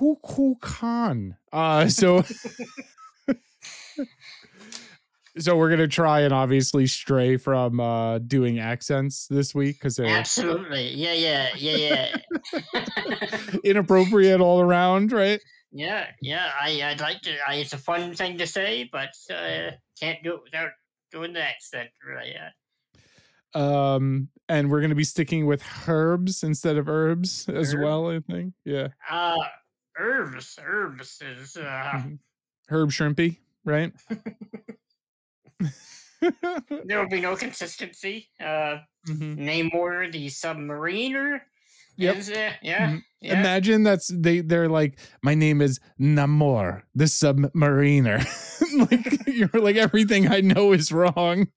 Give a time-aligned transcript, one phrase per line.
[0.00, 1.36] K'uk'ulkan.
[1.52, 2.24] Uh, so.
[5.38, 10.06] so we're gonna try and obviously stray from uh doing accents this week because they're
[10.06, 10.88] Absolutely.
[10.94, 12.16] Yeah, yeah, yeah,
[12.62, 12.66] yeah.
[13.64, 15.40] inappropriate all around, right?
[15.72, 16.50] yeah, yeah.
[16.60, 17.36] I, I'd like to.
[17.46, 20.70] I, it's a fun thing to say, but uh, can't do it without
[21.12, 21.90] doing the accent.
[22.04, 22.34] Right?
[22.34, 22.48] Yeah.
[23.54, 27.82] Um, and we're gonna be sticking with herbs instead of herbs as Herb?
[27.82, 28.10] well.
[28.10, 29.36] I think, yeah, Uh,
[30.00, 30.58] herbs.
[30.62, 31.56] Herbs is.
[31.56, 32.18] Uh, Mhm.
[32.68, 33.92] herb shrimpy, right?
[36.20, 38.28] there will be no consistency.
[38.40, 38.78] Uh,
[39.08, 39.38] Mhm.
[39.38, 41.40] Namor the submariner.
[41.96, 42.16] Yep.
[42.16, 42.90] Is, uh, yeah.
[42.90, 43.02] Mhm.
[43.20, 43.40] Yeah.
[43.40, 48.24] Imagine that's they they're like, my name is Namor, the submariner.
[48.90, 51.48] like you're like everything I know is wrong.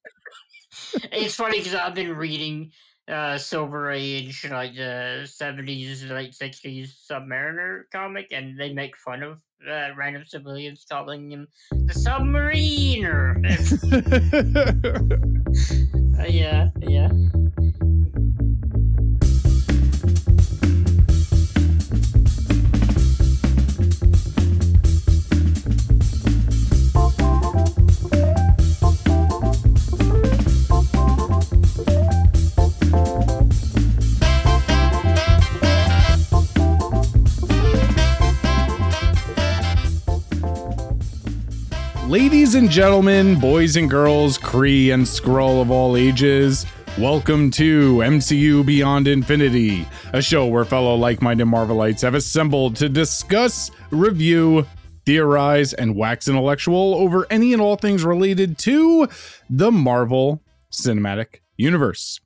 [1.11, 2.71] it's funny because I've been reading
[3.07, 9.39] uh Silver Age, like the seventies, late sixties Submariner comic, and they make fun of
[9.70, 13.39] uh, random civilians calling him the Submariner.
[16.19, 17.09] Uh, yeah, yeah.
[42.14, 46.64] Ladies and gentlemen, boys and girls, Kree and Skrull of all ages,
[47.00, 52.88] welcome to MCU Beyond Infinity, a show where fellow like minded Marvelites have assembled to
[52.88, 54.64] discuss, review,
[55.08, 59.08] theorize, and wax intellectual over any and all things related to
[59.50, 62.20] the Marvel Cinematic Universe.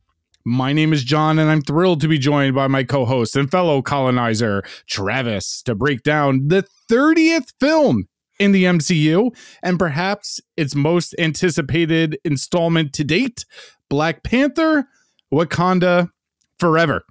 [0.44, 3.50] My name is John, and I'm thrilled to be joined by my co host and
[3.50, 10.76] fellow colonizer, Travis, to break down the 30th film in the MCU and perhaps its
[10.76, 13.46] most anticipated installment to date
[13.90, 14.88] Black Panther
[15.34, 16.10] Wakanda
[16.60, 17.04] Forever.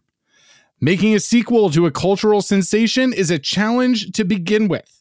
[0.81, 4.97] Making a sequel to a cultural sensation is a challenge to begin with.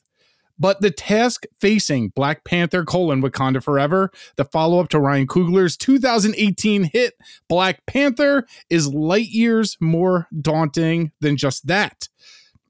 [0.58, 5.76] But the task facing Black Panther colon Wakanda Forever, the follow up to Ryan Coogler's
[5.76, 7.14] 2018 hit
[7.50, 12.08] Black Panther, is light years more daunting than just that.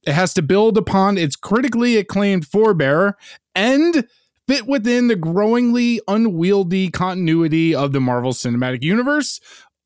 [0.06, 3.14] It has to build upon its critically acclaimed forebearer
[3.56, 4.08] and
[4.48, 9.40] fit within the growingly unwieldy continuity of the Marvel Cinematic Universe,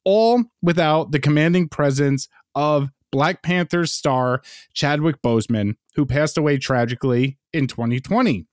[0.04, 4.42] all without the commanding presence of Black Panther's star
[4.74, 8.46] Chadwick Boseman, who passed away tragically in 2020.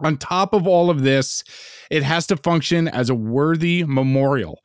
[0.00, 1.44] On top of all of this,
[1.90, 4.60] it has to function as a worthy memorial,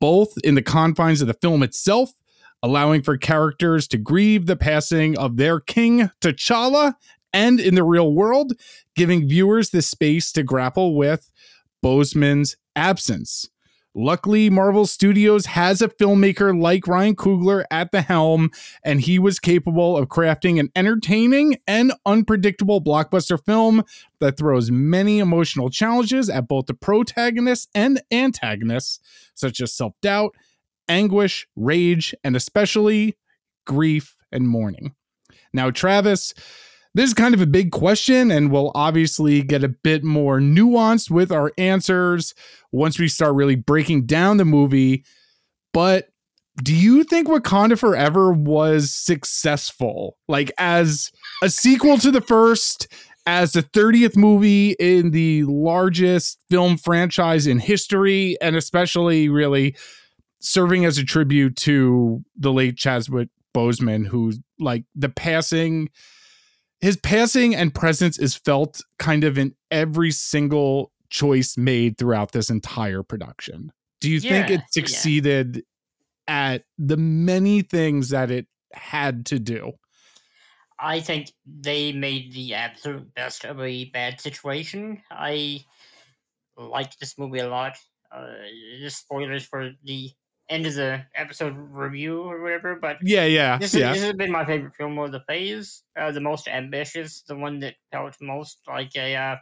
[0.00, 2.12] both in the confines of the film itself,
[2.62, 6.94] allowing for characters to grieve the passing of their king, T'Challa,
[7.32, 8.54] and in the real world,
[8.94, 11.30] giving viewers the space to grapple with
[11.84, 13.48] Boseman's absence.
[13.98, 18.50] Luckily, Marvel Studios has a filmmaker like Ryan Coogler at the helm,
[18.84, 23.84] and he was capable of crafting an entertaining and unpredictable blockbuster film
[24.20, 29.00] that throws many emotional challenges at both the protagonists and antagonists,
[29.34, 30.34] such as self doubt,
[30.88, 33.16] anguish, rage, and especially
[33.66, 34.94] grief and mourning.
[35.52, 36.34] Now, Travis,
[36.94, 41.10] this is kind of a big question, and we'll obviously get a bit more nuanced
[41.10, 42.34] with our answers
[42.72, 45.04] once we start really breaking down the movie.
[45.72, 46.08] But
[46.62, 50.16] do you think Wakanda Forever was successful?
[50.26, 51.10] Like, as
[51.42, 52.88] a sequel to the first,
[53.26, 59.76] as the 30th movie in the largest film franchise in history, and especially really
[60.40, 65.88] serving as a tribute to the late Chadwick Boseman, who, like, the passing
[66.80, 72.50] his passing and presence is felt kind of in every single choice made throughout this
[72.50, 73.72] entire production.
[74.00, 74.66] Do you think Yeah, it yeah.
[74.70, 75.64] succeeded
[76.28, 79.72] at the many things that it had to do?
[80.78, 85.00] I think they made the absolute best of a bad situation.
[85.10, 85.64] I
[86.58, 87.78] like this movie a lot.
[88.12, 88.34] Uh,
[88.78, 90.10] just spoilers for the
[90.48, 94.30] end of the episode review or whatever, but Yeah, yeah, this, is, this has been
[94.30, 95.82] my favorite film of the phase.
[95.98, 99.36] Uh, the most ambitious, the one that felt most like a uh,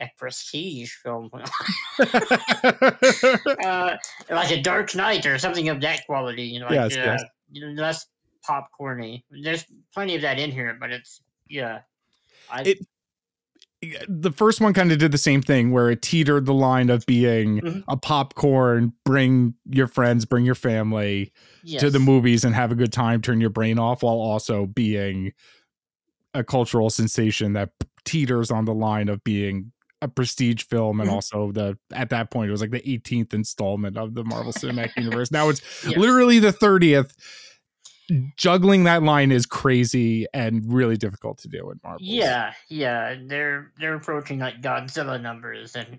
[0.00, 1.30] a prestige film,
[2.04, 3.96] uh,
[4.30, 6.42] like a Dark Knight or something of that quality.
[6.44, 7.24] You know, like Yes, uh, yes.
[7.50, 8.06] you know, less
[8.48, 9.22] popcorny.
[9.30, 11.80] There's plenty of that in here, but it's yeah.
[12.50, 12.86] I, It-
[14.08, 17.04] the first one kind of did the same thing where it teetered the line of
[17.06, 17.84] being Mhm.
[17.88, 21.32] a popcorn, bring your friends, bring your family
[21.80, 25.32] to the movies and have a good time, turn your brain off while also being
[26.34, 27.70] a cultural sensation that
[28.04, 29.72] teeters on the line of being
[30.02, 31.12] a prestige film and Mhm.
[31.14, 34.94] also the at that point it was like the 18th installment of the Marvel Cinematic
[34.96, 35.30] Universe.
[35.30, 35.96] Now it's Yes.
[35.96, 37.14] literally the 30th.
[38.36, 42.04] Juggling that line is crazy and really difficult to do in Marvel.
[42.04, 45.98] Yeah, yeah, they're they're approaching like Godzilla numbers, and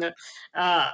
[0.54, 0.90] uh,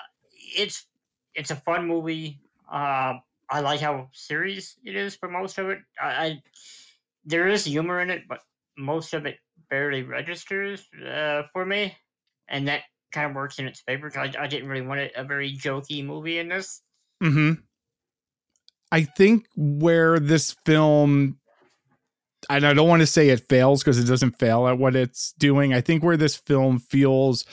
[0.56, 0.86] it's
[1.34, 2.40] it's a fun movie.
[2.70, 3.14] Uh,
[3.48, 5.78] I like how serious it is for most of it.
[6.00, 6.42] I, I
[7.24, 8.40] there is humor in it, but
[8.76, 9.38] most of it
[9.70, 11.96] barely registers uh, for me,
[12.48, 12.82] and that
[13.12, 14.10] kind of works in its favor.
[14.10, 16.82] 'cause I, I didn't really want it, a very jokey movie in this.
[17.22, 17.65] hmm
[18.96, 21.37] I think where this film,
[22.48, 25.34] and I don't want to say it fails because it doesn't fail at what it's
[25.34, 25.75] doing.
[25.75, 27.44] I think where this film feels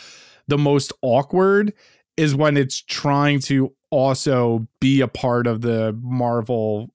[0.47, 1.73] the most awkward
[2.15, 6.93] is when it's trying to also be a part of the Marvel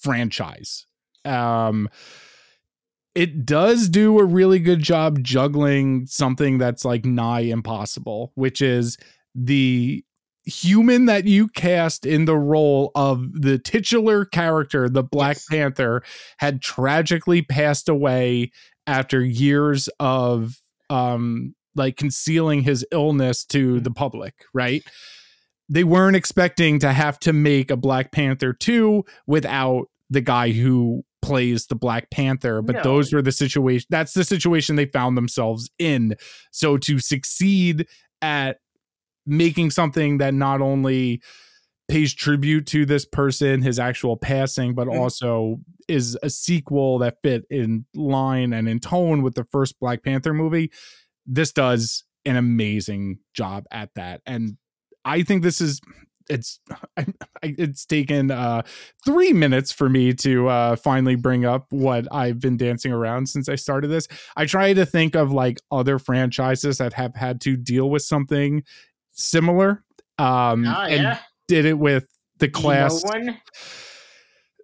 [0.00, 0.86] franchise.
[1.26, 1.90] Um,
[3.14, 8.96] it does do a really good job juggling something that's like nigh impossible, which is
[9.34, 10.02] the
[10.46, 15.46] human that you cast in the role of the titular character, the Black Yes.
[15.50, 16.02] Panther,
[16.38, 18.50] had tragically passed away
[18.86, 20.58] after years of
[20.90, 24.82] um like concealing his illness to the public, right?
[25.68, 31.02] They weren't expecting to have to make a Black Panther 2 without the guy who
[31.22, 32.82] plays the Black Panther, but No.
[32.82, 36.16] those were the situation that's the situation they found themselves in.
[36.52, 37.86] So to succeed
[38.20, 38.58] at
[39.26, 41.20] making something that not only
[41.88, 44.98] pays tribute to this person, his actual passing, but Mhm.
[44.98, 50.02] also is a sequel that fit in line and in tone with the first Black
[50.02, 50.70] Panther movie.
[51.26, 54.22] This does an amazing job at that.
[54.24, 54.56] And
[55.04, 55.80] I think this is
[56.30, 56.58] it's
[56.96, 57.04] I,
[57.42, 58.62] it's taken uh
[59.04, 63.46] 3 minutes for me to uh finally bring up what I've been dancing around since
[63.46, 64.08] I started this.
[64.38, 68.62] I try to think of like other franchises that have had to deal with something
[69.14, 69.82] similar
[70.18, 71.18] um Oh and
[71.48, 72.06] did it with
[72.38, 73.40] the Do you know class one.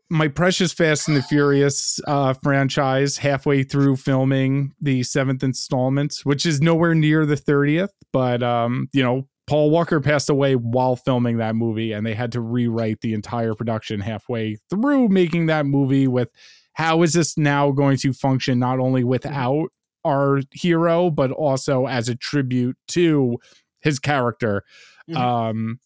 [0.09, 6.45] my precious fast and the furious uh franchise halfway through filming the seventh installment which
[6.47, 11.39] is nowhere near the 30th but um you know paul walker passed away while filming
[11.39, 16.07] that movie and they had to rewrite the entire production halfway through making that movie
[16.09, 16.29] with
[16.75, 19.69] how is this now going to function not only without
[20.05, 23.37] our hero but also as a tribute to
[23.81, 24.65] his character
[25.09, 25.17] Mhm.
[25.17, 25.81] um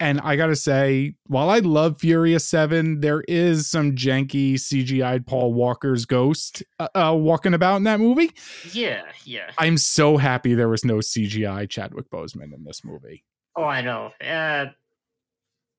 [0.00, 5.52] and I gotta say, while I love Furious Seven, there is some janky CGI Paul
[5.54, 8.30] Walker's ghost uh, uh, walking about in that movie.
[8.72, 9.50] Yeah, yeah.
[9.58, 13.24] I'm so happy there was no CGI Chadwick Boseman in this movie.
[13.56, 14.12] Oh, I know.
[14.24, 14.66] Uh,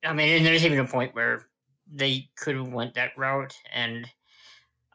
[0.03, 1.43] I mean, and there's even a point where
[1.89, 4.05] they could have went that route, and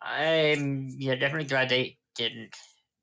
[0.03, 2.55] I'm yeah definitely glad they didn't.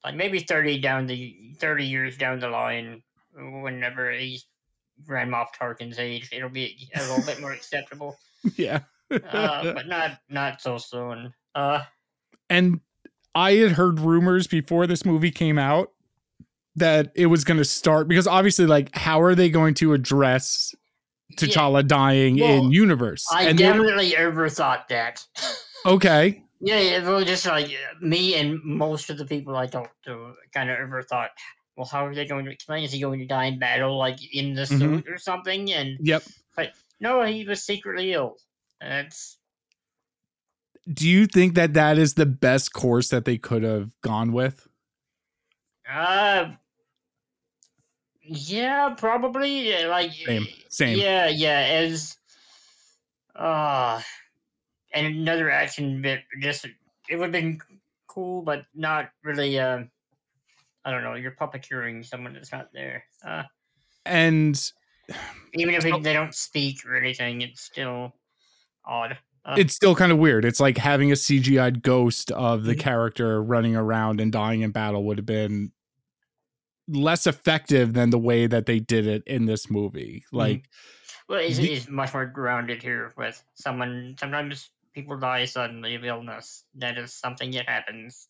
[0.04, 3.02] Like maybe thirty down the thirty years down the line,
[3.36, 4.46] whenever he's
[5.06, 8.18] Grand Moff Tarkin's age, it'll be a little bit more acceptable.
[8.56, 8.80] yeah,
[9.12, 11.34] Uh, but not not so soon.
[11.56, 11.82] Uh,
[12.50, 12.80] and
[13.36, 15.92] I had heard rumors before this movie came out
[16.76, 20.74] that it was going to start because obviously, like, how are they going to address
[21.30, 23.26] yeah, T'Challa dying Well, in universe?
[23.32, 25.26] I and definitely overthought that.
[25.86, 30.04] okay, Yeah, yeah, well, just like uh, me and most of the people I talked
[30.06, 31.32] to kind of ever thought,
[31.76, 32.84] well, how are they going to explain?
[32.84, 34.80] Is he going to die in battle, like in the Mhm.
[34.80, 35.72] suit or something?
[35.72, 36.24] And yep.
[36.56, 38.38] but no, he was secretly ill.
[38.80, 39.38] That's
[40.92, 44.68] Do you think that that is the best course that they could have gone with?
[45.90, 46.52] uh,
[48.24, 50.98] yeah, probably like Same, same.
[51.00, 52.18] Yeah, yeah, as
[53.36, 54.02] uh,
[54.94, 56.22] and another action bit.
[56.40, 57.60] Just it would have been
[58.08, 59.60] cool, but not really.
[59.60, 59.84] Uh,
[60.86, 61.14] I don't know.
[61.16, 63.04] You're puppeteering someone that's not there.
[63.26, 63.44] Uh,
[64.06, 64.60] And
[65.54, 68.14] even if it, they don't speak or anything, it's still
[68.86, 69.18] odd.
[69.46, 70.46] Uh, it's still kind of weird.
[70.46, 72.80] It's like having a CGI'd ghost of the Mhm.
[72.80, 75.72] character running around and dying in battle would have been
[76.88, 80.26] less effective than the way that they did it in this movie.
[80.32, 80.68] Like,
[81.30, 84.16] well, it's, the- it's much more grounded here with someone.
[84.20, 86.64] Sometimes people die suddenly of illness.
[86.76, 88.28] That is something that happens.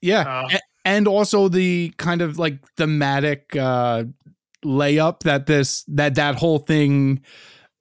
[0.00, 0.20] yeah.
[0.50, 4.04] Uh, and also the kind of like thematic uh
[4.64, 7.20] layup that this that that whole thing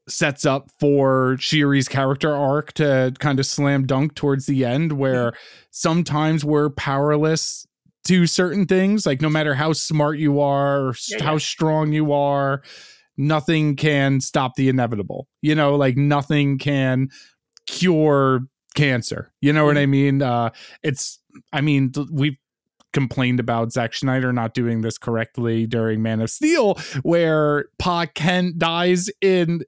[0.09, 5.33] sets up for Shuri's character arc to kind of slam dunk towards the end where
[5.69, 7.65] sometimes we're powerless
[8.05, 11.37] to certain things like no matter how smart you are or Yeah, how yeah.
[11.37, 12.63] strong you are
[13.15, 17.09] nothing can stop the inevitable you know like nothing can
[17.67, 18.41] cure
[18.75, 19.31] cancer.
[19.41, 20.21] You know what I mean?
[20.21, 20.51] Uh,
[20.83, 21.19] it's,
[21.53, 22.37] I mean, we've
[22.93, 28.57] complained about Zack Snyder not doing this correctly during Man of Steel, where Pa Kent
[28.59, 29.61] dies in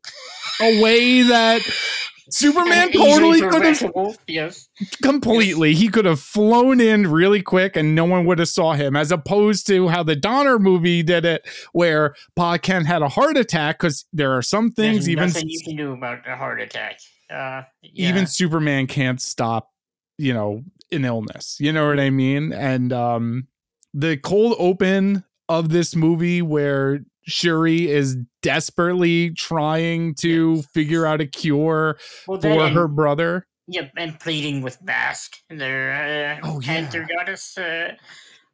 [0.61, 1.61] a way that
[2.29, 4.69] Superman totally could have Yes.
[5.01, 5.73] completely.
[5.73, 9.11] He could have flown in really quick and no one would have saw him, as
[9.11, 13.79] opposed to how the Donner movie did it, where Pa Kent had a heart attack
[13.79, 16.99] because there are some things There's even nothing you can do about a heart attack.
[17.29, 18.09] Uh, yeah.
[18.09, 19.69] even Superman can't stop,
[20.17, 20.63] you know,
[20.93, 21.57] an illness.
[21.59, 22.53] You know what I mean?
[22.53, 23.47] And um
[23.93, 31.27] the cold open of this movie where Shuri is desperately trying to figure out a
[31.27, 31.97] cure
[32.27, 33.47] well, for and, her brother.
[33.67, 36.89] Yep, and pleading with Bast, their uh, Oh, yeah.
[37.17, 37.57] goddess.
[37.57, 37.93] Uh,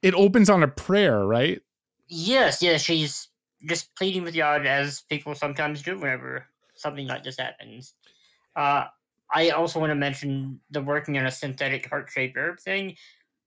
[0.03, 1.61] It opens on a prayer, right?
[2.09, 3.27] yes, yes, she's
[3.67, 7.93] just pleading with God as people sometimes do whenever something like this happens.
[8.55, 8.85] Uh,
[9.31, 12.95] I also want to mention the working on a synthetic heart-shaped herb thing.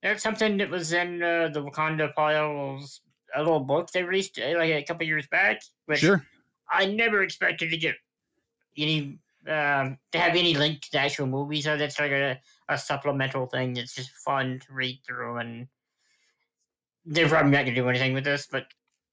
[0.01, 3.01] That's something that was in uh, the Wakanda Files,
[3.35, 5.61] a little book they released uh, like a couple years back.
[5.85, 6.25] Which Sure.
[6.71, 7.95] I never expected to get
[8.77, 11.61] any um, to have any link to the actual movie.
[11.61, 15.37] So that's like a, a supplemental thing that's just fun to read through.
[15.37, 15.67] And
[17.05, 18.65] they're probably not gonna do anything with this, but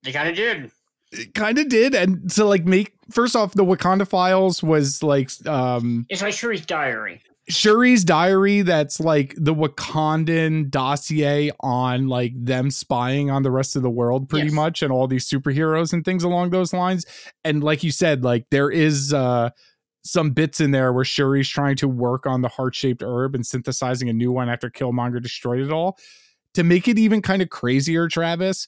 [0.03, 0.71] they kind of did.
[1.11, 1.93] It kind of did.
[1.93, 6.65] And to like make first off, the Wakanda Files was like um It's like Shuri's
[6.65, 7.21] diary.
[7.49, 13.81] Shuri's diary that's like the Wakandan dossier on like them spying on the rest of
[13.81, 14.53] the world pretty Yes.
[14.55, 17.05] much and all these superheroes and things along those lines.
[17.43, 19.49] And like you said, like there is uh
[20.03, 24.09] some bits in there where Shuri's trying to work on the heart-shaped herb and synthesizing
[24.09, 25.97] a new one after Killmonger destroyed it all.
[26.55, 28.67] To make it even kind of crazier, Travis,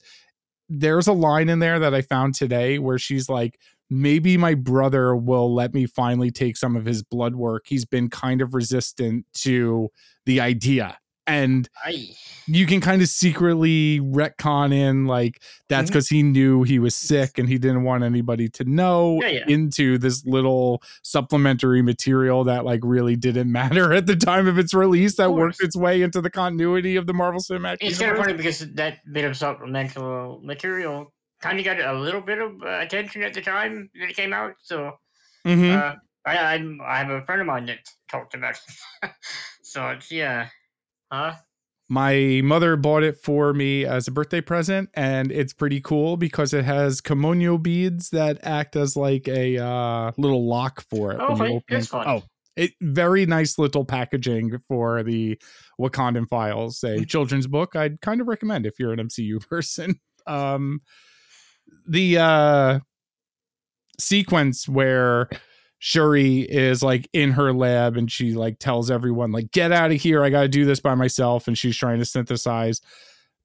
[0.68, 3.58] there's a line in there that I found today where she's like,
[3.90, 7.64] maybe my brother will let me finally take some of his blood work.
[7.66, 9.90] He's been kind of resistant to
[10.26, 10.98] the idea.
[11.26, 12.10] And I
[12.46, 17.38] you can kind of secretly retcon in like that's because he knew he was sick
[17.38, 19.44] and he didn't want anybody to know Yeah, yeah.
[19.48, 24.74] into this little supplementary material that like really didn't matter at the time of its
[24.74, 28.18] release that worked its way into the continuity of the Marvel Cinematic it's kind of
[28.18, 32.80] funny because that bit of supplemental material kind of got a little bit of uh,
[32.80, 34.52] attention at the time that it came out.
[34.62, 34.92] So
[35.46, 35.74] Mhm.
[35.76, 35.94] uh,
[36.26, 37.78] I, I'm, I have a friend of mine that
[38.10, 38.58] talked about
[39.02, 39.10] it.
[39.62, 40.48] so it's yeah,
[41.14, 41.34] huh?
[41.88, 46.54] My mother bought it for me as a birthday present, and it's pretty cool because
[46.54, 51.18] it has kimoyo beads that act as like a uh, little lock for it.
[51.20, 52.08] Oh, when open that's fun.
[52.08, 52.22] Oh,
[52.56, 55.38] it very nice little packaging for the
[55.78, 57.08] Wakandan Files, a Mm.
[57.08, 57.76] children's book.
[57.76, 60.00] I'd kind of recommend if you're an MCU person.
[60.26, 60.80] Um,
[61.86, 62.78] the uh,
[64.00, 65.28] sequence where
[65.86, 70.00] Shuri is like in her lab and she like tells everyone like get out of
[70.00, 72.80] here I got to do this by myself and she's trying to synthesize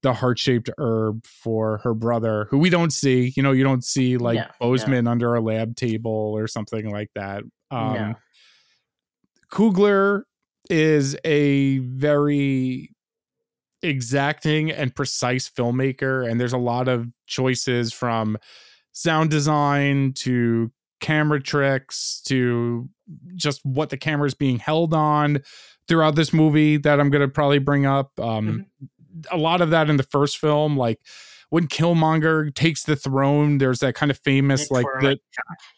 [0.04, 4.16] the heart-shaped herb for her brother who we don't see you know you don't see
[4.16, 4.66] like Yeah, yeah.
[4.66, 8.16] Boseman under a lab table or something like that um No.
[9.52, 10.24] Coogler
[10.70, 12.90] is a very
[13.82, 18.38] exacting and precise filmmaker and there's a lot of choices from
[18.94, 22.90] sound design to camera tricks to
[23.36, 25.40] just what the camera is being held on
[25.88, 28.20] throughout this movie that I'm going to probably bring up.
[28.20, 28.66] Um
[29.32, 31.00] a lot of that in the first film like
[31.50, 35.20] when Killmonger takes the throne there's that kind of famous It's like the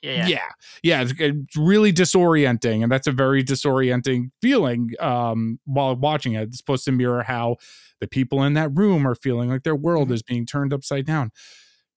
[0.04, 0.28] yeah, yeah.
[0.28, 0.40] yeah.
[0.84, 6.50] Yeah it's, it's really disorienting and that's a very disorienting feeling um while watching it.
[6.50, 7.56] It's supposed to mirror how
[8.02, 10.14] the people in that room are feeling like their world Mhm.
[10.14, 11.32] is being turned upside down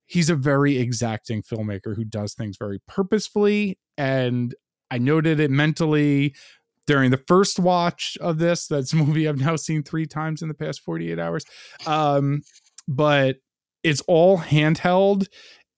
[0.07, 4.55] he's a very exacting filmmaker who does things very purposefully and
[4.91, 6.35] i noted it mentally
[6.87, 10.49] during the first watch of this that's a movie i've now seen three times in
[10.49, 11.45] the past 48 hours.
[11.87, 12.43] Um
[12.87, 13.37] but
[13.83, 15.27] it's all handheld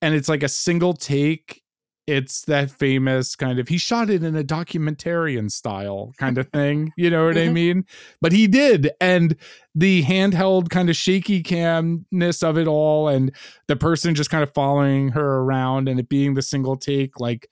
[0.03, 1.63] and it's like a single take
[2.07, 6.93] it's that famous kind of he shot it in a documentarian style kind of thing
[6.97, 7.53] you know what i Mhm.
[7.53, 7.85] mean
[8.21, 9.37] but he did and
[9.75, 13.35] the handheld kind of shaky camness of it all and
[13.67, 17.49] the person just kind of following her around and it being the single take like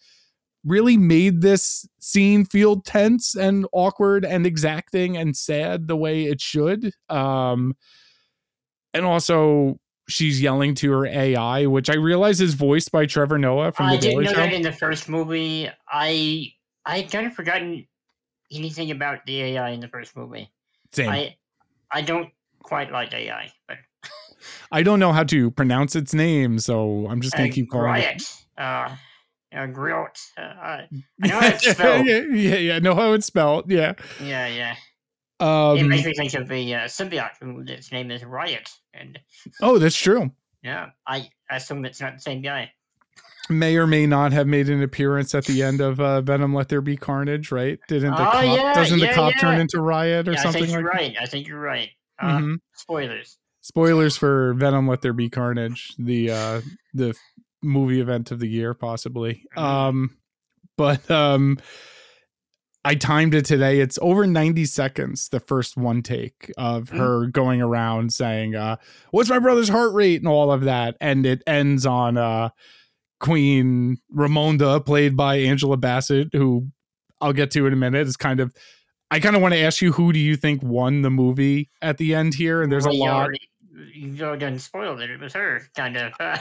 [0.64, 6.40] really made this scene feel tense and awkward and exacting and sad the way it
[6.40, 7.74] should um
[8.94, 13.72] and also she's yelling to her AI, which I realize is voiced by Trevor Noah
[13.72, 15.68] from the I the didn't Daily know that in the first movie.
[15.88, 16.52] I
[16.86, 17.86] I kind of forgotten
[18.52, 20.50] anything about the AI in the first movie.
[20.92, 21.10] Same.
[21.10, 21.36] I, I
[21.92, 22.30] I don't
[22.62, 23.78] quite like AI, but
[24.72, 28.02] I don't know how to pronounce its name, so I'm just gonna uh, keep calling
[28.02, 28.18] it.
[28.18, 28.44] Griot.
[28.58, 28.96] Uh,
[29.56, 30.18] uh, Groot.
[30.36, 30.88] Uh, I
[31.22, 32.06] I know how it's spelled.
[32.06, 32.78] yeah, yeah, yeah.
[32.80, 33.70] Know how it's spelled.
[33.70, 33.94] Yeah.
[34.20, 34.74] yeah, yeah.
[35.44, 39.18] It Um, makes me think of the uh, symbiote who its name is Riot, and
[39.60, 40.30] oh, that's true.
[40.62, 42.72] yeah, I assume it's not the same guy.
[43.50, 46.68] May or may not have made an appearance at the end of uh, Venom: Let
[46.70, 47.52] There Be Carnage.
[47.52, 47.78] Right?
[47.88, 48.42] Didn't the Oh, cop?
[48.58, 50.94] yeah, doesn't the yeah, cop turn into Riot or Yeah, I something think you're like?
[50.94, 51.16] right.
[51.20, 51.90] I think you're right.
[52.18, 52.56] Uh, Mhm.
[52.74, 53.38] Spoilers.
[53.60, 56.60] Spoilers for Venom: Let There Be Carnage, the uh,
[56.94, 57.14] the
[57.62, 59.44] movie event of the year, possibly.
[59.56, 59.62] Mhm.
[59.62, 60.16] Um,
[60.78, 61.58] but um,
[62.86, 63.80] I timed it today.
[63.80, 65.28] It's over ninety seconds.
[65.30, 66.98] The first one take of Mhm.
[66.98, 68.76] her going around saying, uh,
[69.10, 72.50] "What's my brother's heart rate?" and all of that, and it ends on uh,
[73.20, 76.68] Queen Ramonda, played by Angela Bassett, who
[77.20, 78.06] I'll get to in a minute.
[78.06, 78.54] Is kind of.
[79.10, 81.98] I kind of want to ask you, who do you think won the movie at
[81.98, 82.62] the end here?
[82.62, 83.26] And there's a lot.
[83.26, 83.38] already-
[83.94, 85.10] You done spoiled it.
[85.10, 86.12] It was her, kind of.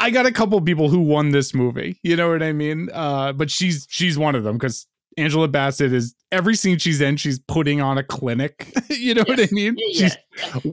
[0.00, 1.98] I got a couple people who won this movie.
[2.02, 2.88] You know what I mean?
[2.92, 4.86] Uh, but she's she's one of them because
[5.16, 8.72] Angela Bassett is every scene she's in, she's putting on a clinic.
[8.90, 9.74] you know what I mean?
[9.76, 10.16] yeah, She's.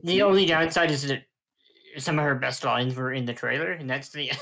[0.04, 1.24] The only downside is that
[1.98, 4.32] some of her best lines were in the trailer, and that's the.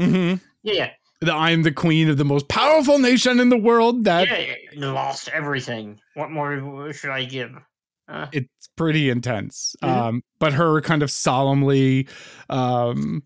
[0.00, 0.40] Mhm.
[0.64, 0.90] yeah, yeah.
[1.20, 4.02] the I'm the queen of the most powerful nation in the world.
[4.06, 6.00] That yeah, lost everything.
[6.14, 7.52] What more should I give?
[8.08, 9.76] Uh, it's pretty intense.
[9.84, 9.88] Mhm.
[9.88, 12.08] Um, but her kind of solemnly
[12.50, 13.22] um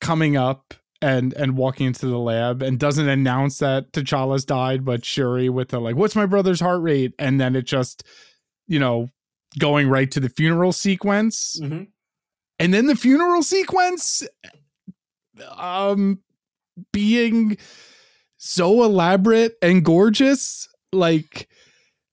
[0.00, 5.04] coming up and and walking into the lab and doesn't announce that T'Challa's died, but
[5.04, 7.14] Shuri with the like, what's my brother's heart rate?
[7.18, 8.04] And then it just,
[8.66, 9.08] you know,
[9.58, 11.58] going right to the funeral sequence.
[11.60, 11.88] mhm.
[12.58, 14.22] And then the funeral sequence
[15.56, 16.20] um
[16.92, 17.56] being
[18.36, 21.48] so elaborate and gorgeous, like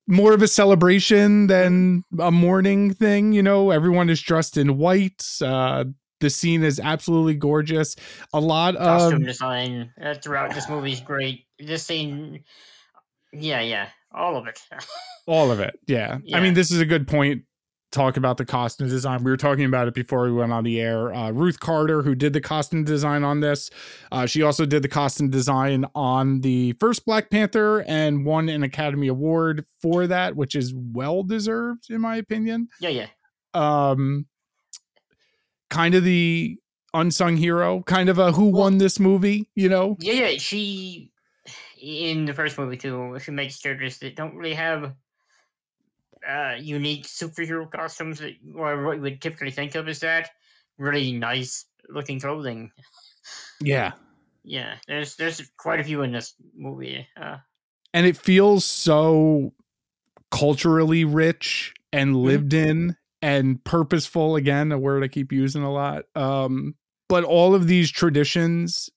[0.07, 5.25] more of a celebration than a mourning thing, you know, everyone is dressed in white.
[5.41, 5.85] Uh
[6.19, 7.95] the scene is absolutely gorgeous.
[8.33, 11.45] A lot of Costume design uh, throughout this movie is great.
[11.59, 12.43] This scene,
[13.33, 14.59] yeah, yeah, all of it.
[15.27, 15.79] all of it.
[15.87, 16.19] Yeah.
[16.33, 17.43] I mean, this is a good point.
[17.89, 19.23] Talk about the costume design.
[19.23, 21.13] We were talking about it before we went on the air.
[21.13, 23.69] Uh, Ruth Carter, who did the costume design on this,
[24.11, 28.61] uh, she also did the costume design on the first Black Panther and won an
[28.61, 32.67] Academy Award for that, which is well deserved, in my opinion.
[32.81, 33.07] yeah, yeah.
[33.53, 34.25] Um,
[35.69, 36.57] kind of the
[36.93, 39.97] unsung hero, kind of a who won this movie, you know?
[39.99, 40.37] Yeah, yeah.
[40.37, 41.11] She
[41.81, 43.17] in the first movie too.
[43.19, 44.93] She makes characters that don't really have
[46.27, 50.31] uh, unique superhero costumes that or what you would typically think of as that.
[50.77, 52.71] Really nice looking clothing.
[53.61, 53.93] Yeah.
[54.43, 57.05] Yeah, there's there's quite a few in this movie.
[57.19, 57.37] Uh,
[57.93, 59.53] and it feels so
[60.31, 66.03] culturally rich and lived in and purposeful again a word i keep using a lot
[66.15, 66.75] um
[67.09, 68.89] but all of these traditions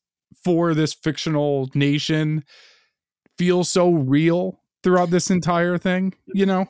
[0.45, 2.45] for this fictional nation
[3.39, 6.67] feel so real throughout this entire thing you know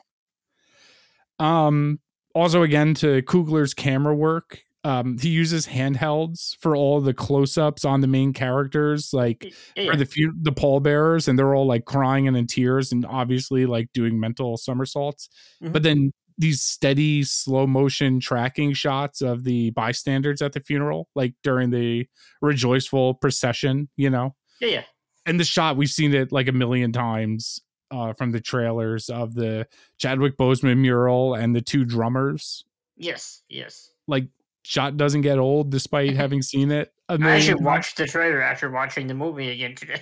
[1.39, 1.99] um
[2.35, 8.01] also again to coogler's camera work um he uses handhelds for all the close-ups on
[8.01, 9.95] the main characters like yeah, or yeah.
[9.95, 13.87] the few the pallbearers and they're all like crying and in tears and obviously like
[13.93, 15.29] doing mental somersaults
[15.61, 15.73] Mhm.
[15.73, 21.33] but then these steady slow motion tracking shots of the bystanders at the funeral like
[21.43, 22.05] during the
[22.41, 24.83] rejoiceful procession you know yeah, yeah.
[25.25, 29.35] and the shot we've seen it like a million times uh, from the trailers of
[29.35, 29.67] the
[29.97, 32.63] Chadwick Boseman mural and the two drummers.
[32.97, 33.91] Yes, yes.
[34.07, 34.27] Like
[34.63, 37.61] shot doesn't get old despite having seen it a I times.
[37.61, 40.01] watched the trailer after watching the movie again today.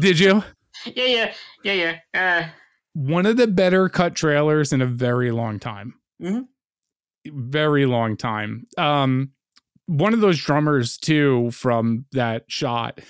[0.00, 0.42] Did you?
[0.86, 1.32] yeah, yeah,
[1.64, 2.42] yeah, yeah.
[2.44, 2.48] Uh,
[2.94, 5.94] One of the better cut trailers in a very long time.
[6.20, 6.46] Mhm.
[7.26, 8.64] Very long time.
[8.76, 9.30] Um,
[9.86, 13.00] one of those drummers too from that shot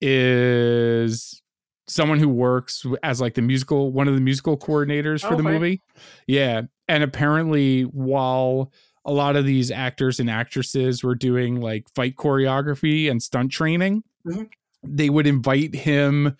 [0.00, 1.42] is
[1.88, 5.82] someone who works as like the musical one of the musical coordinators for the movie.
[6.26, 8.72] Yeah, and apparently while
[9.04, 14.04] a lot of these actors and actresses were doing like fight choreography and stunt training,
[14.26, 14.48] Mhm.
[14.84, 16.36] they would invite him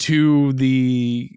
[0.00, 1.30] to the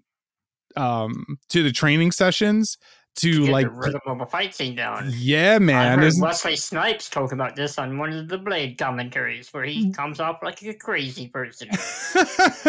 [0.76, 2.78] um to the training sessions
[3.16, 5.10] to get like the rhythm of a fight scene down.
[5.16, 9.52] yeah I man heard Wesley Snipes talk about this on one of the Blade commentaries,
[9.52, 9.94] where he Mm.
[9.94, 11.68] comes off like a crazy person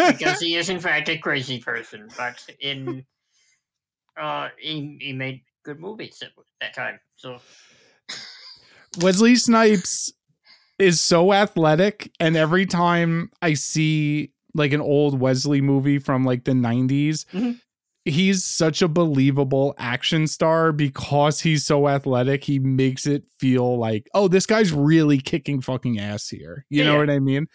[0.06, 2.10] because he is in fact a crazy person.
[2.16, 3.04] But in
[4.20, 7.00] uh, he, he made good movies at that time.
[7.16, 7.38] So
[8.98, 10.12] Wesley Snipes
[10.78, 16.44] is so athletic, and every time I see like an old Wesley movie from like
[16.44, 17.58] the 90s, Mhm.
[18.04, 22.44] He's such a believable action star because he's so athletic.
[22.44, 26.66] He makes it feel like, oh, this guy's really kicking fucking ass here.
[26.68, 27.46] You Yeah, know what I mean?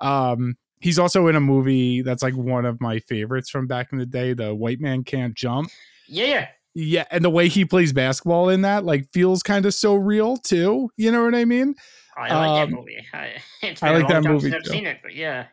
[0.00, 3.98] Um, he's also in a movie that's like one of my favorites from back in
[3.98, 5.70] the day, the White Man Can't Jump.
[6.08, 6.48] Yeah, yeah.
[6.76, 10.36] Yeah, and the way he plays basketball in that like feels kind of so real
[10.36, 10.90] too.
[10.96, 11.76] You know what I mean?
[12.16, 13.06] I like Um, that movie.
[13.12, 13.32] I,
[13.82, 15.46] I like that movie, I've seen it, but yeah.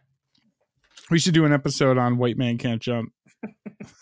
[1.12, 3.12] We should do an episode on White Man Can't Jump.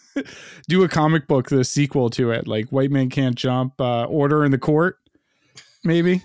[0.68, 4.46] do a comic book, the sequel to it, like White Man Can't Jump, uh, Order
[4.46, 4.98] in the Court,
[5.84, 6.22] maybe,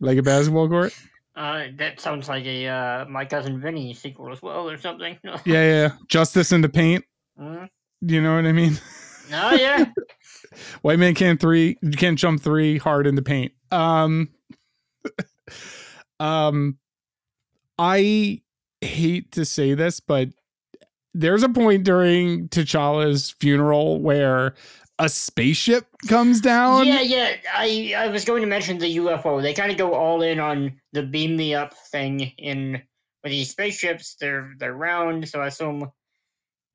[0.00, 0.94] like a basketball court.
[1.36, 5.16] Uh, that sounds like a uh, my cousin Vinny sequel as well, or something.
[5.24, 5.90] Yeah, yeah.
[6.08, 7.04] Justice in the Paint.
[7.40, 7.68] Mm.
[8.00, 8.78] You know what I mean?
[9.30, 9.84] no yeah.
[10.82, 13.52] White Man Can't three can't jump three hard in the paint.
[13.70, 14.30] Um,
[16.20, 16.78] um,
[17.78, 18.42] I
[18.80, 20.28] hate to say this, but
[21.14, 24.54] there's a point during T'Challa's funeral where
[24.98, 26.86] a spaceship comes down.
[26.86, 27.36] yeah, yeah.
[27.54, 29.40] I I was going to mention the UFO.
[29.40, 32.82] They kind of go all in on the beam me up thing in
[33.22, 34.16] with these spaceships.
[34.20, 35.90] They're they're round, so I assume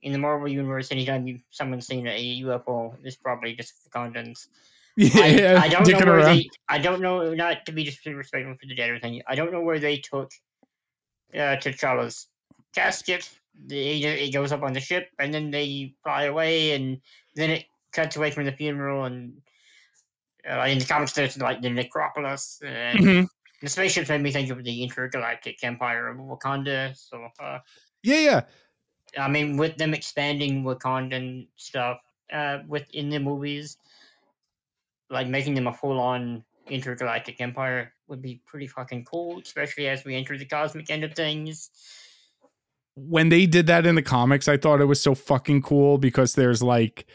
[0.01, 4.47] in the Marvel universe, anytime you, someone's seen a UFO, it's probably just Wakandans.
[4.97, 6.37] yeah, I, I don't know where around.
[6.37, 6.49] they.
[6.69, 7.33] I don't know.
[7.33, 9.21] Not to be disrespectful for the dead or anything.
[9.27, 10.31] I don't know where they took
[11.33, 12.27] uh, T'Challa's
[12.75, 13.29] casket.
[13.55, 17.01] They, it goes up on the ship, and then they fly away, and
[17.35, 19.05] then it cuts away from the funeral.
[19.05, 19.41] And
[20.49, 22.59] uh, in the comics, there's like the necropolis.
[22.65, 23.27] And Mhm.
[23.61, 26.95] the spaceships made me think of the intergalactic empire of Wakanda.
[26.97, 27.59] So, uh,
[28.01, 28.41] Yeah, yeah.
[29.17, 31.99] I mean, with them expanding Wakandan stuff
[32.31, 33.77] uh, within the movies,
[35.09, 40.15] like making them a full-on intergalactic empire would be pretty fucking cool, especially as we
[40.15, 41.69] enter the cosmic end of things.
[42.95, 46.35] When they did that in the comics, I thought it was so fucking cool because
[46.35, 47.05] there's like,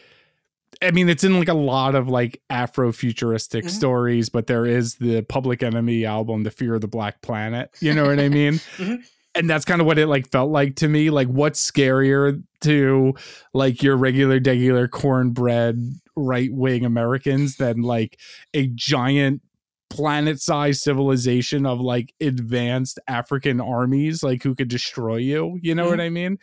[0.82, 3.70] I mean, it's in like a lot of like Afro-futuristic Mhm.
[3.70, 7.94] stories, but there is the Public Enemy album, "The Fear of the Black Planet." You
[7.94, 8.54] know what I mean?
[8.76, 9.04] Mhm.
[9.34, 11.10] And that's kind of what it like felt like to me.
[11.10, 13.14] Like, what's scarier to
[13.54, 15.78] like your regular, regular cornbread
[16.16, 18.18] right wing Americans than like
[18.52, 19.42] a giant
[19.90, 25.90] planet-sized civilization of like advanced African armies like who could destroy you, you know mm-hmm.
[25.90, 26.38] what I mean?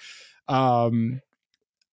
[0.47, 1.21] Um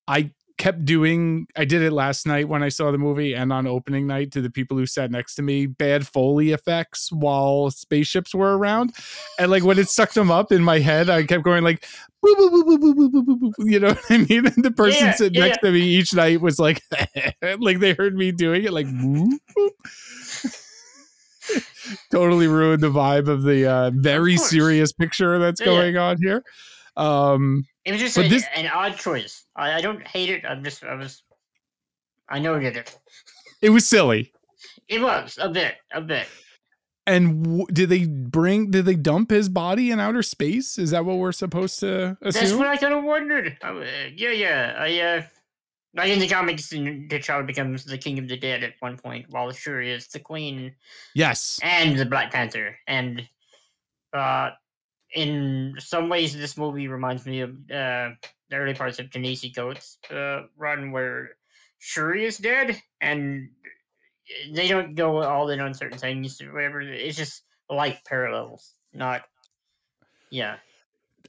[0.09, 3.67] I kept doing I did it last night when I saw the movie and on
[3.67, 8.33] opening night to the people who sat next to me bad foley effects while spaceships
[8.33, 8.95] were around
[9.41, 11.85] and like when it sucked them up in my head I kept going like
[12.23, 15.49] you know what I mean and the person yeah, sitting yeah.
[15.49, 16.81] next to me each night was like
[17.59, 18.87] like they heard me doing it like.
[22.11, 24.51] totally ruined the vibe of the uh, very course.
[24.51, 25.73] serious picture that's Yeah, yeah.
[25.81, 26.43] going on here.
[26.97, 29.45] Um, It was just a- this- an odd choice.
[29.57, 30.45] I, I don't hate it.
[30.49, 31.23] I'm just, I was,
[32.29, 32.99] I noted it.
[33.61, 34.33] it was silly.
[34.89, 36.27] It was a bit, a bit.
[37.07, 38.71] And w- did they bring?
[38.71, 40.79] Did they dump his body in outer space?
[40.79, 42.43] Is that what we're supposed to assume?
[42.43, 43.59] That's what I kind of wondered.
[43.63, 43.85] I, uh,
[44.15, 44.75] yeah, yeah.
[44.79, 45.23] I, uh,
[45.95, 49.51] like in the comics, T'Challa becomes the king of the dead at one point, while
[49.53, 50.75] Shuri is the queen
[51.15, 51.61] yes.
[51.63, 52.77] and the Black Panther.
[52.87, 53.29] And
[54.13, 54.51] uh,
[55.15, 58.11] in some ways, this movie reminds me of uh,
[58.49, 61.37] the early parts of Ta-Nehisi Coates' uh, run, where
[61.79, 63.51] Shuri is dead, and
[64.53, 66.81] they don't go all in on certain things whatever.
[66.81, 69.23] It's just like parallels, not.
[70.31, 70.57] Yeah.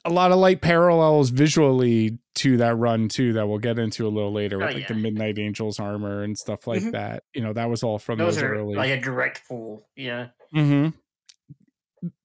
[0.06, 4.10] A lot of light parallels visually to that run too that we'll get into a
[4.10, 4.96] little later with Oh, like the.
[4.96, 6.92] Midnight Angels armor and stuff like Mhm.
[6.92, 7.24] that.
[7.34, 8.76] You know, that was all from Those those, early.
[8.76, 9.88] like a direct pull.
[9.96, 10.28] Yeah.
[10.54, 10.90] mm-hmm.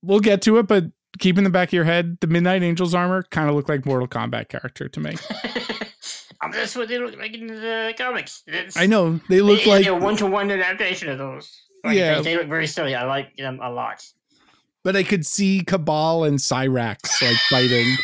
[0.03, 0.87] We'll get to it, but
[1.21, 3.87] keep in the back of your head, the Midnight Angels armor kind of looked like
[3.87, 5.14] Mortal Kombat character to me.
[6.53, 8.43] That's what they look like in the comics.
[8.47, 11.53] It's, I know they look they, like a one to one adaptation of those.
[11.85, 12.17] Like, Yeah.
[12.17, 12.95] they, they look very silly.
[12.95, 14.03] I like them a lot.
[14.85, 17.97] But I could see Cabal and Cyrax like fighting,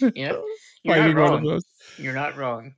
[0.14, 0.32] Yeah,
[0.82, 1.44] you're fighting not one of wrong.
[1.44, 1.64] those.
[1.98, 2.74] You're not wrong.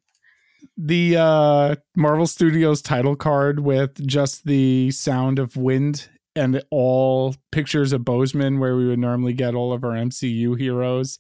[0.77, 7.93] The uh, Marvel Studios title card with just the sound of wind and all pictures
[7.93, 11.19] of Boseman, where we would normally get all of our MCU heroes,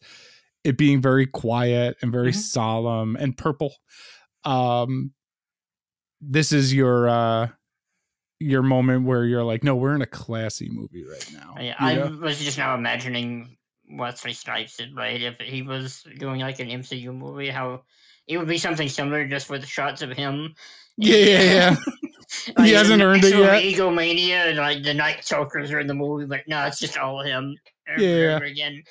[0.64, 2.37] it being very quiet and very Mhm.
[2.37, 3.74] solemn and purple.
[4.44, 5.12] Um,
[6.20, 7.48] this is your uh,
[8.40, 11.55] your moment where you're like, no, we're in a classy movie right now.
[11.57, 12.18] I, you I know?
[12.20, 13.57] was just now imagining
[13.88, 17.83] Wesley Snipes did right if he was doing like an MCU movie, how
[18.26, 20.55] it would be something similar, just with shots of him.
[20.96, 21.76] yeah, yeah, yeah.
[22.57, 23.62] Like, he hasn't earned it actual yet.
[23.64, 27.22] Egomania, and, like the Night Chokers are in the movie, but no, it's just all
[27.24, 27.57] him.
[27.90, 28.37] Over Yeah.
[28.37, 28.85] over again.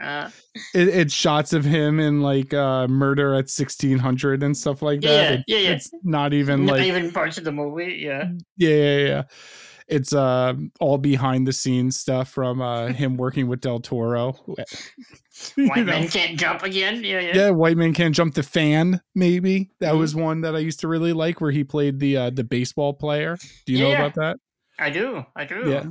[0.00, 0.30] Uh,
[0.74, 5.08] it, it's shots of him in like uh murder at 1600 and stuff like that
[5.08, 5.70] Yeah, It- yeah, yeah.
[5.70, 7.98] it's not even not like even parts of the movie.
[8.00, 8.30] Yeah.
[8.56, 9.22] yeah yeah yeah
[9.88, 14.32] it's uh all behind the scenes stuff from uh him working with Del Toro.
[15.56, 15.84] White know?
[15.84, 17.02] men can't jump again.
[17.04, 17.36] Yeah, yeah.
[17.36, 19.70] Yeah, White Man Can't Jump the Fan, maybe.
[19.80, 19.98] That Mhm.
[19.98, 22.92] was one that I used to really like where he played the uh the baseball
[22.92, 23.36] player.
[23.66, 24.04] Do you know Yeah.
[24.04, 24.36] about that?
[24.78, 25.24] I do.
[25.36, 25.62] I do.
[25.70, 25.84] Yeah.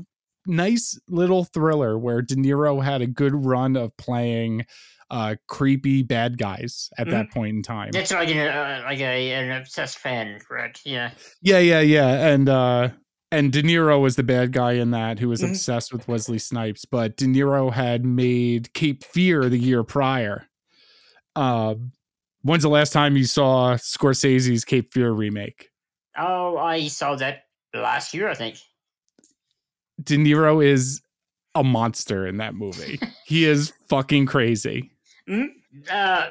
[0.47, 4.65] Nice little thriller where De Niro had a good run of playing
[5.09, 7.91] uh creepy bad guys at that point in time.
[7.91, 10.81] That's like an uh, like a an obsessed fan, correct?
[10.85, 11.11] Yeah.
[11.41, 12.27] Yeah, yeah, yeah.
[12.27, 12.89] And uh
[13.31, 15.49] and De Niro was the bad guy in that who was Mhm.
[15.49, 20.47] obsessed with Wesley Snipes, but De Niro had made Cape Fear the year prior.
[21.35, 21.75] Uh,
[22.41, 25.69] when's the last time you saw Scorsese's Cape Fear remake?
[26.17, 28.27] Oh, I saw that last year.
[28.29, 28.57] I think.
[30.01, 31.01] De Niro is
[31.55, 32.99] a monster in that movie.
[33.25, 34.91] he is fucking crazy.
[35.89, 36.27] Uh,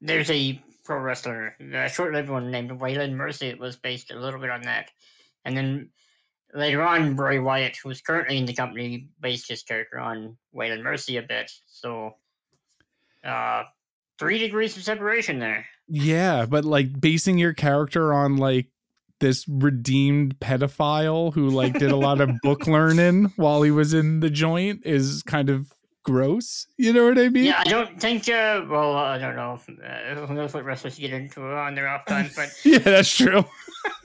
[0.00, 3.48] there's a pro wrestler, a short-lived one named Waylon Mercy.
[3.48, 4.90] It was based a little bit on that,
[5.44, 5.90] and then
[6.54, 11.16] later on, Bray Wyatt, who's currently in the company, based his character on Waylon Mercy
[11.16, 11.50] a bit.
[11.66, 12.16] So,
[13.24, 13.64] uh,
[14.18, 15.66] three degrees of separation there.
[15.88, 18.66] Yeah, but like basing your character on like
[19.20, 24.20] this redeemed pedophile who like did a lot of book learning while he was in
[24.20, 26.66] the joint is kind of gross.
[26.78, 27.44] You know what I mean?
[27.44, 28.22] Yeah, I don't think.
[28.28, 29.60] Uh, well, I don't know.
[29.86, 33.44] Uh, who knows what wrestlers get into on their off time, but Yeah, that's true.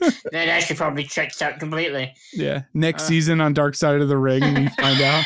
[0.32, 2.14] that actually probably checks out completely.
[2.32, 2.62] Yeah.
[2.74, 3.06] Next Uh.
[3.06, 5.24] season on Dark Side of the Ring, we find out.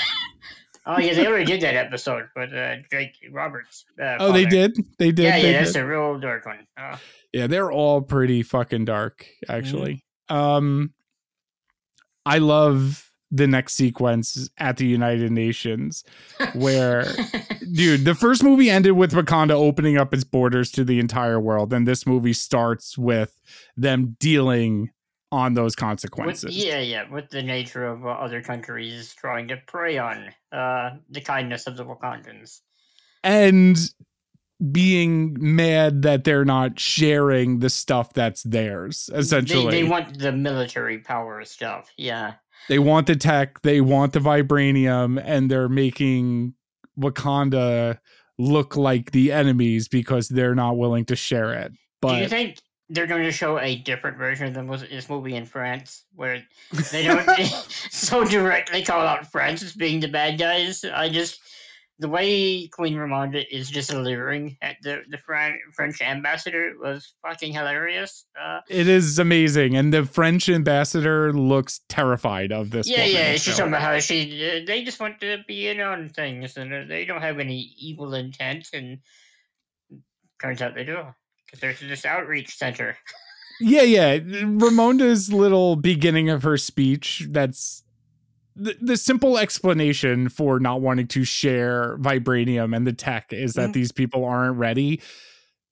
[0.87, 3.85] Oh yeah, they already did that episode but uh, Jake Roberts.
[4.01, 4.77] Uh, Oh, they did.
[4.99, 5.25] They did.
[5.25, 5.83] Yeah, they yeah, that's did.
[5.83, 6.67] a real dark one.
[6.77, 6.97] Uh,
[7.33, 10.05] Yeah, they're all pretty fucking dark, actually.
[10.29, 10.95] Um
[12.27, 16.05] I love the next sequence at the United Nations
[16.55, 17.05] where
[17.73, 21.73] dude, the first movie ended with Wakanda opening up its borders to the entire world,
[21.73, 23.41] and this movie starts with
[23.77, 24.91] them dealing
[25.33, 26.57] on those with, consequences.
[26.57, 31.21] yeah, yeah, with the nature of uh, other countries trying to prey on uh, the
[31.21, 32.61] kindness of the Wakandans.
[33.23, 33.79] And
[34.73, 39.71] being mad that they're not sharing the stuff that's theirs, essentially.
[39.71, 41.91] They, they want the military power stuff.
[41.97, 42.35] Yeah.
[42.69, 46.55] They want the tech, they want the vibranium, and they're making
[46.99, 47.99] Wakanda
[48.39, 51.73] look like the enemies because they're not willing to share it.
[52.01, 52.59] but Do you think
[52.91, 56.43] they're going to show a different version of this movie in France, where
[56.93, 57.27] they don't
[57.91, 60.85] so directly call out France as being the bad guys?
[60.85, 61.41] I just
[62.01, 68.25] the way Queen Ramonda is just alluring at the the French ambassador was fucking hilarious.
[68.41, 72.89] Uh, it is amazing, and the French ambassador looks terrified of this.
[72.89, 76.09] yeah, yeah, she's talking about how she uh, they just want to be in on
[76.09, 78.99] things and uh, they don't have any evil intent, and
[80.41, 80.99] turns out they do
[81.45, 82.97] because there's this outreach center.
[83.63, 84.17] Yeah, yeah.
[84.17, 87.85] Ramonda's little beginning of her speech that's
[88.63, 93.71] the, the simple explanation for not wanting to share vibranium and the tech is that
[93.71, 93.73] Mhm.
[93.75, 95.01] these people aren't ready.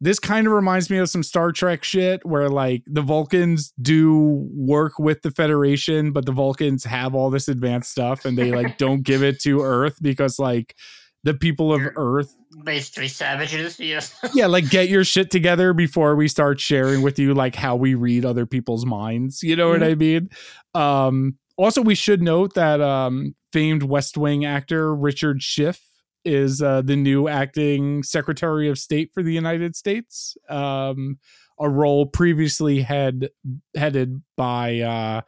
[0.00, 4.48] This kind of reminds me of some Star Trek shit where like the Vulcans do
[4.54, 8.78] work with the Federation, but the Vulcans have all this advanced stuff and they like
[8.78, 10.76] don't give it to Earth because like
[11.24, 13.78] the people of You're- Earth Basically, savages.
[13.78, 14.18] Yes.
[14.34, 17.94] yeah, like get your shit together before we start sharing with you like how we
[17.94, 19.42] read other people's minds.
[19.42, 20.30] You know what I mean?
[20.74, 25.80] Um also we should note that um famed West Wing actor Richard Schiff
[26.24, 30.36] is uh, the new acting Secretary of State for the United States.
[30.48, 31.18] Um
[31.60, 33.30] a role previously had
[33.76, 35.20] headed by uh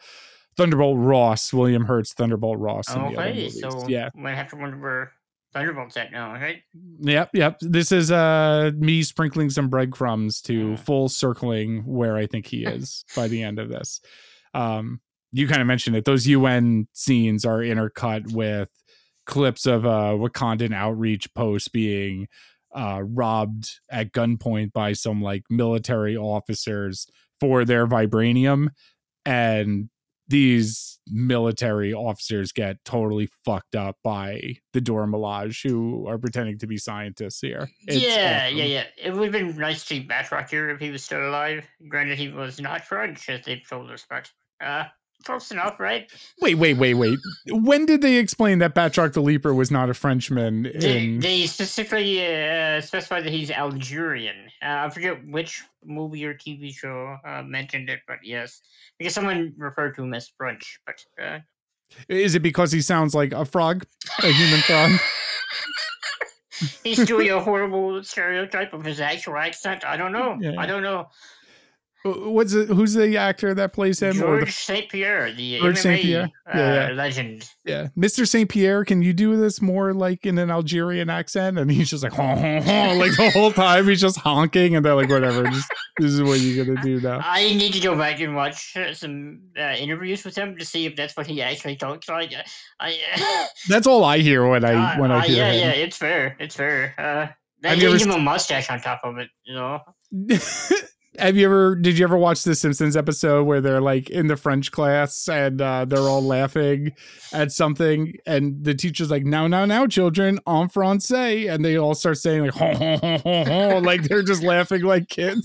[0.57, 2.95] Thunderbolt Ross, William Hurt's Thunderbolt Ross.
[2.95, 5.13] in the other Okay, so yeah, might have to wonder where
[5.55, 6.59] Thunderbolt's at now, right?
[7.01, 7.57] Yep, yep.
[7.61, 10.79] This is uh me sprinkling some breadcrumbs to Mm.
[10.79, 14.01] full circling where I think he is by the end of this.
[14.55, 15.01] Um
[15.33, 16.05] you kind of mentioned it.
[16.05, 18.69] Those UN scenes are intercut with
[19.27, 22.27] clips of uh Wakandan outreach posts being
[22.75, 27.07] uh robbed at gunpoint by some like military officers
[27.39, 28.69] for their vibranium
[29.25, 29.89] and
[30.31, 36.69] these military officers get totally fucked up by the Dora Milaje who are pretending to
[36.69, 37.69] be scientists here.
[37.89, 38.59] It's yeah, awesome.
[38.59, 38.85] yeah, yeah.
[38.97, 41.67] It would have been nice to see Batroc here if he was still alive.
[41.89, 44.31] Granted, he was not French, as they've told us, but
[44.65, 44.85] uh,
[45.25, 46.11] close enough, right?
[46.41, 47.19] Wait, wait, wait, wait.
[47.49, 51.47] When did they explain that Batroc the Leaper was not a Frenchman They, in they
[51.47, 54.47] specifically uh, specify that he's Algerian.
[54.63, 58.61] Uh, I forget which movie or TV show uh, mentioned it, but yes,
[58.99, 60.81] because someone referred to him as French.
[60.87, 61.39] But uh,
[62.09, 63.85] Is it because he sounds like a frog?
[64.23, 64.93] A human frog?
[66.85, 69.85] he's doing a horrible stereotype of his actual accent.
[69.85, 70.39] I don't know.
[70.41, 70.55] Yeah.
[70.59, 71.09] I don't know.
[72.05, 74.17] Uh, What's it, who's the actor that plays him?
[74.23, 74.89] or George the, St.
[74.89, 76.03] Pierre, the George MMA St.
[76.03, 76.23] Pierre?
[76.25, 76.95] Uh, Yeah, yeah.
[76.95, 77.51] legend.
[77.65, 78.27] yeah, Mr.
[78.27, 78.85] Saint Pierre.
[78.85, 81.59] Can you do this more like in an Algerian accent?
[81.59, 84.85] And he's just like, "Hon, hon, hon," like the whole time he's just honking, and
[84.85, 87.21] they're like, whatever, just, this is what you're gonna do now.
[87.23, 90.87] I need to go back and watch uh, some uh, interviews with him to see
[90.87, 92.33] if that's what he actually talks like.
[92.33, 92.43] Uh,
[92.81, 95.61] I, That's all I hear when I uh, when I uh, hear yeah, him.
[95.61, 96.95] yeah, it's fair, it's fair.
[96.99, 97.27] Uh,
[97.63, 99.81] they gave him a mustache on top of it, you know.
[101.19, 104.37] Have you ever did you ever watch the Simpsons episode where they're like in the
[104.37, 106.93] French class and uh, they're all laughing
[107.33, 111.95] at something and the teacher's like now now now children en français and they all
[111.95, 115.43] start saying like ho, ho, ho, ho, ho, like they're just laughing like kids.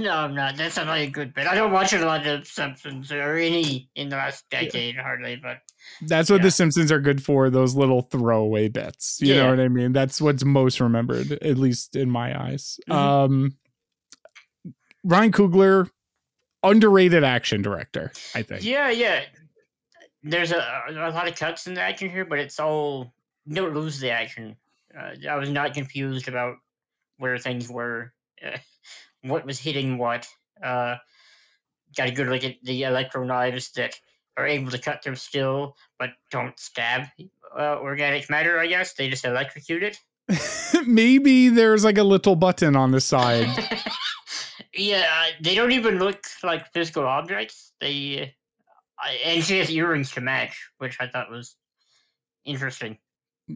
[0.00, 0.56] No, I'm not.
[0.56, 1.46] That's not like a good bit.
[1.46, 5.36] I don't watch a lot of Simpsons or any in the last decade, hardly.
[5.36, 5.58] But
[6.08, 6.44] That's what Yeah.
[6.44, 9.18] the Simpsons are good for, those little throwaway bits.
[9.20, 9.92] You know what I mean?
[9.92, 12.80] That's what's most remembered, at least in my eyes.
[12.90, 12.94] Mhm.
[12.94, 13.56] Um
[15.04, 15.90] Ryan Coogler,
[16.62, 18.64] underrated action director, I think.
[18.64, 19.22] yeah, yeah.
[20.22, 23.12] There's a, a lot of cuts in the action here, but it's all
[23.44, 24.56] you don't lose the action.
[24.98, 26.56] Uh, I was not confused about
[27.18, 28.12] where things were,
[28.44, 28.56] uh,
[29.22, 30.26] what was hitting what.
[30.62, 30.96] Uh,
[31.96, 33.94] got a good look at the electro knives that
[34.36, 37.06] are able to cut through steel, but don't stab
[37.56, 38.58] uh, organic matter.
[38.58, 39.98] I guess they just electrocute it.
[40.86, 43.46] Maybe there's like a little button on the side.
[44.76, 47.72] yeah, uh, they don't even look like physical objects.
[47.80, 48.34] They
[49.04, 51.56] uh, and she has earrings to match, which I thought was
[52.44, 52.98] interesting.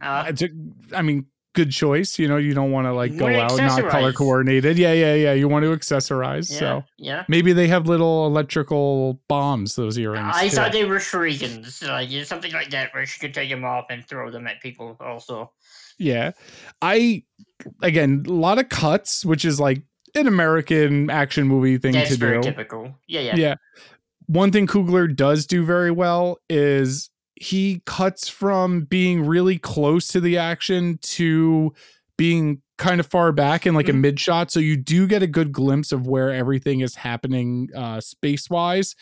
[0.01, 0.49] Uh, It's a-
[0.95, 2.19] I mean, good choice.
[2.19, 4.77] You know, you don't want to like go out not color coordinated.
[4.77, 5.33] Yeah, yeah, yeah.
[5.33, 6.51] You want to accessorize.
[6.51, 7.25] yeah, So yeah.
[7.27, 9.75] maybe they have little electrical bombs.
[9.75, 10.31] Those earrings.
[10.33, 10.55] I too.
[10.55, 14.05] thought they were shurikens, like something like that, where she could take them off and
[14.07, 14.95] throw them at people.
[14.99, 15.51] Also,
[15.97, 16.31] Yeah.
[16.81, 17.23] I
[17.81, 19.81] again, a lot of cuts, which is like
[20.15, 22.49] an American action movie thing that's to very do.
[22.49, 22.95] typical.
[23.07, 23.55] Yeah, yeah, Yeah.
[24.27, 30.19] One thing Coogler does do very well is he cuts from being really close to
[30.19, 31.73] the action to
[32.17, 34.01] being kind of far back in like a Mhm.
[34.01, 34.51] mid shot.
[34.51, 38.95] So you do get a good glimpse of where everything is happening uh space wise.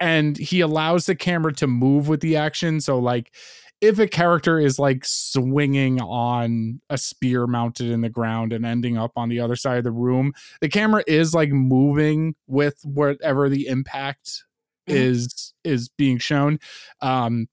[0.00, 2.80] And he allows the camera to move with the action.
[2.80, 3.32] So like
[3.80, 8.96] if a character is like swinging on a spear mounted in the ground and ending
[8.96, 13.48] up on the other side of the room, the camera is like moving with whatever
[13.48, 14.44] the impact
[14.88, 14.94] Mhm.
[14.96, 16.58] is is being shown.
[17.00, 17.48] Um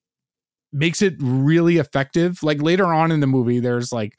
[0.74, 2.42] makes it really effective.
[2.44, 4.18] Like later on in the movie, there's like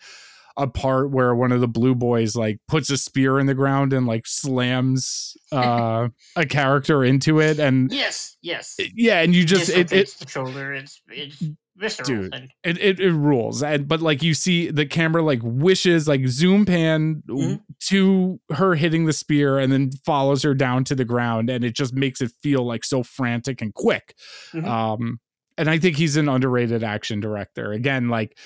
[0.58, 3.94] a part where one of the blue boys like puts a spear in the ground
[3.94, 8.76] and like slams uh a character into it and yes, yes.
[8.94, 10.74] yeah and you just it, it Dislocates the shoulder.
[10.74, 11.42] It's it's
[11.76, 12.06] visceral.
[12.06, 12.34] Dude.
[12.34, 16.26] and- it, it, it rules and but like you see the camera like wishes like
[16.28, 17.60] zoom pan Mhm.
[17.88, 21.74] to her hitting the spear and then follows her down to the ground and it
[21.74, 24.14] just makes it feel like so frantic and quick
[24.52, 24.66] Mhm.
[24.66, 25.20] um
[25.58, 28.36] and i think he's an underrated action director again like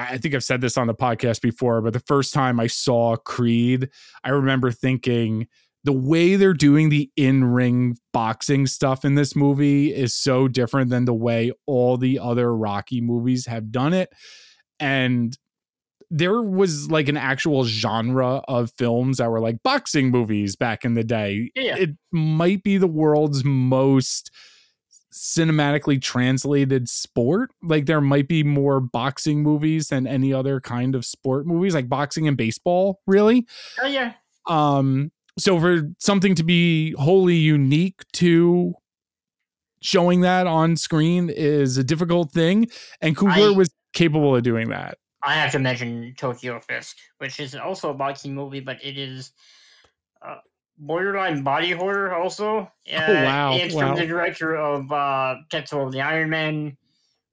[0.00, 3.16] I think I've said this on the podcast before, but the first time I saw
[3.16, 3.88] Creed,
[4.22, 5.48] I remember thinking
[5.84, 11.04] the way they're doing the in-ring boxing stuff in this movie is so different than
[11.04, 14.10] the way all the other Rocky movies have done it.
[14.80, 15.36] And
[16.10, 20.94] there was like an actual genre of films that were like boxing movies back in
[20.94, 21.50] the day.
[21.54, 21.76] Yeah.
[21.76, 24.30] It might be the world's most
[25.12, 27.50] cinematically translated sport.
[27.62, 31.88] Like there might be more boxing movies than any other kind of sport movies, like
[31.88, 33.46] boxing and baseball, really.
[33.80, 34.14] Oh yeah.
[34.46, 38.74] Um, so for something to be wholly unique to
[39.80, 42.68] showing that on screen is a difficult thing,
[43.00, 44.98] and Coogler I- was capable of doing that.
[45.22, 49.32] I have to mention Tokyo Fist, which is also a boxing movie, but it is
[50.22, 50.36] uh,
[50.78, 52.14] borderline body horror.
[52.14, 52.58] Also,
[52.92, 53.88] uh, Oh, wow, It's wow.
[53.88, 56.76] from the director of uh, Tetsuo the Iron Man.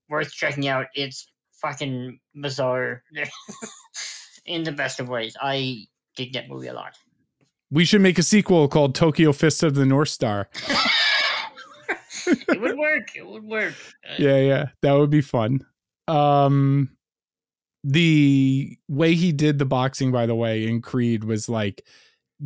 [0.10, 0.88] Worth checking out.
[0.96, 1.28] It's
[1.62, 3.04] fucking bizarre
[4.46, 5.36] in the best of ways.
[5.42, 6.96] I dig that movie a lot.
[7.72, 10.50] We should make a sequel called Tokyo Fist of the North Star.
[12.28, 13.16] it would work.
[13.16, 13.74] It would work.
[14.20, 15.66] Yeah yeah that would be fun
[16.08, 16.90] um
[17.84, 21.84] the way he did the boxing by the way in creed was like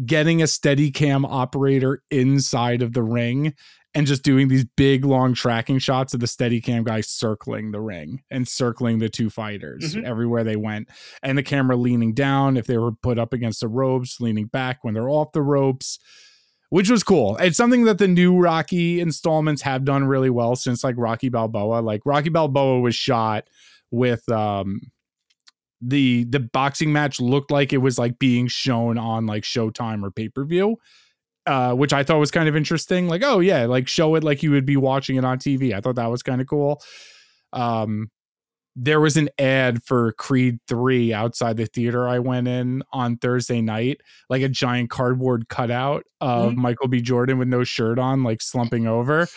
[0.06, 3.54] getting a steady cam operator inside of the ring
[4.00, 7.82] and just doing these big long tracking shots of the steady cam guy circling the
[7.82, 10.06] ring and circling the two fighters Mhm.
[10.06, 10.88] everywhere they went
[11.22, 14.84] and the camera leaning down if they were put up against the ropes leaning back
[14.84, 16.00] when they're off the ropes
[16.70, 17.36] which was cool.
[17.38, 21.80] It's something that the new Rocky installments have done really well since like Rocky Balboa.
[21.82, 23.46] Like Rocky Balboa was shot
[23.90, 24.80] with um
[25.82, 30.12] the the boxing match looked like it was like being shown on like Showtime or
[30.12, 30.78] pay-per-view.
[31.46, 33.08] Uh, which I thought was kind of interesting.
[33.08, 35.74] Like, oh yeah, like show it like you would be watching it on TV.
[35.74, 36.82] I thought that was kind of cool.
[37.54, 38.10] Um,
[38.76, 43.62] there was an ad for Creed 3 outside the theater I went in on Thursday
[43.62, 46.58] night, like a giant cardboard cutout of Mhm.
[46.58, 47.02] Michael B.
[47.02, 49.28] Jordan with no shirt on, like slumping over.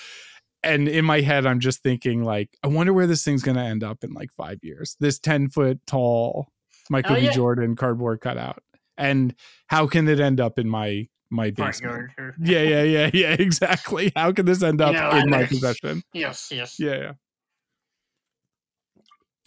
[0.62, 3.82] And in my head, I'm just thinking, like, I wonder where this thing's gonna end
[3.82, 4.96] up in like five years.
[5.00, 6.48] This 10 foot tall
[6.90, 7.28] Michael Oh, B.
[7.30, 8.62] Jordan cardboard cutout.
[8.98, 9.34] And
[9.68, 12.11] how can it end up in my my basement?
[12.41, 14.12] Yeah, yeah, yeah, yeah, exactly.
[14.14, 16.03] How can this end You up know, in my possession?
[16.12, 16.78] Yes, yes.
[16.78, 17.12] Yeah, yeah.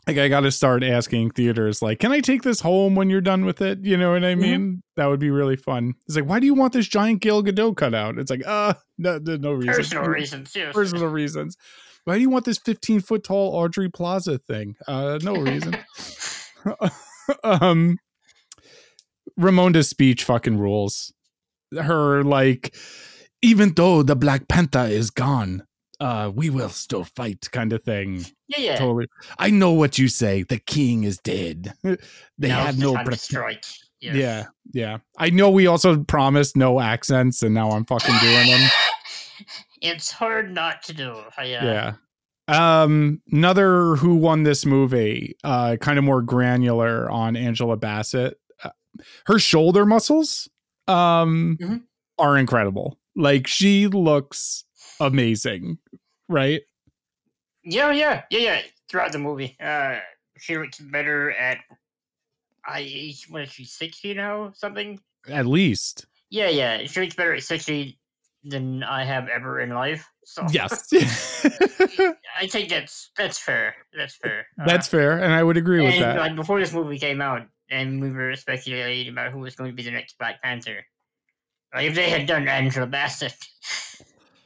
[0.08, 3.22] Like I got to start asking theaters, like, can I take this home when you're
[3.22, 3.84] done with it?
[3.84, 4.40] You know what I Mhm.
[4.40, 4.84] mean?
[4.98, 5.94] That would be really fun.
[6.08, 8.20] It's like, why do you want this giant Gal Gadot cutout?
[8.20, 9.74] It's like, uh, no, no, no reason.
[9.74, 10.76] Personal reasons, yes.
[10.76, 11.58] Personal reasons.
[12.04, 14.76] Why do you want this 15 foot tall Aubrey Plaza thing?
[14.88, 15.76] Uh, no reason.
[17.44, 17.98] um,
[19.40, 21.12] Ramonda's speech fucking rules.
[21.76, 22.76] Her like,
[23.42, 25.64] even though the Black Panther is gone,
[26.00, 28.26] uh, we will still fight, kind of thing.
[28.48, 28.76] yeah, yeah.
[28.78, 29.08] Totally.
[29.40, 30.44] I know what you say.
[30.44, 31.74] The king is dead.
[31.84, 31.98] they
[32.40, 32.96] Now's have no.
[33.04, 33.66] Pre- strike.
[34.02, 34.16] Yes.
[34.16, 34.98] Yeah, yeah.
[35.18, 38.70] I know we also promised no accents, and now I'm fucking doing them.
[39.82, 41.16] It's hard not to do.
[41.38, 41.94] I, uh, yeah.
[42.48, 48.40] Um, another who won this movie, uh, kind of more granular on Angela Bassett.
[48.64, 48.70] Uh,
[49.28, 50.50] her shoulder muscles,
[50.88, 51.84] um, Mhm.
[52.18, 53.00] are incredible.
[53.16, 54.66] Like she looks
[55.00, 55.78] amazing,
[56.30, 56.62] right?
[57.64, 58.62] Yeah, yeah, yeah, yeah.
[58.90, 60.00] Throughout the movie, uh,
[60.38, 61.60] she looks better at.
[62.66, 64.52] I what is she sixty now?
[64.56, 65.00] Something.
[65.30, 66.86] At least, Yeah, yeah.
[66.86, 68.00] She looks better at sixty
[68.44, 70.08] than I have ever in life.
[70.24, 70.92] So yes.
[72.40, 73.76] I think that's that's fair.
[73.98, 74.46] That's fair.
[74.60, 76.18] Uh, That's fair, and I would agree with and that.
[76.18, 79.76] like before this movie came out, and we were speculating about who was going to
[79.76, 80.86] be the next Black Panther.
[81.74, 83.36] Like if they had done Angela Bassett,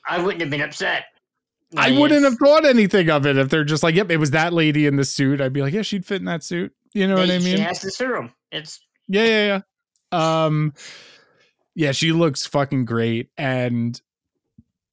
[0.08, 1.06] I wouldn't have been upset.
[1.78, 4.54] I wouldn't have thought anything of it if they're just like, "Yep, it was that
[4.54, 7.16] lady in the suit." I'd be like, "Yeah, she'd fit in that suit." You know
[7.16, 7.58] what I mean?
[7.58, 8.34] She has the serum.
[8.52, 9.62] It's Yeah, yeah,
[10.12, 10.46] yeah.
[10.46, 10.74] Um,
[11.76, 14.02] yeah, she looks fucking great, and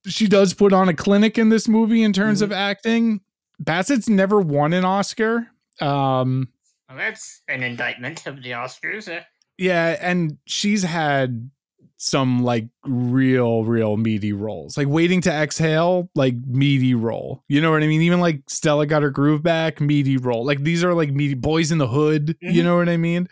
[0.06, 3.22] she does put on a clinic in this movie in terms of acting.
[3.58, 5.48] Bassett's never won an Oscar.
[5.80, 6.48] Um,
[6.88, 9.08] well, that's an indictment of the Oscars.
[9.14, 9.22] Uh,
[9.58, 11.50] yeah, and she's had
[11.98, 17.42] some like real, real meaty roles, like Waiting to Exhale, like meaty role.
[17.48, 18.02] You know what I mean?
[18.02, 20.44] Even like Stella got her groove back, meaty role.
[20.44, 22.36] Like these are like meaty Boys in the Hood.
[22.42, 22.64] You Mhm.
[22.64, 23.28] know what I mean?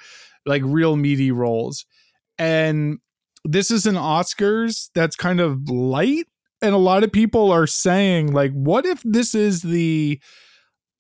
[0.47, 1.85] Like real meaty roles.
[2.39, 2.99] And
[3.45, 6.27] this is an Oscars that's kind of light.
[6.63, 10.19] And a lot of people are saying, like, what if this is the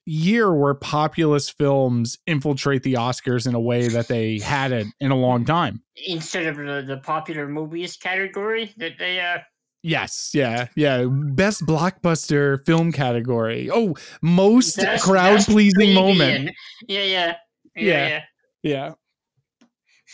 [0.06, 5.16] year where populist films infiltrate the Oscars in a way that they hadn't in a
[5.16, 5.82] long time?
[6.08, 9.38] instead of the, the popular movies category that they uh
[9.86, 11.04] Yes, yeah, yeah.
[11.06, 13.68] Best blockbuster film category.
[13.70, 16.50] Oh, most crowd pleasing moment.
[16.88, 17.34] Yeah, yeah,
[17.76, 18.22] Yeah.
[18.62, 18.92] yeah,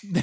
[0.04, 0.22] yeah.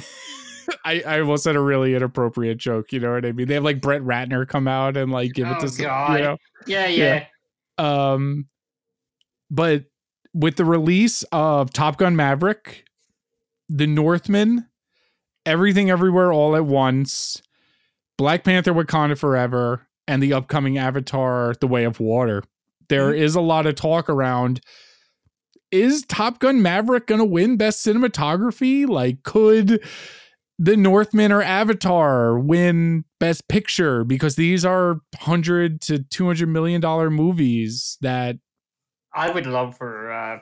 [0.84, 2.92] I, I almost said a really inappropriate joke.
[2.92, 3.48] You know what I mean?
[3.48, 6.18] They have like Brett Ratner come out and like give it Oh, to some, God.
[6.18, 6.36] you know.
[6.66, 7.24] Yeah, Yeah.
[7.78, 8.12] yeah.
[8.12, 8.46] Um,
[9.50, 9.84] but
[10.34, 12.84] with the release of Top Gun Maverick,
[13.68, 14.66] The Northman,
[15.46, 17.42] Everything Everywhere All at Once,
[18.16, 22.42] Black Panther Wakanda Forever, and the upcoming Avatar The Way of Water,
[22.88, 23.22] there mm-hmm.
[23.22, 24.60] is a lot of talk around
[25.70, 28.88] is Top Gun Maverick going to win best cinematography?
[28.88, 29.84] Like, could
[30.58, 34.04] the Northman or Avatar win best picture?
[34.04, 38.36] Because these are 100 to 200 million dollar movies that
[39.14, 40.38] I would love for uh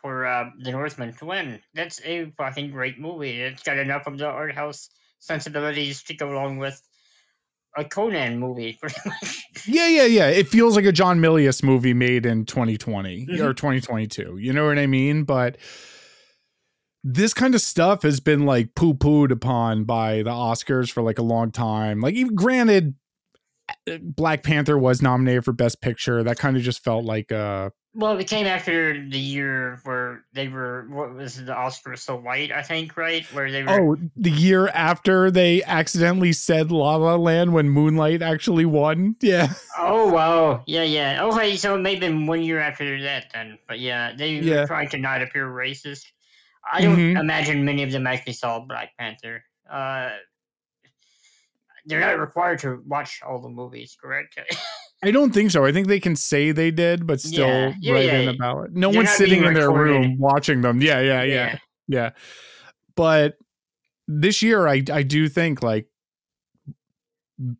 [0.00, 1.60] for uh the Northman to win.
[1.74, 3.40] That's a fucking great movie.
[3.40, 6.80] It's got enough of the art house sensibilities to go along with
[7.76, 9.44] a Conan movie, pretty much.
[9.66, 10.26] Yeah, yeah, yeah.
[10.28, 13.40] It feels like a John Milius movie made in 2020 Mhm.
[13.40, 14.36] or 2022.
[14.38, 15.24] You know what I mean?
[15.24, 15.56] But
[17.04, 21.18] this kind of stuff has been like poo pooed upon by the Oscars for like
[21.18, 22.00] a long time.
[22.00, 22.94] Like, even granted,
[24.00, 26.22] Black Panther was nominated for Best Picture.
[26.22, 30.48] That kind of just felt like uh Well, it came after the year where they
[30.48, 33.24] were what was it, the Oscar so white, I think, right?
[33.34, 38.22] Where they were oh, the year after they accidentally said La La Land when Moonlight
[38.22, 39.16] actually won.
[39.22, 41.24] Yeah, Oh wow, yeah, yeah.
[41.24, 44.60] Okay, so it may have been one year after that then, but yeah, they Yeah.
[44.62, 46.04] were trying to not appear racist.
[46.72, 47.20] I don't Mhm.
[47.20, 49.42] imagine many of them actually saw Black Panther.
[49.68, 50.10] Uh,
[51.86, 54.38] they're not required to watch all the movies, correct?
[55.04, 55.64] I don't think so.
[55.64, 58.18] I think they can say they did, but still Yeah, yeah, write yeah.
[58.20, 58.72] in about it.
[58.72, 59.92] No They're one's sitting in their recorded.
[59.92, 60.80] room watching them.
[60.80, 61.58] Yeah, yeah, yeah,
[61.88, 62.10] yeah.
[62.94, 63.36] But
[64.06, 65.86] this year, I I do think like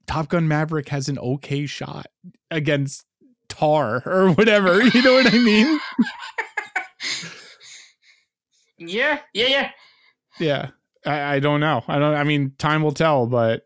[0.06, 2.06] Top Gun Maverick has an okay shot
[2.50, 3.04] against
[3.48, 4.80] Tar or whatever.
[4.82, 5.80] You know what I mean?
[8.78, 9.70] Yeah, yeah, yeah.
[10.40, 10.70] Yeah.
[11.06, 11.84] I, I don't know.
[11.86, 13.62] I don't I mean time will tell, but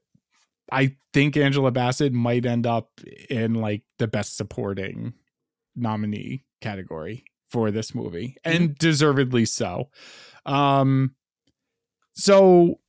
[0.71, 2.91] I think Angela Bassett might end up
[3.31, 5.15] in like the best supporting
[5.75, 9.91] nominee category for this movie and deservedly so.
[10.45, 11.15] Um
[12.15, 12.81] so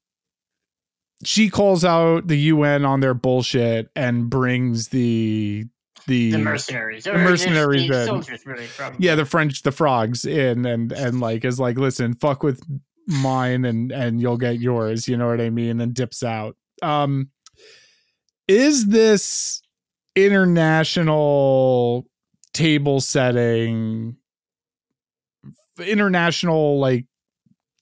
[1.23, 5.65] she calls out the UN on their bullshit and brings the
[6.05, 7.03] the, The mercenaries.
[7.03, 9.05] the mercenaries The soldiers, really, probably.
[9.05, 12.61] yeah the French the frogs in and and like is like listen fuck with
[13.07, 16.55] mine and and you'll get yours you know what I mean and dips out.
[16.81, 17.29] Um
[18.47, 19.61] is this
[20.15, 22.05] international
[22.53, 24.17] table setting
[25.79, 27.05] international like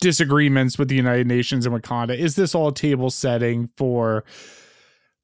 [0.01, 2.17] disagreements with the United Nations and Wakanda.
[2.17, 4.25] Is this all table setting for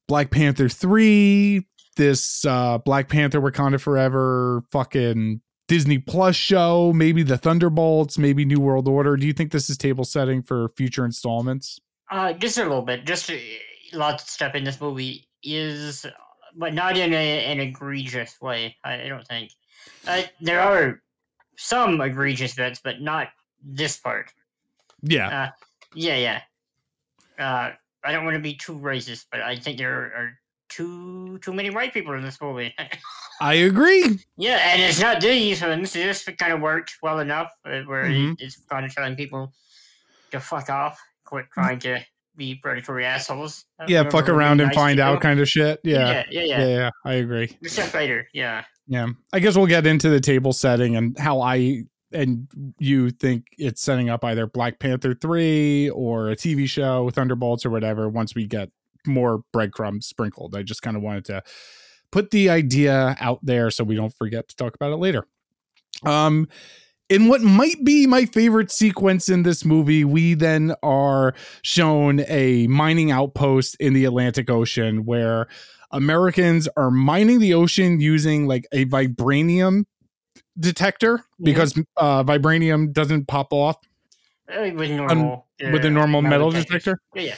[0.08, 1.68] Black Panther 3,
[1.98, 8.60] this uh Black Panther Wakanda Forever fucking Disney Plus show, maybe the Thunderbolts, maybe New
[8.62, 9.18] World Order?
[9.18, 11.80] Do you think this is table setting for future installments?
[12.10, 13.06] Uh, just a little bit.
[13.06, 13.36] Just uh,
[13.94, 16.06] lots of stuff in this movie is,
[16.56, 18.76] but not in a, an egregious way.
[18.84, 19.52] I, I don't think.
[20.08, 21.02] Uh, there are
[21.58, 23.30] some egregious bits, but not
[23.64, 24.32] this part.
[25.02, 25.50] Yeah.
[25.94, 26.42] Yeah, yeah.
[27.40, 27.72] Uh,
[28.04, 30.38] I don't want to be too racist, but I think there are
[30.70, 32.74] too too many white people in this movie.
[33.42, 34.20] I agree.
[34.38, 35.94] yeah, and it's not these ones.
[35.94, 38.36] This kind of worked well enough, uh, where Mhm.
[38.40, 39.52] it's kind of telling people
[40.32, 42.00] to fuck off, quit trying to
[42.36, 43.66] be predatory assholes.
[43.88, 45.80] Yeah, fuck around and nice find out kind of shit.
[45.84, 46.00] Yeah.
[46.00, 46.68] yeah, yeah, Yeah, yeah.
[46.68, 47.58] yeah, I agree.
[47.62, 48.64] Except later, yeah.
[48.88, 49.08] Yeah.
[49.34, 53.82] I guess we'll get into the table setting and how I and you think it's
[53.82, 58.48] setting up either Black Panther 3 or a TV show, Thunderbolts or whatever once we
[58.48, 58.70] get
[59.08, 60.56] more breadcrumbs sprinkled.
[60.56, 61.44] I just kind of wanted to
[62.12, 65.26] put the idea out there so we don't forget to talk about it later.
[66.06, 66.48] Um
[67.12, 72.68] in what might be my favorite sequence in this movie, we then are shown a
[72.68, 75.48] mining outpost in the Atlantic Ocean where
[75.92, 79.84] Americans are mining the ocean using like a vibranium
[80.58, 83.76] detector because uh, vibranium doesn't pop off
[84.48, 86.84] Uh, with normal, with a uh, normal metal detectors.
[86.84, 87.02] detector.
[87.14, 87.36] Yeah, yeah.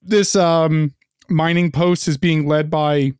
[0.00, 0.94] This um,
[1.28, 3.14] mining post is being led by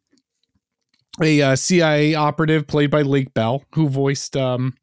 [1.20, 4.74] a uh, CIA operative played by Lake Bell, who voiced um,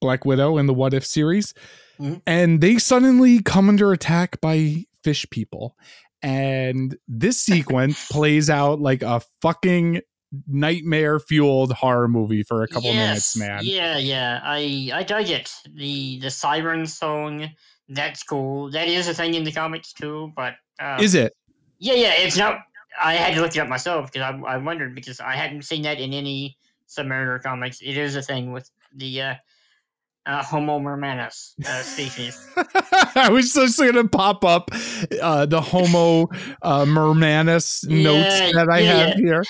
[0.00, 1.54] Black Widow in the What If series.
[1.98, 2.22] Mhm.
[2.26, 5.76] And they suddenly come under attack by fish people.
[6.22, 10.00] And this sequence plays out like a fucking
[10.48, 13.60] nightmare fueled horror movie for a couple minutes, man.
[13.62, 14.40] Yeah, yeah.
[14.42, 15.52] I I dug it.
[15.74, 17.48] The the siren song.
[17.88, 18.70] That's cool.
[18.72, 20.32] That is a thing in the comics too.
[20.34, 21.32] But uh, Is it?
[21.78, 22.14] yeah, yeah.
[22.16, 22.58] It's not.
[23.00, 25.82] I had to look it up myself because I I wondered because I hadn't seen
[25.82, 27.80] that in any Submariner comics.
[27.80, 29.34] It is a thing with the uh,
[30.26, 32.38] uh, Homo mermanus uh, species.
[33.14, 34.70] I was just gonna pop up
[35.22, 36.28] uh, the Homo
[36.62, 39.44] uh, Mermanus notes Yeah, that I yeah, have here.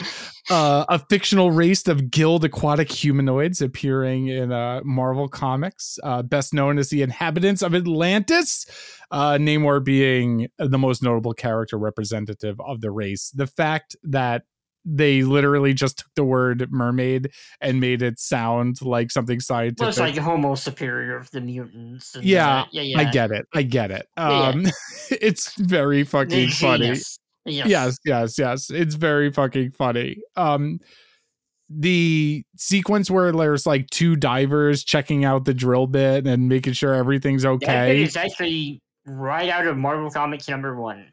[0.48, 6.54] Uh, a fictional race of gilled aquatic humanoids appearing in uh, Marvel Comics, uh, best
[6.54, 8.66] known as the inhabitants of Atlantis.
[9.10, 13.30] Uh, Namor being the most notable character representative of the race.
[13.30, 14.42] The fact that
[14.86, 19.80] they literally just took the word mermaid and made it sound like something scientific.
[19.80, 22.16] well, it's like Homo superior of the mutants.
[22.22, 23.00] Yeah, yeah, yeah.
[23.00, 23.46] I get it.
[23.52, 24.06] I get it.
[24.16, 24.48] Yeah, yeah.
[24.48, 24.66] Um,
[25.10, 26.86] it's very fucking funny.
[26.88, 27.18] Yes.
[27.44, 28.70] Yes, yes, yes.
[28.70, 30.18] It's very fucking funny.
[30.36, 30.80] Um,
[31.68, 36.94] the sequence where there's like two divers checking out the drill bit and making sure
[36.94, 38.02] everything's That bit okay.
[38.02, 41.06] is actually right out of Marvel Comics number one.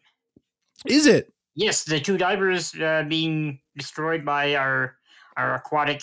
[0.86, 1.33] Is it?
[1.56, 4.95] Yes, the two divers uh, being destroyed by our
[5.38, 6.01] our aquatic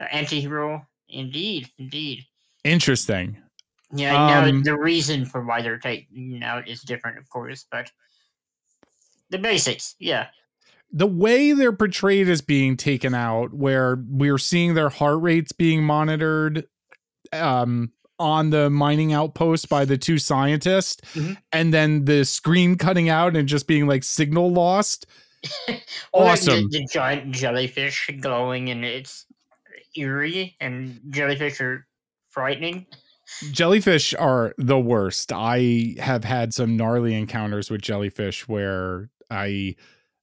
[0.00, 0.86] uh, anti-hero.
[1.08, 2.24] Indeed, indeed.
[2.64, 3.36] Interesting.
[3.92, 7.90] Yeah, now Um, the reason for why they're taken out is different, of course, but
[9.30, 10.28] the basics, yeah.
[10.92, 15.82] The way they're portrayed as being taken out, where we're seeing their heart rates being
[15.82, 16.66] monitored
[17.32, 21.36] um, on the mining outpost by the two scientists, Mhm.
[21.52, 25.06] and then the screen cutting out and just being like signal lost.
[26.12, 26.68] Or the- Awesome.
[26.70, 29.24] The, giant jellyfish glowing, and it's
[29.96, 31.86] eerie, and jellyfish are
[32.28, 32.86] frightening.
[33.52, 35.32] jellyfish are the worst.
[35.32, 39.76] I have had some gnarly encounters with jellyfish where I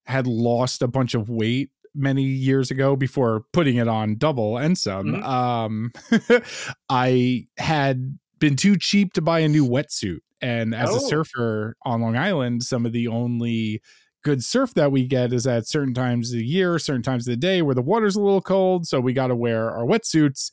[0.06, 4.78] had lost a bunch of weight many years ago before putting it on double and
[4.78, 5.08] some.
[5.08, 5.24] Mhm.
[5.24, 5.92] Um,
[6.90, 10.20] I had been too cheap to buy a new wetsuit.
[10.42, 11.08] And as a Oh.
[11.10, 13.82] surfer on Long Island, some of the only
[14.24, 17.32] good surf that we get is at certain times of the year, certain times of
[17.32, 18.86] the day where the water's a little cold.
[18.88, 20.52] So we got to wear our wetsuits.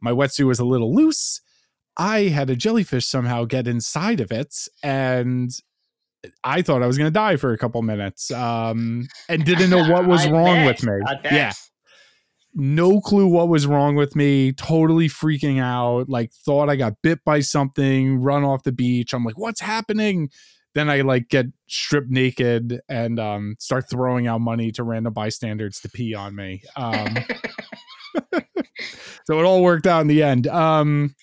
[0.00, 1.40] My wetsuit was a little loose.
[1.96, 5.50] I had a jellyfish somehow get inside of it and
[6.42, 9.88] I thought I was going to die for a couple minutes um, and didn't know
[9.90, 11.00] what was wrong bet, with me.
[11.24, 11.52] Yeah
[12.54, 17.24] no clue what was wrong with me, totally freaking out, like thought I got bit
[17.24, 19.12] by something, run off the beach.
[19.12, 20.30] I'm like, what's happening?
[20.74, 25.80] Then I like get stripped naked and um, start throwing out money to random bystanders
[25.80, 26.62] to pee on me.
[26.76, 27.16] Um,
[29.24, 30.46] so it all worked out in the end.
[30.46, 31.14] Um,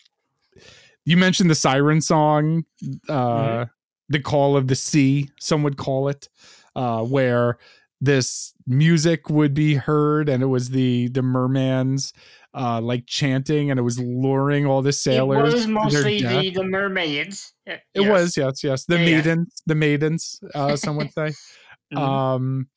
[1.06, 2.64] you mentioned the siren song,
[3.10, 3.66] uh,
[4.12, 6.30] the call of the sea, some would call it,
[6.76, 7.58] uh, where
[8.00, 12.14] this music would be heard and it was the the mermans
[12.56, 16.64] uh like chanting and it was luring all the sailors It was mostly the, the
[16.64, 17.54] mermaids.
[17.68, 18.10] It yes.
[18.10, 19.16] was yes yes the Yeah, yeah.
[19.18, 21.32] maidens the maidens uh some would say
[21.94, 21.98] Mhm.
[22.00, 22.68] um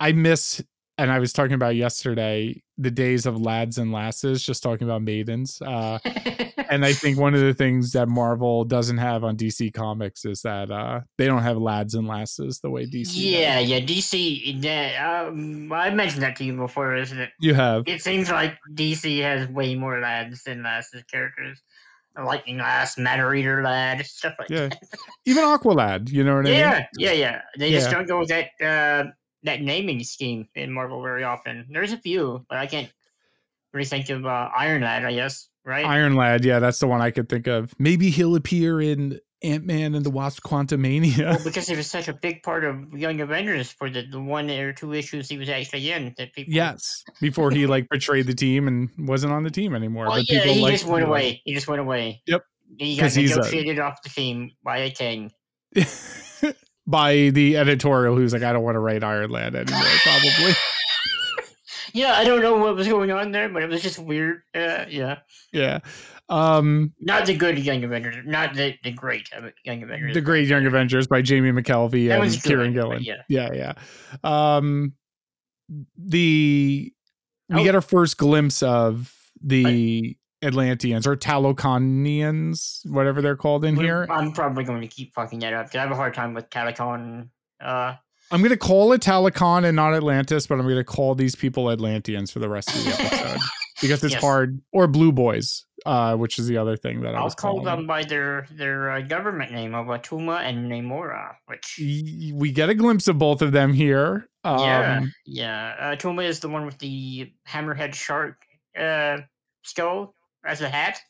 [0.00, 0.62] i miss
[1.00, 5.02] and i was talking about yesterday the days of lads and lasses just talking about
[5.02, 5.98] maidens uh
[6.70, 10.42] and i think one of the things that marvel doesn't have on dc comics is
[10.42, 13.16] that uh they don't have lads and lasses the way dc does.
[13.16, 13.80] yeah, yeah.
[13.80, 14.62] DC.
[14.62, 17.30] yeah, Um, I mentioned that to you before, isn't it?
[17.40, 21.60] you have It seems like DC has way more lads than lasses characters.
[22.18, 24.68] Lightning Lass, Matter Eater Lad, stuff like Yeah.
[24.68, 24.78] that.
[25.26, 27.42] even aqualad you know what i mean Yeah, yeah, yeah.
[27.58, 27.96] They just Yeah.
[27.96, 29.04] don't go with that uh,
[29.44, 31.66] that naming scheme in Marvel very often.
[31.70, 32.92] There's a few, but I can't
[33.72, 35.04] really think of uh, Iron Lad.
[35.04, 35.84] I guess right.
[35.84, 37.74] Iron Lad, yeah, that's the one I could think of.
[37.78, 41.30] Maybe he'll appear in Ant Man and the Wasp Quantumania.
[41.30, 44.50] well, because he was such a big part of Young Avengers for the, the one
[44.50, 46.52] or two issues he was actually in that people.
[46.52, 50.06] yes, before he like betrayed the team and wasn't on the team anymore.
[50.06, 51.08] Well, but yeah, people he just went him.
[51.08, 51.40] away.
[51.44, 52.22] He just went away.
[52.26, 52.42] Yep.
[52.78, 55.32] He got he's a- negotiated off the team by a king.
[56.90, 59.82] by the editorial, who's like, I don't want to write Iron Lad anymore.
[60.02, 60.52] Probably,
[61.92, 64.42] Yeah, I don't know what was going on there, but it was just weird.
[64.54, 65.18] Uh, yeah,
[65.52, 65.80] yeah.
[66.28, 69.28] Um, not the good Young Avengers, not the, the great
[69.64, 70.14] Young Avengers.
[70.14, 73.02] the Great Young Avengers by Jamie McKelvie That and Kieron Gillen.
[73.02, 73.22] yeah.
[73.28, 73.72] yeah, yeah.
[74.22, 74.92] Um,
[75.98, 76.92] the
[77.48, 77.64] we Oh.
[77.64, 79.12] get our first glimpse of
[79.42, 84.06] the Atlanteans or Taloconians, whatever they're called in We're- here.
[84.10, 86.48] I'm probably going to keep fucking that up because I have a hard time with
[86.50, 87.28] Talicon.
[87.60, 87.94] Uh,
[88.32, 92.30] I'm gonna call it Talokan and not Atlantis, but I'm gonna call these people Atlanteans
[92.30, 93.40] for the rest of the episode
[93.82, 94.22] because it's Yes.
[94.22, 94.60] hard.
[94.72, 97.64] Or Blue Boys, uh, which is the other thing that I I'll was call calling
[97.64, 102.74] them by their their uh, government name of Atuma and Namora, which We get a
[102.74, 104.28] glimpse of both of them here.
[104.44, 105.74] Um, yeah, yeah.
[105.80, 108.36] Uh, Atuma is the one with the hammerhead shark
[108.78, 109.18] uh,
[109.64, 110.14] skull
[110.44, 111.00] as a hat.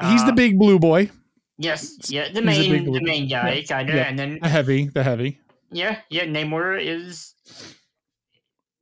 [0.00, 1.10] He's the Uh, big blue boy,
[1.58, 4.04] Yes, yeah, the main blue- the main guy, kind of, yeah.
[4.08, 5.38] and then the heavy, the heavy,
[5.70, 7.34] yeah, yeah, Namora is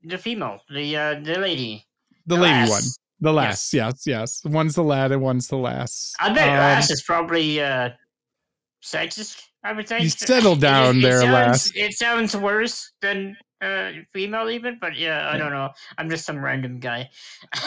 [0.05, 1.85] the female, the uh, the lady,
[2.27, 2.71] the lady lass.
[2.71, 2.83] one,
[3.21, 3.75] the lass.
[3.75, 4.45] Yes, yes.
[4.45, 6.13] One's the lad and one's the lass.
[6.21, 7.91] I bet Um, lass is probably uh,
[8.83, 9.43] sexist.
[9.65, 10.05] I would think.
[10.05, 11.73] You settle It down it there, sounds, lass.
[11.75, 15.71] It sounds worse than uh, female, even, but yeah, I don't know.
[15.97, 17.11] I'm just some random guy.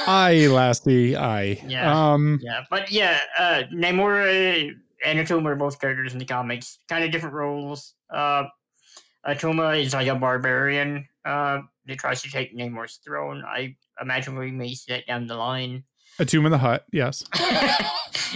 [0.08, 1.62] Aye, lassie, aye.
[1.68, 1.92] Yeah.
[2.14, 4.72] Um, Yeah, but yeah, uh, Namora
[5.06, 7.94] and Atuma are both characters in the comics, kind of different roles.
[8.10, 8.44] Uh,
[9.28, 13.44] Atuma is like a barbarian uh, that tries to take Namor's throne.
[13.46, 15.84] I imagine we may see that down the line.
[16.20, 16.86] a tomb in the hut.
[16.92, 17.24] Yes.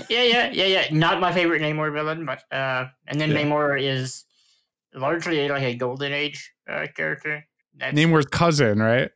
[0.09, 0.87] yeah, yeah, yeah, yeah.
[0.91, 3.43] Not my favorite Namor villain, but uh, and then Yeah.
[3.43, 4.25] Namor is
[4.95, 7.45] largely like a Golden Age uh, character.
[7.77, 9.11] That's, Namor's cousin, right?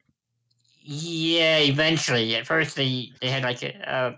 [0.82, 2.36] yeah, eventually.
[2.36, 4.16] At first, they they had like a, uh,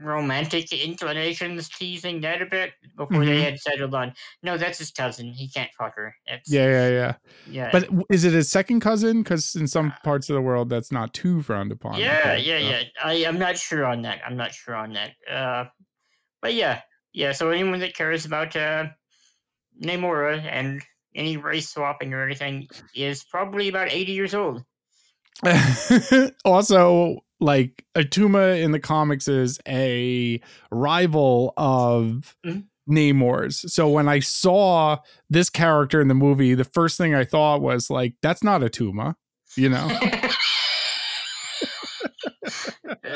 [0.00, 3.42] romantic inclinations, teasing that a bit before they Mhm.
[3.42, 4.12] had settled on.
[4.42, 5.32] No, that's his cousin.
[5.32, 6.14] He can't fuck her.
[6.26, 7.14] It's, Yeah, yeah, yeah.
[7.50, 7.70] yeah.
[7.72, 9.22] But is it his second cousin?
[9.22, 11.98] Because in some parts of the world, that's not too frowned upon.
[11.98, 12.68] Yeah, think, yeah, so.
[12.68, 12.82] yeah.
[13.02, 14.20] I I'm not sure on that.
[14.24, 15.12] I'm not sure on that.
[15.28, 15.64] Uh,
[16.40, 17.32] but yeah, yeah.
[17.32, 18.86] So anyone that cares about uh,
[19.82, 20.82] Namora and
[21.14, 24.64] any race swapping or anything is probably about 80 years old.
[26.44, 32.64] also, like Atuma in the comics is a rival of Mhm.
[32.88, 33.72] Namor's.
[33.72, 34.98] So when I saw
[35.30, 39.14] this character in the movie, the first thing I thought was like, "That's not Atuma,"
[39.56, 39.88] you know.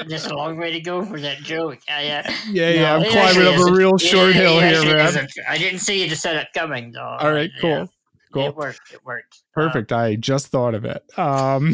[0.09, 1.79] Just a long way to go for that joke.
[1.89, 2.83] I, uh, Yeah, yeah.
[2.83, 5.07] no, I'm climbing up a real It- short it hill here, man.
[5.09, 5.31] isn't.
[5.49, 7.17] I didn't see the setup coming, though.
[7.21, 7.61] All right, Yeah.
[7.61, 7.89] cool.
[8.33, 8.47] cool.
[8.49, 8.81] It worked.
[8.93, 9.43] It worked.
[9.57, 9.93] Uh, Perfect.
[9.93, 11.03] I just thought of it.
[11.19, 11.73] Um,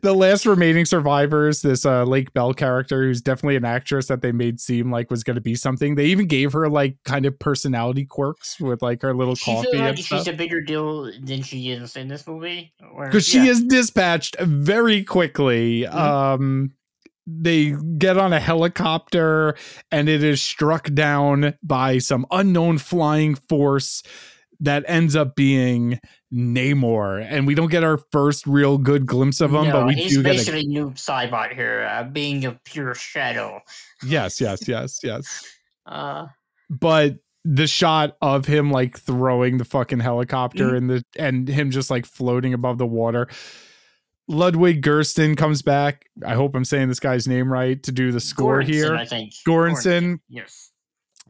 [0.00, 4.32] the last remaining survivors, this uh, Lake Bell character, who's definitely an actress that they
[4.32, 5.96] made seem like was going to be something.
[5.96, 9.98] They even gave her like kind of personality quirks with like her little coffee like
[9.98, 12.72] she's a bigger deal than she is in this movie.
[13.04, 15.82] Because she is dispatched very quickly.
[15.82, 15.94] Mhm.
[15.94, 16.72] Um,
[17.30, 19.54] they get on a helicopter
[19.90, 24.02] and it is struck down by some unknown flying force
[24.60, 26.00] that ends up being
[26.32, 27.24] Namor.
[27.28, 30.14] And we don't get our first real good glimpse of him, no, but we he's
[30.16, 33.60] do get a basically Noob Saibot here, uh, being a pure shadow.
[34.04, 35.44] yes, yes, yes, yes.
[35.86, 36.26] Uh,
[36.68, 37.16] But
[37.46, 40.76] the shot of him like throwing the fucking helicopter Mhm.
[40.76, 43.26] and the and him just like floating above the water.
[44.28, 46.06] Ludwig Gersten comes back.
[46.24, 48.94] I hope I'm saying this guy's name right to do the score Göransson, here.
[48.94, 49.32] I think.
[49.46, 50.20] Göransson.
[50.28, 50.70] Yes.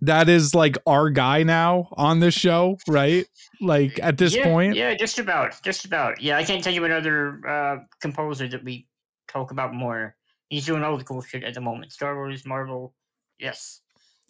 [0.03, 3.25] That is like our guy now on this show, right?
[3.61, 4.75] Like at this yeah, point.
[4.77, 5.61] Yeah, just about.
[5.63, 6.21] Just about.
[6.21, 8.87] Yeah, I can't tell you another uh, composer that we
[9.29, 10.15] talk about more.
[10.49, 11.93] He's doing all the cool shit at the moment.
[11.93, 12.95] Star Wars, Marvel.
[13.39, 13.81] Yes.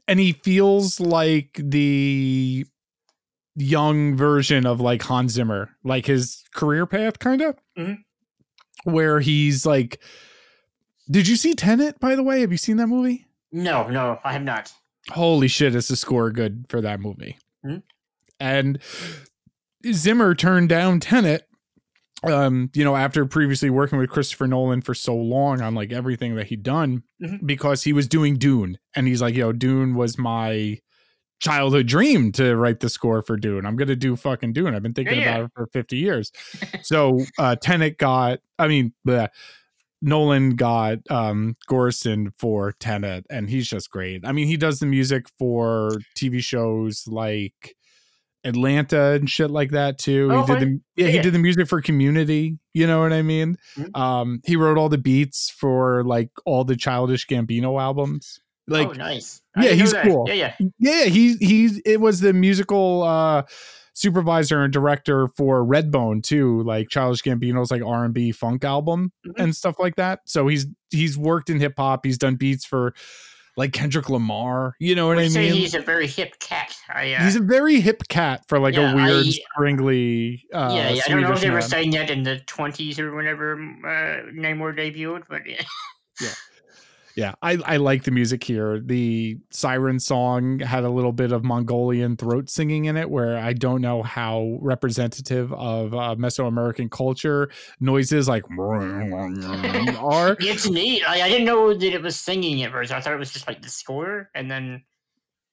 [0.07, 2.65] And he feels like the
[3.57, 7.99] young version of like Hans Zimmer, like his career path, kind of, Mhm.
[8.85, 10.01] Where he's like.
[11.11, 11.99] Did you see Tenet?
[12.01, 13.25] By the way, have you seen that movie?
[13.51, 14.71] No, no, I have not.
[15.09, 17.39] Holy shit, is the score good for that movie?
[17.65, 17.83] Mhm.
[18.39, 18.79] And
[19.91, 21.49] Zimmer turned down Tenet.
[22.25, 26.35] Um, you know, after previously working with Christopher Nolan for so long on like everything
[26.35, 27.47] that he'd done, Mhm.
[27.47, 30.79] because he was doing Dune, and he's like, "Yo, Dune was my
[31.39, 33.67] childhood dream to write the score for Dune.
[33.67, 34.75] I'm gonna do fucking Dune.
[34.75, 35.37] I've been thinking yeah.
[35.37, 36.33] about it for 50 years."
[36.83, 39.29] so uh Tenet got, I mean, bleh,
[40.01, 44.27] Nolan got um Gorson for Tenet, and he's just great.
[44.27, 47.77] I mean, he does the music for TV shows like
[48.45, 50.29] Atlanta and shit like that too.
[50.33, 52.59] Oh, he did the yeah, he did the music for Community.
[52.73, 53.57] You know what I mean?
[53.77, 53.97] Mhm.
[53.97, 58.41] Um, he wrote all the beats for like all the Childish Gambino albums.
[58.69, 59.41] Like oh, nice.
[59.57, 60.25] yeah, he's cool.
[60.29, 60.69] Yeah, yeah.
[60.79, 63.43] yeah, he he it was the musical uh
[63.95, 69.11] supervisor and director for Redbone too, like Childish Gambino's like R and B funk album
[69.27, 69.43] Mhm.
[69.43, 70.21] and stuff like that.
[70.27, 72.05] So he's he's worked in hip hop.
[72.05, 72.95] He's done beats for
[73.57, 74.75] like Kendrick Lamar.
[74.79, 75.53] You know what Would I mean?
[75.53, 76.77] he's a very hip cat.
[76.95, 80.45] I, uh, He's a very hip cat for like Yeah, a weird, I- springly.
[80.55, 81.03] Uh, yeah, yeah.
[81.05, 84.77] I don't know if they were saying that in the 20s or whenever uh, Namor
[84.79, 85.63] debuted, but yeah.
[86.21, 86.29] Yeah,
[87.19, 88.79] Yeah i, I like the music here.
[88.79, 93.55] The siren song had a little bit of Mongolian throat singing in it, where I
[93.55, 97.51] don't know how representative of uh, Mesoamerican culture
[97.81, 98.45] noises like
[99.99, 100.37] are.
[100.39, 101.03] It's neat.
[101.09, 102.93] I, I didn't know that it was singing at first.
[102.93, 104.85] I thought it was just like the score, and then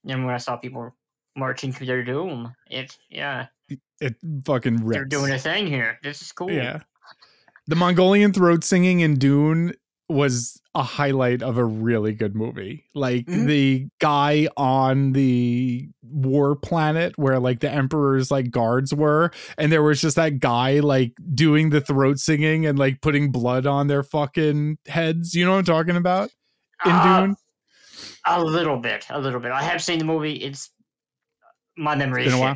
[0.03, 0.95] then when I saw people
[1.35, 3.47] marching to their doom, it yeah,
[3.99, 4.97] It fucking rips.
[4.97, 5.97] they're doing a thing here.
[6.03, 6.51] This is cool.
[6.51, 6.81] Yeah.
[7.67, 9.73] The Mongolian throat singing in Dune
[10.07, 12.83] was a highlight of a really good movie.
[12.93, 13.47] Like Mhm.
[13.47, 19.81] the guy on the war planet where like the emperor's like guards were and there
[19.81, 24.03] was just that guy like doing the throat singing and like putting blood on their
[24.03, 25.33] fucking heads.
[25.33, 26.29] You know what I'm talking about?
[26.85, 27.35] In Uh, Dune?
[28.27, 29.51] A little bit, a little bit.
[29.51, 30.33] I have seen the movie.
[30.33, 30.71] It's
[31.77, 32.55] my memory It's is been a while.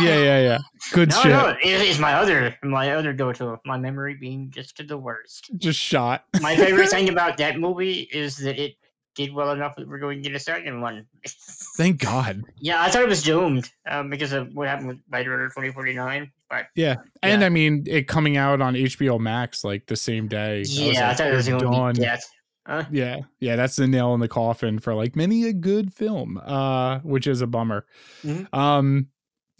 [0.00, 0.58] Yeah, yeah, yeah.
[0.92, 1.30] Good No, shit.
[1.30, 3.58] no, it is my other my other go to.
[3.64, 5.50] My memory being just to the worst.
[5.56, 6.24] Just shot.
[6.40, 8.74] My favorite thing about that movie is that it
[9.16, 11.04] did well enough that we're going to get a second one.
[11.76, 12.42] Thank God.
[12.60, 16.30] yeah, I thought it was doomed um, because of what happened with Blade Runner 2049.
[16.48, 16.96] But Yeah.
[17.22, 17.46] And Yeah.
[17.46, 20.60] I mean it coming out on HBO Max like the same day.
[20.60, 22.28] I yeah, I like, thought it was "They're going to be death.
[22.66, 22.84] Huh?
[22.92, 26.98] Yeah, yeah, that's the nail in the coffin for like many a good film, uh,
[27.00, 27.84] which is a bummer.
[28.22, 28.52] Mhm.
[28.54, 29.08] Um,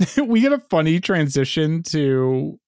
[0.25, 2.59] we get a funny transition to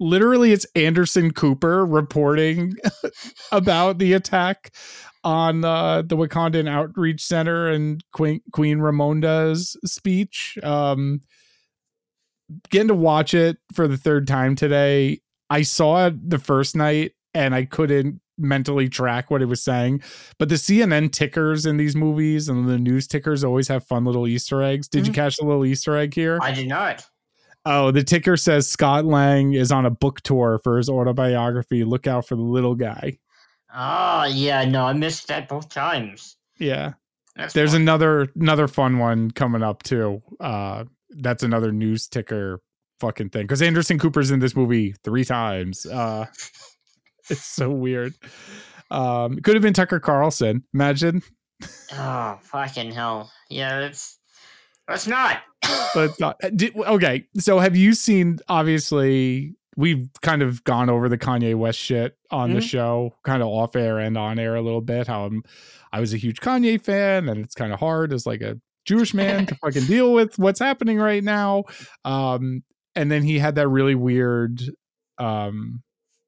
[0.00, 2.74] literally it's Anderson Cooper reporting
[3.52, 4.74] about the attack
[5.24, 10.58] on uh, the Wakandan Outreach Center and Queen Queen Ramonda's speech.
[10.62, 11.20] Um,
[12.70, 15.20] getting to watch it for the third time today.
[15.48, 20.02] I saw it the first night and I couldn't mentally track what it was saying.
[20.38, 24.26] But the CNN tickers in these movies and the news tickers always have fun little
[24.26, 24.88] Easter eggs.
[24.88, 25.16] Did you Mhm.
[25.16, 26.38] catch the little Easter egg here?
[26.42, 27.04] I did not.
[27.64, 31.84] oh, the ticker says Scott Lang is on a book tour for his autobiography.
[31.84, 33.18] Look out for the little guy.
[33.74, 36.36] Oh, yeah, no, I missed that both times.
[36.58, 36.94] Yeah.
[37.36, 37.82] That's There's fun.
[37.82, 40.22] another another fun one coming up too.
[40.40, 42.60] Uh that's another news ticker
[43.00, 43.42] fucking thing.
[43.44, 45.86] Because Anderson Cooper's in this movie three times.
[45.86, 46.26] Uh
[47.32, 48.14] it's so weird.
[48.90, 50.64] Um it could have been Tucker Carlson.
[50.74, 51.22] Imagine.
[51.92, 53.30] Oh, fucking hell.
[53.48, 54.18] Yeah, that's
[54.88, 55.38] Let's not.
[55.94, 56.38] but not.
[56.54, 58.40] Did, okay, so have you seen?
[58.48, 62.56] Obviously, we've kind of gone over the Kanye West shit on mm-hmm.
[62.56, 65.06] the show, kind of off air and on air a little bit.
[65.06, 65.42] How I'm,
[65.92, 69.14] I was a huge Kanye fan, and it's kind of hard as like a Jewish
[69.14, 71.64] man to fucking deal with what's happening right now.
[72.04, 72.62] Um,
[72.94, 74.60] and then he had that really weird
[75.18, 75.82] um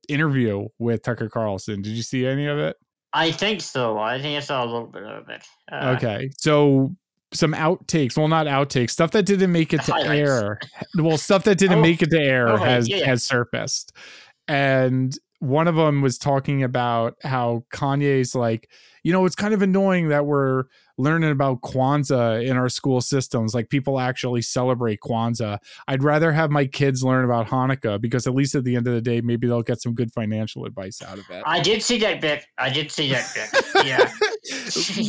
[0.08, 1.82] interview with Tucker Carlson.
[1.82, 2.76] Did you see any of it?
[3.12, 3.98] I think so.
[3.98, 5.44] I think I saw a little bit of it.
[5.70, 6.94] Uh, okay, so
[7.32, 8.16] some outtakes.
[8.16, 8.90] Well, not outtakes.
[8.90, 10.30] Stuff that didn't make it to highlights.
[10.30, 10.58] air.
[10.96, 13.04] Well, stuff that didn't oh, make it to air oh, has yeah.
[13.04, 13.92] has surfaced,
[14.48, 18.70] and one of them was talking about how Kanye's like,
[19.02, 20.64] you know, it's kind of annoying that we're
[20.96, 23.54] learning about Kwanzaa in our school systems.
[23.54, 25.58] Like people actually celebrate Kwanzaa.
[25.88, 28.94] I'd rather have my kids learn about Hanukkah because at least at the end of
[28.94, 31.42] the day, maybe they'll get some good financial advice out of it.
[31.46, 32.44] I did see that bit.
[32.58, 33.64] I did see that bit.
[33.84, 34.10] Yeah.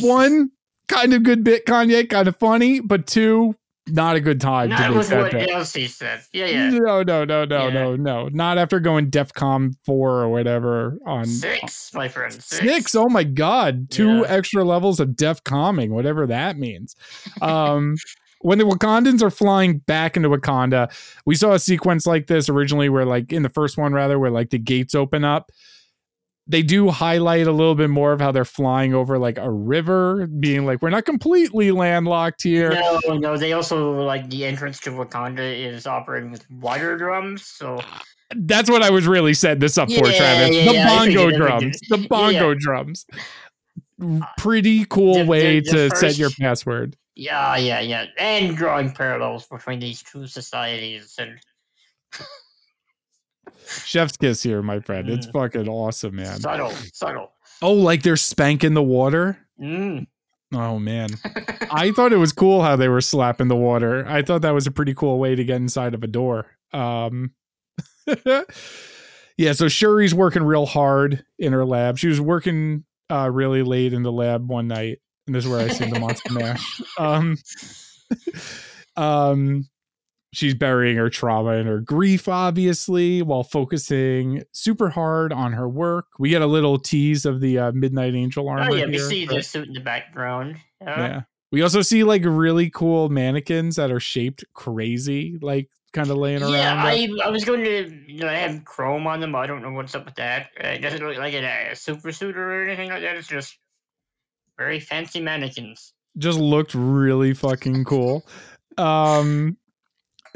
[0.06, 0.50] One
[0.88, 3.54] kind of good bit, Kanye, kind of funny, but two,
[3.88, 4.70] not a good time.
[4.70, 6.22] That was what Elsie said.
[6.32, 6.70] Yeah, yeah.
[6.70, 7.72] No, no, no, no, yeah.
[7.72, 8.28] no, no.
[8.28, 12.32] Not after going DEFCON four or whatever on six, my friend.
[12.32, 12.58] Six.
[12.58, 12.94] six.
[12.94, 14.28] Oh my god, two yeah.
[14.28, 16.96] extra levels of DEF calming, whatever that means.
[17.40, 17.96] Um.
[18.42, 20.92] when the Wakandans are flying back into Wakanda,
[21.24, 24.30] we saw a sequence like this originally where like in the first one rather where
[24.30, 25.50] like the gates open up
[26.48, 30.26] they do highlight a little bit more of how they're flying over like a river,
[30.26, 32.70] being like, we're not completely landlocked here.
[32.70, 37.44] No, no, they also like the entrance to Wakanda is operating with water drums.
[37.46, 37.80] So
[38.36, 40.56] that's what I was really setting this up yeah, for, Travis.
[40.56, 41.80] Yeah, the yeah, bongo drums.
[41.88, 43.06] The bongo drums.
[44.38, 46.96] Pretty cool the, way the to first, set your password.
[47.16, 48.06] Yeah, yeah, yeah.
[48.18, 51.40] And drawing parallels between these two societies and
[53.66, 55.08] Chef's kiss here, my friend.
[55.08, 56.40] It's fucking awesome, man.
[56.40, 57.32] Subtle, subtle.
[57.62, 59.38] Oh, like they're spanking the water?
[59.60, 60.06] Mm.
[60.54, 61.10] Oh man.
[61.70, 64.06] I thought it was cool how they were slapping the water.
[64.06, 66.46] I thought that was a pretty cool way to get inside of a door.
[66.72, 67.32] Um
[69.38, 71.98] Yeah, so Shuri's working real hard in her lab.
[71.98, 75.60] She was working uh really late in the lab one night, and this is where
[75.60, 76.80] I seen the monster mash.
[76.98, 77.36] Um
[78.96, 79.68] um
[80.36, 86.06] she's burying her trauma and her grief, obviously, while focusing super hard on her work.
[86.18, 88.70] We get a little tease of the uh, Midnight Angel armor.
[88.70, 90.58] Oh yeah, we see the suit in the background.
[90.80, 91.22] yeah.
[91.52, 96.42] We also see like really cool mannequins that are shaped crazy, like kind of laying
[96.42, 96.52] around.
[96.52, 99.34] Yeah, I, I was going to you know, have chrome on them.
[99.34, 100.50] I don't know what's up with that.
[100.56, 103.16] It doesn't look like a, a super suit or anything like that.
[103.16, 103.56] It's just
[104.58, 105.94] very fancy mannequins.
[106.18, 108.26] Just looked really fucking cool.
[108.76, 109.56] Um,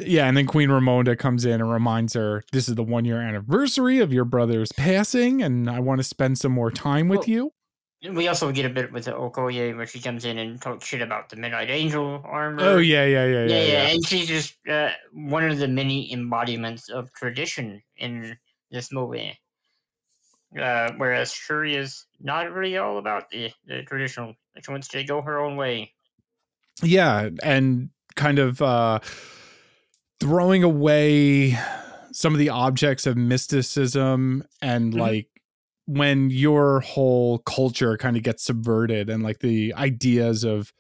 [0.07, 3.21] yeah, and then Queen Ramonda comes in and reminds her, "This is the one year
[3.21, 7.29] anniversary of your brother's passing, and I want to spend some more time with well,
[7.29, 7.53] you."
[8.11, 11.03] We also get a bit with the Okoye where she comes in and talks shit
[11.03, 12.63] about the Midnight Angel armor.
[12.63, 13.73] Oh yeah, yeah, yeah, yeah, yeah.
[13.73, 13.87] yeah.
[13.89, 18.37] And she's just uh, one of the many embodiments of tradition in
[18.71, 19.39] this movie.
[20.59, 24.35] Uh, whereas Shuri is not really all about the, the traditional.
[24.65, 25.93] She wants to go her own way.
[26.83, 28.63] Yeah, and kind of.
[28.63, 29.01] uh
[30.21, 31.59] throwing away
[32.13, 35.01] some of the objects of mysticism and mm-hmm.
[35.01, 35.29] like
[35.87, 40.73] when your whole culture kind of gets subverted and like the ideas of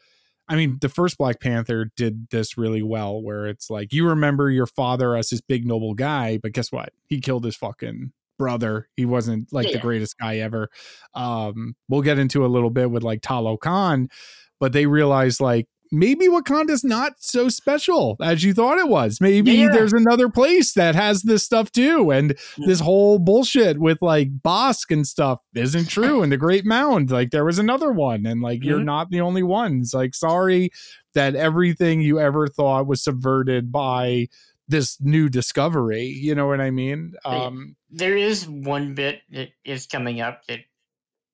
[0.49, 4.51] I mean, the first Black Panther did this really well, where it's like you remember
[4.51, 6.93] your father as this big noble guy, but guess what?
[7.07, 8.89] He killed his fucking brother.
[8.97, 9.75] He wasn't like yeah.
[9.75, 10.69] the greatest guy ever.
[11.15, 14.11] Um, we'll get into a little bit with like Talokan,
[14.59, 19.21] but they realized like maybe Wakanda's not so special as you thought it was.
[19.21, 19.69] Maybe yeah.
[19.73, 22.11] there's another place that has this stuff too.
[22.11, 26.23] And this whole bullshit with like Bast and stuff isn't true.
[26.23, 28.27] and the Great Mound, like there was another one.
[28.27, 28.69] And like mm-hmm.
[28.69, 29.93] you're not the only ones.
[29.95, 30.71] Like, sorry
[31.15, 34.29] that everything you ever thought was subverted by
[34.69, 36.05] this new discovery.
[36.05, 37.15] You know what I mean?
[37.25, 40.61] Um, there is one bit that is coming up that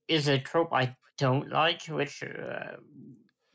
[0.09, 2.77] is a trope I don't like, which uh,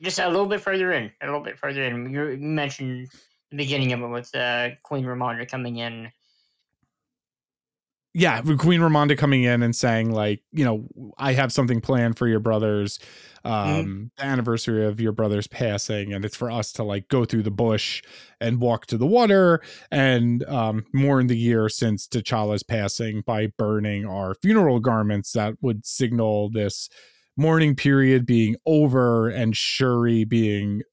[0.01, 2.11] just a little bit further in, a little bit further in.
[2.11, 3.09] You mentioned
[3.51, 6.11] the beginning of it with uh, Queen Ramonda coming in.
[8.13, 12.27] Yeah, Queen Ramonda coming in and saying like, you know, I have something planned for
[12.27, 12.99] your brothers,
[13.45, 13.51] mm-hmm.
[13.51, 14.03] um, mm-hmm.
[14.17, 17.51] the anniversary of your brother's passing, and it's for us to like go through the
[17.51, 18.01] bush
[18.41, 24.05] and walk to the water, and um, mourn the year since T'Challa's passing by burning
[24.05, 26.89] our funeral garments that would signal this
[27.37, 30.83] mourning period being over and Shuri being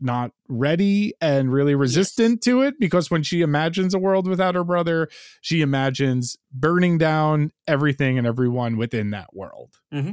[0.00, 2.44] not ready and really resistant yes.
[2.44, 5.08] to it because when she imagines a world without her brother,
[5.40, 9.74] she imagines burning down everything and everyone within that world.
[9.92, 10.12] Mm-hmm.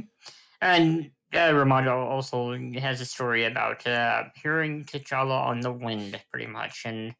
[0.60, 6.46] And uh, Ramonda also has a story about uh, hearing T'Challa on the wind, pretty
[6.46, 7.14] much, and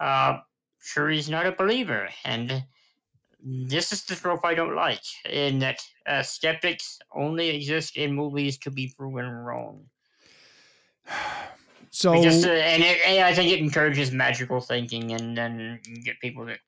[0.00, 0.38] uh,
[0.80, 2.64] Shuri's not a believer, and
[3.42, 8.58] this is the trope I don't like, in that uh, skeptics only exist in movies
[8.58, 9.84] to be proven wrong.
[11.90, 16.20] So Just, uh, and, it, and I think it encourages magical thinking, and then get
[16.20, 16.58] people that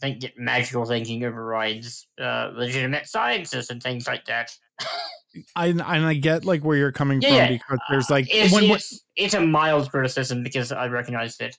[0.00, 4.50] think that magical thinking overrides uh, legitimate sciences and things like that.
[5.56, 8.64] I and I get like where you're coming Yeah, from because there's like it's, when
[8.64, 11.56] it's, it's a mild criticism because I recognize that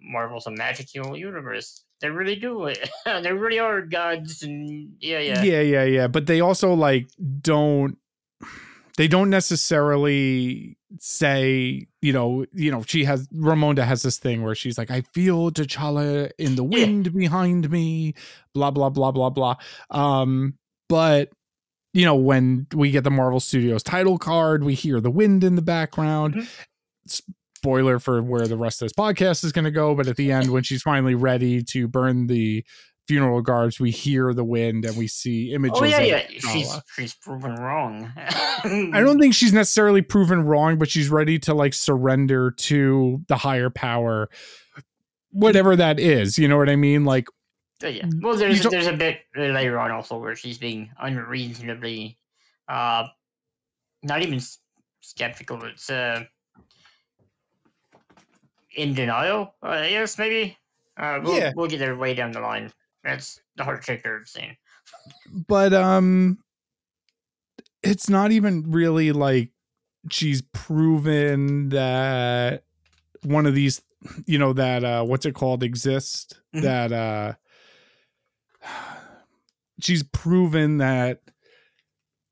[0.00, 1.84] Marvel's a magical universe.
[2.00, 2.88] They really do it.
[3.04, 7.08] they really are gods, and yeah, yeah, yeah yeah yeah but they also like
[7.40, 7.98] don't
[8.96, 14.56] they don't necessarily say you know you know she has ramonda has this thing where
[14.56, 16.84] she's like i feel t'challa in the Yeah.
[16.86, 18.14] wind behind me
[18.54, 19.54] blah blah blah blah blah
[19.90, 20.54] um
[20.88, 21.30] but
[21.94, 25.54] you know when we get the marvel studios title card we hear the wind in
[25.54, 26.48] the background Mhm.
[27.60, 30.32] Spoiler for where the rest of this podcast is going to go but at the
[30.32, 32.64] end when she's finally ready to burn the
[33.06, 36.22] funeral garbs we hear the wind and we see images Oh yeah, of yeah.
[36.52, 38.10] She's she's proven wrong.
[38.16, 43.36] I don't think she's necessarily proven wrong, but she's ready to like surrender to the
[43.36, 44.30] higher power,
[45.32, 46.38] whatever that is.
[46.38, 47.04] You know what I mean?
[47.04, 47.26] Like,
[47.82, 48.06] Uh, yeah.
[48.22, 52.16] Well, there's there's a bit later on also where she's being unreasonably,
[52.68, 53.08] uh,
[54.02, 54.40] not even
[55.00, 55.64] skeptical.
[55.64, 56.24] It's uh,
[58.76, 59.54] in denial.
[59.62, 60.56] Uh, yes, maybe.
[60.96, 61.52] Uh, we'll, Yeah.
[61.56, 62.72] we'll get there way down the line.
[63.04, 64.56] That's the heart shaker scene.
[65.48, 66.38] but um,
[67.82, 69.50] it's not even really like
[70.10, 72.64] she's proven that
[73.24, 73.80] one of these,
[74.26, 76.40] you know, that uh, what's it called exist.
[76.54, 76.62] Mhm.
[76.62, 77.32] That uh,
[79.80, 81.20] she's proven that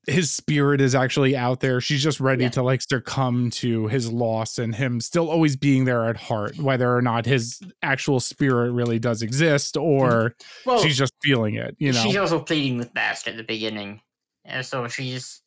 [0.09, 1.81] his spirit is actually out there.
[1.81, 2.51] She's just ready Yeah.
[2.51, 6.95] to like succumb to his loss and him still always being there at heart, whether
[6.97, 10.35] or not his actual spirit really does exist or
[10.65, 12.03] Well, she's just feeling it, you know.
[12.03, 14.01] she's also pleading with Bast at the beginning,
[14.49, 15.41] uh, so she's.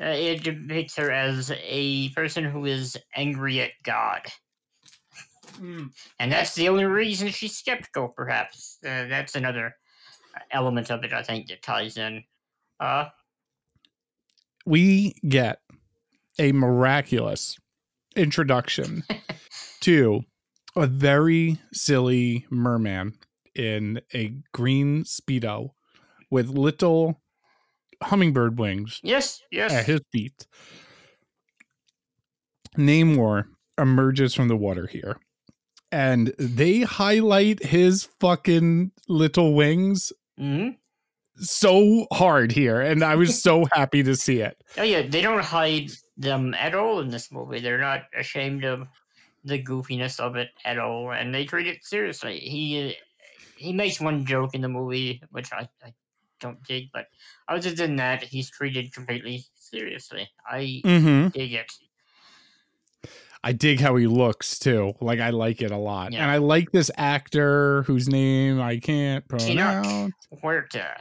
[0.00, 4.22] Uh, it depicts her as a person who is angry at God.
[5.60, 8.08] and that's the only reason she's skeptical.
[8.08, 9.74] Perhaps uh, that's another
[10.50, 11.12] element of it.
[11.12, 12.24] I think that ties in.
[12.78, 13.06] Uh,
[14.66, 15.60] we get
[16.38, 17.58] a miraculous
[18.16, 19.02] introduction
[19.80, 20.22] to
[20.76, 23.14] a very silly merman
[23.54, 25.70] in a green speedo
[26.30, 27.20] with little
[28.02, 29.72] hummingbird wings yes, yes.
[29.72, 30.46] at his feet.
[32.78, 33.44] Namor
[33.76, 35.16] emerges from the water here.
[35.92, 40.70] And they highlight his fucking little wings hmm
[41.40, 42.80] so hard here.
[42.80, 44.62] And I was so happy to see it.
[44.78, 47.60] Oh yeah, they don't hide them at all in this movie.
[47.60, 48.86] They're not ashamed of
[49.44, 52.38] the goofiness of it at all, and they treat it seriously.
[52.38, 52.92] He uh,
[53.56, 55.92] he makes one joke in the movie, which I, I
[56.40, 57.06] don't dig, but
[57.48, 60.28] other than that, he's treated completely seriously.
[60.50, 61.28] I Mm-hmm.
[61.28, 61.72] dig it.
[63.42, 64.92] I dig how he looks too.
[65.00, 66.12] Like I like it a lot.
[66.12, 66.22] Yeah.
[66.22, 70.12] And I like this actor whose name I can't pronounce.
[70.42, 71.00] Huerta.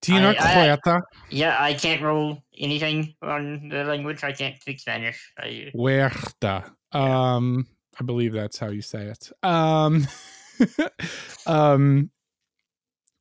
[0.00, 1.02] Tina I- I- Cueta.
[1.30, 4.22] Yeah, I can't roll anything on the language.
[4.24, 5.32] I can't speak Spanish.
[5.38, 6.70] I, Huerta.
[6.92, 7.66] Um
[8.00, 9.30] I believe that's how you say it.
[9.42, 10.06] Um
[11.46, 12.10] um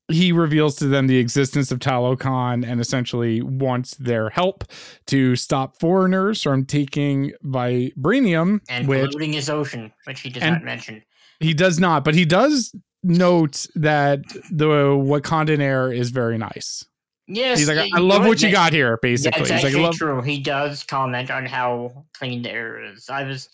[0.09, 4.63] he reveals to them the existence of Talokan and essentially wants their help
[5.07, 10.63] to stop foreigners from taking vibranium, and which polluting his ocean, which he does not
[10.63, 11.03] mention.
[11.41, 12.73] He does not, but he does
[13.07, 16.83] note that the Wakandan air is very nice.
[17.27, 19.49] Yes, He's like, I love what you got here, basically.
[19.49, 20.21] That's He's like, true.
[20.21, 23.09] He does comment on how clean the air is.
[23.09, 23.49] I was,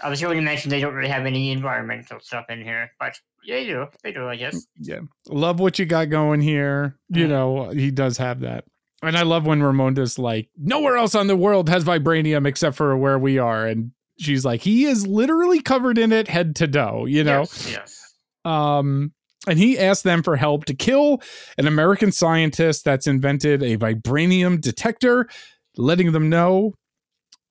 [0.00, 3.18] I was going to mention they don't really have any environmental stuff in here, but
[3.46, 3.86] they do.
[4.04, 4.54] They do, I guess.
[4.54, 6.96] Mm, yeah, love what you got going here.
[7.08, 8.64] You know, he does have that.
[9.02, 12.96] And I love when Ramonda's like, nowhere else on the world has vibranium except for
[12.96, 13.66] where we are.
[13.66, 17.40] And she's like, he is literally covered in it head to toe, you know?
[17.40, 17.99] Yes, yes.
[18.44, 19.12] Um,
[19.48, 21.22] and he asked them for help to kill
[21.56, 25.28] an American scientist that's invented a vibranium detector,
[25.76, 26.74] letting them know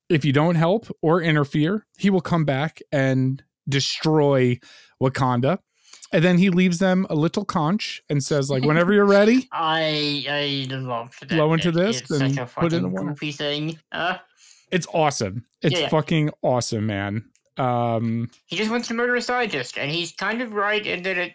[0.08, 4.58] if you don't help or interfere, he will come back and destroy
[5.02, 5.58] Wakanda.
[6.12, 10.24] And then he leaves them a little conch and says, like, whenever you're ready, I
[10.28, 11.28] I love that.
[11.28, 13.14] Blow into this It's and a put it in the water.
[13.14, 13.78] thing.
[13.92, 14.16] Uh,
[14.72, 15.44] it's awesome.
[15.62, 15.88] It's Yeah, yeah.
[15.88, 17.24] fucking awesome, man.
[17.56, 21.18] Um, he just wants to murder a scientist, and he's kind of right in that
[21.18, 21.32] it.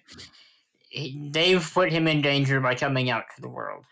[0.90, 3.84] He, they've put him in danger by coming out to the world.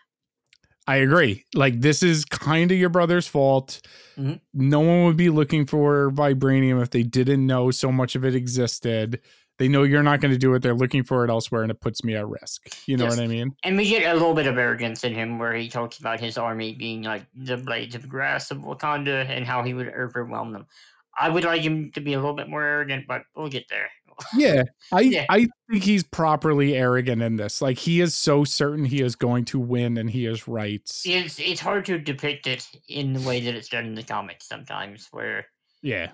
[0.86, 1.44] I agree.
[1.54, 3.80] Like this is kind of your brother's fault.
[4.18, 4.40] Mhm.
[4.52, 8.34] No one would be looking for vibranium if they didn't know so much of it
[8.34, 9.20] existed.
[9.58, 10.62] They know you're not going to do it.
[10.62, 12.66] They're looking for it elsewhere, and it puts me at risk.
[12.86, 13.16] You know Yes.
[13.16, 13.54] what I mean?
[13.62, 16.36] And we get a little bit of arrogance in him where he talks about his
[16.36, 20.66] army being like the blades of grass of Wakanda and how he would overwhelm them.
[21.18, 23.88] I would like him to be a little bit more arrogant, but we'll get there.
[24.36, 24.62] Yeah,
[24.92, 25.26] I Yeah.
[25.28, 27.60] I think he's properly arrogant in this.
[27.60, 30.82] Like he is so certain he is going to win, and he is right.
[31.04, 34.46] It's it's hard to depict it in the way that it's done in the comics
[34.46, 35.46] sometimes, where
[35.82, 36.10] Yeah,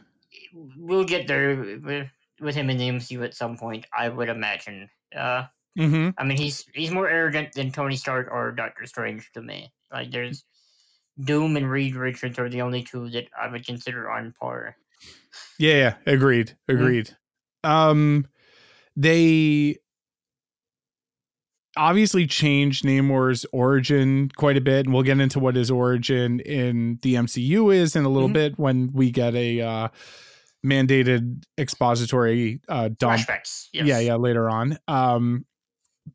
[0.77, 2.09] we'll get there with,
[2.41, 3.87] with him in the MCU at some point.
[3.97, 4.89] I would imagine.
[5.15, 5.47] Uh,
[5.77, 9.73] hmm I mean, he's he's more arrogant than Tony Stark or Doctor Strange to me.
[9.93, 10.45] Like, there's
[11.21, 14.77] Doom and Reed Richards are the only two that I would consider on par.
[15.59, 15.95] Yeah, yeah.
[16.07, 17.11] Agreed, agreed.
[17.65, 18.27] Um,
[18.97, 19.77] they
[21.77, 26.99] obviously changed Namor's origin quite a bit, and we'll get into what his origin in
[27.03, 28.33] the MCU is in a little Mhm.
[28.35, 29.89] bit when we get a uh,
[30.67, 33.69] mandated expository uh, dump Flashbacks.
[33.73, 33.87] Yes.
[33.87, 35.47] yeah yeah later on um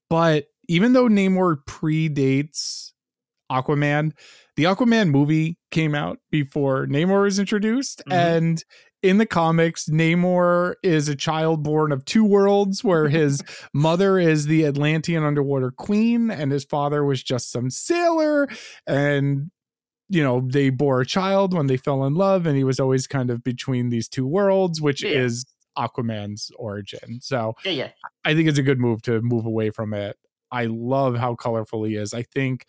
[0.08, 2.92] but even though namor predates
[3.52, 4.12] aquaman
[4.56, 8.14] the aquaman movie came out before namor was introduced Mhm.
[8.14, 8.64] and
[9.04, 13.42] in the comics namor is a child born of two worlds where his
[13.74, 18.48] mother is the atlantean underwater queen and his father was just some sailor
[18.88, 19.52] and
[20.10, 23.08] you know they bore a child when they fell in love and he was always
[23.08, 25.12] kind of between these two worlds which Yeah.
[25.12, 25.46] is
[25.78, 27.90] aquaman's origin so Yeah, yeah.
[28.24, 30.16] I think it's a good move to move away from it.
[30.52, 32.14] I love how colorful he is.
[32.14, 32.66] I think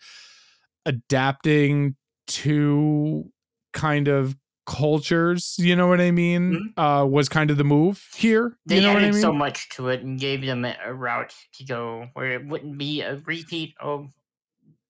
[0.87, 1.95] adapting
[2.27, 3.29] to
[3.73, 4.35] kind of
[4.65, 8.49] cultures, you know what I mean, uh, was kind of the move here.
[8.49, 8.55] Mm-hmm.
[8.65, 9.21] They you know what added I mean?
[9.21, 13.01] so much to it and gave them a, route to go where it wouldn't be
[13.01, 14.11] a repeat of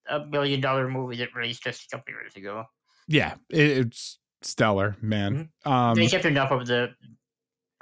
[0.08, 2.64] a billion dollar movie that released just a couple years ago.
[3.06, 5.50] yeah, it, it's stellar, man.
[5.64, 6.00] Um, Mm-hmm.
[6.00, 6.94] they kept enough of the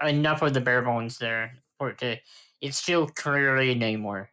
[0.06, 2.16] enough of the bare bones there for it to.
[2.60, 4.26] It's still clearly Namor.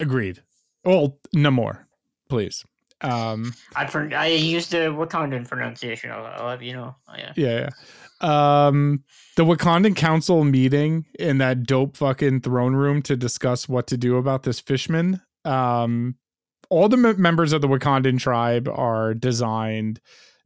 [0.00, 0.42] agreed.
[0.84, 1.86] Well, no more,
[2.28, 2.64] please.
[3.02, 6.10] Um, I pron- I used the Wakandan pronunciation.
[6.10, 6.94] I'll, I'll have you know.
[7.08, 7.32] Oh, yeah.
[7.36, 7.70] yeah, yeah.
[8.66, 9.04] Um,
[9.36, 14.16] the Wakandan Council meeting in that dope fucking throne room to discuss what to do
[14.16, 15.22] about this fishman.
[15.46, 16.16] Um,
[16.68, 20.00] all the m- members of the Wakandan tribe are designed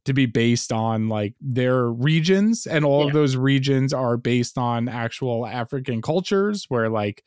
[0.05, 3.07] to be based on like their regions, and all Yeah.
[3.09, 7.25] of those regions are based on actual African cultures, where like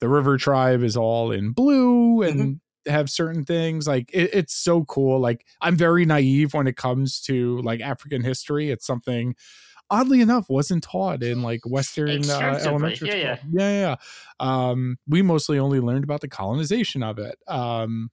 [0.00, 4.84] the River tribe is all in blue and have certain things like it, it's so
[4.84, 9.34] cool like i'm very naive when it comes to like african history it's something
[9.90, 13.50] oddly enough wasn't taught in like western uh, elementary yeah, school.
[13.52, 13.70] yeah.
[13.70, 13.96] Yeah
[14.40, 14.68] yeah.
[14.70, 17.36] um we mostly only learned about the colonization of it.
[17.46, 18.10] Um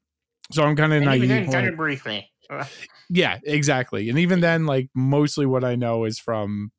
[0.51, 2.30] so i'm kind of naive kind of briefly.
[3.09, 4.09] Yeah exactly.
[4.09, 6.71] And even then like mostly what i know is from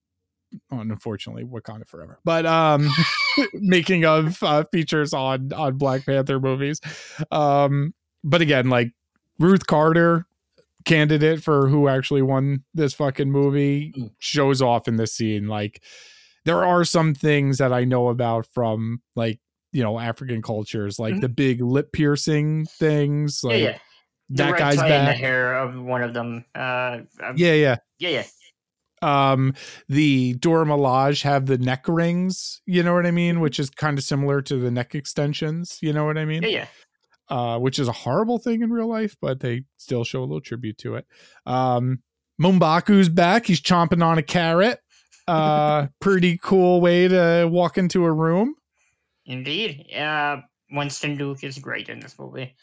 [0.70, 2.88] unfortunately wakanda forever but um
[3.54, 6.80] making of uh, features on on black panther movies
[7.30, 7.92] um
[8.24, 8.92] but again like
[9.38, 10.26] ruth carter
[10.84, 14.10] candidate for who actually won this fucking movie Mm.
[14.18, 15.82] shows off in this scene like
[16.44, 19.40] there are some things that i know about from like
[19.72, 21.20] you know african cultures like Mhm.
[21.22, 23.78] the big lip piercing things like yeah, yeah.
[24.30, 26.44] That guy's in the hair of one of them.
[26.52, 26.98] Uh,
[27.36, 28.24] yeah yeah yeah, yeah.
[29.02, 29.54] Um
[29.88, 33.98] the Dora Milaje have the neck rings, you know what I mean, which is kind
[33.98, 36.42] of similar to the neck extensions, you know what I mean?
[36.42, 36.66] Yeah, yeah.
[37.28, 40.40] Uh which is a horrible thing in real life, but they still show a little
[40.40, 41.06] tribute to it.
[41.44, 42.02] Um
[42.40, 44.80] M'Baku's back, he's chomping on a carrot.
[45.28, 48.54] Uh pretty cool way to walk into a room.
[49.26, 49.92] Indeed.
[49.92, 50.38] Uh,
[50.70, 52.54] Winston Duke is great in this movie.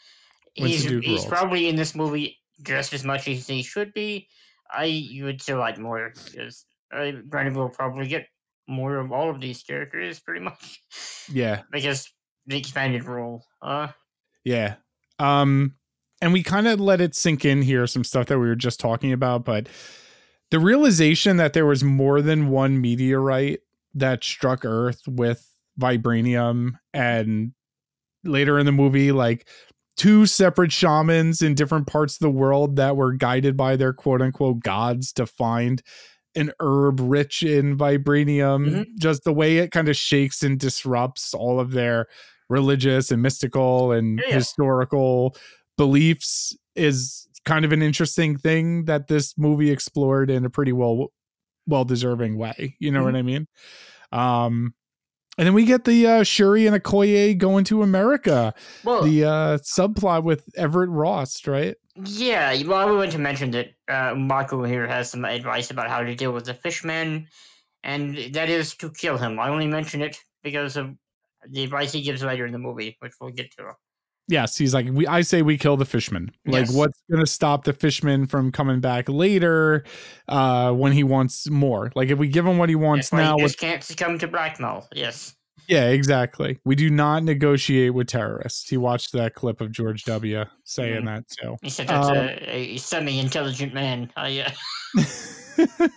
[0.58, 1.26] Winston He's, Duke he's rules.
[1.26, 4.28] probably in this movie just as much as he should be.
[4.70, 6.64] I would still like more because
[6.94, 8.26] uh, granted we'll probably get
[8.68, 10.80] more of all of these characters pretty much
[11.30, 11.62] Yeah.
[11.72, 12.10] because
[12.46, 13.44] the expanded role.
[13.62, 13.88] Uh,
[14.44, 14.76] Yeah.
[15.18, 15.74] Um
[16.22, 18.80] and we kind of let it sink in here some stuff that we were just
[18.80, 19.68] talking about, but
[20.50, 23.60] the realization that there was more than one meteorite
[23.94, 27.52] that struck Earth with vibranium and
[28.24, 29.46] later in the movie like
[29.96, 34.20] two separate shamans in different parts of the world that were guided by their quote
[34.22, 35.82] unquote gods to find
[36.36, 38.86] an herb rich in vibranium Mhm.
[38.98, 42.06] just the way it kind of shakes and disrupts all of their
[42.48, 45.36] religious and mystical and Yeah, historical
[45.76, 51.12] beliefs is kind of an interesting thing that this movie explored in a pretty well
[51.66, 53.46] well deserving way you know what i mean?
[54.12, 54.74] Um
[55.38, 58.54] and then we get the uh shuri and okoye going to america
[58.84, 63.68] well, the uh subplot with everett ross right Yeah, well, I want to mention that
[63.88, 67.28] uh, M'Baku here has some advice about how to deal with the fishman,
[67.84, 69.38] and that is to kill him.
[69.38, 70.90] I only mention it because of
[71.48, 73.74] the advice he gives later in the movie, which we'll get to.
[74.26, 75.06] Yes, he's like, we.
[75.06, 76.30] I say we kill the fishman.
[76.46, 76.74] Like, Yes.
[76.74, 79.84] what's gonna stop the fishman from coming back later,
[80.28, 81.92] uh, when he wants more?
[81.94, 84.88] Like, if we give him what he wants why now, just can't succumb to blackmail.
[84.94, 85.34] Yes.
[85.68, 86.58] yeah, exactly.
[86.64, 88.68] We do not negotiate with terrorists.
[88.68, 90.44] He watched that clip of George W.
[90.64, 91.06] saying Mhm.
[91.06, 91.56] that too.
[91.62, 94.10] He said that's Um, a, a semi-intelligent man.
[94.16, 94.50] I, uh,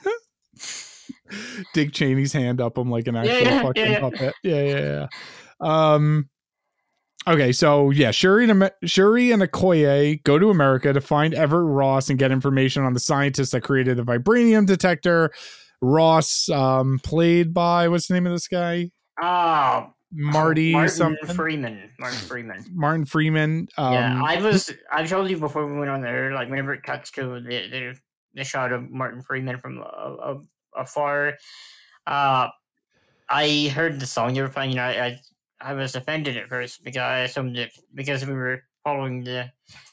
[1.74, 4.00] Dick Cheney's hand up him like an actual yeah, fucking yeah, yeah.
[4.00, 4.34] puppet.
[4.44, 5.08] Yeah, yeah,
[5.62, 5.94] yeah.
[5.96, 6.30] Um.
[7.28, 12.10] Okay, so yeah, Shuri and Shuri and Okoye go to America to find Everett Ross
[12.10, 15.32] and get information on the scientist that created the vibranium detector.
[15.82, 18.92] Ross, um, played by what's the name of this guy?
[19.22, 21.36] oh, Marty Martin something.
[21.36, 21.92] Freeman.
[22.00, 22.66] Martin Freeman.
[22.72, 23.68] Martin Freeman.
[23.78, 24.74] Um, yeah, I was.
[24.90, 26.34] I told you before we went on there.
[26.34, 28.00] Like whenever it cuts to the the,
[28.36, 30.38] the shot of Martin Freeman from uh, uh,
[30.78, 31.34] afar,
[32.06, 32.48] uh,
[33.30, 34.72] I heard the song you were playing.
[34.72, 35.20] And I, I
[35.62, 39.52] I was offended at first because I assumed that because we were following the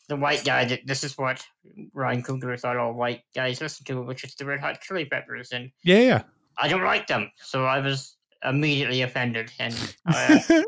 [0.09, 1.45] the white guy that this is what
[1.95, 5.53] Ryan Coogler thought all white guys listen to, which is the Red Hot Chili Peppers,
[5.53, 6.23] and yeah, yeah.
[6.59, 9.51] I don't like them, so I was immediately offended.
[9.59, 9.75] And
[10.07, 10.65] uh, and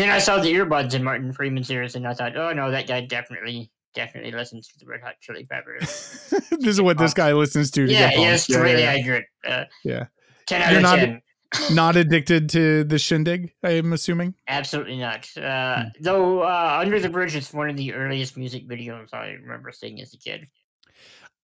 [0.00, 2.86] then I saw the earbuds in Martin Freeman's ears, and I thought, oh no, that
[2.86, 6.28] guy definitely, definitely listens to the Red Hot Chili Peppers.
[6.50, 7.86] this is what this guy listens to.
[7.86, 8.92] to yeah, yeah, it's really yeah.
[8.92, 9.24] accurate.
[9.46, 10.06] Uh, Yeah.
[10.46, 11.22] ten out You're of not- ten.
[11.72, 13.52] Not addicted to the shindig.
[13.62, 14.34] I'm assuming.
[14.48, 15.28] Absolutely not.
[15.36, 15.44] Hmm.
[15.44, 19.72] Uh, Though uh, Under the Bridge is one of the earliest music videos I remember
[19.72, 20.46] seeing as a kid.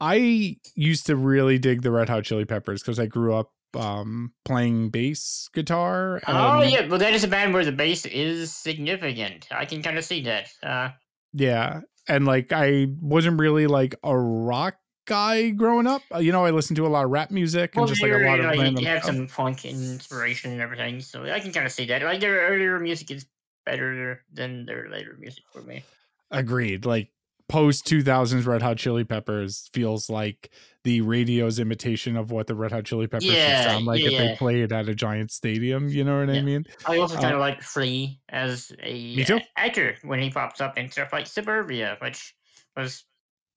[0.00, 4.32] I used to really dig the Red Hot Chili Peppers because I grew up um,
[4.44, 6.20] playing bass guitar.
[6.26, 9.46] oh yeah, well that is a band where the bass is significant.
[9.50, 10.48] I can kind of see that.
[10.62, 10.90] Uh,
[11.32, 14.76] yeah, and like I wasn't really like a rock
[15.10, 16.02] guy growing up.
[16.14, 18.12] Uh, You know, I listened to a lot of rap music and well, just like
[18.12, 19.16] a lot you of know, random you have stuff.
[19.16, 22.02] some funk inspiration and everything, so I can kind of see that.
[22.02, 23.26] Like their earlier music is
[23.66, 25.82] better than their later music for me.
[26.30, 26.86] Agreed.
[26.86, 27.10] Like
[27.48, 30.50] post 2000s Red Hot Chili Peppers feels like
[30.84, 34.18] the radio's imitation of what the Red Hot Chili Peppers Yeah, sound like yeah, if
[34.18, 35.88] they played at a giant stadium.
[35.88, 36.64] You know what I mean?
[36.86, 39.38] I also Uh, kind of like Flea as a Me too.
[39.38, 42.34] a- actor when he pops up in stuff like Suburbia, which
[42.76, 43.04] was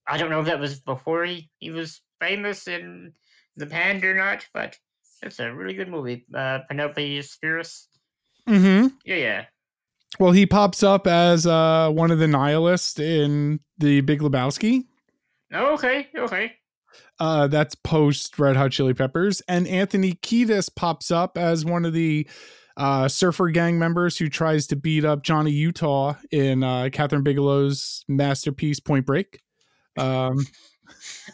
[0.06, 3.12] I don't know if that was before he, he was famous in
[3.56, 4.76] the band or not, but
[5.22, 6.26] it's a really good movie.
[6.34, 7.86] Uh, Penelope Spheeris.
[8.48, 8.88] Mm-hmm.
[9.04, 9.44] Yeah, yeah.
[10.18, 14.84] Well, he pops up as uh, one of the nihilists in the Big Lebowski.
[15.52, 16.52] Oh, okay, okay.
[17.18, 21.92] Uh, that's post Red Hot Chili Peppers, and Anthony Kiedis pops up as one of
[21.92, 22.28] the
[22.76, 28.04] uh, surfer gang members who tries to beat up Johnny Utah in uh, Kathryn Bigelow's
[28.08, 29.40] masterpiece Point Break.
[29.96, 30.46] Um,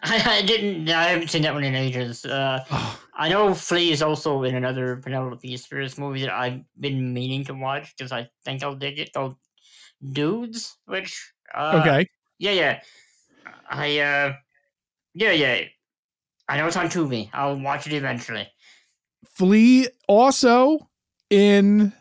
[0.02, 0.88] I, I didn't.
[0.88, 2.24] I haven't seen that one in ages.
[2.24, 7.12] Uh, oh, I know Flea is also in another Penelope Spheeris movie that I've been
[7.12, 9.36] meaning to watch because I think I'll dig it called
[10.12, 12.06] Dudes, which uh, okay,
[12.38, 12.80] Yeah, yeah.
[13.68, 14.34] I uh
[15.14, 15.60] yeah, yeah.
[16.48, 17.30] I know it's on Tubi.
[17.32, 18.48] I'll watch it eventually.
[19.24, 20.90] Flea also
[21.30, 21.92] in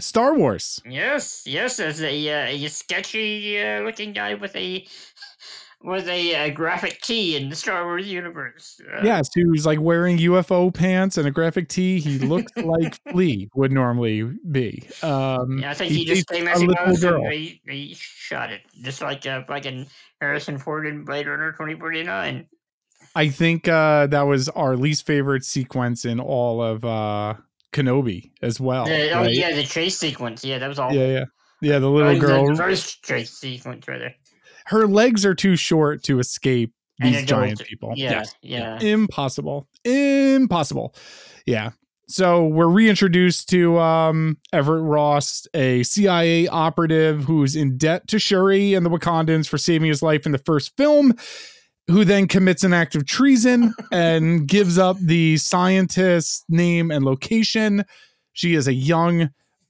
[0.00, 0.80] Star Wars.
[0.88, 4.86] Yes, yes, as a uh, a sketchy uh, looking guy with a
[5.82, 8.80] with a, uh graphic tee in the Star Wars universe.
[8.92, 12.00] Uh, Yes, who's like wearing UFO pants and a graphic tee.
[12.00, 14.88] He looks like Flea would normally be.
[15.02, 17.22] Um, yeah, I think he, just came a as he little was girl.
[17.22, 18.62] and they, they shot it.
[18.82, 19.86] Just like uh fucking
[20.20, 22.48] Harrison Ford in Blade Runner twenty forty nine.
[23.14, 27.34] I think uh, that was our least favorite sequence in all of uh,
[27.72, 28.84] Kenobi as well.
[28.84, 29.34] The- oh right?
[29.34, 30.44] yeah, the chase sequence.
[30.44, 31.24] Yeah, that was all yeah, yeah,
[31.60, 31.78] yeah.
[31.78, 34.14] The little the girl, first chase sequence rather.
[34.68, 37.92] Her legs are too short to escape these giant adult, people.
[37.96, 38.34] Yeah, Yes.
[38.42, 38.78] yeah.
[38.80, 40.94] impossible, impossible.
[41.46, 41.70] Yeah.
[42.10, 48.72] So we're reintroduced to um, Everett Ross, a CIA operative who's in debt to Shuri
[48.74, 51.12] and the Wakandans for saving his life in the first film,
[51.86, 57.84] who then commits an act of treason and gives up the scientist's name and location.
[58.32, 59.28] She is a young,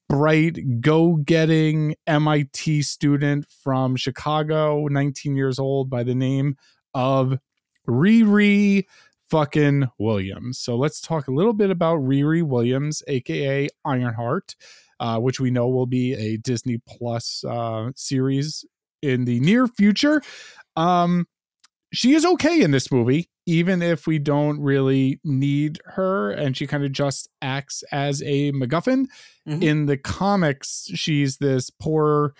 [0.09, 6.57] bright, go getting MIT student from Chicago, 19 years old, by the name
[6.95, 7.39] of
[7.87, 8.85] Riri
[9.31, 10.59] fucking Williams.
[10.59, 14.57] So let's talk a little bit about Riri Williams, aka Ironheart,
[15.01, 18.65] uh, which we know will be a Disney Plus uh, series
[19.03, 20.23] in the near future.
[20.77, 21.27] Um,
[21.93, 26.67] she is okay in this movie, even if we don't really need her, and she
[26.67, 29.07] kind of just acts as a MacGuffin.
[29.49, 29.63] Mhm.
[29.63, 32.35] In the comics, she's this poor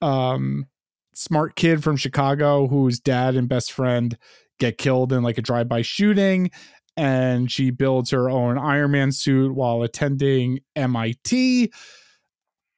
[0.00, 0.64] um
[1.12, 4.16] smart kid from Chicago whose dad and best friend
[4.58, 6.50] get killed in like a drive-by shooting
[6.96, 11.70] and she builds her own Iron Man suit while attending MIT.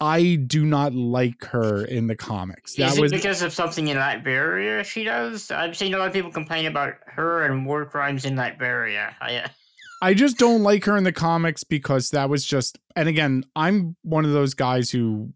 [0.01, 2.75] I do not like her in the comics.
[2.75, 5.51] That Is it was because of something in Latveria she does?
[5.51, 9.15] I've seen a lot of people complain about her and war crimes in Latveria.
[9.21, 9.49] I, uh...
[10.03, 13.97] I just don't like her in the comics because that was just and again, I'm
[14.03, 15.33] one of those guys who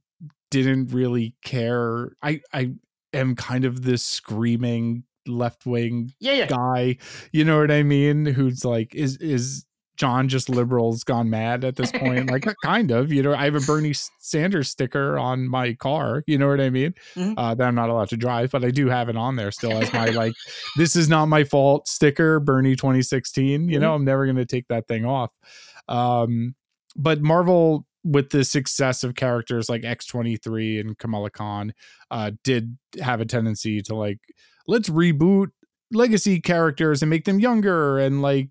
[0.50, 2.12] didn't really care.
[2.22, 2.72] I I
[3.12, 6.46] am kind of this screaming left wing yeah, yeah.
[6.46, 6.96] guy.
[7.32, 8.24] You know what I mean?
[8.24, 12.30] Who's like, is is John just liberals gone mad at this point?
[12.30, 13.12] like, kind of.
[13.12, 16.24] You know, I have a Bernie Sanders sticker on my car.
[16.26, 16.94] You know what I mean?
[17.14, 17.38] Mm-hmm.
[17.38, 19.72] Uh, that I'm not allowed to drive, but I do have it on there still
[19.72, 20.34] as my like,
[20.76, 23.60] this is not my fault sticker, Bernie 2016.
[23.60, 23.70] Mm-hmm.
[23.70, 25.30] You know, I'm never going to take that thing off.
[25.88, 26.54] Um,
[26.96, 31.72] but Marvel with the success of characters like X23 and Kamala Khan,
[32.10, 34.18] uh, did have a tendency to like
[34.66, 35.48] let's reboot
[35.92, 38.48] legacy characters and make them younger and like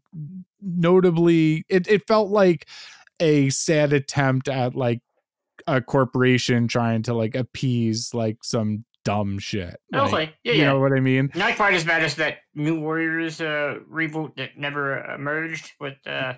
[0.62, 2.68] notably it, it felt like
[3.20, 5.02] a sad attempt at like
[5.68, 9.80] a corporation trying to like appease like some dumb shit.
[9.92, 10.68] Like, okay, yeah, you yeah.
[10.68, 11.30] know what I mean.
[11.36, 16.34] Not quite as bad as that New Warriors uh, reboot that never emerged with uh,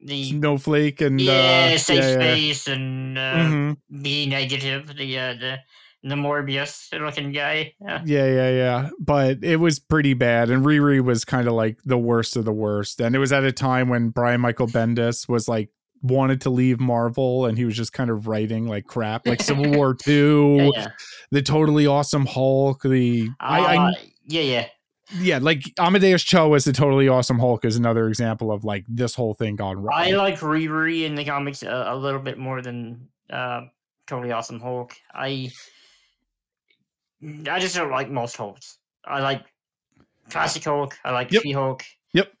[0.00, 2.74] the Snowflake and yeah, uh, safe yeah, space yeah.
[2.74, 4.02] and uh, mm-hmm.
[4.02, 4.94] B negative.
[4.96, 5.58] The uh, the
[6.04, 7.72] the Morbius looking guy.
[7.80, 8.02] Yeah.
[8.04, 8.90] yeah, yeah, yeah.
[9.00, 10.50] But it was pretty bad.
[10.50, 13.00] And Riri was kind of like the worst of the worst.
[13.00, 15.70] And it was at a time when Brian Michael Bendis was like
[16.02, 19.72] wanted to leave Marvel and he was just kind of writing like crap, like Civil
[19.72, 20.88] War Two, yeah, yeah.
[21.30, 23.92] the totally awesome Hulk, the uh, I, I, uh,
[24.26, 24.66] yeah, yeah.
[25.18, 29.14] Yeah, like Amadeus Cho as the totally awesome Hulk is another example of like this
[29.14, 29.98] whole thing gone wrong.
[29.98, 33.62] I like Riri in the comics a, a little bit more than uh,
[34.06, 34.94] totally awesome Hulk.
[35.14, 35.50] I
[37.48, 38.78] I just don't like most Hulks.
[39.04, 39.44] I like
[40.30, 40.96] Classic Hulk.
[41.04, 41.42] I like yep.
[41.42, 41.82] She Hulk.
[42.12, 42.32] Yep.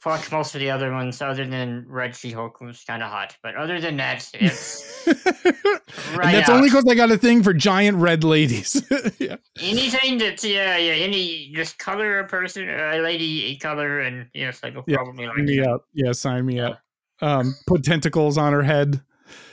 [0.00, 3.36] Fuck most of the other ones, other than Red She Hulk was kind of hot.
[3.42, 5.06] But other than that, it's.
[5.06, 6.56] right and that's out.
[6.56, 8.82] only because I got a thing for giant red ladies.
[9.18, 9.36] yeah.
[9.60, 14.60] Anything that's, yeah, yeah, any, just color a person, a lady, a color, and yes,
[14.62, 15.84] I will yeah, probably like me up.
[15.92, 16.68] Yeah, sign me yeah.
[16.68, 16.80] up.
[17.22, 19.02] Um, put tentacles on her head.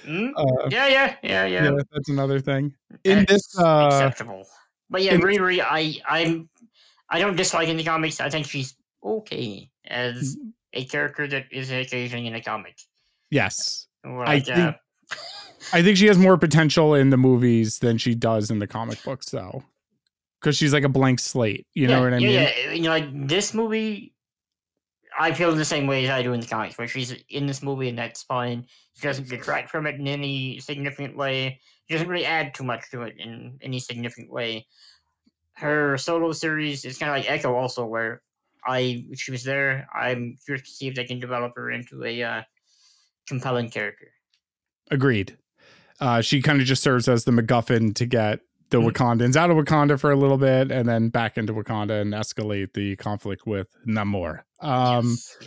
[0.08, 0.32] Mm?
[0.36, 1.72] Uh, yeah, yeah, yeah, yeah, yeah.
[1.92, 2.74] That's another thing.
[3.04, 4.46] In this, uh, acceptable.
[4.90, 6.50] But yeah, in, Riri, I I'm
[7.10, 8.20] I don't dislike in the comics.
[8.20, 10.52] I think she's okay as mm.
[10.74, 12.76] a character that is occasionally in a comic.
[13.32, 14.58] Yes, like, I think.
[14.58, 14.74] Uh,
[15.72, 19.02] I think she has more potential in the movies than she does in the comic
[19.04, 19.64] books, though,
[20.40, 21.66] because she's like a blank slate.
[21.74, 22.34] You yeah, know what I yeah, mean?
[22.34, 24.13] Yeah, you know, like this movie,
[25.20, 27.62] I feel the same way as I do in the comics, where she's in this
[27.62, 28.66] movie and that's fine.
[28.94, 31.60] She doesn't detract from it in any significant way.
[31.88, 34.66] She doesn't really add too much to it in any significant way.
[35.54, 38.22] Her solo series is kind of like Echo, also, where
[38.66, 39.88] I she was there.
[39.94, 42.42] I'm curious to see if they can develop her into a uh,
[43.28, 44.12] compelling character.
[44.90, 45.38] Agreed.
[46.00, 48.88] Uh, she kind of just serves as the MacGuffin to get the mm-hmm.
[48.90, 52.74] Wakandans out of Wakanda for a little bit, and then back into Wakanda and escalate
[52.74, 54.42] the conflict with Namor.
[54.64, 55.38] Um, yes.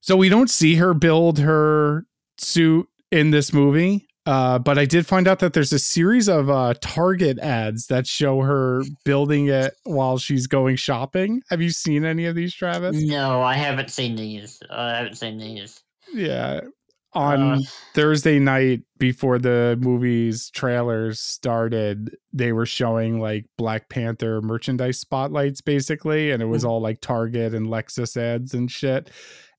[0.00, 2.04] So we don't see her build her
[2.38, 4.06] suit in this movie.
[4.26, 8.08] Uh, but I did find out that there's a series of uh, Target ads that
[8.08, 11.42] show her building it while she's going shopping.
[11.48, 13.00] Have you seen any of these, Travis?
[13.00, 14.60] No, I haven't seen these.
[14.68, 15.80] I haven't seen these.
[16.12, 16.60] Yeah.
[17.16, 17.60] On uh.
[17.94, 25.60] Thursday night before the movie's trailers started, they were showing like Black Panther merchandise spotlights
[25.60, 26.68] basically, and it was mm.
[26.68, 29.10] all like Target and Lexus ads and shit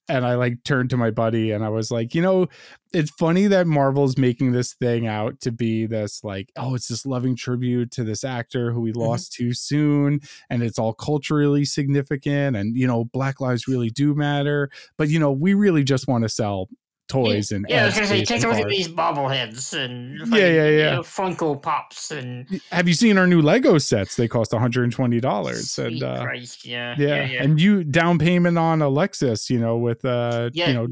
[0.10, 2.48] and I like turned to my buddy and I was like, you know,
[2.94, 7.06] it's funny that Marvel's making this thing out to be this like, oh, it's this
[7.06, 9.02] loving tribute to this actor who we mm-hmm.
[9.02, 14.16] lost too soon, and it's all culturally significant, and you know, Black lives really do
[14.16, 16.70] matter, but you know, we really just want to sell
[17.08, 20.48] toys and yeah, I was say take a look at these bobbleheads and yeah, yeah,
[20.48, 22.62] yeah, you know, Funko Pops and.
[22.72, 24.16] Have you seen our new Lego sets?
[24.16, 25.78] They cost one hundred and twenty dollars.
[25.78, 29.60] And uh, Christ, yeah, yeah, yeah, yeah, and you down payment on a Lexus, you
[29.60, 30.68] know, with uh, yeah.
[30.68, 30.88] you know.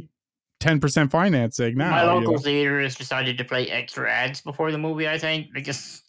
[0.62, 1.92] 10% financing now.
[1.92, 2.38] My local you know.
[2.38, 6.02] theater has decided to play extra ads before the movie, I think, because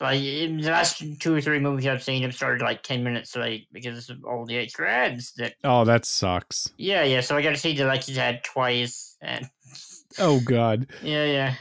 [0.00, 3.34] like in the last two or three movies I've seen have started like 10 minutes
[3.36, 6.70] late because of all the extra ads that Oh, that sucks.
[6.76, 7.20] Yeah, yeah.
[7.20, 9.48] So I gotta see the Lexus ad twice and
[10.18, 10.88] Oh god.
[11.02, 11.54] Yeah, yeah.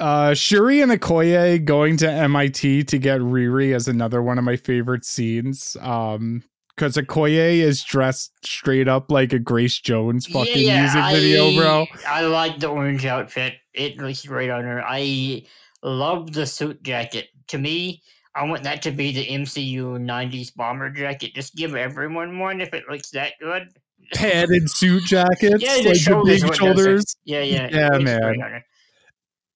[0.00, 4.56] Uh, Shuri and Okoye going to MIT to get Riri is another one of my
[4.56, 5.76] favorite scenes.
[5.80, 6.44] Um,
[6.76, 11.56] because Okoye is dressed straight up like a Grace Jones fucking yeah, music I, video,
[11.56, 11.86] bro.
[12.06, 13.54] I like the orange outfit.
[13.74, 14.80] It looks great on her.
[14.86, 15.44] I
[15.82, 17.30] love the suit jacket.
[17.48, 18.02] To me,
[18.34, 21.34] I want that to be the MCU '90s bomber jacket.
[21.34, 23.68] Just give everyone one if it looks that good.
[24.14, 26.56] Padded suit jackets, Yeah, the like the shoulders big does it.
[26.56, 28.20] shoulders, Yeah, yeah, Yeah, man.
[28.20, 28.64] great on her.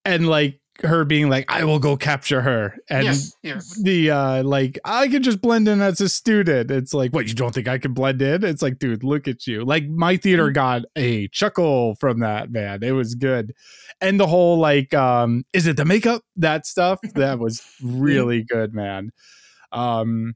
[0.04, 3.80] and like her being like, "I will go capture her," and yes, yes.
[3.82, 6.70] the uh like I can just blend in as a student.
[6.70, 8.44] It's like, what you don't think I can blend in?
[8.44, 9.64] It's like, dude, look at you.
[9.64, 10.54] Like my theater Mm.
[10.54, 12.82] got a chuckle from that, man.
[12.82, 13.52] It was good.
[14.00, 16.22] And the whole like um is it the makeup?
[16.36, 19.10] That stuff that was really good, man.
[19.72, 20.34] Um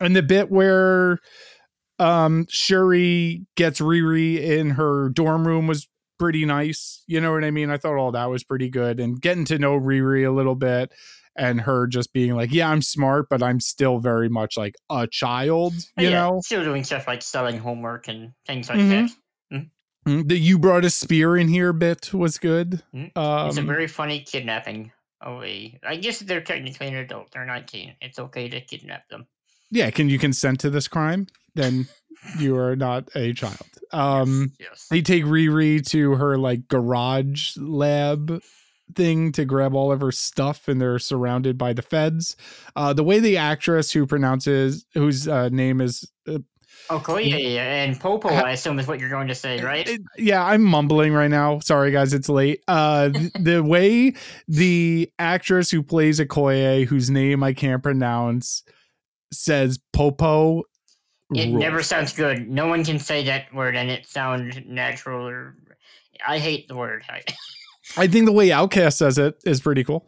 [0.00, 1.18] and the bit where
[1.98, 7.02] um Shuri gets Riri in her dorm room was pretty nice.
[7.06, 7.70] You know what I mean?
[7.70, 10.92] I thought all that was pretty good and getting to know Riri a little bit
[11.36, 15.06] and her just being like, yeah, I'm smart, but I'm still very much like a
[15.06, 16.40] child, Oh, you yeah, know?
[16.44, 19.10] still doing stuff like selling homework and things like Mhm.
[19.52, 19.66] that.
[20.08, 22.82] Mm, The you brought a spear in here bit was good.
[22.94, 23.10] Um,
[23.48, 27.32] It's a very funny kidnapping of I guess they're technically an adult.
[27.32, 27.96] They're 19.
[28.00, 29.26] It's okay to kidnap them.
[29.72, 31.26] yeah, can you consent to this crime?
[31.56, 31.88] Then
[32.38, 33.56] you are not a child.
[33.92, 34.68] Um, yes.
[34.70, 34.86] yes.
[34.90, 38.42] they take Riri to her like garage lab
[38.94, 42.36] thing to grab all of her stuff and they're surrounded by the feds.
[42.74, 46.38] Uh the way the actress who pronounces whose uh, name is uh,
[46.88, 47.18] Oh, cool.
[47.18, 47.82] Yeah, yeah, yeah.
[47.82, 49.90] And Popo, I assume, is what you're going to say, right?
[50.18, 51.58] yeah, I'm mumbling right now.
[51.58, 52.62] Sorry guys, it's late.
[52.68, 53.08] Uh
[53.40, 54.14] the way
[54.46, 58.62] the actress who plays Okoye whose name I can't pronounce
[59.32, 60.62] says Popo
[61.34, 61.60] It rules.
[61.60, 62.48] never sounds good.
[62.48, 65.56] No one can say that word and it sound natural or.
[66.26, 67.02] I hate the word.
[67.08, 67.22] I,
[67.96, 70.06] I think the way OutKast says it is pretty cool.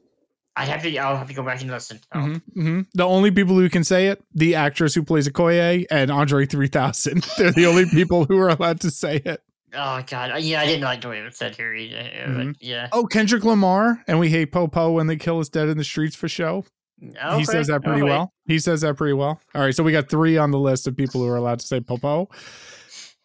[0.56, 0.96] I have to.
[0.98, 2.00] I'll have to go back and listen.
[2.14, 2.86] Oh, Mhm, mhm.
[2.94, 7.24] The only people who can say it, the actress who plays Okoye and Andre 3000.
[7.38, 9.40] They're the only people who are allowed to say it.
[9.74, 10.32] oh God.
[10.32, 11.98] Uh, Yeah, I didn't like the way it was said here either.
[11.98, 12.56] uh, but Mhm.
[12.60, 12.88] yeah.
[12.90, 16.16] Oh, Kendrick Lamar, and we hate Popo when they kill us dead in the streets
[16.16, 16.64] for show.
[17.02, 18.10] Okay, He says that pretty okay.
[18.10, 18.32] well.
[18.46, 19.40] He says that pretty well.
[19.54, 21.66] All right, so we got three on the list of people who are allowed to
[21.66, 22.28] say Popo.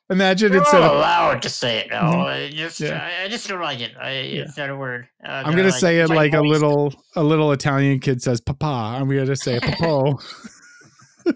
[0.10, 2.28] Imagine You're instead of allowed to say it now.
[2.28, 3.02] I just, Yeah.
[3.02, 3.94] I, I just don't like it.
[4.00, 5.08] I, It's not a word.
[5.26, 5.80] Uh, I'm that I gonna like.
[5.80, 8.66] say it It's like a little a little Italian kid says papa.
[9.00, 10.20] I'm gonna say Popo.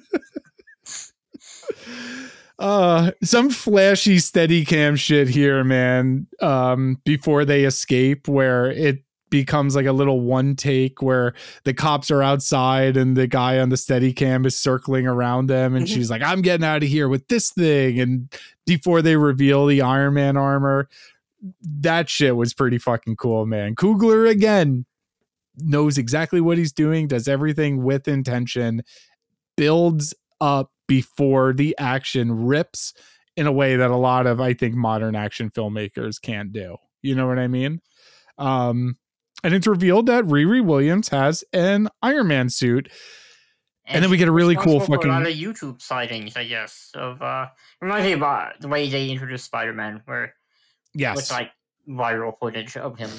[2.59, 9.75] uh some flashy steady cam shit here man um before they escape where it becomes
[9.75, 11.33] like a little one take where
[11.65, 15.75] the cops are outside and the guy on the steady cam is circling around them
[15.75, 15.93] and Mhm.
[15.93, 17.99] she's like i'm getting out of here with this thing.
[17.99, 18.33] And
[18.65, 20.87] before they reveal the iron man armor
[21.61, 23.75] that shit was pretty fucking cool man.
[23.75, 24.85] Coogler again
[25.57, 28.81] knows exactly what he's doing does everything with intention
[29.55, 32.93] builds up before the action rips
[33.35, 36.77] in a way that a lot of i think modern action filmmakers can't do.
[37.01, 37.81] You know what i mean?
[38.37, 38.97] Um
[39.43, 42.89] and it's revealed that Riri Williams has an Iron Man suit
[43.89, 46.43] and then we get a really cool for a lot fucking- of YouTube sightings, I
[46.43, 46.91] guess.
[46.93, 47.47] Of uh,
[47.81, 50.33] reminds me about the way they introduced Spider-Man, where
[50.93, 51.51] yes with like
[51.87, 53.09] viral footage of him.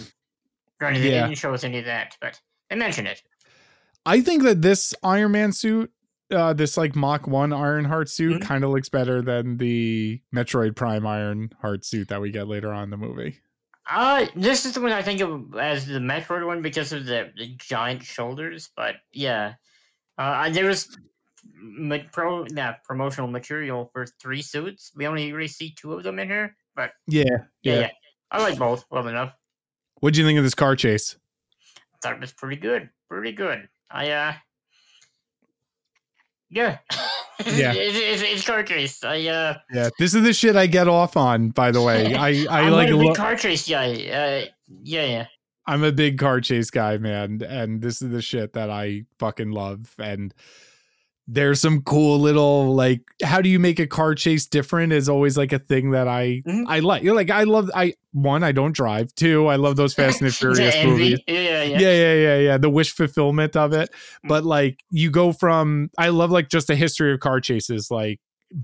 [0.79, 1.27] Granted, they Yeah.
[1.27, 2.39] didn't show us any of that, but
[2.69, 3.23] they mentioned it.
[4.05, 5.91] I think that this Iron Man suit,
[6.31, 8.45] uh, this like Mach 1 Ironheart suit, Mhm.
[8.45, 12.85] kind of looks better than the Metroid Prime Ironheart suit that we get later on
[12.85, 13.41] in the movie.
[13.91, 17.33] Uh, this is the one I think of as the Metroid one because of the,
[17.37, 18.69] the giant shoulders.
[18.77, 19.55] But yeah,
[20.19, 20.97] uh, there was
[21.55, 24.93] ma- pro yeah, promotional material for three suits.
[24.95, 27.25] We only really see two of them in here, but Yeah.
[27.63, 27.81] yeah, Yeah.
[27.81, 27.91] yeah.
[28.31, 29.33] I like both well enough.
[30.01, 31.17] What do you think of this car chase?
[31.95, 32.91] I thought it was pretty good.
[33.09, 33.69] Pretty good.
[33.91, 34.35] I uh
[36.51, 36.79] Yeah.
[37.47, 37.73] Yeah.
[37.73, 39.05] it's, it's, it's car chase.
[39.05, 39.91] I uh Yeah.
[39.97, 42.13] This is the shit I get off on, by the way.
[42.17, 43.93] I, I I'm like, a big lo- car chase guy.
[43.93, 44.45] Uh
[44.83, 45.27] yeah, yeah.
[45.65, 47.41] I'm a big car chase guy, man.
[47.49, 49.95] And this is the shit that I fucking love.
[50.01, 50.35] And
[51.31, 55.37] there's some cool little like how do you make a car chase different is always
[55.37, 56.65] like a thing that I Mhm.
[56.67, 57.03] I like.
[57.03, 59.15] You're like I love I one, I don't drive.
[59.15, 60.91] Two, I love those Fast and the The Furious envy.
[60.91, 61.21] movies.
[61.29, 61.79] Yeah, yeah, yeah.
[61.79, 61.93] yeah.
[61.93, 62.57] yeah, yeah, yeah.
[62.59, 63.91] The wish fulfillment of it.
[64.25, 64.29] Mm.
[64.29, 68.21] But like you go from I love like just the history of car chases, like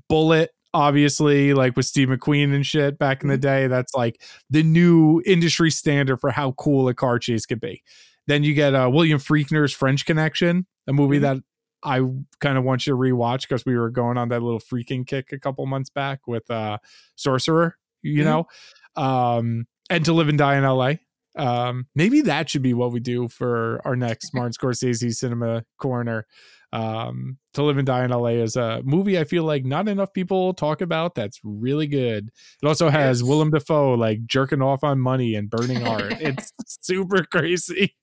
[0.08, 3.42] Bullitt, obviously, like with Steve McQueen and shit back in the Mhm.
[3.42, 3.66] day.
[3.66, 7.82] That's like the new industry standard for how cool a car chase could be.
[8.26, 11.22] Then you get uh, William Friedkin's French Connection, a movie Mhm.
[11.22, 11.36] that
[11.84, 12.00] I
[12.40, 15.32] kind of want you to rewatch because we were going on that little Friedkin kick
[15.32, 16.78] a couple months back with uh
[17.16, 18.24] Sorcerer, you Mhm.
[18.24, 19.02] know.
[19.02, 20.94] Um and to live and die in LA.
[21.36, 26.26] Um, maybe that should be what we do for our next Martin Scorsese Cinema Corner.
[26.72, 30.12] Um, to live and die in LA is a movie I feel like not enough
[30.12, 31.14] people talk about.
[31.14, 32.30] That's really good.
[32.62, 33.28] It also has Yes.
[33.28, 36.14] Willem Dafoe like jerking off on money and burning art.
[36.20, 37.94] It's super crazy.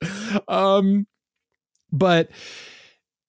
[0.48, 1.06] Um,
[1.92, 2.30] but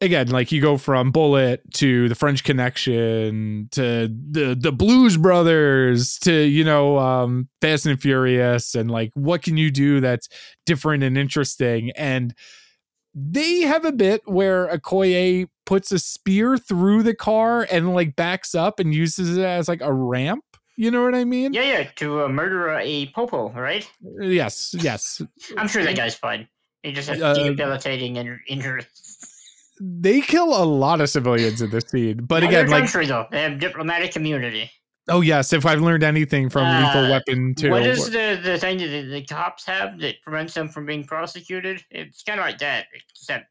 [0.02, 6.18] again, like you go from Bullitt to the French Connection to the the Blues Brothers
[6.20, 10.30] to you know um, Fast and Furious, and like what can you do that's
[10.66, 11.92] different and interesting?
[11.92, 12.34] And
[13.14, 18.54] they have a bit where Okoye puts a spear through the car and like backs
[18.54, 20.44] up and uses it as like a ramp.
[20.80, 21.54] You know what I mean?
[21.54, 23.90] Yeah, yeah, to uh, murder a popo, right?
[24.22, 25.20] Yes, yes.
[25.58, 26.48] I'm sure that guy's fine.
[26.84, 28.86] He just has Uh, debilitating and injuries.
[29.80, 33.26] They kill a lot of civilians in this scene, but Not again, like country though,
[33.32, 34.72] they have diplomatic immunity.
[35.10, 38.58] oh yes, if I've learned anything from Lethal Uh, Weapon two, What is the the
[38.58, 41.84] thing that the, the cops have that prevents them from being prosecuted?
[41.92, 43.46] It's kind of like that, except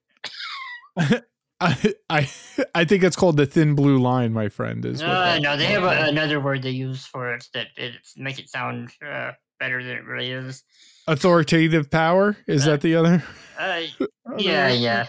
[1.61, 2.29] I, I
[2.75, 4.85] I think it's called the thin blue line, my friend.
[4.85, 8.39] Is uh, no, they have a, another word they use for it that it make
[8.39, 10.63] it sound uh, better than it really is.
[11.07, 12.37] authoritative power.
[12.47, 13.23] Is Uh, that the other?
[13.59, 13.83] Uh,
[14.39, 15.07] yeah, yeah,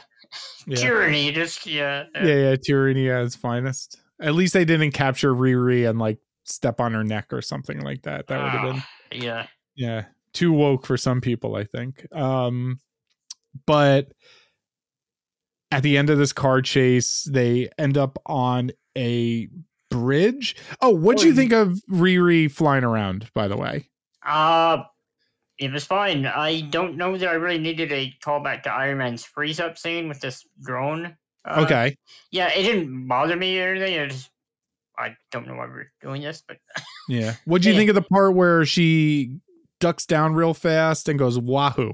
[0.65, 1.31] yeah, yeah, tyranny.
[1.31, 2.55] Just yeah, uh, yeah.
[2.55, 3.99] Tyranny at its finest.
[4.21, 8.03] At least they didn't capture Riri and like step on her neck or something like
[8.03, 8.27] that.
[8.27, 9.47] That would have been ah, yeah.
[9.75, 11.55] yeah too woke for some people.
[11.55, 12.05] I think.
[12.15, 12.79] Um,
[13.65, 14.11] but
[15.71, 19.49] at the end of this car chase, they end up on a
[19.91, 20.55] bridge.
[20.81, 23.29] Oh, what'd you Oh, think of Riri flying around?
[23.33, 23.89] By the way.
[24.25, 24.83] Uh
[25.59, 26.25] it was fine.
[26.25, 30.07] I don't know that I really needed a callback to Iron Man's freeze up scene
[30.07, 31.15] with this drone.
[31.45, 31.95] Uh, Okay.
[32.31, 33.93] Yeah, it didn't bother me or anything.
[33.93, 34.29] It just,
[34.97, 36.57] I don't know why we're doing this, but
[37.09, 37.33] Yeah.
[37.45, 37.79] What do you Yeah.
[37.79, 39.37] think of the part where she
[39.79, 41.93] ducks down real fast and goes wahoo?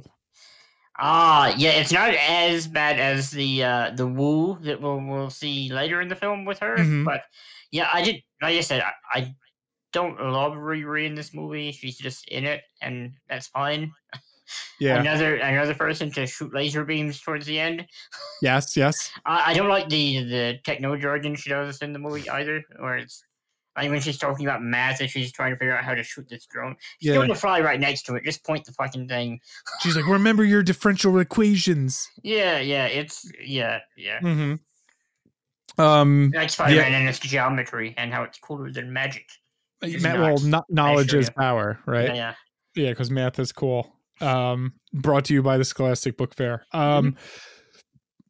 [0.99, 5.71] ah, yeah, it's not as bad as the uh the woo that we'll we'll see
[5.71, 6.77] later in the film with her.
[6.77, 7.03] Mhm.
[7.05, 7.23] But
[7.71, 8.21] yeah, I did.
[8.41, 9.35] Like I said, I, I
[9.93, 11.71] don't love Riri in this movie.
[11.71, 13.91] She's just in it, and that's fine.
[14.77, 14.99] Yeah.
[14.99, 17.87] Another another person to shoot laser beams towards the end.
[18.41, 18.75] Yes.
[18.75, 19.09] Yes.
[19.25, 22.97] I, I don't like the the techno jargon she does in the movie either, where
[22.97, 23.23] it's
[23.77, 26.27] like when she's talking about math and she's trying to figure out how to shoot
[26.29, 26.75] this drone.
[26.99, 27.15] She's Yeah.
[27.15, 28.25] going to fly right next to it.
[28.25, 29.39] Just point the fucking thing.
[29.81, 32.07] She's like, remember your differential equations.
[32.21, 34.19] Yeah, yeah, it's yeah, yeah.
[34.19, 35.81] Mm-hmm.
[35.81, 36.31] Um.
[36.35, 39.25] Like Spider-Man and its geometry and how it's cooler than magic.
[39.83, 42.07] It's ma- well, no- knowledge is power, right?
[42.09, 42.33] Yeah, yeah.
[42.75, 43.93] Yeah, because math is cool.
[44.21, 46.65] Um, brought to you by the Scholastic Book Fair.
[46.71, 47.15] Um,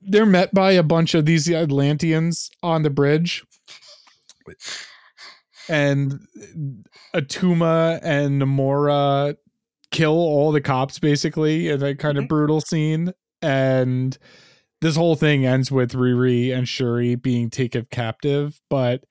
[0.01, 3.43] they're met by a bunch of these Atlanteans on the bridge,
[5.69, 6.19] and
[7.15, 9.35] Attuma and Namora
[9.91, 12.29] kill all the cops basically in a kind of Mhm.
[12.29, 13.13] brutal scene.
[13.41, 14.17] And
[14.81, 18.59] this whole thing ends with Riri and Shuri being taken captive.
[18.69, 19.05] But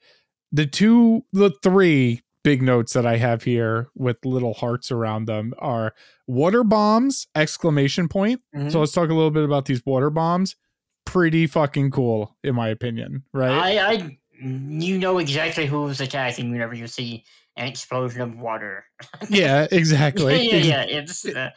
[0.51, 5.55] the two, the three big notes that I have here with little hearts around them
[5.59, 5.95] are
[6.27, 7.27] water bombs!
[7.35, 8.41] Exclamation point.
[8.55, 8.73] Mhm.
[8.73, 10.57] So let's talk a little bit about these water bombs.
[11.05, 13.25] Pretty fucking cool, in my opinion.
[13.33, 13.79] Right?
[13.79, 17.25] I, I, you know exactly who's attacking whenever you see
[17.57, 18.85] an explosion of water.
[19.29, 20.43] yeah, exactly.
[20.51, 20.85] yeah, yeah, yeah.
[21.01, 21.51] It's uh,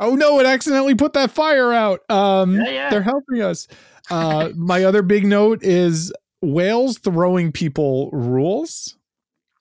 [0.00, 2.00] oh no, it accidentally put that fire out.
[2.10, 2.90] Um, Yeah, yeah.
[2.90, 3.66] they're helping us.
[4.10, 6.12] Uh, my other big note is
[6.42, 8.98] whales throwing people rules.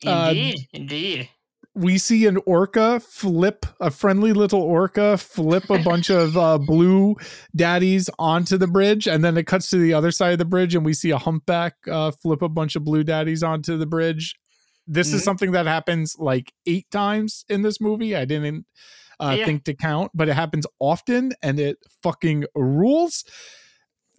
[0.05, 1.29] Uh, indeed, indeed.
[1.75, 7.15] We see an orca flip a friendly little orca flip a bunch of uh, blue
[7.55, 10.75] daddies onto the bridge, and then it cuts to the other side of the bridge,
[10.75, 14.35] and we see a humpback uh, flip a bunch of blue daddies onto the bridge.
[14.85, 15.25] This is Mhm.
[15.25, 18.15] something that happens like eight times in this movie.
[18.15, 18.65] I didn't
[19.19, 19.45] uh, Yeah.
[19.45, 23.23] think to count, but it happens often, and it fucking rules.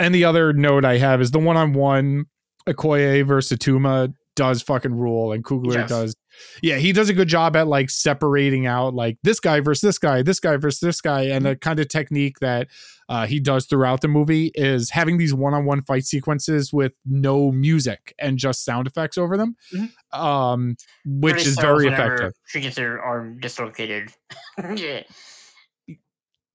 [0.01, 2.24] And the other note I have is the one on one
[2.66, 5.89] Okoye versus Tuma does fucking rule, and Coogler Yes.
[5.89, 6.16] does.
[6.62, 9.98] Yeah, he does a good job at like separating out like this guy versus this
[9.98, 12.66] guy, this guy versus this guy, and the kind of technique that
[13.09, 18.15] uh, he does throughout the movie is having these one-on-one fight sequences with no music
[18.19, 19.90] and just sound effects over them, Mhm.
[20.19, 22.32] um, which Pretty is very effective.
[22.47, 24.11] She gets her arm dislocated.
[24.77, 25.02] yeah.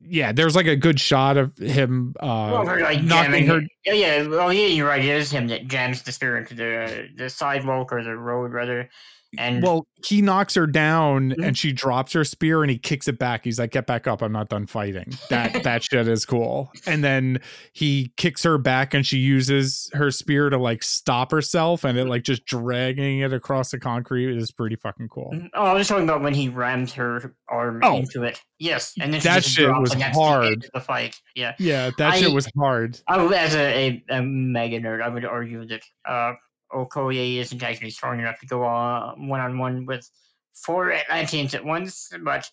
[0.01, 3.47] Yeah, there's like a good shot of him uh, well, like knocking jamming.
[3.47, 3.61] her.
[3.85, 4.27] Yeah, yeah.
[4.27, 5.03] Well, yeah, you're right.
[5.03, 8.89] It is him that jams the spear into the the sidewalk or the road, rather.
[9.37, 11.45] And Well, he knocks her down Mhm.
[11.47, 13.43] and she drops her spear and he kicks it back.
[13.43, 14.21] He's like, "Get back up!
[14.21, 16.71] I'm not done fighting." That that shit is cool.
[16.87, 17.39] And then
[17.73, 22.05] he kicks her back and she uses her spear to like stop herself and it
[22.05, 25.31] like just dragging it across the concrete is pretty fucking cool.
[25.53, 27.97] oh, I was talking about when he rammed her arm Oh.
[27.97, 28.41] into it.
[28.57, 30.65] Yes, and then That shit was the hard.
[30.65, 31.15] of The fight.
[31.35, 31.53] Yeah.
[31.59, 32.99] Yeah, that shit was hard.
[33.07, 36.33] I as a, a, a mega nerd, I would argue that uh,
[36.71, 40.09] Oh, Okoye isn't actually strong enough to go one on one with
[40.53, 42.11] four Atlanteans at once.
[42.23, 42.49] But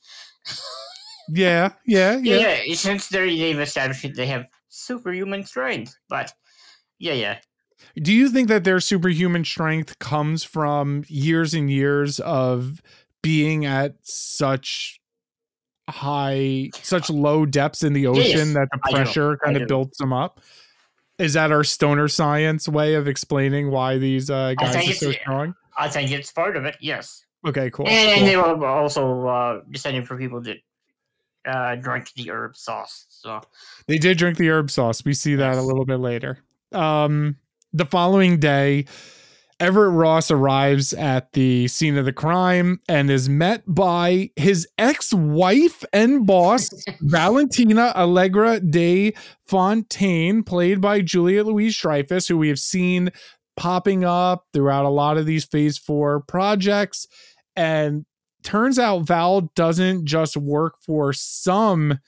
[1.28, 2.58] Yeah, yeah, yeah.
[2.66, 6.32] yeah, since they're, they've established that they have superhuman strength, but
[6.98, 7.38] Yeah, yeah.
[7.96, 12.80] Do you think that their superhuman strength comes from years and years of
[13.22, 15.00] being at such
[15.88, 19.62] high, such low depths in the ocean Yes, that the pressure I kind do.
[19.62, 20.40] of builds them up?
[21.18, 25.54] Is that our stoner science way of explaining why these uh, guys are so strong?
[25.78, 26.76] I think it's part of it.
[26.80, 27.86] Yes, Okay, cool.
[27.88, 30.56] and, and they were also uh, descended from people that
[31.46, 33.06] uh, drank the herb sauce.
[33.08, 33.40] So
[33.86, 35.04] They did drink the herb sauce.
[35.04, 36.38] We see that a little bit later.
[36.72, 37.36] Um,
[37.72, 38.86] the following day,
[39.58, 45.82] Everett Ross arrives at the scene of the crime and is met by his ex-wife
[45.94, 46.70] and boss,
[47.00, 49.14] Valentina Allegra de
[49.46, 53.10] Fontaine, played by Juliet Louis-Dreyfus, who we have seen
[53.56, 57.06] popping up throughout a lot of these Phase Four projects.
[57.54, 58.04] And
[58.42, 61.98] turns out Val doesn't just work for some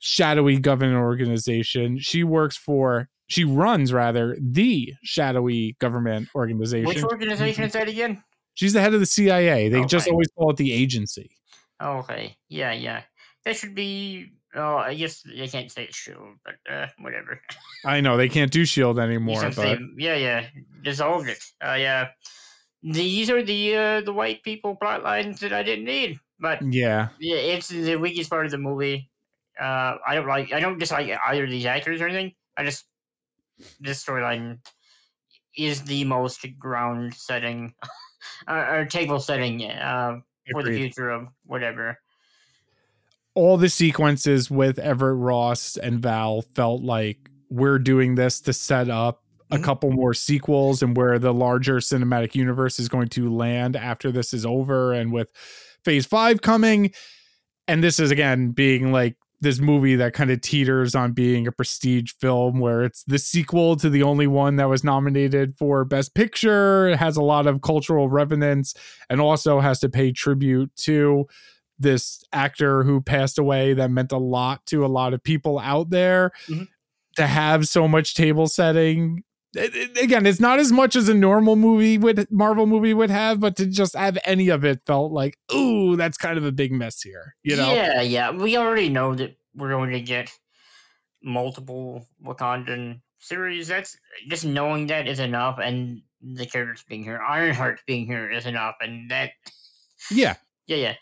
[0.00, 1.98] shadowy government organization.
[2.00, 6.86] She works for, she runs rather, the shadowy government organization.
[6.86, 8.22] which organization is that again?
[8.54, 9.68] She's the head of the CIA.
[9.68, 11.30] They just always call it the agency.
[11.82, 13.02] Okay, yeah, yeah.
[13.44, 14.32] That should be.
[14.54, 17.40] Oh, I guess they can't say it's shield, but uh, whatever.
[17.84, 20.46] I know they can't do Shield anymore, but say, yeah, yeah,
[20.82, 21.38] dissolved it.
[21.62, 22.08] Uh, yeah.
[22.82, 27.08] These are the uh, the white people plot lines that I didn't need, but yeah,
[27.18, 29.10] yeah, it's the weakest part of the movie.
[29.60, 30.52] Uh, I don't like.
[30.52, 32.32] I don't dislike either of these actors or anything.
[32.56, 32.86] I just
[33.80, 34.58] this storyline
[35.56, 37.74] is the most ground setting
[38.48, 40.16] or, or table setting uh,
[40.52, 41.98] for the future of whatever.
[43.34, 48.88] all the sequences with Everett Ross and Val felt like we're doing this to set
[48.88, 49.62] up a Mhm.
[49.64, 54.32] couple more sequels and where the larger cinematic universe is going to land after this
[54.34, 55.28] is over and with
[55.84, 56.90] phase five coming.
[57.68, 59.16] And this is again being like
[59.46, 63.76] this movie that kind of teeters on being a prestige film where it's the sequel
[63.76, 67.62] to the only one that was nominated for best picture it has a lot of
[67.62, 68.74] cultural revenance
[69.08, 71.26] and also has to pay tribute to
[71.78, 75.90] this actor who passed away that meant a lot to a lot of people out
[75.90, 76.66] there Mhm.
[77.16, 79.22] to have so much table setting
[79.56, 83.40] it- again it's not as much as a normal movie would marvel movie would have
[83.40, 86.72] but to just have any of it felt like ooh that's kind of a big
[86.72, 88.30] mess here you know Yeah, yeah.
[88.30, 90.30] We already know that we're going to get
[91.22, 93.68] multiple Wakandan series.
[93.68, 93.96] That's
[94.28, 98.76] just knowing that is enough, and the characters being here, Ironheart being here is enough,
[98.80, 99.30] and that.
[100.10, 100.34] yeah
[100.66, 100.94] Yeah, yeah.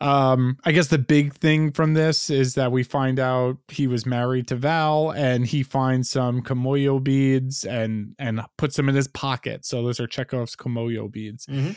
[0.00, 4.06] Um i guess the big thing from this is that we find out he was
[4.06, 9.08] married to val and he finds some kimoyo beads and and puts them in his
[9.08, 9.64] pocket.
[9.66, 11.46] So those are chekhov's kimoyo beads.
[11.46, 11.74] Mhm.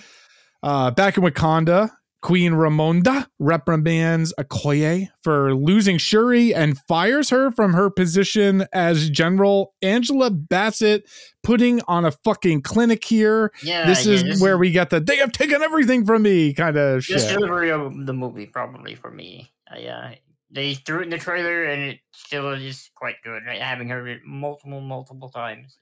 [0.64, 1.90] uh back in wakanda
[2.22, 9.74] queen ramonda reprimands okoye for losing shuri and fires her from her position as general
[9.82, 11.10] angela bassett
[11.44, 15.18] putting on a fucking clinic here Yeah, this yeah, is where we get the they
[15.18, 19.10] have taken everything from me kind of This shit delivery of the movie, probably for
[19.10, 19.52] me.
[19.72, 20.16] Uh, yeah,
[20.52, 23.42] they threw it in the trailer, and it still is quite good.
[23.50, 25.78] I- Having heard it multiple, multiple times.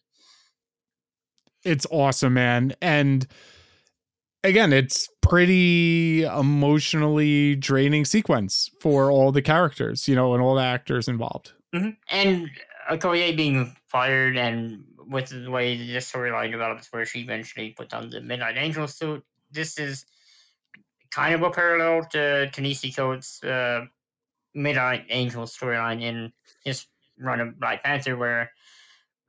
[1.66, 2.74] it's awesome, man.
[2.82, 3.28] And
[4.44, 10.64] again, it's pretty emotionally draining sequence for all the characters, you know, and all the
[10.64, 11.54] actors involved.
[11.74, 12.50] hmm And
[12.90, 18.10] Okoye being fired, and with the way this storyline develops, where she eventually puts on
[18.10, 20.06] the Midnight Angel suit, this is
[21.12, 23.86] kind of a parallel to Ta-Nehisi Coates' uh,
[24.54, 26.32] Midnight Angel storyline in
[26.64, 26.86] his
[27.20, 28.52] run of Black Panther, where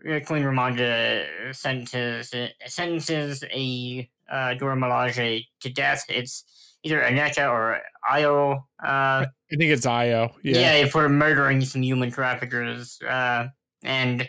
[0.09, 2.35] uh, Queen Ramonda sentences
[2.67, 6.05] sentences a uh, Dora Milaje to death.
[6.09, 6.45] It's
[6.85, 7.79] either Aneka or
[8.11, 8.53] Io.
[8.83, 10.31] Uh, I think it's Io.
[10.43, 10.79] yeah.
[10.79, 10.87] Yeah.
[10.89, 12.99] for murdering some human traffickers.
[13.07, 13.49] Uh,
[13.83, 14.29] and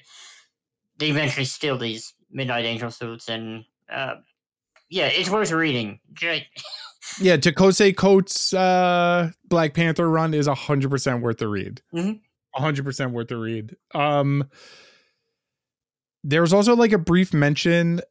[0.98, 3.30] they eventually steal these Midnight Angel suits.
[3.30, 4.16] And uh,
[4.90, 6.00] yeah, it's worth reading.
[7.20, 7.36] Yeah.
[7.36, 11.82] Ta-Nehisi Coates' uh, Black Panther run is 100% worth the read.
[11.94, 12.22] Mhm.
[12.56, 13.76] 100% worth the read.
[13.94, 14.48] Um,
[16.24, 18.02] there's also like a brief mention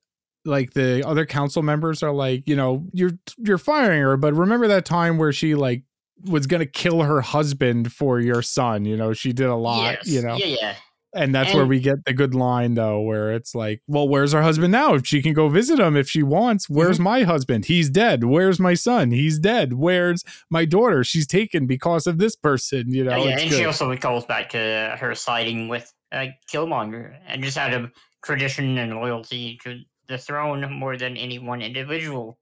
[0.44, 4.68] like the other council members are like you know you're you're firing her but remember
[4.68, 5.82] that time where she like
[6.26, 10.06] was gonna kill her husband for your son you know she did a lot yes.
[10.06, 10.74] you know Yeah, yeah.
[11.14, 14.42] and that's where we get the good line though where it's like well where's her
[14.42, 17.04] husband now if she can go visit him if she wants where's Mm-hmm.
[17.04, 22.06] my husband he's dead where's my son he's dead where's my daughter she's taken because
[22.06, 23.56] of this person you know yeah, and good.
[23.58, 27.90] she also calls back to her siding with uh, Killmonger and just out of
[28.24, 29.78] tradition and loyalty to
[30.10, 32.38] the throne more than any one individual.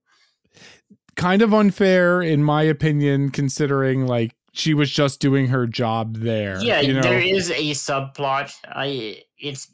[1.15, 6.59] kind of unfair in my opinion considering like she was just doing her job there
[6.63, 8.53] Yeah, you know there is a subplot.
[8.65, 9.69] I it's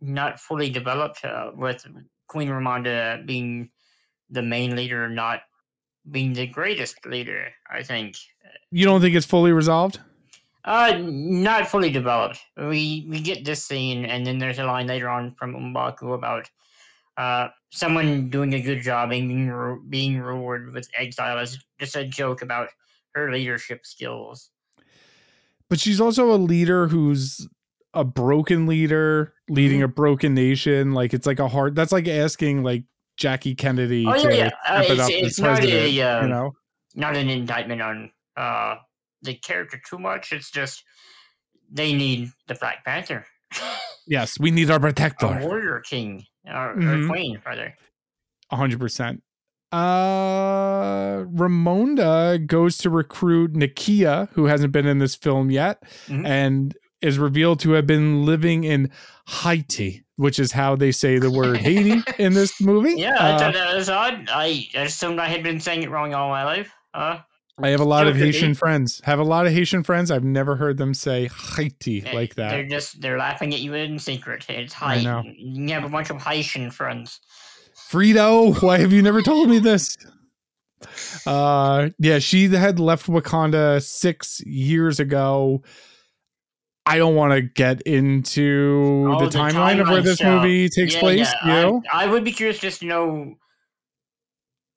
[0.00, 1.86] not fully developed uh, with
[2.28, 3.70] Queen Ramonda being
[4.30, 5.40] the main leader, not
[6.10, 7.48] being the greatest leader.
[7.70, 8.16] I think.
[8.70, 10.00] You don't think it's fully resolved?
[10.64, 12.40] Uh, not fully developed.
[12.56, 16.48] We we get this scene, and then there's a line later on from M'Baku about
[17.16, 21.96] uh someone doing a good job and being re- being rewarded with exile is just
[21.96, 22.68] a joke about
[23.14, 24.50] her leadership skills.
[25.68, 27.46] But she's also a leader who's
[27.94, 29.84] a broken leader leading Mhm.
[29.84, 30.92] a broken nation.
[30.92, 31.74] Like it's like a hard.
[31.74, 32.84] That's like asking like
[33.18, 34.50] Jackie Kennedy Oh, yeah, to yeah.
[34.68, 35.92] Uh, it it's- it's not a, president.
[35.92, 36.52] you know.
[36.94, 38.76] Not an indictment on uh
[39.22, 40.32] the character too much.
[40.32, 40.82] It's just
[41.70, 43.26] they need the Black Panther,
[44.06, 45.38] Yes, we need our a protector.
[45.40, 47.04] warrior king or, Mhm.
[47.04, 47.74] or queen rather.
[48.50, 49.22] A hundred percent.
[49.72, 56.26] Uh, Ramonda goes to recruit Nakia, who hasn't been in this film yet, Mhm.
[56.26, 58.90] and is revealed to have been living in
[59.26, 62.94] Haiti, which is how they say the word Haiti in this movie.
[62.96, 64.28] Yeah, I Uh, thought that was odd.
[64.30, 66.72] I assumed I had been saying it wrong all my life.
[66.94, 67.18] Uh,
[67.62, 68.16] I have a lot of.
[68.16, 69.00] Haitian friends.
[69.04, 70.10] Have a lot of Haitian friends.
[70.10, 72.50] I've never heard them say Haiti they- like that.
[72.50, 74.46] They're just they're laughing at you in secret.
[74.48, 75.36] It's Haiti.
[75.38, 77.20] You have a bunch of Haitian friends.
[77.90, 79.96] Frito, why have you never told me this?
[81.26, 85.62] Uh, yeah, she had left Wakanda six years ago.
[86.84, 90.42] I don't want to get into Oh, the, the timeline of where this stuff.
[90.42, 91.32] movie takes Yeah, place.
[91.44, 91.82] yeah, you know?
[91.92, 93.34] I, I would be curious just to know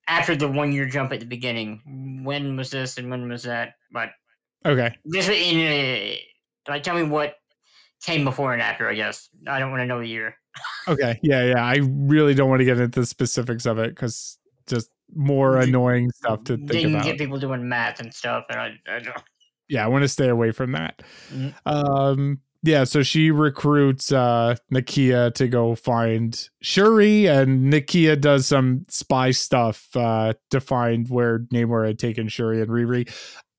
[0.07, 3.73] after the one year jump at the beginning, when was this and when was that?
[3.91, 4.09] But
[4.65, 4.95] Okay.
[5.13, 6.21] just in a,
[6.67, 7.35] like, tell me what
[8.03, 8.89] came before and after.
[8.89, 10.35] I guess I don't want to know the year.
[10.87, 11.19] Okay.
[11.23, 11.63] Yeah, yeah.
[11.65, 14.37] I really don't want to get into the specifics of it because
[14.67, 17.05] just more annoying stuff to think Didn't about.
[17.05, 19.17] get people doing math and stuff, and I, I don't.
[19.67, 21.01] yeah, I want to stay away from that.
[21.31, 21.53] Mhm.
[21.65, 28.85] Um, yeah, so she recruits uh Nakia to go find Shuri, and Nakia does some
[28.89, 33.09] spy stuff uh to find where Namor had taken Shuri and Riri.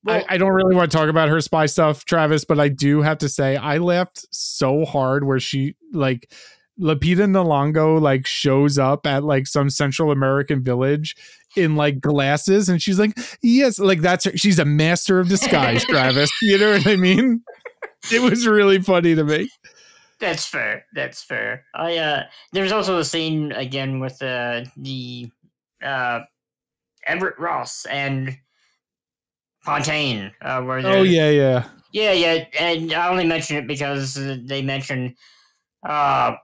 [0.05, 2.69] Well- I, I don't really want to talk about her spy stuff, Travis, but I
[2.69, 6.33] do have to say I laughed so hard where she like
[6.79, 11.17] Lupita Nyong'o like shows up at like some Central American village
[11.57, 14.37] in like glasses and she's like, yes, like that's her.
[14.37, 16.31] She's a master of disguise, Travis.
[16.43, 17.43] You know what I mean?
[18.13, 19.51] It was really funny to me.
[20.19, 20.87] That's fair.
[20.95, 21.65] That's fair.
[21.75, 22.23] I uh
[22.53, 25.31] there's also a scene again with uh the
[25.83, 26.21] uh
[27.05, 28.39] Everett Ross and
[29.61, 31.69] Fontaine, uh where Oh yeah, yeah.
[31.93, 35.17] Yeah, yeah, and I only mention it because they mention
[35.87, 36.37] uh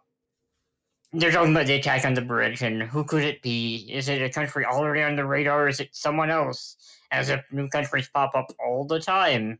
[1.15, 3.87] they're talking about the attack on the bridge and who could it be?
[3.91, 5.65] Is it a country already on the radar?
[5.65, 6.77] Or is it someone else?
[7.11, 9.59] As if new countries pop up all the time.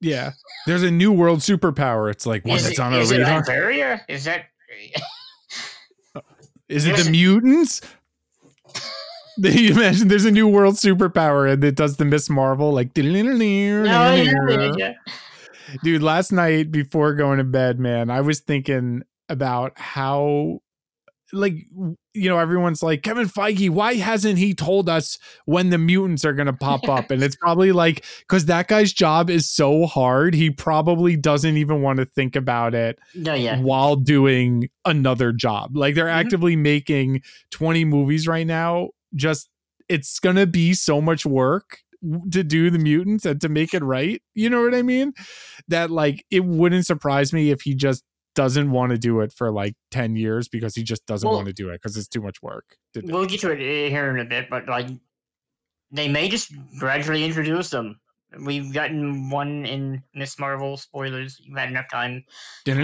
[0.00, 0.32] Yeah.
[0.66, 2.10] There's a new world superpower.
[2.10, 3.42] It's like one is that's it, on our is it radar.
[3.42, 4.04] Iberia?
[4.08, 4.46] Is that
[6.68, 7.80] Is it the mutants?
[9.38, 12.94] you imagine there's a new world superpower and it does the Miss Marvel like
[15.82, 20.60] dude last night before going to bed man i was thinking about how
[21.32, 21.54] like
[22.16, 26.32] you know everyone's like kevin feige why hasn't he told us when the mutants are
[26.32, 27.10] going to pop up?
[27.10, 31.82] And it's probably like because that guy's job is so hard he probably doesn't even
[31.82, 33.60] want to think about it No, yeah.
[33.60, 35.76] while doing another job.
[35.76, 36.14] Like they're Mhm.
[36.24, 38.90] actively making 20 movies right now.
[39.14, 39.48] Just
[39.88, 41.78] it's going to be so much work
[42.30, 45.12] to do the mutants and to make it right you know what i mean?
[45.68, 48.04] That like it wouldn't surprise me if he just
[48.36, 51.48] doesn't want to do it for like 10 years because he just doesn't Well- want
[51.48, 53.00] to do it because it's too much work to.
[53.04, 54.86] We'll get to it uh, here in a bit, but like
[55.90, 57.98] they may just gradually introduce them.
[58.40, 60.76] We've gotten one in Miss Marvel.
[60.76, 61.40] Spoilers.
[61.42, 62.24] You've had enough time.
[62.66, 62.74] yeah,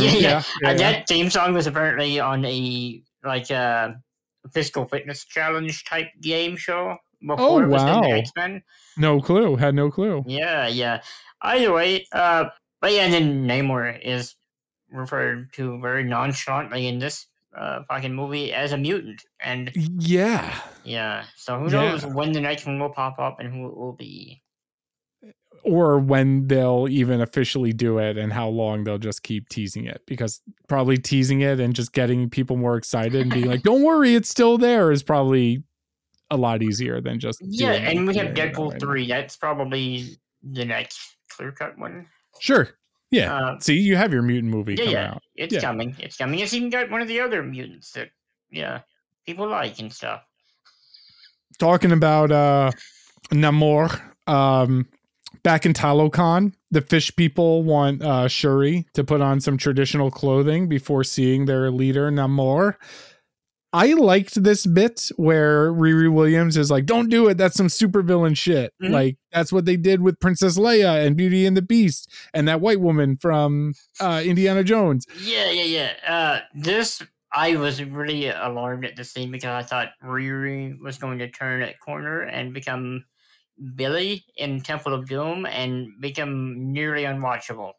[0.00, 0.42] Yeah, yeah.
[0.64, 3.90] Uh, that theme song was apparently on a like uh
[4.52, 8.00] physical fitness challenge type game show before Oh, it was in wow.
[8.00, 8.62] the X Men.
[8.96, 11.02] no clue had no clue Yeah, yeah.
[11.42, 12.46] Either way, uh,
[12.80, 14.34] but yeah, and then Namor is
[14.90, 17.26] referred to very nonchalantly in this
[17.56, 21.24] uh fucking movie as a mutant, and yeah yeah.
[21.36, 21.90] So who Yeah.
[21.90, 24.42] knows when the next one will pop up and who it will be?
[25.64, 30.00] or when they'll even officially do it and how long they'll just keep teasing it
[30.06, 34.14] because probably teasing it and just getting people more excited and being like don't worry
[34.14, 35.62] it's still there is probably
[36.30, 38.80] a lot easier than just Yeah, and we have Deadpool right?
[38.80, 39.08] three.
[39.08, 42.06] That's probably the next clear cut one.
[42.40, 42.68] Sure
[43.10, 45.60] yeah Uh, see you have your mutant movie yeah, coming yeah, out it's Yeah.
[45.60, 45.96] coming.
[45.98, 46.38] It's coming.
[46.40, 48.10] It's even got one of the other mutants that
[48.50, 48.80] yeah
[49.26, 50.22] people like and stuff.
[51.58, 52.70] talking about uh
[53.32, 54.86] Namor um
[55.42, 60.68] back in Talokan the fish people want uh, Shuri to put on some traditional clothing
[60.68, 62.74] before seeing their leader Namor.
[63.72, 67.36] I liked this bit where Riri Williams is like, "Don't do it.
[67.36, 68.90] That's some supervillain shit." Mhm.
[68.90, 72.60] Like that's what they did with Princess Leia and Beauty and the Beast and that
[72.60, 75.06] white woman from uh, Indiana Jones.
[75.22, 75.92] Yeah, yeah, yeah.
[76.06, 81.18] Uh, this I was really alarmed at the scene because I thought Riri was going
[81.18, 83.04] to turn a corner and become
[83.74, 87.72] Billy in Temple of Doom and become nearly unwatchable.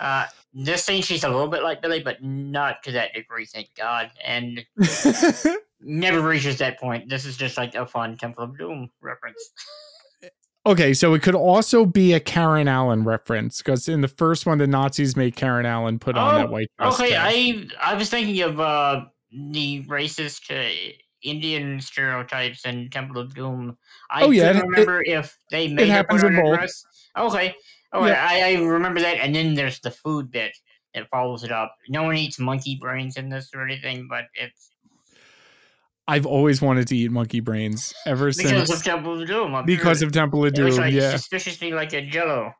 [0.00, 3.68] Uh, this scene, she's a little bit like Billy, but not to that degree, thank
[3.76, 4.64] God, and
[5.80, 7.08] never reaches that point.
[7.08, 9.52] This is just like a fun Temple of Doom reference.
[10.66, 14.58] okay, so it could also be a Karen Allen reference because in the first one,
[14.58, 17.00] the Nazis made Karen Allen put on that Oh, white dress.
[17.00, 17.16] Okay.
[17.16, 19.04] I I was thinking of uh,
[19.52, 23.76] the racist uh, Indian stereotypes in Temple of Doom.
[24.10, 26.56] I Oh, yeah, it- remember if they made her happens in a both.
[26.58, 26.84] dress.
[27.16, 27.54] Okay,
[27.94, 28.26] oh, Yeah.
[28.28, 30.52] I, I remember that, and then there's the food bit
[30.94, 31.74] that follows it up.
[31.88, 34.70] No one eats monkey brains in this or anything, but it's
[36.06, 38.36] I've always wanted to eat monkey brains ever because
[38.68, 39.54] since of Temple of Doom.
[39.54, 40.08] I'm because sure.
[40.08, 40.84] of Temple of it looks Doom.
[40.84, 42.52] like yeah, suspiciously like a Jello.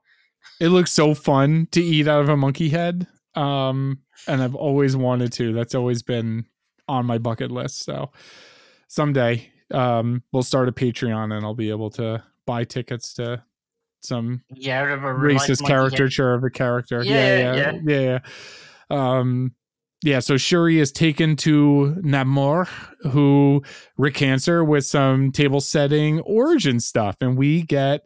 [0.60, 3.06] it looks so fun to eat out of a monkey head.
[3.34, 5.52] Um, and I've always wanted to.
[5.52, 6.46] That's always been
[6.88, 7.84] on my bucket list.
[7.84, 8.12] So
[8.88, 13.42] someday, um, we'll start a Patreon and I'll be able to buy tickets to
[14.04, 15.68] some Yeah, out of a real life racist head.
[15.68, 17.02] caricature of a character.
[17.02, 17.80] Yeah, Yeah, yeah, yeah.
[17.84, 18.20] yeah,
[18.90, 19.18] yeah.
[19.18, 19.54] Um,
[20.02, 20.20] yeah.
[20.20, 22.66] So Shuri is taken to Namor,
[23.10, 23.62] who
[23.96, 28.02] recants her with some table setting origin stuff, and we get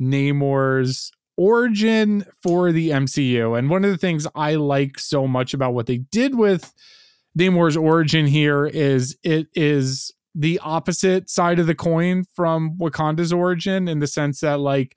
[0.00, 3.58] Namor's origin for the MCU.
[3.58, 6.72] And one of the things I like so much about what they did with
[7.38, 13.88] Namor's origin here is it is the opposite side of the coin from Wakanda's origin
[13.88, 14.96] in the sense that like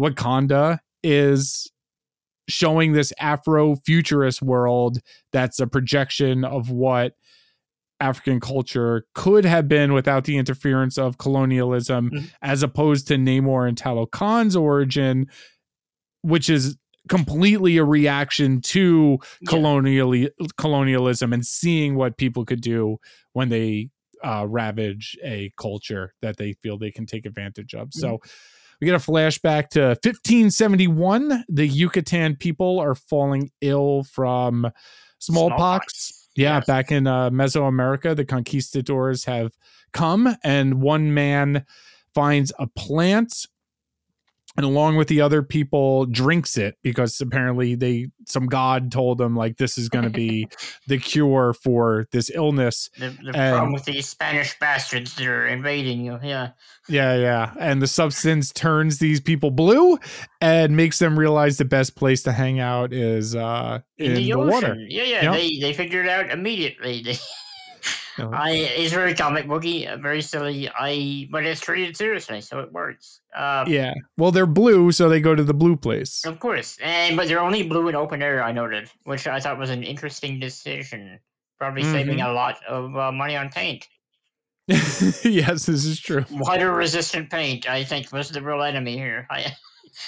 [0.00, 1.70] Wakanda is
[2.48, 4.98] showing this Afro futurist world
[5.32, 7.14] that's a projection of what
[8.00, 12.30] African culture could have been without the interference of colonialism, Mhm.
[12.42, 15.26] as opposed to Namor and Talokan's origin,
[16.22, 16.76] which is
[17.08, 19.50] completely a reaction to Yeah.
[19.50, 22.98] colonially colonialism and seeing what people could do
[23.32, 23.90] when they
[24.24, 27.88] uh, ravage a culture that they feel they can take advantage of.
[27.92, 28.20] So
[28.82, 31.44] we get a flashback to 1571.
[31.48, 34.68] The Yucatan people are falling ill from
[35.20, 36.28] smallpox.
[36.34, 36.66] Yeah, Yes.
[36.66, 39.52] back in uh, Mesoamerica, the conquistadors have
[39.92, 41.64] come, and one man
[42.12, 43.46] finds a plant
[44.56, 49.34] and along with the other people drinks it because apparently they some god told them
[49.36, 50.46] like this is going to be
[50.86, 55.46] the cure for this illness The, the And- problem with these Spanish bastards that are
[55.46, 56.50] invading you, yeah.
[56.88, 59.98] yeah yeah and the substance turns these people blue
[60.40, 64.48] and makes them realize the best place to hang out is uh in, the, ocean.
[64.50, 65.32] water Yeah, yeah.
[65.32, 67.02] They they figured it out immediately.
[67.02, 67.16] They,
[68.18, 68.28] Yeah.
[68.32, 70.68] I it's very comic booky, uh, very silly.
[70.78, 73.20] I but it's treated seriously, so it works.
[73.36, 77.16] Uh, yeah well they're blue so they go to the blue place Of course, and
[77.16, 78.42] but they're only blue in open air.
[78.42, 81.18] I noted, which I thought was an interesting decision.
[81.58, 82.28] Probably saving Mm-hmm.
[82.28, 83.86] a lot of uh, money on paint.
[84.68, 89.26] yes this is true Water resistant paint, I think, was the real enemy here.
[89.30, 89.52] I,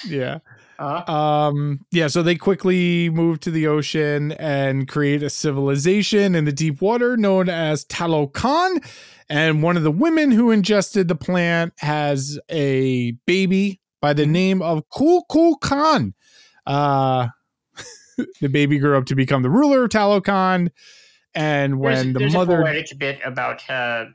[0.06, 0.39] yeah.
[0.77, 6.47] Uh, um yeah so they quickly move to the ocean and create a civilization in
[6.47, 8.85] the deep water known as talokan.
[9.28, 14.61] And one of the women who ingested the plant has a baby by the name
[14.61, 15.24] of Kul
[15.62, 16.12] Khan.
[16.66, 17.28] Uh,
[18.40, 20.70] the baby grew up to become the ruler of Talokan,
[21.35, 24.06] and when there's, the there's mother, a poetic bit about uh,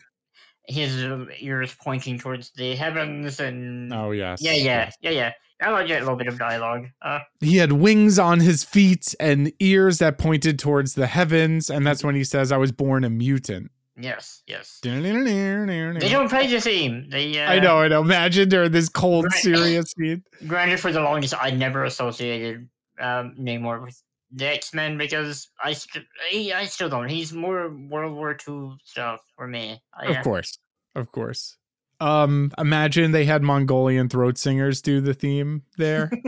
[0.69, 4.95] his uh, ears pointing towards the heavens and oh yes, yeah, yeah, yes.
[5.01, 5.31] yeah, yeah.
[5.61, 6.87] I like that little bit of dialogue.
[7.01, 11.85] Uh, he had wings on his feet and ears that pointed towards the heavens, and
[11.85, 13.71] that's when he says, "I was born a mutant."
[14.01, 14.79] yes, yes.
[14.81, 17.09] They They don't play the theme.
[17.09, 17.37] They.
[17.39, 18.01] Uh, I know, I know.
[18.01, 19.33] Imagine during this cold, Right.
[19.33, 20.23] serious scene.
[20.47, 22.69] Granted, for the longest, I never associated
[22.99, 24.01] um, Namor with
[24.31, 27.09] the X Men because I, st- I, I still don't.
[27.09, 29.81] He's more World War II stuff for me.
[29.93, 30.59] I, Of course,
[30.95, 31.57] of course.
[32.01, 36.09] Um, imagine they had Mongolian throat singers do the theme there.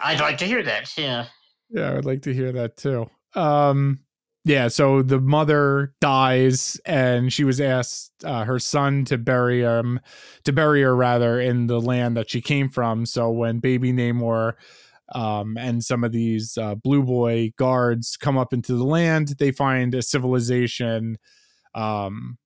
[0.00, 0.96] I'd like to hear that.
[0.96, 1.26] Yeah.
[1.70, 3.10] yeah, I would like to hear that too.
[3.34, 3.98] Um,
[4.44, 10.00] yeah, so the mother dies, and she was asked uh, her son to bury him,
[10.44, 13.04] to bury her rather in the land that she came from.
[13.04, 14.54] So when baby Namor
[15.14, 19.50] um, and some of these uh, blue boy guards come up into the land, they
[19.50, 21.16] find a civilization
[21.74, 22.38] um,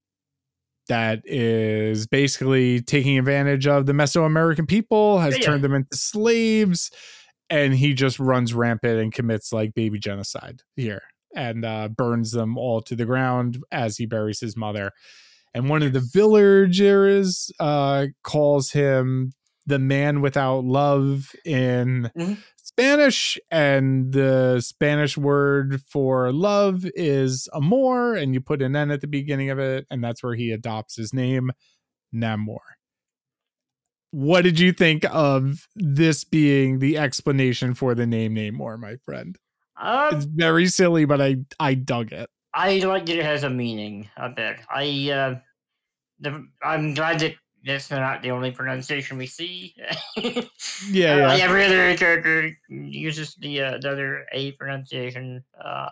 [0.89, 6.91] that is basically taking advantage of the Mesoamerican people, has Yeah, turned them into slaves,
[7.51, 11.03] and he just runs rampant and commits like baby genocide here
[11.35, 14.91] and uh, burns them all to the ground as he buries his mother.
[15.55, 19.33] And one of the villagers uh, calls him
[19.67, 22.39] the man without love in Mhm.
[22.57, 29.01] Spanish, and the Spanish word for love is amor, and you put an N at
[29.03, 31.51] the beginning of it, and that's where he adopts his name,
[32.15, 32.59] Namor.
[34.11, 39.39] What did you think of this being the explanation for the name Namor, my friend?
[39.83, 42.29] It's Um, very silly, but I I dug it.
[42.55, 44.59] I like that it has a meaning a bit.
[44.69, 45.41] I uh,
[46.21, 47.35] the, I'm glad that
[47.65, 49.75] that's not the only pronunciation we see.
[50.91, 51.27] Yeah, Uh, yeah.
[51.29, 55.45] like every other character uses the uh, the other A pronunciation.
[55.59, 55.91] Uh,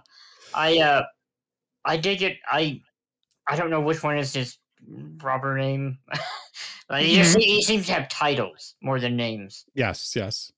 [0.55, 1.03] I uh,
[1.85, 2.39] I dig it.
[2.51, 2.81] I
[3.47, 4.59] I don't know which one is his
[5.19, 5.99] proper name.
[6.91, 9.65] like he, just, he seems to have titles more than names.
[9.75, 10.51] Yes, yes.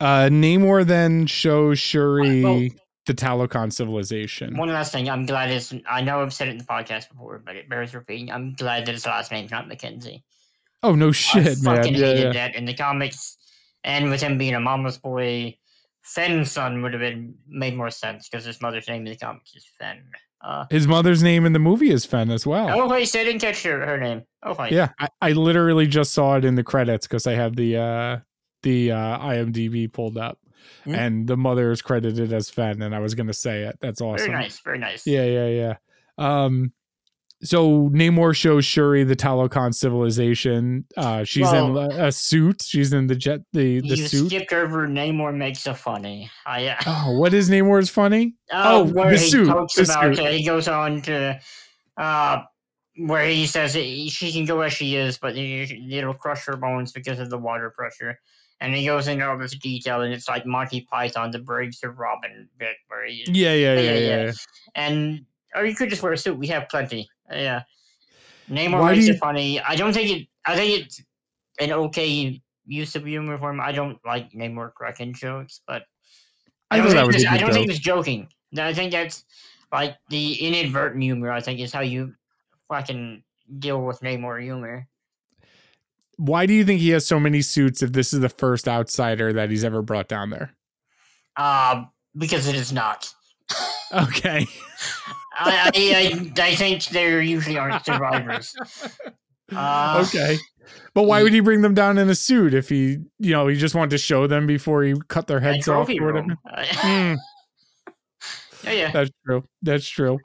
[0.00, 2.68] Uh Namor then shows Shuri well-
[3.06, 4.56] the Talokan civilization.
[4.56, 5.74] One last thing, I'm glad it's.
[5.88, 8.30] I know I've said it in the podcast before, but it bears repeating.
[8.30, 10.22] I'm glad that his last name's not McKenzie.
[10.82, 11.76] Oh no I shit, man.
[11.76, 12.32] fucking Yeah, hated yeah.
[12.32, 13.36] that in the comics,
[13.84, 15.56] and with him being a mama's boy,
[16.02, 19.54] Fenn's son would have been made more sense because his mother's name in the comics
[19.54, 20.02] is Fenn.
[20.42, 22.68] Uh, His mother's name in the movie is Fen as well.
[22.78, 24.24] oh wait, I didn't catch her, her name.
[24.42, 27.56] Oh wait, Yeah, I, I literally just saw it in the credits because I have
[27.56, 28.18] the uh
[28.62, 30.38] the uh IMDb pulled up,
[30.84, 30.94] Hmm.
[30.94, 33.78] and the mother is credited as Fen, and I was gonna say it.
[33.80, 34.26] That's awesome.
[34.30, 35.06] very nice, very nice.
[35.06, 35.74] Yeah, yeah, yeah.
[36.18, 36.72] Um,
[37.42, 40.86] so Namor shows Shuri the Talokan civilization.
[40.96, 42.62] Uh, she's in Well- a, a suit.
[42.62, 44.28] She's in the jet the the you suit.
[44.28, 46.30] skipped over Namor makes a funny.
[46.46, 48.34] I uh, Oh, what is Namor's funny?
[48.52, 50.24] Oh, Oh, where the he suit, talks the about suit.
[50.26, 51.38] uh, he goes on to
[51.98, 52.42] uh
[52.96, 57.18] where he says she can go as she is, but it'll crush her bones because
[57.18, 58.18] of the water pressure.
[58.64, 61.98] And he goes into all this detail, and it's like Monty Python, the Briggs of
[61.98, 64.32] Robin bit, where he Yeah, yeah, yeah, Yeah,
[64.74, 66.38] and or you could just wear a suit.
[66.38, 67.06] We have plenty.
[67.30, 67.62] Uh, yeah,
[68.50, 69.60] Namor makes it funny.
[69.60, 70.28] I don't think it.
[70.46, 71.02] I think it's
[71.60, 73.60] an okay use of humor for him.
[73.60, 75.82] I don't like Namor cracking jokes, but
[76.70, 78.28] I don't thought that think was I don't think it's joking.
[78.58, 79.24] I think that's
[79.70, 81.30] like the inadvertent humor.
[81.30, 82.14] I think is how you
[82.68, 83.22] fucking
[83.58, 84.88] deal with Namor humor.
[86.16, 89.32] Why do you think he has so many suits if this is the first outsider
[89.32, 90.54] that he's ever brought down there?
[91.36, 91.84] Uh,
[92.16, 93.12] because it is not.
[93.92, 94.46] Okay.
[95.38, 98.54] I, I, I, I think there usually aren't survivors.
[99.54, 100.38] Uh, okay.
[100.94, 103.56] But why would he bring them down in a suit if he, you know, he
[103.56, 106.36] just wanted to show them before he cut their heads off or whatever?
[106.56, 107.14] Hmm,
[108.64, 108.90] yeah, yeah.
[108.92, 109.44] that's true.
[109.62, 110.18] That's true.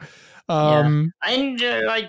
[0.48, 2.06] Um, and uh, like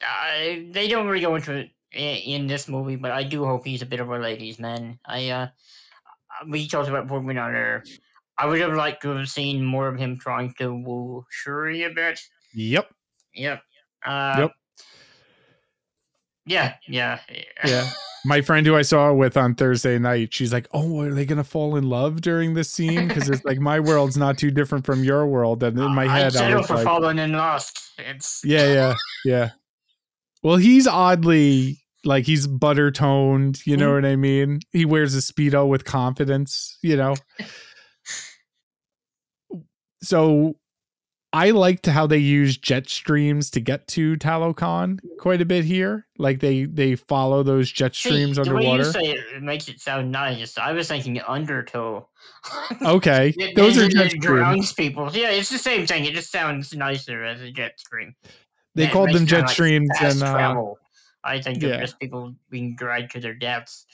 [0.00, 3.82] uh, they don't really go into it in this movie, but I do hope he's
[3.82, 4.98] a bit of a ladies' man.
[5.06, 5.48] I uh,
[6.48, 7.82] we talked about Portman on.
[8.38, 11.90] I would have liked to have seen more of him trying to woo Shuri a
[11.90, 12.20] bit.
[12.54, 12.88] yep.
[13.34, 13.62] Yep.
[14.04, 14.52] Uh, Yep.
[16.46, 16.74] Yeah.
[16.88, 17.20] Yeah.
[17.64, 17.90] Yeah.
[18.24, 21.44] My friend who I saw with on Thursday night, she's like, "Oh, are they gonna
[21.44, 23.08] fall in love during this scene?
[23.08, 26.10] Because it's like my world's not too different from your world." And in my I'd
[26.10, 27.92] head, I settle was for like, falling in lost.
[27.96, 28.94] It's "Yeah, yeah,
[29.24, 29.50] yeah."
[30.42, 33.64] Well, he's oddly like he's butter toned.
[33.66, 33.94] You know Mhm.
[33.94, 34.60] what I mean?
[34.72, 36.78] He wears a speedo with confidence.
[36.82, 37.16] You know.
[40.02, 40.56] so
[41.32, 46.06] I liked how they use jet streams to get to Talokan quite a bit here.
[46.18, 48.84] Like they they follow those jet See, streams the way underwater.
[48.84, 50.58] you say it, it makes it sound nice.
[50.58, 52.08] I was thinking undertow.
[52.82, 54.24] Okay, those are jet streams.
[54.24, 55.10] drowns people.
[55.12, 56.06] Yeah, it's the same thing.
[56.06, 58.14] It just sounds nicer as a jet stream.
[58.74, 60.78] They It called them jet like streams, and uh, travel.
[61.24, 61.70] I think yeah.
[61.70, 63.86] of just people being dragged to their deaths.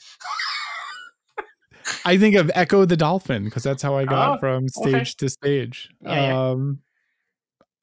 [2.05, 5.29] I think of Ecco the Dolphin because that's how I got Oh, from stage to
[5.29, 5.89] stage.
[6.01, 6.49] Yeah, yeah.
[6.49, 6.79] Um,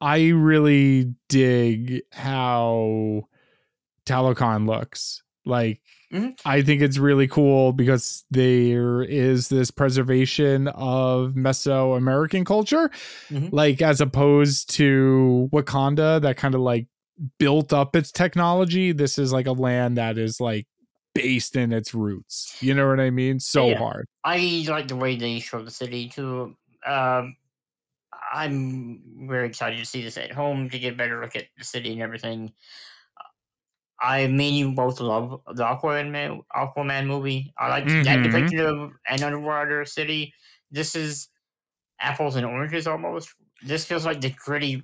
[0.01, 3.23] I really dig how
[4.05, 5.23] Talokan looks.
[5.45, 5.81] Like,
[6.13, 6.39] Mhm.
[6.45, 12.89] I think it's really cool because there is this preservation of Mesoamerican culture,
[13.29, 13.49] Mhm.
[13.51, 16.87] like as opposed to Wakanda that kind of like
[17.39, 18.91] built up its technology.
[18.91, 20.67] This is like a land that is like
[21.13, 22.57] based in its roots.
[22.61, 23.39] You know what I mean?
[23.39, 23.77] So Yeah.
[23.79, 24.07] hard.
[24.23, 26.55] I like the way they show the city too.
[26.85, 27.35] Um,
[28.33, 31.63] I'm very excited to see this at home to get a better look at the
[31.63, 32.51] city and everything.
[34.01, 37.53] I mean, you both love the Aquaman Aquaman movie.
[37.57, 38.23] I like that Mhm.
[38.23, 40.33] depiction of an underwater city.
[40.71, 41.29] This is
[42.01, 43.29] apples and oranges almost.
[43.63, 44.83] This feels like the gritty.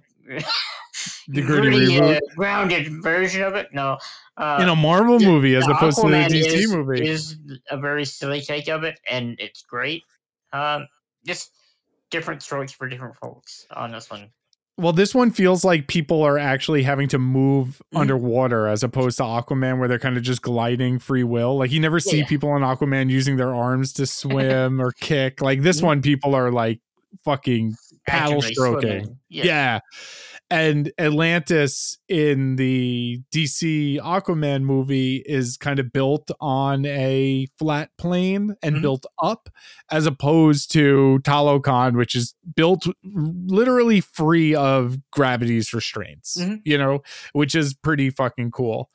[1.28, 3.68] The gritty uh, grounded version of it.
[3.74, 3.98] No,
[4.38, 7.08] uh, in a Marvel the- movie as opposed to the DC is, movie.
[7.08, 7.38] is
[7.70, 10.04] a very silly take of it, and it's great.
[10.54, 10.88] Um,
[11.26, 11.52] just
[12.12, 14.30] different strokes for different folks on this one.
[14.78, 18.00] Well, this one feels like people are actually having to move Mhm.
[18.02, 21.58] underwater as opposed to Aquaman, where they're kind of just gliding free will.
[21.58, 22.26] Like you never see Yeah.
[22.28, 25.42] people in Aquaman using their arms to swim or kick.
[25.42, 25.86] Like this Mhm.
[25.86, 26.80] one, people are like
[27.24, 27.76] fucking
[28.08, 28.82] paddle stroking.
[29.04, 29.20] swimming.
[29.30, 29.80] Yeah.
[30.50, 38.56] And Atlantis in the DC Aquaman movie is kind of built on a flat plane
[38.62, 38.82] and Mhm.
[38.82, 39.48] built up,
[39.92, 46.62] as opposed to Talokan, which is built literally free of gravity's restraints, Mhm.
[46.66, 47.00] you know,
[47.32, 48.90] which is pretty fucking cool.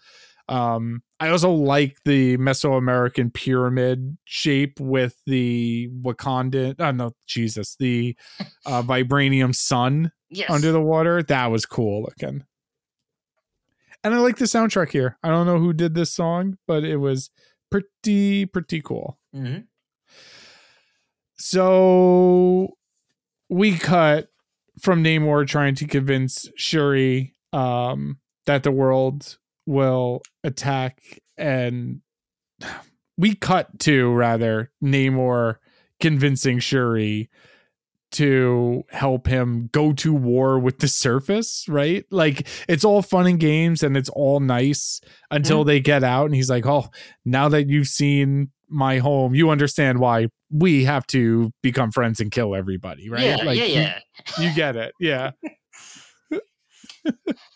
[0.48, 8.14] Um, I also like the Mesoamerican pyramid shape with the Wakandan, oh no, Jesus, the
[8.66, 10.50] uh, vibranium sun Yes.
[10.50, 11.22] under the water.
[11.22, 12.44] That was cool looking.
[14.04, 15.16] And I like the soundtrack here.
[15.22, 17.30] I don't know who did this song, but it was
[17.70, 19.18] pretty, pretty cool.
[19.32, 19.58] hmm
[21.38, 22.76] So
[23.48, 24.28] we cut
[24.80, 32.00] from Namor trying to convince Shuri um, that the world will attack, and
[33.18, 35.56] we cut to rather Namor
[36.00, 37.30] convincing Shuri
[38.12, 42.04] to help him go to war with the surface, right?
[42.10, 45.68] Like it's all fun and games and it's all nice until mm-hmm.
[45.68, 46.88] they get out and he's like, "Oh,
[47.24, 52.30] now that you've seen my home, you understand why we have to become friends and
[52.30, 53.22] kill everybody, right?
[53.22, 53.98] Yeah, like yeah, you- yeah.
[54.38, 54.92] you get it.
[55.00, 55.32] Yeah.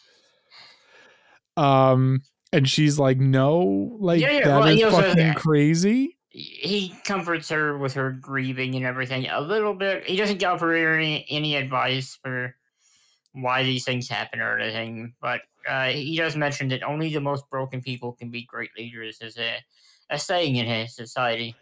[1.60, 2.22] um
[2.52, 7.48] and she's like, "No, like Yeah, yeah, that well, is also- fucking crazy." he comforts
[7.48, 10.04] her with her grieving and everything a little bit.
[10.04, 12.54] He doesn't give her any, any advice for
[13.32, 17.50] why these things happen or anything, but uh, he does mention that only the most
[17.50, 19.56] broken people can be great leaders, as a,
[20.10, 21.54] a saying in his society.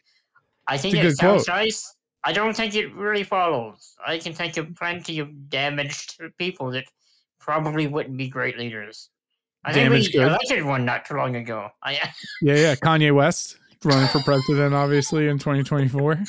[0.66, 1.56] I think it sounds quote.
[1.56, 1.94] nice.
[2.24, 3.94] I don't think it really follows.
[4.06, 6.84] I can think of plenty of damaged people that
[7.38, 9.08] probably wouldn't be great leaders.
[9.68, 11.68] I Damaged think we elected one not too long ago.
[11.82, 11.92] I,
[12.42, 12.74] Yeah, yeah.
[12.74, 16.20] Kanye West running for president, obviously in 2024.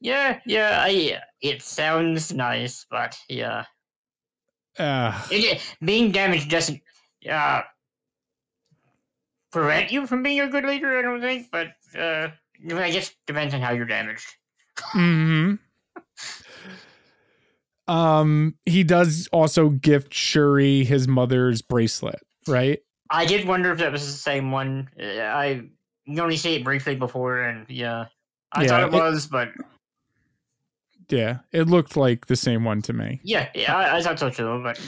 [0.00, 3.64] Yeah, yeah, I it sounds nice, but yeah.
[4.78, 6.82] Uh, It, being damaged doesn't
[7.30, 7.62] uh
[9.50, 11.68] prevent you from being a good leader, I don't think, but
[11.98, 12.28] uh
[12.74, 14.26] I guess depends on how you're damaged.
[14.92, 15.54] hmm
[17.86, 22.80] Um, he does also gift Shuri his mother's bracelet, right?
[23.10, 24.88] I did wonder if that was the same one.
[25.00, 25.62] Uh, I
[26.08, 28.06] only see it briefly before and yeah.
[28.52, 29.48] I Yeah, thought it it- was, but
[31.08, 33.20] Yeah, it looked like the same one to me.
[33.22, 34.80] yeah, yeah, I, I thought so too, but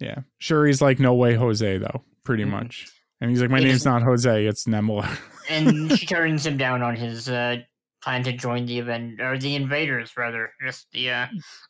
[0.00, 2.50] Yeah, Shuri's like, no way, Jose, though, pretty Mhm.
[2.50, 2.88] much.
[3.20, 5.06] And he's like, my It name's is- not Jose, it's Nemor.
[5.48, 7.58] and she turns him down on his uh
[8.04, 10.52] plan to join the event or the invaders rather.
[10.64, 11.26] Just the uh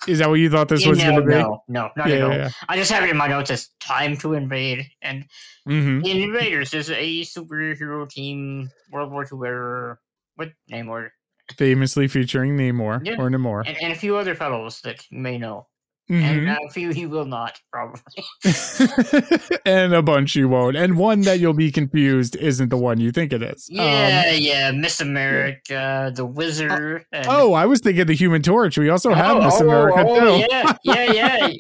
[0.09, 1.35] Is that what you thought this was no, going to be?
[1.35, 2.33] no, no, not yeah, at all.
[2.35, 4.85] yeah, I just have it in my notes as time to invade.
[5.03, 5.25] And
[5.67, 5.81] yeah.
[5.81, 9.99] hmm the Invaders is a superhero team, World War II era,
[10.37, 11.11] with Namor,
[11.57, 13.63] Famously featuring Namor or Namor.
[13.67, 15.67] and, and a few other fellows that you may know.
[16.11, 16.23] Mhm.
[16.23, 18.03] And uh, a few you will not, probably.
[19.65, 20.77] and a bunch you won't.
[20.77, 23.69] And one that you'll be confused isn't the one you think it is.
[23.71, 27.07] Um, Yeah, yeah, Miss America, the Wizard.
[27.11, 28.77] and- oh, I was thinking the Human Torch.
[28.77, 30.47] We also have oh, Miss oh, America oh, too.
[30.51, 31.53] Yeah, yeah, yeah.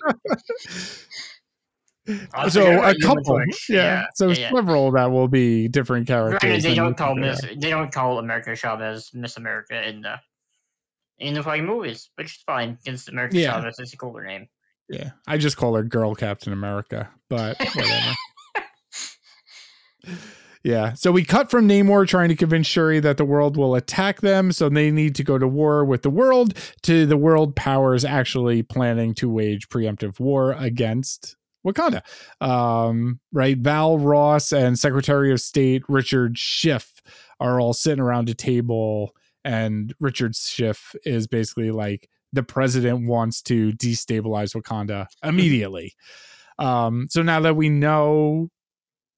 [2.50, 3.66] So a couple, Torch.
[3.70, 4.04] yeah.
[4.14, 4.50] So yeah, yeah.
[4.54, 6.40] several that will be different characters.
[6.40, 10.20] Granted, they don't call Miss they don't call America Chavez Miss America in the
[11.18, 13.52] in the fucking movies, which is fine because America Yeah.
[13.52, 14.48] Chavez is a cooler name.
[14.88, 18.14] Yeah, I just call her Girl Captain America, but whatever.
[20.62, 20.94] Yeah.
[20.94, 24.50] So we cut from Namor trying to convince Shuri that the world will attack them.
[24.50, 28.62] So they need to go to war with the world to the world powers actually
[28.62, 31.36] planning to wage preemptive war against
[31.66, 32.00] Wakanda.
[32.40, 33.58] Um, right.
[33.58, 37.02] Val Ross and Secretary of State Richard Schiff
[37.40, 39.14] are all sitting around a table.
[39.44, 45.94] And Richard Schiff is basically like, the president wants to destabilize Wakanda immediately.
[46.58, 48.48] um, so now that we know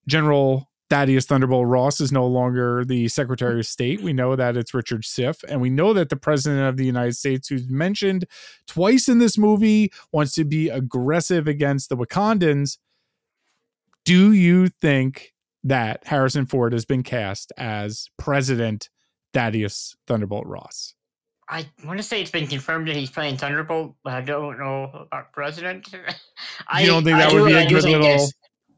[0.07, 4.03] General Thaddeus Thunderbolt Ross is no longer the Secretary of State.
[4.03, 7.17] We know that it's Richard Schiff, and we know that the President of the United
[7.17, 8.27] States, who's mentioned
[8.69, 12.79] twice in this movie, wants to be aggressive against the Wakandans.
[14.05, 15.33] Do you think
[15.65, 18.91] that Harrison Ford has been cast as President
[19.37, 20.95] Thaddeus Thunderbolt Ross?
[21.49, 25.07] I want to say it's been confirmed that he's playing Thunderbolt, but I don't know
[25.07, 25.89] about President.
[26.69, 28.29] I You don't think that I would do- be a good little-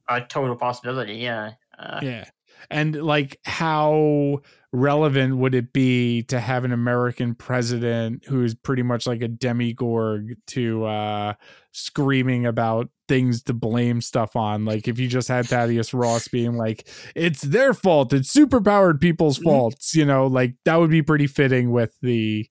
[0.09, 1.15] a total possibility?
[1.15, 1.53] Yeah.
[1.79, 2.25] Uh, Yeah.
[2.71, 4.41] And like how
[4.73, 10.36] relevant would it be to have an American president who's pretty much like a demigorg
[10.49, 11.32] to uh
[11.73, 14.65] screaming about things to blame stuff on?
[14.65, 19.39] Like if you just had Thaddeus Ross being like, it's their fault, it's superpowered people's
[19.39, 19.45] Mhm.
[19.45, 22.47] faults, you know, like that would be pretty fitting with the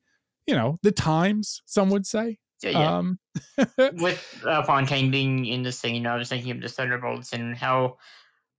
[0.47, 2.37] you know, the times, some would say.
[2.63, 2.97] yeah, yeah.
[2.97, 3.19] Um
[3.77, 7.97] with uh, Fontaine being in the scene, I was thinking of the Thunderbolts and how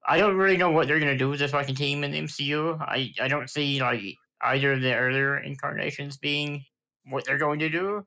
[0.08, 2.80] I don't really know what they're gonna do with this fucking team in the MCU.
[2.80, 4.00] I I don't see like
[4.42, 6.64] either of the earlier incarnations being
[7.06, 8.04] what they're going to do.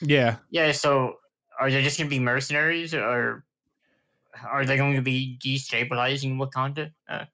[0.00, 0.36] yeah.
[0.50, 1.16] Yeah, so
[1.60, 3.44] are they just gonna be mercenaries, or
[4.48, 6.92] are they going to be destabilizing Wakanda?
[7.08, 7.24] Uh,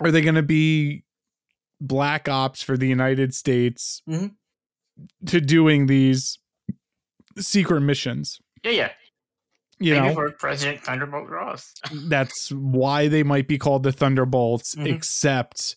[0.00, 1.04] are they going to be
[1.80, 4.34] black ops for the United States Mhm.
[5.26, 6.38] to doing these
[7.38, 8.40] secret missions?
[8.64, 8.92] yeah, yeah.
[9.84, 11.74] You Maybe know, for President Thunderbolt Ross.
[12.08, 14.94] that's why they might be called the Thunderbolts, Mhm.
[14.94, 15.76] except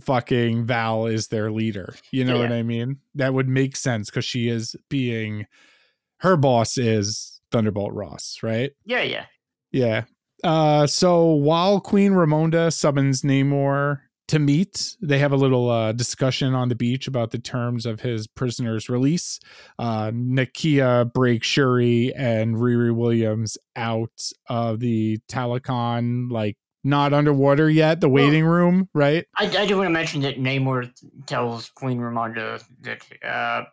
[0.00, 1.94] fucking Val is their leader.
[2.10, 2.42] You know Yeah.
[2.42, 2.98] what I mean?
[3.14, 5.46] That would make sense because she is being
[6.18, 8.72] her boss is Thunderbolt Ross, right?
[8.84, 9.26] yeah, yeah.
[9.72, 10.04] Yeah.
[10.42, 16.54] Uh, so while Queen Ramonda summons Namor to meet, they have a little uh, discussion
[16.54, 19.38] on the beach about the terms of his prisoner's release.
[19.78, 28.00] Uh, Nakia breaks Shuri and Riri Williams out of the Talokan, like not underwater yet,
[28.00, 29.26] the Well- waiting room, right?
[29.36, 30.90] I, I do want to mention that Namor
[31.26, 33.64] tells Queen Ramonda that uh,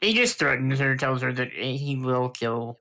[0.00, 2.80] he just threatens her, tells her that he will kill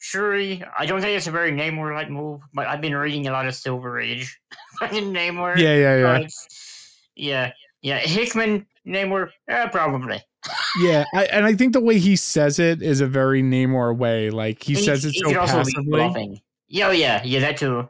[0.00, 0.64] Shuri.
[0.76, 3.46] I don't think it's a very Namor like move, but I've been reading a lot
[3.46, 4.40] of Silver Age
[4.80, 5.56] fucking Namor.
[5.56, 6.02] Yeah, yeah, yeah.
[6.02, 6.98] cards.
[7.14, 7.52] yeah,
[7.82, 7.98] yeah.
[7.98, 10.20] Hickman, Namor, uh, probably.
[10.80, 14.30] Yeah, I, and I think the way he says it is a very Namor way.
[14.30, 16.42] Like he And says it he so could passively.
[16.66, 17.80] Yeah, oh, yeah, yeah, that too.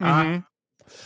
[0.00, 0.24] Uh-huh.
[0.24, 0.44] Mhm.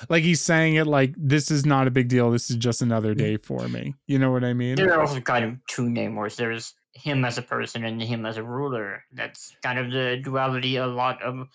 [0.08, 2.30] Like he's saying it like this is not a big deal.
[2.30, 3.94] This is just another day for me.
[4.06, 4.76] You know what I mean?
[4.76, 6.36] There are also kind of two Namors.
[6.36, 9.04] There's him as a person and him as a ruler.
[9.12, 11.48] That's kind of the duality a lot of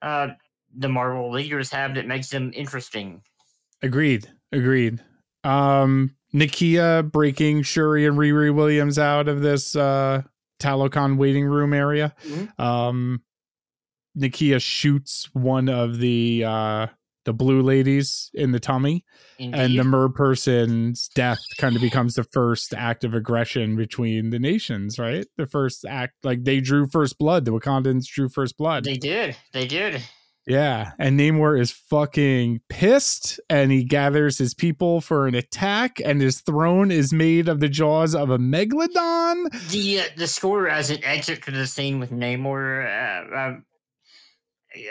[0.00, 0.28] uh,
[0.76, 3.22] the Marvel leaders have that makes them interesting.
[3.82, 4.28] Agreed.
[4.52, 5.00] Agreed.
[5.44, 10.22] Um, Nakia breaking Shuri and Riri Williams out of this uh
[10.60, 12.14] Talokan waiting room area.
[12.24, 12.58] Mhm.
[12.60, 13.22] Um,
[14.16, 16.86] Nakia shoots one of the uh
[17.24, 19.04] the blue ladies in the tummy.
[19.38, 24.38] and the mer person's death kind of becomes the first act of aggression between the
[24.38, 25.26] nations, right?
[25.36, 27.44] The first act, like they drew first blood.
[27.44, 28.84] The Wakandans drew first blood.
[28.84, 29.36] they did.
[29.52, 30.02] They did.
[30.46, 36.20] yeah, and Namor is fucking pissed, and he gathers his people for an attack, and
[36.20, 39.70] his throne is made of the jaws of a megalodon.
[39.70, 43.56] The uh, the score as it exits to the scene with Namor uh, uh,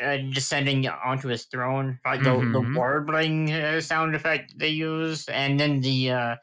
[0.03, 2.53] uh, descending onto his throne, like the, Mhm.
[2.53, 6.35] the warbling uh, sound effect they use, and then the uh,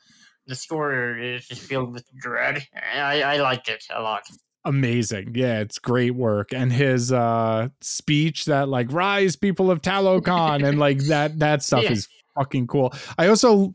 [0.46, 2.66] the score is just filled with dread.
[2.94, 4.22] I, I liked it a lot.
[4.64, 5.32] Amazing.
[5.34, 6.52] Yeah, it's great work.
[6.52, 11.84] And his uh speech that like rise people of Talokan and like that that stuff
[11.84, 11.92] Yeah.
[11.92, 12.92] is fucking cool.
[13.16, 13.74] I also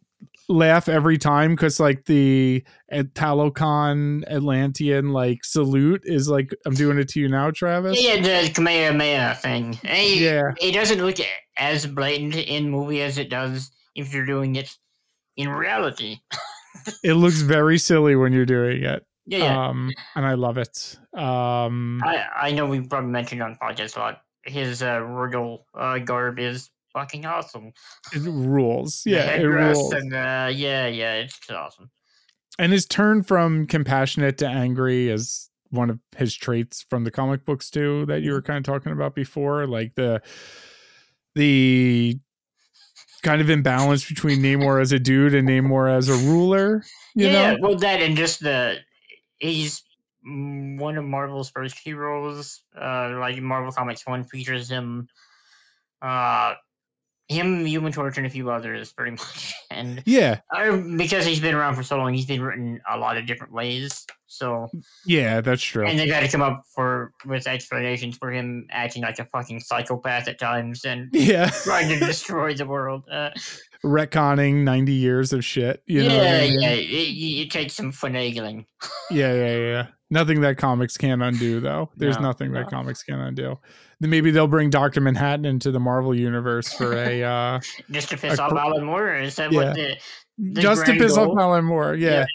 [0.50, 6.98] laugh every time because like the uh, Talokan Atlantean like salute is like I'm doing
[6.98, 8.02] it to you now, Travis.
[8.02, 9.74] Yeah, the Kamehameha thing.
[9.74, 10.52] Hey, Yeah.
[10.62, 11.18] It doesn't look
[11.58, 14.76] as blatant in movie as it does if you're doing it
[15.38, 16.20] in reality.
[17.04, 19.06] It looks very silly when you're doing it.
[19.26, 19.68] Yeah, yeah.
[19.68, 20.98] Um and I love it.
[21.16, 24.22] Um I, I know we've probably mentioned on podcast a lot.
[24.44, 27.74] His uh, royal uh, garb is fucking awesome.
[28.14, 29.04] it rules.
[29.06, 29.94] Yeah, it rules.
[29.94, 31.90] And uh, yeah, yeah, it's awesome.
[32.60, 37.46] and his turn from compassionate to angry is one of his traits from the comic
[37.46, 40.22] books too that you were kind of talking about before like the
[41.34, 42.20] the
[43.24, 46.84] kind of imbalance between Namor as a dude and Namor as a ruler
[47.16, 48.78] you yeah, know well, that and just the
[49.40, 49.82] he's
[50.26, 52.62] one of Marvel's first heroes.
[52.80, 55.08] Uh, like Marvel Comics One features him,
[56.02, 56.54] uh,
[57.34, 59.54] him, Human Torch, and a few others, pretty much.
[59.74, 63.18] And yeah uh, because he's been around for so long, he's been written a lot
[63.18, 64.06] of different ways.
[64.28, 64.68] So,
[65.06, 69.04] yeah that's true and they got to come up for with explanations for him acting
[69.04, 73.04] like a fucking psychopath at times and yeah trying to destroy the world.
[73.12, 73.30] Uh,
[73.84, 76.62] retconning 90 years of shit you know yeah, I mean?
[76.62, 78.66] yeah, it, it, it takes some finagling.
[79.12, 83.20] yeah yeah yeah nothing that comics can undo though there's No, nothing that comics can
[83.20, 83.60] undo
[84.00, 85.02] then maybe they'll bring Dr.
[85.02, 87.60] Manhattan into the Marvel universe for a uh
[87.92, 89.16] Just to piss A off Alan Moore?
[89.16, 89.60] Is that Yeah.
[89.66, 89.96] what the,
[90.38, 91.38] The just to piss off?
[91.38, 91.96] Alan Moore.
[91.96, 92.10] Yeah.
[92.12, 92.26] Yeah.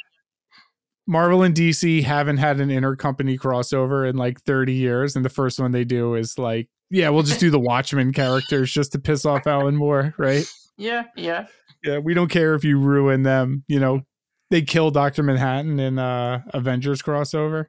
[1.06, 5.58] Marvel and DC haven't had an intercompany crossover in like 30 years, and the first
[5.58, 9.24] one they do is like, yeah, we'll just do the Watchmen characters just to piss
[9.24, 10.44] off Alan Moore, right?
[10.80, 11.46] Yeah, yeah.
[11.82, 13.64] Yeah, we don't care if you ruin them.
[13.66, 14.02] You know,
[14.50, 17.66] they kill Doctor Manhattan in uh Avengers crossover.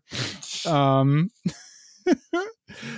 [0.66, 1.30] Um,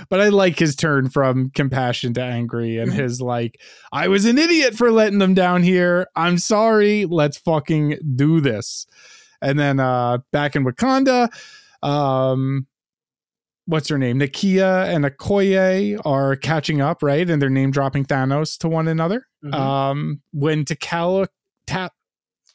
[0.09, 2.95] but I like his turn from compassion to angry and Mhm.
[2.95, 3.59] his like,
[3.91, 6.07] I was an idiot for letting them down here.
[6.15, 7.05] I'm sorry.
[7.05, 8.85] Let's fucking do this.
[9.41, 11.29] And then uh back in Wakanda,
[11.81, 12.67] um
[13.65, 14.19] what's her name?
[14.19, 17.27] Nakia and Okoye are catching up, right?
[17.29, 19.25] And they're name dropping Thanos to one another.
[19.43, 19.53] Mhm.
[19.53, 21.27] Um when Takala
[21.67, 21.89] Ta-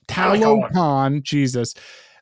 [0.08, 0.70] Talokan.
[0.72, 1.74] Talokan, Jesus,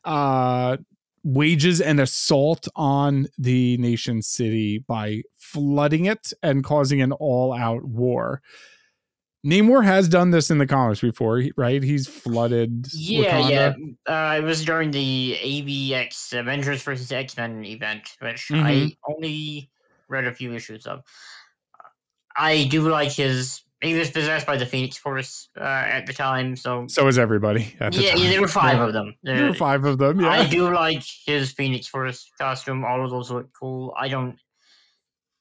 [0.03, 0.77] uh
[1.23, 8.43] wages an assault on the nation city by flooding it and causing an all-out war.
[9.43, 11.81] Namor has done this in the comics before, right?
[11.81, 12.87] He's flooded.
[12.93, 13.75] yeah, Wakanda.
[14.07, 14.33] yeah.
[14.33, 18.97] Uh, it was during the AVX Avengers versus X Men event, which I Mhm.
[19.07, 19.69] only
[20.07, 21.01] read a few issues of.
[22.37, 23.61] I do like his.
[23.81, 27.75] He was possessed by the Phoenix Force uh, at the time, so So is everybody
[27.79, 28.85] the yeah, yeah, there were five Yeah.
[28.87, 29.15] of them.
[29.21, 30.21] There were five of them.
[30.21, 30.29] Yeah.
[30.29, 32.83] I do like his Phoenix Force costume.
[32.85, 33.93] All of those look cool.
[33.97, 34.37] I don't.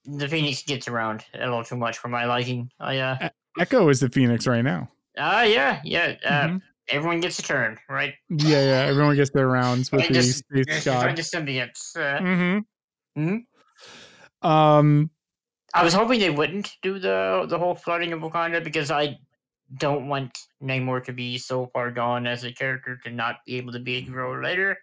[0.04, 2.70] The Phoenix gets around a little too much for my liking.
[2.80, 3.28] I uh,
[3.58, 4.90] Echo is the Phoenix right now.
[5.16, 6.14] uh yeah, yeah.
[6.24, 6.60] Uh, Mhm.
[6.90, 8.12] Everyone gets a turn, right?
[8.28, 8.90] Yeah, yeah.
[8.90, 11.16] Everyone gets their rounds with the just- space Just god.
[11.16, 11.96] symbiotes.
[11.96, 13.22] Uh, Mm-hmm.
[14.42, 14.46] Mhm.
[14.46, 15.10] Um,
[15.74, 19.18] I was hoping they wouldn't do the the whole flooding of Wakanda because I
[19.78, 23.72] don't want Namor to be so far gone as a character to not be able
[23.72, 24.78] to be a hero later.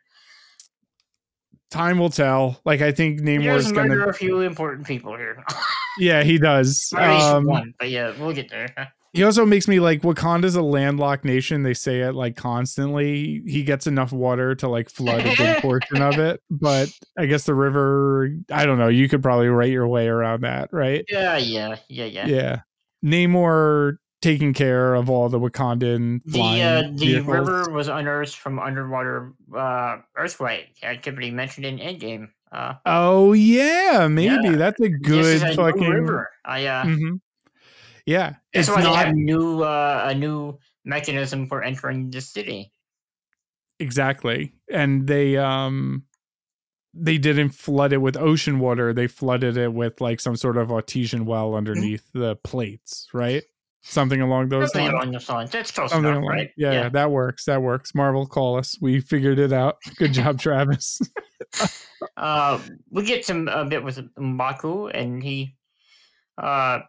[1.69, 2.59] time will tell.
[2.65, 3.87] Like I think Namor's gonna.
[3.87, 5.43] murder a few important people here.
[5.97, 6.89] Yeah, he does.
[6.95, 8.93] Or at least Um, one, but yeah, we'll get there.
[9.13, 11.63] He also makes me like Wakanda's a landlocked nation.
[11.63, 13.41] They say it like constantly.
[13.45, 17.43] He gets enough water to like flood a good portion of it, but I guess
[17.45, 18.29] the river.
[18.51, 18.87] I don't know.
[18.87, 21.03] You could probably write your way around that, right?
[21.09, 22.27] Yeah, yeah, yeah, yeah.
[22.27, 22.59] Yeah.
[23.03, 27.27] Namor taking care of all the Wakandan The uh, the vehicles.
[27.27, 32.29] river was unearthed from underwater uh, earthquake activity mentioned in Endgame.
[32.51, 34.55] Uh, Oh yeah, maybe Yeah.
[34.57, 35.89] that's a good a fucking.
[35.89, 36.29] river.
[36.45, 37.19] I uh, Mhm.
[38.05, 42.21] Yeah, that's it's why they not have new uh, a new mechanism for entering the
[42.21, 42.71] city.
[43.79, 46.03] exactly, and they um
[46.93, 48.93] they didn't flood it with ocean water.
[48.93, 53.43] They flooded it with like some sort of artesian well underneath the plates, right?
[53.83, 54.93] Something along those Something lines.
[54.93, 55.49] along those lines.
[55.51, 56.49] That's close Something enough, along- right?
[56.57, 57.45] Yeah, yeah, that works.
[57.45, 57.95] That works.
[57.95, 58.77] Marvel, call us.
[58.79, 59.77] We figured it out.
[59.97, 61.01] Good job, Travis.
[62.17, 62.59] Uh,
[62.89, 65.55] we get some a bit with M'Baku, and he
[66.37, 66.79] uh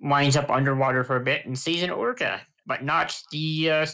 [0.00, 3.86] winds up underwater for a bit and sees an orca, but not the uh,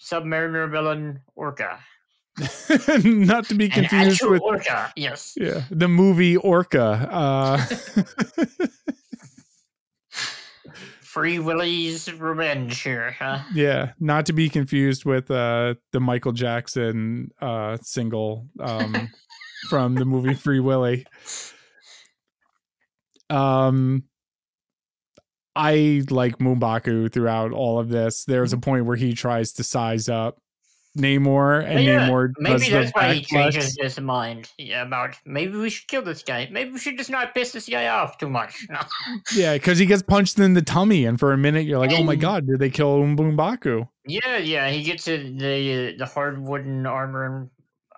[0.00, 1.78] submariner villain orca.
[3.04, 4.92] Not to be confused with orca.
[4.96, 5.34] Yes.
[5.36, 7.08] yeah the movie Orca.
[7.08, 7.64] Uh,
[11.00, 13.38] Free Willy's revenge here, huh?
[13.54, 19.08] yeah, not to be confused with uh the Michael Jackson uh single um
[19.68, 21.06] from the movie Free Willy.
[23.30, 24.02] Um
[25.56, 28.24] I like Mumbaku throughout all of this.
[28.24, 30.38] There's a point where he tries to size up
[30.96, 31.88] Namor and Mm-hmm.
[31.88, 35.88] Yeah, Namor does Maybe the that's why he changes his mind about maybe we should
[35.88, 36.48] kill this guy.
[36.50, 38.66] Maybe we should just not piss this guy off too much.
[39.34, 42.04] Yeah, because he gets punched in the tummy, and for a minute you're like, "Oh
[42.04, 47.50] my god, did they kill Mumbaku?" Yeah, yeah, he gets the the hard wooden armor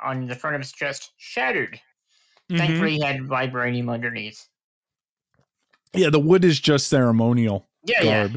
[0.03, 1.81] on the front of his chest shattered.
[2.51, 2.59] Mhm.
[2.59, 4.47] Thankfully, he had vibranium underneath.
[5.95, 8.29] Yeah, the wood is just ceremonial Yeah, yeah,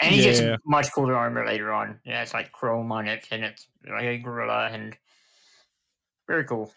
[0.00, 0.56] and he gets Yeah.
[0.64, 2.00] much cooler armor later on.
[2.04, 4.96] Yeah, it's like chrome on it, and it's like a gorilla, and
[6.26, 6.72] very cool.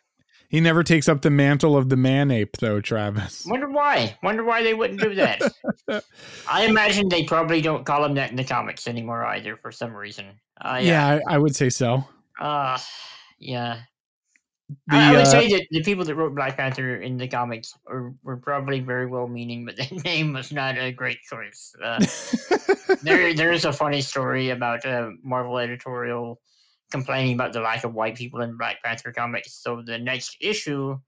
[0.49, 3.45] He never takes up the mantle of the man ape, though, Travis.
[3.47, 4.17] Wonder why?
[4.23, 5.41] Wonder why they wouldn't do that.
[6.49, 9.93] I imagine they probably don't call him that in the comics anymore either for some
[9.93, 10.25] reason.
[10.59, 11.15] Uh, yeah.
[11.15, 12.03] Yeah, I, I would say so.
[12.39, 12.79] Uh,
[13.37, 13.81] yeah.
[14.87, 17.73] The, I, would uh, say that the people that wrote Black Panther in the comics
[17.87, 21.73] are, were probably very well meaning, but the name was not a great choice.
[21.83, 22.05] Uh,
[23.01, 26.39] there, there is a funny story about a Marvel editorial
[26.91, 29.53] complaining about the lack of white people in Black Panther comics.
[29.53, 30.99] So the next issue,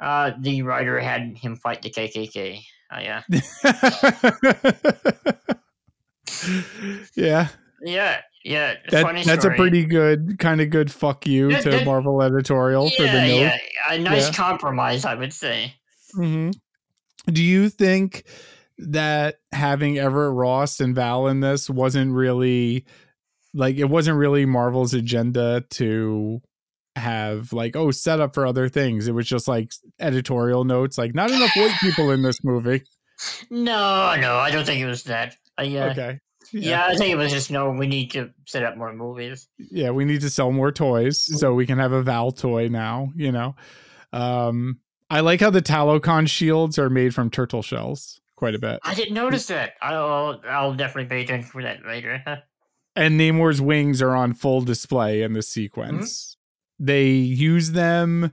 [0.00, 2.60] uh, the writer had him fight the KKK.
[2.90, 3.22] Uh, yeah,
[7.14, 7.48] yeah,
[7.82, 8.74] yeah, yeah.
[8.90, 12.90] that, that's a pretty good kind of good fuck you That- to that- Marvel editorial
[12.90, 13.40] for the yeah, note.
[13.40, 13.58] yeah,
[13.90, 14.34] a nice Yeah.
[14.34, 15.74] compromise, I would say.
[16.14, 16.50] hmm
[17.26, 18.24] Do you think
[18.78, 22.84] that having Everett Ross and Val in this wasn't really
[23.54, 26.40] like it wasn't really Marvel's agenda to
[26.96, 29.08] have like oh set up for other things.
[29.08, 32.82] It was just like editorial notes, like not enough white people in this movie.
[33.50, 35.34] No, no, I don't think it was that.
[35.58, 36.20] Uh, yeah, Okay.
[36.52, 36.86] Yeah.
[36.86, 37.70] I think it was just no.
[37.70, 39.48] We need to set up more movies.
[39.58, 43.12] yeah, we need to sell more toys so we can have a Val toy now,
[43.14, 43.54] you know.
[44.12, 44.80] Um
[45.10, 48.78] I like how the Talokan shields are made from turtle shells quite a bit.
[48.82, 49.72] I didn't notice that.
[49.82, 52.22] I'll I'll definitely pay attention for that later.
[52.96, 56.36] And Namor's wings are on full display in the sequence.
[56.80, 58.32] They use them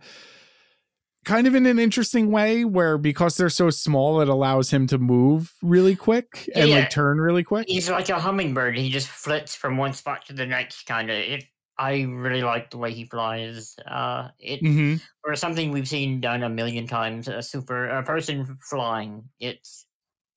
[1.26, 4.98] kind of in an interesting way where because they're so small it allows him to
[4.98, 6.76] move really quick and Yeah.
[6.78, 7.66] like turn really quick.
[7.68, 8.78] He's like a hummingbird.
[8.78, 11.18] He just flits from one spot to the next, kind of.
[11.18, 11.44] It.
[11.78, 13.76] I really like the way he flies.
[13.86, 15.02] Uh, it Mhm.
[15.26, 17.28] or something we've seen done a million times.
[17.28, 19.24] A super a person flying.
[19.42, 19.86] It's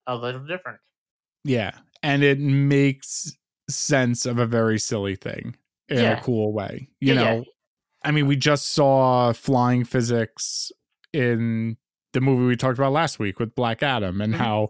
[0.07, 0.81] a little different.
[1.45, 1.73] Yeah.
[2.03, 3.37] And it makes
[3.71, 5.55] sense of a very silly thing
[5.89, 6.19] in Yeah.
[6.19, 6.89] a cool way.
[7.01, 7.23] You yeah.
[7.23, 7.45] know,
[8.03, 10.73] I mean, we just saw flying physics
[11.13, 11.77] in
[12.13, 14.39] the movie we talked about last week with Black Adam and Mhm.
[14.39, 14.69] how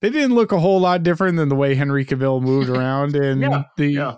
[0.00, 3.40] they didn't look a whole lot different than the way Henry Cavill moved around in
[3.40, 4.14] Yeah, the yeah.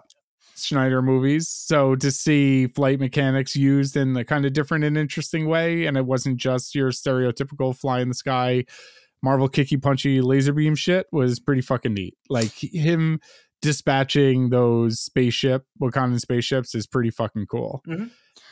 [0.54, 1.48] Snyder movies.
[1.48, 5.96] So to see flight mechanics used in a kind of different and interesting way, and
[5.96, 8.64] it wasn't just your stereotypical fly in the sky,
[9.22, 12.14] Marvel kicky punchy laser beam shit was pretty fucking neat.
[12.28, 13.20] Like him
[13.62, 17.82] dispatching those spaceship Wakandan spaceships is pretty fucking cool.
[17.86, 18.10] Mhm.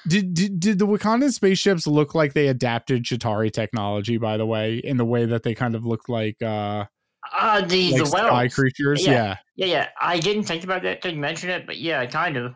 [0.09, 4.19] Did, did did the Wakandan spaceships look like they adapted Chitauri technology?
[4.19, 6.87] By the way, in the way that they kind of looked like uh
[7.37, 8.55] Uh, the like the sky wells.
[8.55, 9.05] creatures?
[9.05, 9.13] Yeah.
[9.13, 9.37] yeah.
[9.57, 9.89] Yeah, yeah.
[10.01, 12.55] I didn't think about that Didn't mention it, but yeah, kind of.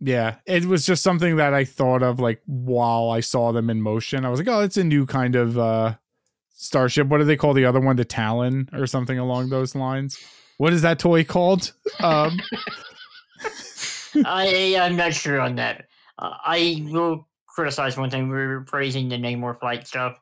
[0.00, 3.80] Yeah, it was just something that I thought of like while I saw them in
[3.80, 4.24] motion.
[4.26, 5.94] I was like, oh, it's a new kind of uh
[6.54, 7.06] starship.
[7.08, 7.96] What do they call the other one?
[7.96, 10.18] The Talon or something along those lines.
[10.58, 11.72] What is that toy called?
[12.00, 12.38] Um,
[14.24, 15.86] I I'm not sure on that.
[16.18, 18.28] Uh, I will criticize one thing.
[18.28, 20.20] We were praising the Namor flight stuff.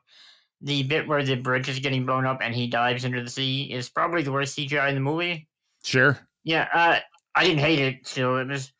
[0.61, 3.63] The bit where the bridge is getting blown up and he dives into the sea
[3.71, 5.47] is probably the worst CGI in the movie.
[5.83, 6.19] sure.
[6.43, 6.99] Yeah, uh,
[7.35, 8.07] I didn't hate it.
[8.07, 8.71] Still, it was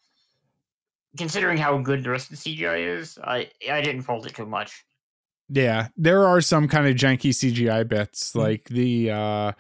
[1.18, 3.18] considering how good the rest of the CGI is.
[3.24, 4.86] I I didn't fault it too much.
[5.50, 8.40] Yeah, there are some kind of janky CGI bits, Mhm.
[8.40, 9.52] like the uh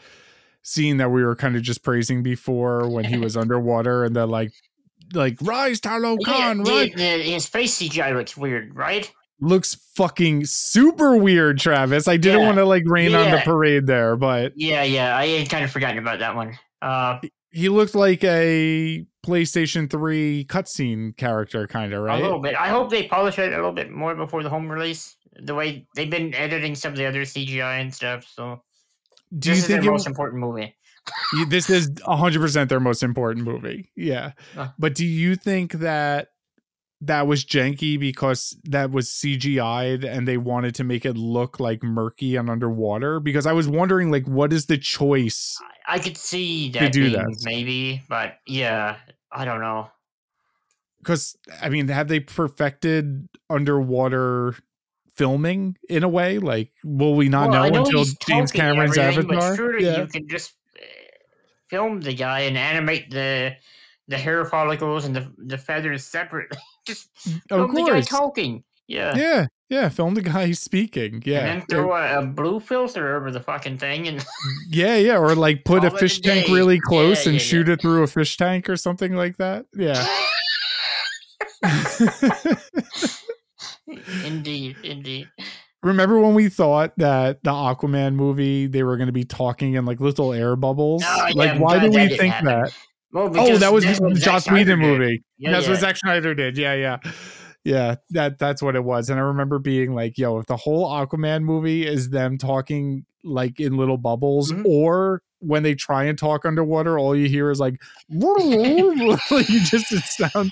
[0.61, 4.25] scene that we were kind of just praising before when he was underwater and they're
[4.25, 4.53] like
[5.13, 9.11] like rise Yeah, Khan, the- rise the- his face CGI looks weird, right?
[9.41, 12.07] looks fucking super weird, Travis.
[12.07, 12.45] I didn't Yeah.
[12.45, 15.17] want to like rain on the parade there, but Yeah, yeah.
[15.17, 16.57] I had kind of forgotten about that one.
[16.81, 17.19] Uh,
[17.51, 22.19] he looked like a PlayStation 3 cutscene character, kind of, right?
[22.19, 22.55] A little bit.
[22.55, 25.17] I hope they polish it a little bit more before the home release.
[25.37, 28.25] The way they've been editing some of the other CGI and stuff.
[28.33, 28.61] So
[29.37, 30.73] Do this you is think it, most important movie.
[31.49, 33.91] This is 100% their most important movie?
[33.95, 34.31] Yeah.
[34.57, 34.69] Uh.
[34.79, 36.29] But do you think that
[37.01, 41.83] that was janky because that was CGI'd and they wanted to make it look like
[41.83, 43.19] murky and underwater?
[43.19, 45.59] Because I was wondering, like, what is the choice?
[45.87, 47.41] I could see that do that.
[47.43, 48.97] maybe, but yeah,
[49.31, 49.89] I don't know.
[50.99, 54.55] Because, I mean, have they perfected underwater
[55.15, 56.39] filming in a way?
[56.39, 59.37] Like, will we not Well, I know until James Cameron's Avatar?
[59.39, 60.01] But surely Yeah.
[60.01, 60.53] you can just
[61.69, 63.55] film the guy and animate the
[64.07, 66.57] the hair follicles and the the feathers separately.
[66.87, 68.63] just mm, Of film the guy talking.
[68.87, 69.15] Yeah.
[69.15, 69.89] Yeah, yeah.
[69.89, 71.23] Film the guy speaking.
[71.25, 74.23] Yeah, And then throw a, a blue filter over the fucking thing and
[74.69, 75.17] yeah, yeah.
[75.17, 77.73] Or like put a fish tank really close Yeah, and yeah, shoot yeah.
[77.73, 79.65] it through a fish tank or something like that.
[79.73, 80.05] Yeah.
[84.23, 85.29] indeed, indeed.
[85.85, 89.85] Remember when we thought that the Aquaman movie they were going to be talking in
[89.85, 91.03] like little air bubbles?
[91.05, 92.45] Oh, yeah, like, why did we think happen.
[92.47, 92.75] that?
[93.13, 95.23] Well, Oh, that was the Joss Whedon movie.
[95.37, 95.71] Yeah, that's yeah.
[95.71, 96.57] what Zack Snyder did.
[96.57, 96.97] Yeah, yeah.
[97.63, 99.09] Yeah, that that's what it was.
[99.11, 103.59] And I remember being like, yo, if the whole Aquaman movie is them talking like
[103.59, 104.65] in little bubbles, Mhm.
[104.65, 107.79] or when they try and talk underwater, all you hear is like,
[108.09, 108.39] like
[109.49, 110.51] you just it sounds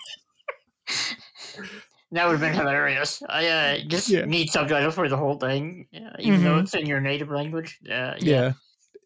[2.13, 3.23] That would have been hilarious.
[3.27, 4.25] I uh, just Yeah.
[4.25, 6.61] need subtitles for the whole thing, uh, even though Mhm.
[6.63, 7.79] it's in your native language.
[7.85, 8.15] Uh, yeah.
[8.19, 8.53] yeah.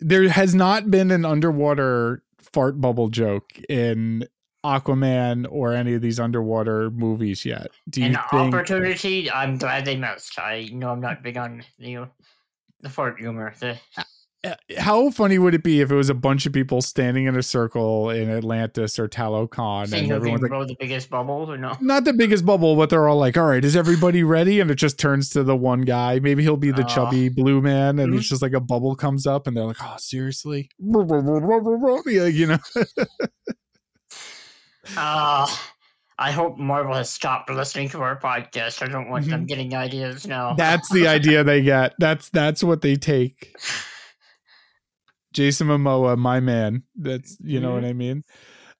[0.02, 2.22] There has not been an underwater
[2.54, 4.28] fart bubble joke in
[4.66, 7.68] Aquaman or any of these underwater movies yet.
[7.90, 9.32] Do you An think opportunity.
[9.32, 10.38] I'm glad they missed.
[10.38, 12.10] I know I'm not big on know,
[12.82, 13.54] the fart humor.
[13.60, 13.80] The,
[14.78, 17.44] how funny would it be if it was a bunch of people standing in a
[17.44, 21.76] circle in Atlantis or Talokan and everyone's like blow the biggest bubbles or no?
[21.82, 24.76] not the biggest bubble, but they're all like, "All right, is everybody ready?" And it
[24.76, 26.20] just turns to the one guy.
[26.20, 26.88] Maybe he'll be the Aw.
[26.88, 28.18] chubby blue man, and Mhm.
[28.18, 30.70] it's just like a bubble comes up, and they're like, "Oh, seriously?"
[32.08, 32.58] Yeah, you know.
[34.96, 35.48] Uh,
[36.20, 38.82] I hope Marvel has stopped listening to our podcast.
[38.82, 39.48] I don't want them Mhm.
[39.48, 40.54] getting ideas now.
[40.54, 41.94] That's the idea they get.
[42.00, 43.54] That's that's what they take.
[45.38, 46.82] Jason Momoa, my man.
[46.96, 48.24] That's you know what I mean.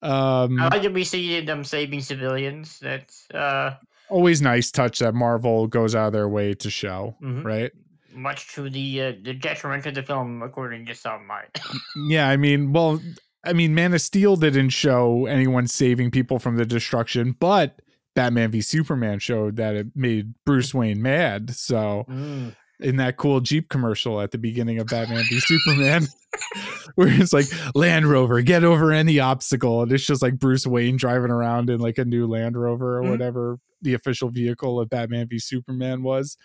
[0.02, 2.80] Um, I like that we see them saving civilians.
[2.80, 3.76] That's uh,
[4.10, 7.44] always nice touch that Marvel goes out of their way to show, Mhm.
[7.46, 7.72] right?
[8.14, 11.28] much to the uh, the detriment of the film, according to some.
[11.28, 11.60] might.
[12.10, 13.00] Yeah, I mean, well,
[13.46, 17.80] I mean, Man of Steel didn't show anyone saving people from the destruction, but
[18.16, 21.52] Batman v Superman showed that it made Bruce Wayne mad.
[21.52, 22.56] So Mm.
[22.80, 26.08] In that cool Jeep commercial at the beginning of Batman v Superman,
[26.96, 27.46] where it's like
[27.76, 31.80] Land Rover, get over any obstacle, and it's just like Bruce Wayne driving around in
[31.80, 33.10] like a new Land Rover or Mhm.
[33.10, 36.38] whatever the official vehicle of Batman v Superman was.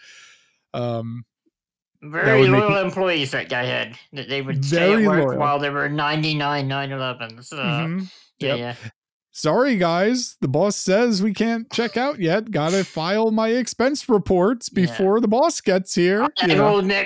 [0.75, 1.25] Um,
[2.03, 3.97] Very make employees that guy had.
[4.13, 5.39] That they would stay at work loyal.
[5.39, 7.45] while there were 99 911s.
[7.49, 8.11] So, mhm.
[8.39, 8.59] yeah, Yep.
[8.59, 8.91] yeah.
[9.33, 14.69] Sorry guys the boss says we can't check out yet gotta file my expense reports
[14.73, 14.83] Yeah.
[14.87, 16.79] before the boss gets here I you know?
[16.79, 17.05] uh,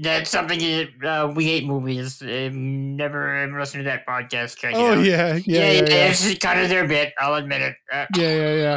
[0.00, 2.20] that's something that uh, we hate movies.
[2.20, 4.56] Um, never ever listen to that podcast.
[4.56, 7.12] Check oh yeah yeah yeah, yeah, yeah, It's kind of their bit.
[7.20, 7.76] I'll admit it.
[7.92, 8.76] Uh, yeah, yeah, yeah.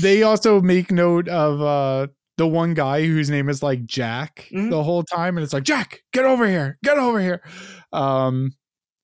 [0.00, 2.06] they also make note of uh
[2.36, 4.70] the one guy whose name is like jack Mhm.
[4.70, 7.42] the whole time and it's like jack get over here get over here
[7.92, 8.52] um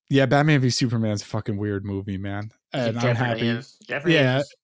[0.09, 3.77] yeah batman v superman's a fucking weird movie man and i'm happy is.
[3.87, 4.39] Yeah.
[4.39, 4.55] is.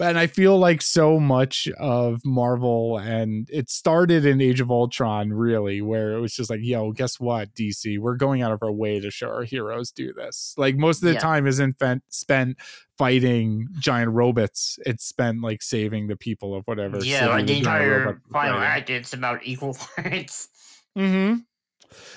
[0.00, 5.30] and I feel like so much of Marvel and it started in Age of Ultron
[5.30, 8.72] really where it was just like yo guess what DC we're going out of our
[8.72, 11.18] way to show our heroes do this like most of the Yeah.
[11.20, 11.76] time isn't
[12.08, 12.56] spent
[12.96, 18.22] fighting giant robots it's spent like saving the people of whatever Yeah, like the entire
[18.32, 20.48] final act, it's about equal parts.
[20.96, 21.40] Mm-hmm.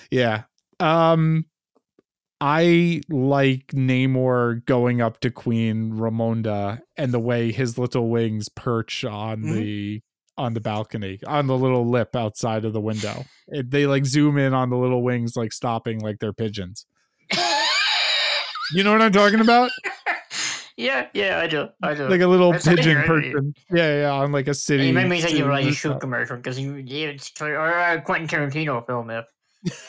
[0.09, 0.43] Yeah.
[0.79, 1.45] Um
[2.41, 9.05] I like Namor going up to Queen Ramonda and the way his little wings perch
[9.05, 9.53] on Mhm.
[9.53, 10.01] the
[10.37, 13.25] on the balcony, on the little lip outside of the window.
[13.49, 16.85] It, they like zoom in on the little wings like stopping like they're pigeons.
[18.73, 19.69] You know what I'm talking about?
[20.77, 21.67] yeah, yeah, I do.
[21.83, 22.07] I do.
[22.07, 23.53] Like a little That's pigeon person.
[23.69, 24.87] Yeah, yeah, on like a city.
[24.87, 27.53] you made me think city of like a shoot commercial because you, yeah, it's or
[27.55, 29.11] a Quentin Tarantino film.
[29.11, 29.25] If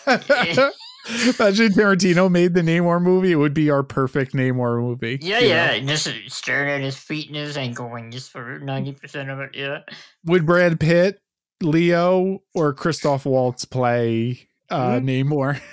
[1.08, 3.32] Imagine Tarantino made the Namor movie.
[3.32, 5.18] It would be our perfect Namor movie.
[5.20, 5.54] yeah, you know?
[5.54, 9.40] yeah, and just staring at his feet and his ankle wings for ninety percent of
[9.40, 9.50] it.
[9.54, 9.78] Yeah,
[10.26, 11.20] Would Brad Pitt,
[11.60, 15.06] Leo, or Christoph Waltz play uh, Hmm?
[15.08, 15.60] Namor?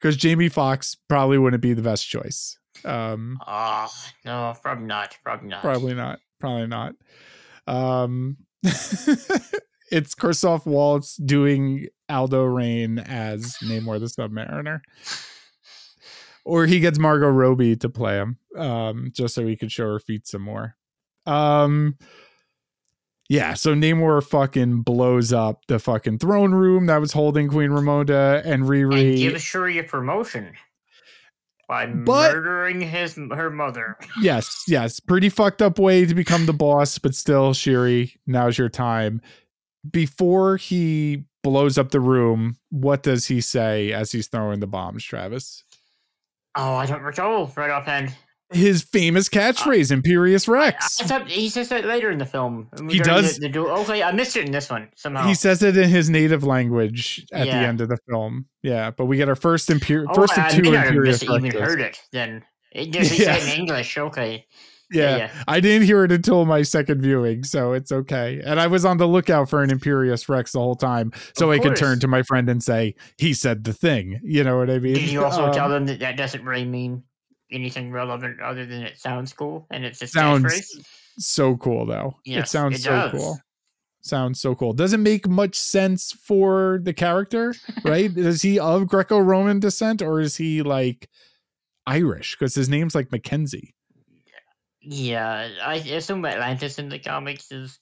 [0.00, 2.58] Because Jamie Foxx probably wouldn't be the best choice.
[2.86, 3.86] Um, oh
[4.24, 5.14] no, probably not.
[5.22, 5.60] Probably not.
[5.60, 6.20] probably not.
[6.40, 6.94] Probably not.
[7.66, 8.38] Um,
[9.90, 14.80] it's Christoph Waltz doing Aldo Raine as Namor the Submariner.
[16.44, 20.00] Or he gets Margot Robbie to play him, um, just so he could show her
[20.00, 20.74] feet some more.
[21.26, 21.96] Um,
[23.28, 28.38] yeah, so Namor fucking blows up the fucking throne room that was holding Queen Ramonda
[28.40, 29.16] and and Riri.
[29.16, 30.52] gives Shuri a promotion
[31.68, 33.96] by But- murdering his her mother.
[34.20, 38.70] yes, yes, pretty fucked up way to become the boss, but still, Shuri, now's your
[38.70, 39.20] time.
[39.88, 45.04] Before he blows up the room, what does he say as he's throwing the bombs,
[45.04, 45.64] Travis?
[46.54, 48.14] Oh, I don't recall oh, right offhand.
[48.52, 51.00] His famous catchphrase, uh, Imperious Rex.
[51.00, 52.68] I thought he says that later in the film.
[52.88, 53.36] He does?
[53.36, 53.70] The, the duel.
[53.82, 55.24] Okay, I missed it in this one somehow.
[55.24, 58.46] He says it in his native language at the end of the film.
[58.62, 61.22] Yeah, but we get our first imper- oh, first I, of I two have Imperious
[61.22, 62.44] even heard it then.
[62.72, 63.36] It just Yeah.
[63.36, 63.96] said in English.
[63.96, 64.46] Okay.
[64.92, 65.30] Yeah, yeah.
[65.46, 68.40] I didn't hear it until my second viewing, so it's okay.
[68.44, 71.58] And I was on the lookout for an Imperious Rex the whole time, so I
[71.58, 74.78] could turn to my friend and say, "He said the thing." You know what I
[74.78, 74.94] mean?
[74.94, 77.04] Did you also Um, tell them that that doesn't really mean
[77.52, 80.72] anything relevant other than it sounds cool and it's a Sounds
[81.18, 82.14] so cool though.
[82.24, 83.10] it sounds it so does.
[83.12, 83.38] cool.
[84.02, 84.72] Sounds so cool.
[84.72, 87.54] Doesn't make much sense for the character,
[87.84, 88.10] right?
[88.16, 91.08] is he of Greco-Roman descent or is he like
[91.86, 92.36] Irish?
[92.38, 93.72] Because his name's like McKenzie.
[94.82, 97.78] Yeah, I assume Atlantis in the comics is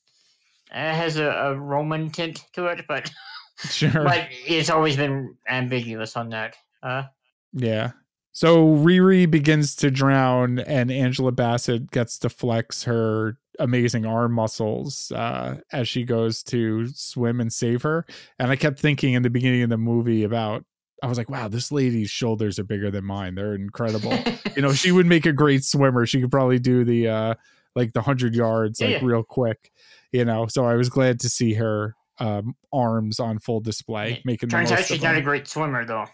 [0.72, 3.10] uh, has a, a Roman tint to it, but
[3.58, 4.04] Sure.
[4.04, 6.56] but it's always been ambiguous on that.
[6.82, 7.04] Uh,
[7.52, 7.92] Yeah.
[8.32, 15.10] So Riri begins to drown, and Angela Bassett gets to flex her amazing arm muscles
[15.10, 18.06] uh, as she goes to swim and save her.
[18.38, 20.64] And I kept thinking in the beginning of the movie about,
[21.02, 23.34] I was like, wow, this lady's shoulders are bigger than mine.
[23.36, 24.12] They're incredible.
[24.56, 26.06] you know, she would make a great swimmer.
[26.06, 27.34] She could probably do the uh,
[27.76, 29.00] like the hundred yards like Yeah.
[29.02, 29.70] real quick.
[30.12, 34.16] You know, so I was glad to see her um, arms on full display, Yeah.
[34.24, 36.06] making the turns most out she's not a great swimmer though.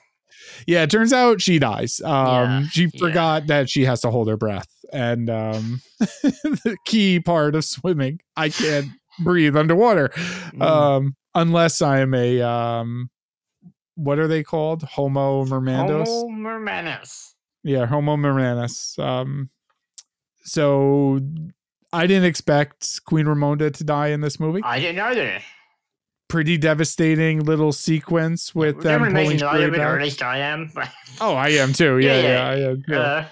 [0.66, 2.00] yeah, it turns out she dies.
[2.04, 2.98] Um, Yeah, she yeah.
[2.98, 8.20] forgot that she has to hold her breath, and um, the key part of swimming,
[8.36, 8.88] I can't
[9.20, 10.08] breathe underwater,
[10.52, 10.60] Mm.
[10.62, 13.08] um, unless I am a um,
[13.96, 14.82] what are they called?
[14.82, 16.06] Homo mermandos.
[16.06, 17.32] Homo Mermanus.
[17.62, 18.98] Yeah, Homo Moranus.
[18.98, 19.48] Um,
[20.44, 21.20] so
[21.92, 24.60] I didn't expect Queen Ramonda to die in this movie.
[24.62, 25.40] I didn't either.
[26.28, 29.96] Pretty devastating little sequence with them pulling making light Shuri of it, or back.
[29.96, 30.72] at least I am.
[31.20, 31.98] Oh, I am too.
[32.02, 32.48] Yeah, Yeah, yeah, yeah.
[32.66, 32.94] I am too.
[32.96, 33.24] uh,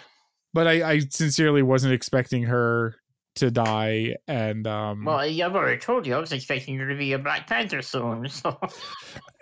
[0.54, 2.94] but I, I sincerely wasn't expecting her
[3.34, 4.16] to die.
[4.28, 7.46] And um, well, I've already told you I was expecting her to be a Black
[7.46, 8.26] Panther soon.
[8.28, 8.58] So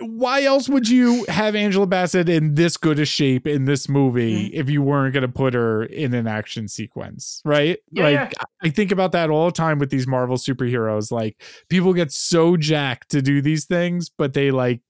[0.00, 4.50] why else would you have Angela Bassett in this good a shape in this movie
[4.50, 4.54] Mhm.
[4.54, 7.78] if you weren't going to put her in an action sequence, right?
[7.90, 8.30] Yeah, like yeah.
[8.62, 11.10] I think about that all the time with these Marvel superheroes.
[11.10, 14.80] Like people get so jacked to do these things, but they like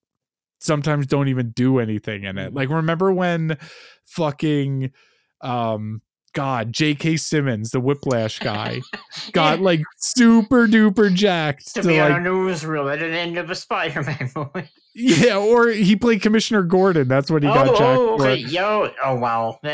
[0.60, 2.52] sometimes don't even do anything in it.
[2.52, 2.56] Mhm.
[2.56, 3.56] Like remember when
[4.05, 4.93] fucking
[5.40, 6.02] um
[6.32, 7.16] God, J.K.
[7.16, 8.81] Simmons, the Whiplash guy,
[9.32, 13.36] got like super duper jacked to to be like on a newsreel at the end
[13.39, 14.69] of a Spider-Man movie.
[14.94, 17.09] yeah, or he played Commissioner Gordon.
[17.09, 18.24] That's what he oh, got jacked oh, for.
[18.28, 19.59] okay, yo, oh wow.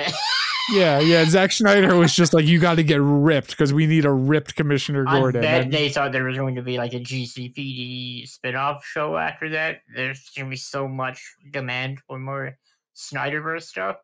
[0.72, 1.24] Yeah, yeah.
[1.26, 4.56] Zack Snyder was just like, you got to get ripped because we need a ripped
[4.56, 5.44] Commissioner Gordon.
[5.44, 9.16] I bet And- they thought there was going to be like a GCPD spin-off show
[9.16, 9.82] after that.
[9.94, 11.22] There's going to be so much
[11.52, 12.58] demand for more
[12.96, 13.96] Snyderverse stuff.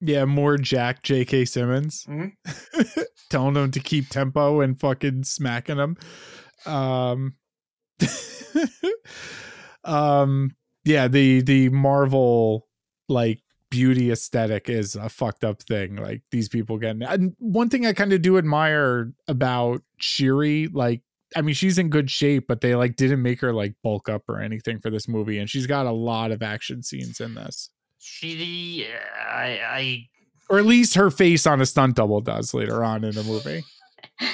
[0.00, 1.44] Yeah, more Jack J.K.
[1.44, 2.32] Simmons Mhm.
[3.30, 5.96] telling him to keep tempo and fucking smacking him.
[6.66, 7.34] Um,
[9.84, 11.08] um, yeah.
[11.08, 12.66] The the Marvel
[13.08, 13.40] like
[13.70, 15.96] beauty aesthetic is a fucked up thing.
[15.96, 17.02] Like these people getting.
[17.02, 21.02] And one thing I kind of do admire about Shuri, like
[21.36, 24.22] I mean, she's in good shape, but they like didn't make her like bulk up
[24.28, 27.70] or anything for this movie, and she's got a lot of action scenes in this,
[28.00, 28.86] She,
[29.28, 30.08] I, I
[30.48, 33.64] or at least her face on a stunt double does later on in the movie.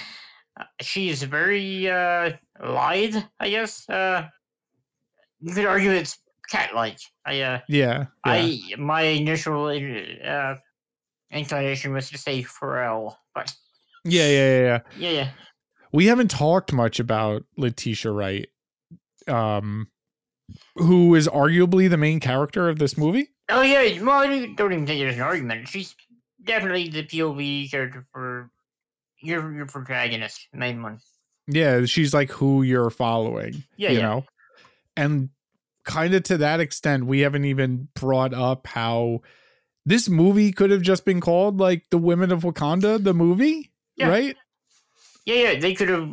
[0.59, 2.31] Uh, she's very uh,
[2.65, 3.87] lithe, I guess.
[3.91, 4.27] Uh,
[5.41, 6.19] you could argue it's
[6.49, 6.99] cat-like.
[7.27, 8.33] I, uh, Yeah, yeah.
[8.33, 10.55] I, my initial uh,
[11.31, 13.53] inclination was to say Pharrell, but
[14.05, 14.81] yeah, yeah, yeah, yeah.
[14.99, 15.31] yeah, yeah.
[15.93, 18.49] We haven't talked much about Letitia Wright,
[19.29, 19.89] um,
[20.77, 23.29] who is arguably the main character of this movie.
[23.49, 25.69] Oh yeah, well, I don't even think there's an argument.
[25.69, 25.95] She's
[26.43, 28.51] definitely the POV character for
[29.21, 31.01] your your protagonist, main one.
[31.49, 33.65] Yeah, she's like who you're following.
[33.77, 34.03] Yeah, you yeah.
[34.03, 34.25] know,
[34.97, 35.31] and
[35.85, 39.21] kind of to that extent, we haven't even brought up how
[39.85, 44.09] this movie could have just been called like the Women of Wakanda, the movie, Yeah.
[44.09, 44.37] right?
[45.25, 46.11] Yeah, yeah, they could have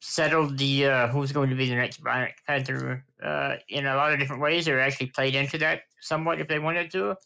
[0.00, 4.12] settled the uh, who's going to be the next Black Panther uh, in a lot
[4.12, 7.16] of different ways, or actually played into that somewhat if they wanted to.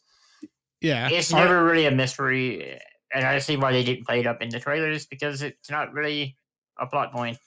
[0.81, 2.79] Yeah, It's never really a mystery,
[3.13, 5.93] and I see why they didn't play it up in the trailers because it's not
[5.93, 6.37] really
[6.77, 7.37] a plot point.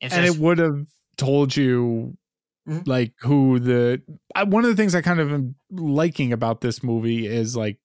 [0.00, 0.86] It's and just, it would have
[1.16, 2.16] told you
[2.68, 2.86] Mhm.
[2.86, 4.02] like who the
[4.34, 7.78] I, one of the things i kind of am liking about this movie is like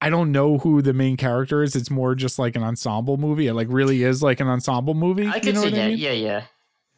[0.00, 3.46] i don't know who the main character is it's more just like an ensemble movie
[3.46, 5.84] it like really is like an ensemble movie I you know see that.
[5.84, 5.98] I mean?
[5.98, 6.42] Yeah, yeah.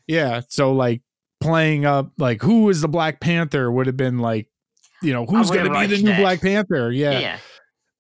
[0.07, 1.03] yeah so like
[1.41, 4.49] playing up like who is the black panther would have been like
[5.03, 6.21] you know who's gonna be the new that.
[6.21, 7.13] black panther Yeah.
[7.13, 7.21] yeah.
[7.21, 7.39] yeah.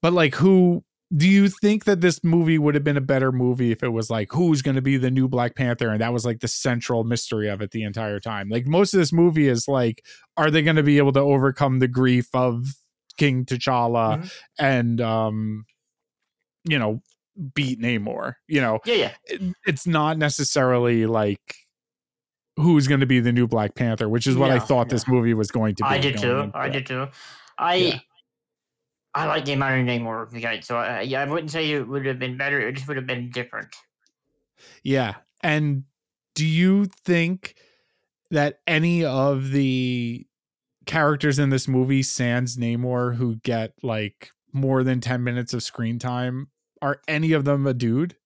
[0.03, 0.85] but like who
[1.17, 4.11] do you think that this movie would have been a better movie if it was
[4.11, 7.03] like who's going to be the new black panther and that was like the central
[7.03, 10.05] mystery of it the entire time like most of this movie is like
[10.37, 12.65] are they going to be able to overcome the grief of
[13.21, 14.31] king t'challa Mhm.
[14.59, 15.65] and um
[16.65, 17.01] you know
[17.55, 19.13] beat namor you know Yeah, yeah.
[19.27, 21.55] it- it's not necessarily like
[22.57, 24.95] who's going to be the new black panther which is what i thought no.
[24.95, 26.51] this movie was going to be I did too.
[26.55, 27.07] I did too.
[27.59, 27.99] I Yeah.
[29.13, 32.07] I like the amount of Namor got, so I, yeah, I wouldn't say it would
[32.07, 32.61] have been better.
[32.61, 33.75] It just would have been different.
[34.85, 35.15] Yeah.
[35.43, 35.83] And
[36.37, 37.57] do you think
[38.31, 40.27] that any of the
[40.87, 45.99] characters in this movie, sans Namor, who get like more than 10 minutes of screen
[45.99, 46.49] time,
[46.83, 48.17] are any of them a dude?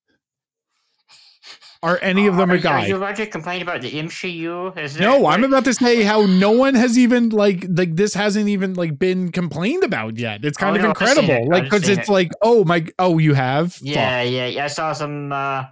[1.82, 2.86] Are any of them are, a you- Are guy?
[2.86, 4.74] you about to complain about the MCU?
[4.78, 8.14] Is No, what- I'm about to say how no one has even like like this
[8.14, 10.46] hasn't even like been complained about yet.
[10.46, 11.46] It's kind Oh, of no, incredible.
[11.50, 12.12] Like because it's it.
[12.12, 13.74] like, oh my oh, you have?
[13.74, 13.82] Fuck.
[13.86, 14.64] Yeah, yeah, yeah.
[14.64, 15.64] I saw some uh,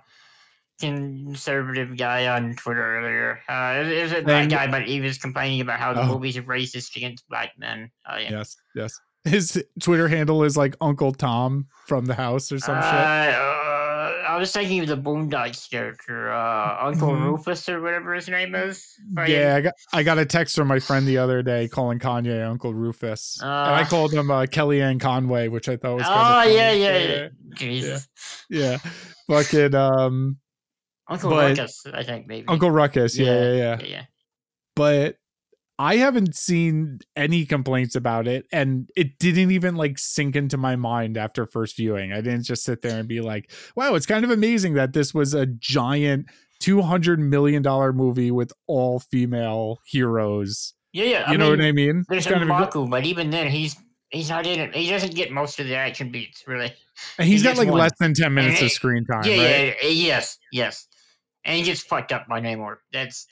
[0.82, 3.40] conservative guy on Twitter earlier.
[3.48, 6.06] Uh, it, was a black guy, but he was complaining about how the Oh.
[6.06, 7.90] movies are racist against black men.
[8.08, 8.30] Oh yeah.
[8.30, 9.00] Yes, yes.
[9.24, 13.34] His Twitter handle is like Uncle Tom from the house or some uh, shit.
[13.36, 17.24] uh, I was thinking of the Boondocks character, uh, Uncle Mhm.
[17.26, 18.84] Rufus or whatever his name is.
[19.12, 19.28] Right?
[19.28, 22.44] Yeah, I got I got a text from my friend the other day calling Kanye
[22.44, 23.86] Uncle Rufus, and I Uh.
[23.86, 26.06] called him uh, Kellyanne Conway, which I thought was.
[26.08, 26.54] Oh funny.
[26.56, 27.28] yeah, yeah, yeah.
[27.54, 28.08] Jesus.
[28.50, 28.78] yeah.
[29.30, 30.36] Fucking um,
[31.08, 32.46] Uncle But- Ruckus, I think maybe.
[32.48, 33.16] Uncle Ruckus.
[33.18, 33.78] Yeah, yeah, yeah.
[33.80, 34.02] yeah, yeah.
[34.76, 35.16] But
[35.78, 40.76] I haven't seen any complaints about it, and it didn't even like sink into my
[40.76, 42.12] mind after first viewing.
[42.12, 45.12] I didn't just sit there and be like, "Wow, it's kind of amazing that this
[45.12, 46.26] was a giant."
[46.60, 50.74] Two hundred million dollar movie with all female heroes.
[50.92, 51.18] Yeah, yeah.
[51.28, 52.04] You I know mean, what I mean?
[52.08, 53.74] There's It's kind of a- M'Baku, but even then, he's
[54.10, 54.72] he's not in it.
[54.76, 56.72] He doesn't get most of the action beats, really.
[57.18, 57.80] And he's He got like one.
[57.80, 59.76] less than 10 minutes And of it- screen time, yeah, right?
[59.82, 60.86] yeah, yes, yes.
[61.44, 62.76] And he gets fucked up by Namor.
[62.92, 63.26] That's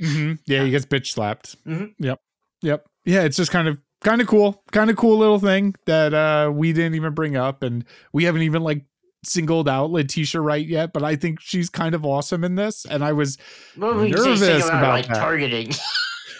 [0.00, 1.56] hmm Yeah, he gets bitch slapped.
[1.64, 1.94] Mhm.
[1.98, 2.20] Yep.
[2.62, 2.86] Yep.
[3.04, 4.62] Yeah, it's just kind of kind of cool.
[4.72, 8.42] Kind of cool little thing that uh we didn't even bring up and we haven't
[8.42, 8.84] even like
[9.24, 13.04] singled out Letitia Wright yet, but I think she's kind of awesome in this and
[13.04, 13.38] I was
[13.76, 15.16] well, we Nervous about, about like that.
[15.18, 15.72] targeting.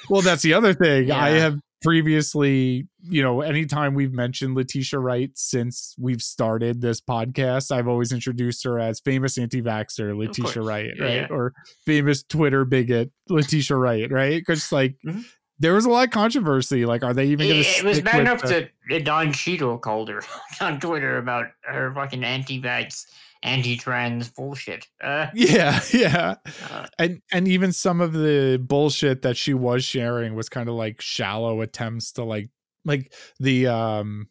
[0.09, 1.11] well that's the other thing.
[1.11, 7.71] I have previously, you know, anytime we've mentioned Letitia Wright since we've started this podcast,
[7.71, 10.63] I've always introduced her as famous anti-vaxxer Letitia.
[10.63, 11.13] Wright, right?
[11.15, 11.27] yeah.
[11.31, 11.53] Or
[11.85, 14.41] famous Twitter bigot Letitia Wright, right?
[14.41, 15.25] Because like Mhm.
[15.59, 16.85] there was a lot of controversy.
[16.85, 17.69] Like, are they even going to?
[17.69, 20.23] it was bad enough that that Don Cheadle called her
[20.61, 23.05] on Twitter about her fucking anti-vax,
[23.43, 24.87] anti-trans bullshit.
[25.03, 26.35] Uh, Yeah, yeah,
[26.71, 30.75] uh, and and even some of the bullshit that she was sharing was kind of
[30.75, 32.51] like shallow attempts to like
[32.85, 34.29] like the um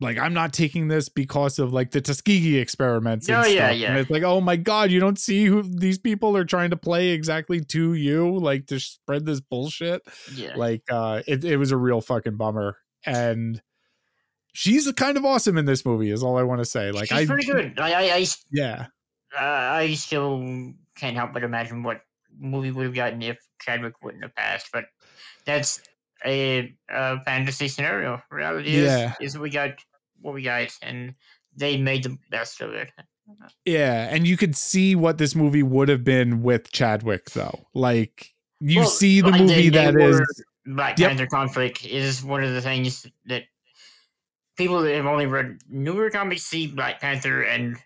[0.00, 3.28] like I'm not taking this because of like the Tuskegee experiments.
[3.28, 3.78] And Oh, yeah, stuff.
[3.78, 3.90] yeah.
[3.90, 6.76] And it's like, oh my god, you don't see who these people are trying to
[6.76, 10.02] play exactly to you, like to spread this bullshit.
[10.34, 10.56] yeah.
[10.56, 13.62] Like, uh, it it was a real fucking bummer, and
[14.54, 16.10] she's kind of awesome in this movie.
[16.10, 16.90] Is all I want to say.
[16.90, 17.78] Like, She's I pretty good.
[17.78, 18.86] I, I, I, yeah,
[19.38, 22.00] uh, I still can't help but imagine what
[22.38, 24.70] movie would have gotten if Chadwick wouldn't have passed.
[24.72, 24.86] But
[25.44, 25.82] that's
[26.24, 28.22] a, a fantasy scenario.
[28.30, 29.14] Reality Yeah.
[29.20, 29.72] is, is we got
[30.22, 31.14] what we got, and
[31.54, 32.90] they made the best of it.
[33.64, 37.66] Yeah, and you could see what this movie would have been with Chadwick, though.
[37.74, 41.08] Like you Well, see the like, movie they that is, Black Yep.
[41.08, 43.44] Panther conflict is one of the things that
[44.56, 47.76] people that have only read newer comics see Black Panther and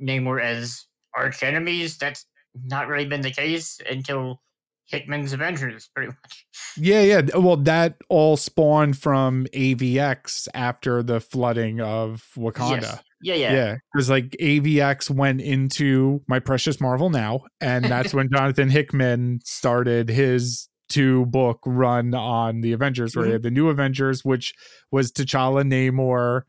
[0.00, 1.98] Namor as arch enemies.
[1.98, 2.26] That's
[2.64, 4.40] not really been the case until
[4.86, 6.46] Hickman's Avengers, pretty much.
[6.76, 7.36] yeah, yeah.
[7.36, 12.82] Well, that all spawned from AVX after the flooding of Wakanda.
[12.82, 13.02] Yes.
[13.22, 13.52] Yeah, yeah.
[13.52, 19.40] Yeah, because like AVX went into My Precious Marvel Now, and that's when Jonathan Hickman
[19.42, 23.34] started his two book run on the Avengers, where he Mhm.
[23.34, 24.54] had the new Avengers, which
[24.90, 26.42] was T'Challa, Namor,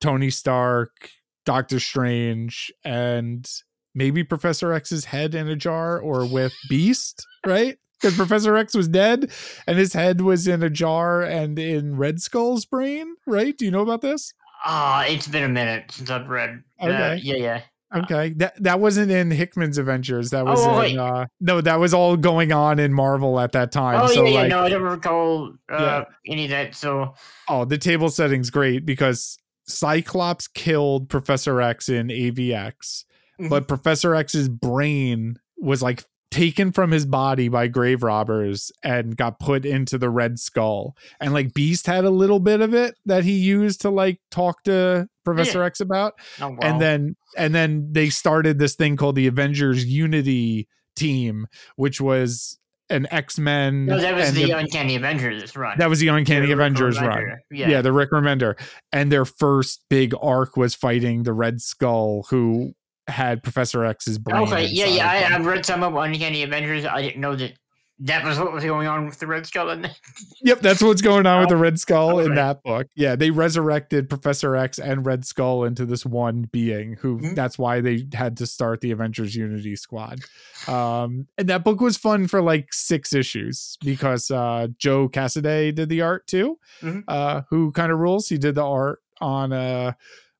[0.00, 1.10] Tony Stark,
[1.44, 3.48] Doctor Strange, and
[3.94, 7.78] maybe Professor X's head in a jar or with Beast, right?
[8.00, 9.30] Because Professor X was dead
[9.66, 13.56] and his head was in a jar and in Red Skull's brain, right?
[13.56, 14.32] Do you know about this?
[14.64, 16.62] Ah, it's been a minute since I've read.
[16.80, 17.20] uh, Okay.
[17.22, 17.60] yeah, yeah.
[17.94, 20.30] Okay, that that wasn't in Hickman's Avengers.
[20.30, 23.70] That was Oh, in uh, no, that was all going on in Marvel at that
[23.72, 24.00] time.
[24.02, 24.40] Oh, so yeah, yeah.
[24.40, 26.04] like, No, I don't recall uh, Yeah.
[26.26, 26.74] any of that.
[26.74, 27.14] So,
[27.48, 33.04] oh, the table setting's great because Cyclops killed Professor X in AVX,
[33.40, 33.48] Mhm.
[33.48, 39.38] but Professor X's brain was like taken from his body by grave robbers and got
[39.38, 40.96] put into the Red Skull.
[41.20, 44.64] And like Beast had a little bit of it that he used to like talk
[44.64, 46.14] to Professor X about.
[46.40, 46.58] oh, wow.
[46.60, 51.46] and then and then they started this thing called the Avengers Unity team,
[51.76, 52.58] which was
[52.90, 53.86] an X Men.
[53.86, 55.78] no, that was and the Uncanny Avengers run.
[55.78, 57.38] that was the Uncanny The Rick Avengers run.
[57.52, 57.68] Yeah.
[57.68, 57.80] Yeah.
[57.80, 58.58] the Rick Remender,
[58.90, 62.74] and their first big arc was fighting the Red Skull, who
[63.08, 64.42] had Professor X's brain.
[64.44, 65.08] Okay, yeah, yeah.
[65.10, 66.84] I, I've read some of Uncanny Avengers.
[66.86, 67.52] I didn't know that
[68.00, 69.70] that was what was going on with the Red Skull.
[69.70, 69.88] And
[70.42, 72.34] Yep, that's what's going on with the Red Skull in Okay.
[72.34, 72.88] that book.
[72.96, 77.36] Yeah, they resurrected Professor X and Red Skull into this one being who Mhm.
[77.36, 80.18] that's why they had to start the Avengers Unity Squad.
[80.66, 85.88] Um and that book was fun for like 6 issues because uh Joe Cassaday did
[85.88, 86.58] the art too.
[86.82, 87.04] Mhm.
[87.06, 88.28] Uh who kind of rules.
[88.28, 89.92] He did the art on uh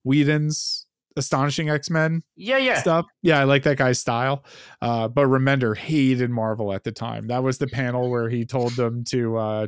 [0.03, 0.84] Whedon's
[1.17, 2.81] Astonishing X-Men yeah, yeah.
[2.81, 3.07] stuff.
[3.23, 4.45] Yeah, I like that guy's style.
[4.83, 7.29] Uh, but Remender hated Marvel at the time.
[7.29, 9.67] That was the panel where he told them to uh,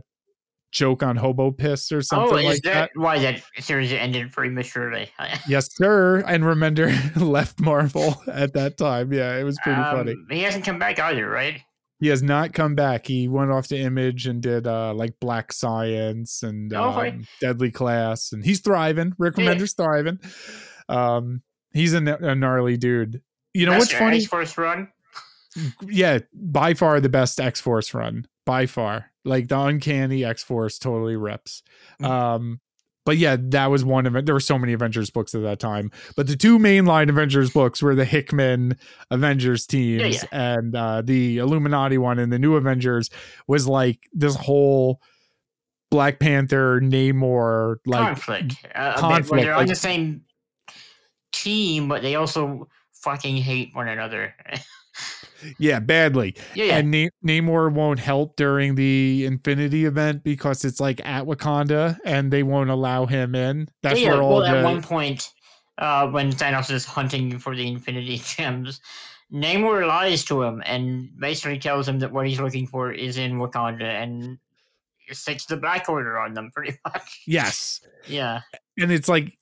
[0.73, 3.00] joke on hobo piss or something Oh, is like that, that.
[3.00, 5.08] why that series ended prematurely?
[5.49, 6.25] Yes, sir.
[6.26, 9.12] And Remender left Marvel at that time.
[9.12, 10.12] Yeah, it was pretty funny.
[10.12, 11.60] Um, He hasn't come back either, right?
[11.99, 13.07] He has not come back.
[13.07, 17.08] He went off to Image and did uh, like Black Science and Okay.
[17.08, 19.15] um, Deadly Class, and he's thriving.
[19.16, 19.47] Rick Yeah.
[19.55, 20.18] Remender's thriving.
[20.89, 21.43] Um,
[21.77, 23.21] He's a, a gnarly dude.
[23.53, 24.17] You know Best what's funny?
[24.19, 24.89] X-Force run.
[25.87, 28.27] yeah, by far the best X Force run.
[28.47, 29.13] By far.
[29.25, 31.63] Like the uncanny X Force totally rips.
[32.01, 32.09] Mm.
[32.09, 32.61] Um,
[33.05, 34.27] but yeah, that was one event.
[34.27, 35.91] There were so many Avengers books at that time.
[36.17, 38.77] But the two mainline Avengers books were the Hickman
[39.11, 40.57] Avengers teams yeah.
[40.57, 43.11] and uh, the Illuminati one and the New Avengers
[43.47, 45.01] was like this whole
[45.91, 48.57] Black Panther, Namor, like conflict.
[48.75, 50.23] Uh, bit conflict, where they're on like- the same
[51.37, 54.35] team, but they also fucking hate one another.
[55.59, 56.35] yeah, badly.
[56.55, 56.77] yeah, yeah.
[56.79, 62.33] And Na- Namor won't help during the Infinity event because it's like at Wakanda and
[62.33, 63.69] they won't allow him in.
[63.83, 65.31] That's yeah, where all well, at one point,
[65.79, 68.81] uh, when Thanos is hunting for the Infinity Gems,
[69.33, 73.35] Namor lies to him and basically tells him that what he's looking for is in
[73.39, 74.39] Wakanda and
[75.13, 77.23] sets the Black Order on them, pretty much.
[77.27, 78.41] yes, Yeah,
[78.79, 79.37] and it's like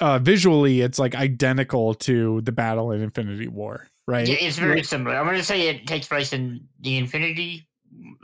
[0.00, 4.26] uh visually it's like identical to the battle in Infinity War, right?
[4.28, 5.16] yeah it's very similar.
[5.16, 7.66] I'm going to say it takes place in the Infinity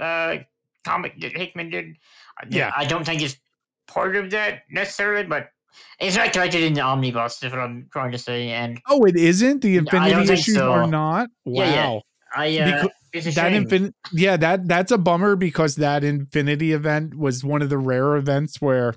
[0.01, 0.37] uh,
[0.85, 1.97] comic that Hickman did.
[2.51, 2.73] Yeah.
[2.77, 3.37] I don't think it's
[3.87, 5.51] part of that necessarily, but
[6.01, 7.43] it's not connected in the omnibus.
[7.43, 8.49] Is what I'm trying to say.
[8.51, 9.63] And Oh, it isn't.
[9.63, 10.71] The Infinity think issues so.
[10.73, 11.29] are not.
[11.45, 11.65] Wow.
[11.65, 11.99] Yeah, yeah.
[12.35, 13.65] I uh, Becau- it's a that shame.
[13.67, 18.17] infin- yeah that that's a bummer because that infinity event was one of the rare
[18.17, 18.95] events where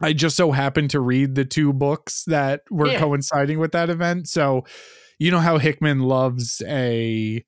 [0.00, 2.98] i just so happened to read the two books that were Yeah.
[3.00, 4.64] coinciding with that event so
[5.18, 7.44] you know how hickman loves a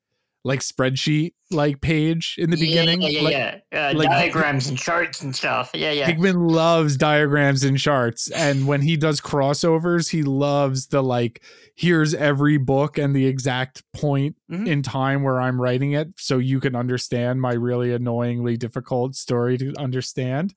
[0.47, 3.59] like spreadsheet like page in the beginning Yeah, yeah, Like, yeah.
[3.73, 3.89] yeah.
[3.89, 5.71] Uh, like- diagrams and charts and stuff.
[5.73, 6.05] Yeah, yeah.
[6.05, 8.31] Hickman loves diagrams and charts.
[8.31, 11.43] And when he does crossovers, he loves the like,
[11.77, 14.67] here's every book and the exact point Mhm.
[14.67, 16.09] in time where I'm writing it.
[16.19, 20.55] So you can understand my really annoyingly difficult story to understand.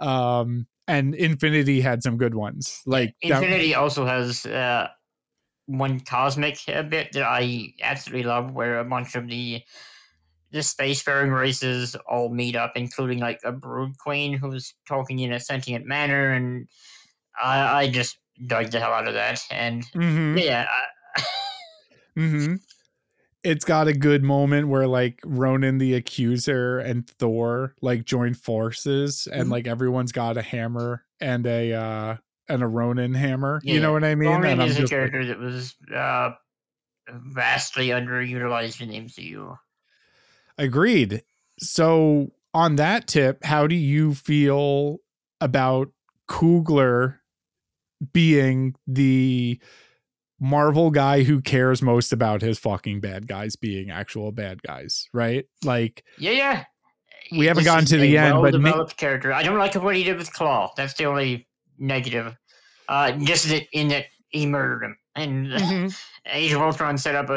[0.00, 2.82] Um, and Infinity had some good ones.
[2.86, 4.88] Like, that- Infinity also has uh,
[5.66, 9.62] one cosmic bit that I absolutely love, where a bunch of the
[10.52, 15.38] the spacefaring races all meet up, including like a brood queen who's talking in a
[15.38, 16.66] sentient manner, and
[17.40, 19.40] I, I just dug the hell out of that.
[19.50, 20.42] And Mhm.
[20.42, 21.22] yeah, I,
[22.16, 22.54] hmm
[23.42, 29.26] It's got a good moment where like Ronan the Accuser and Thor like join forces
[29.32, 29.50] and Mhm.
[29.50, 32.16] like everyone's got a hammer and a uh
[32.48, 33.60] and a Ronan hammer.
[33.64, 34.28] you know what I mean?
[34.30, 36.32] Ronan is a just like, character that was uh,
[37.08, 39.56] vastly underutilized in the MCU.
[40.58, 41.22] agreed.
[41.58, 44.98] So on that tip, how do you feel
[45.40, 45.90] about
[46.28, 47.18] Coogler
[48.12, 49.60] being the
[50.40, 55.44] Marvel guy who cares most about his fucking bad guys being actual bad guys, right?
[55.64, 56.64] Like Yeah, yeah.
[57.32, 59.32] We haven't gotten to the end, but ma- character.
[59.32, 60.72] I don't like what he did with Claw.
[60.76, 61.46] That's the only
[61.78, 62.34] negative.
[62.88, 66.02] Uh, just that in that he murdered him, and Mhm.
[66.26, 67.34] Age of Ultron set up a,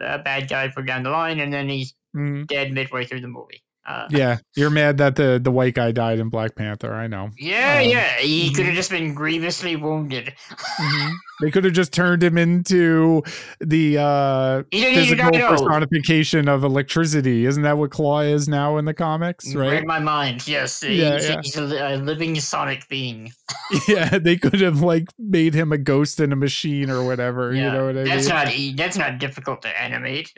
[0.00, 2.46] a, a bad guy for down the line, and then he's Mhm.
[2.46, 3.63] dead midway through the movie.
[3.86, 6.92] Uh, Yeah, you're mad that the the white guy died in Black Panther.
[6.94, 7.30] I know.
[7.38, 8.16] yeah, Um, yeah.
[8.18, 10.32] He could have just been grievously wounded.
[10.50, 11.12] Mhm.
[11.40, 13.20] They could have just turned him into
[13.60, 17.44] the uh physical personification of electricity.
[17.44, 19.52] Isn't that what Claw is now in the comics?
[19.52, 19.84] Read Right?
[19.84, 20.46] my mind.
[20.46, 21.40] Yes, Yeah, he's, yeah.
[21.42, 23.32] he's a, a living sonic being.
[23.88, 27.52] yeah, they could have like made him a ghost in a machine or whatever.
[27.52, 28.34] Yeah, You know what I that's mean?
[28.36, 30.32] not e- that's not difficult to animate.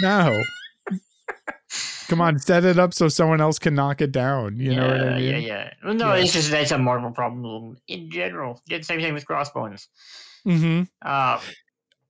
[0.00, 0.40] no.
[2.10, 4.56] Come on, set it up so someone else can knock it down.
[4.58, 5.30] You know what I mean?
[5.30, 5.72] Yeah, yeah.
[5.84, 6.22] Well, no, Yeah.
[6.22, 8.60] it's just that's a Marvel problem in general.
[8.68, 9.88] Did the same thing with Crossbones.
[10.44, 11.40] hmm Uh,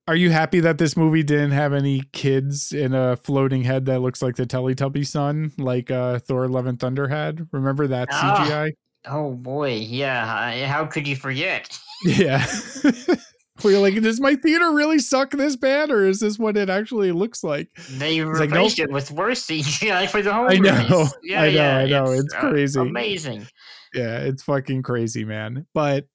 [0.08, 4.00] Are you happy that this movie didn't have any kids in a floating head that
[4.00, 7.46] looks like the Teletubby son, like uh, Thor: Love and Thunder had?
[7.52, 8.44] Remember that Ah.
[8.48, 8.70] CGI?
[9.06, 10.66] oh boy, yeah.
[10.66, 11.78] How could you forget?
[12.06, 12.44] Yeah.
[13.62, 17.12] We're like, does my theater really suck this bad, or is this what it actually
[17.12, 17.68] looks like?
[17.92, 21.06] They like, replaced it with worse CGI for the whole I know.
[21.22, 22.80] Yeah, I know, yeah, I know, it's uh, crazy.
[22.80, 23.46] amazing.
[23.94, 25.66] Yeah, it's fucking crazy, man.
[25.74, 26.06] But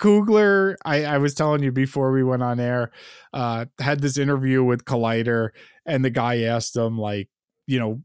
[0.00, 2.90] Coogler, I, I was telling you before we went on air,
[3.32, 5.50] uh, had this interview with Collider,
[5.86, 7.28] and the guy asked him, like,
[7.66, 8.02] you know,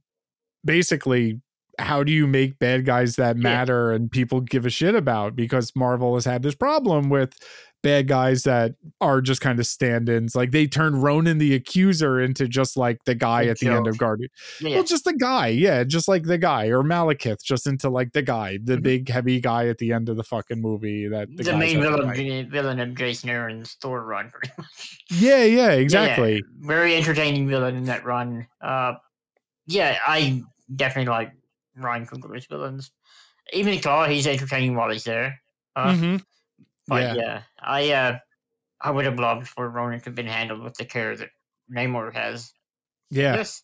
[0.66, 1.42] basically,
[1.80, 3.44] how do you make bad guys that Yeah.
[3.44, 5.36] matter and people give a shit about?
[5.36, 7.34] Because Marvel has had this problem with
[7.82, 10.36] bad guys that are just kind of stand-ins.
[10.36, 13.88] Like they turned Ronan the Accuser into just like the guy The at the end
[13.88, 14.30] of Guardian.
[14.62, 18.14] Yeah, Well, just the guy, yeah, just like the guy, or Malekith, just into like
[18.14, 18.84] the guy, the Mhm.
[18.84, 21.10] big heavy guy at the end of the fucking movie.
[21.10, 25.00] That the, guys main villain, villain of Jason Aaron's Thor run, pretty much.
[25.12, 25.72] Yeah, yeah, Yeah, yeah.
[25.74, 26.42] exactly.
[26.62, 28.48] Very entertaining villain in that run.
[28.62, 28.94] Uh,
[29.68, 30.42] yeah, I
[30.74, 31.32] definitely like
[31.76, 32.92] Ryan Coogler's villains.
[33.52, 35.42] Even Claw, he's entertaining while he's there.
[35.76, 36.24] Uh, Mhm.
[36.88, 37.14] But Yeah.
[37.16, 37.42] yeah.
[37.62, 38.20] I uh
[38.82, 41.30] I would have loved for Ronan to have been handled with the care that
[41.74, 42.52] Namor has.
[43.10, 43.36] Yeah.
[43.38, 43.64] Yes.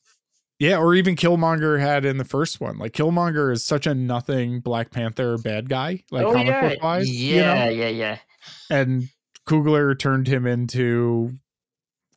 [0.59, 2.77] Yeah, or even Killmonger had in the first one.
[2.77, 6.69] Like Killmonger is such a nothing Black Panther bad guy, like oh comic yeah.
[6.69, 7.09] book wise.
[7.09, 7.83] yeah, you know?
[7.83, 8.17] yeah, yeah.
[8.69, 9.09] And
[9.47, 11.31] Coogler turned him into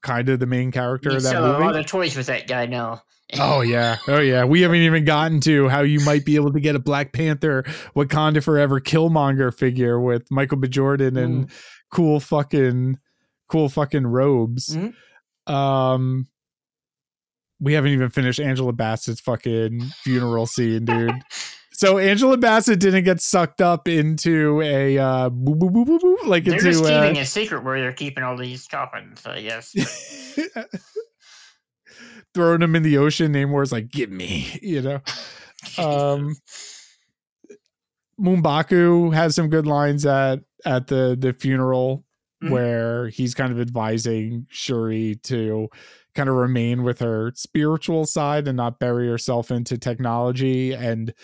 [0.02, 2.48] kind of the main character You of that sell a lot of toys with that
[2.48, 3.02] guy now.
[3.39, 4.44] Oh yeah, oh yeah.
[4.44, 7.62] We haven't even gotten to how you might be able to get a Black Panther
[7.97, 10.69] Wakanda Forever Killmonger figure with Michael B.
[10.69, 11.51] Jordan and
[11.91, 12.99] cool fucking
[13.49, 14.77] cool fucking robes.
[14.77, 14.94] Mhm.
[15.52, 16.27] Um
[17.61, 21.12] we haven't even finished Angela Bassett's fucking funeral scene, dude.
[21.75, 26.19] So Angela Bassett didn't get sucked up into a uh boo boo boo boo boo
[26.27, 29.27] like They're just into keeping uh, a secret where they're keeping all these coffins.
[29.27, 29.75] I guess.
[32.35, 33.33] throwing them in the ocean.
[33.33, 35.01] Namor's like, "Give me," you know.
[35.78, 36.35] Um,
[38.20, 42.05] Mumbaku has some good lines at at the the funeral
[42.43, 42.51] Mhm.
[42.51, 45.69] where he's kind of advising Shuri to
[46.15, 51.15] kind of remain with her spiritual side and not bury herself into technology and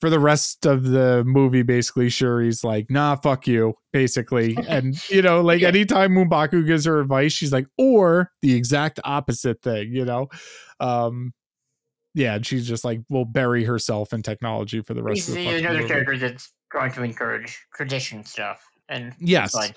[0.00, 5.22] for the rest of the movie basically Shuri's like nah fuck you basically and you
[5.22, 5.68] know like Yeah.
[5.68, 10.28] anytime Mumbaku gives her advice she's like or the exact opposite thing you know
[10.80, 11.32] um
[12.14, 15.34] yeah and she's just like will bury herself in technology for the rest He's of
[15.34, 15.88] the he's fucking another movie.
[15.88, 19.72] character that's trying to encourage tradition stuff, and yes fine.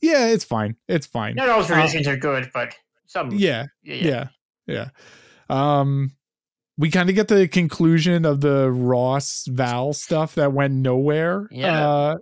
[0.00, 2.74] yeah it's fine it's fine Not all traditions are good, but
[3.06, 3.30] some.
[3.32, 4.28] yeah yeah,
[4.66, 4.88] yeah
[5.48, 6.12] yeah um
[6.80, 11.46] we kind of get the conclusion of the ross val stuff that went nowhere.
[11.50, 11.88] Yeah.
[11.88, 12.16] uh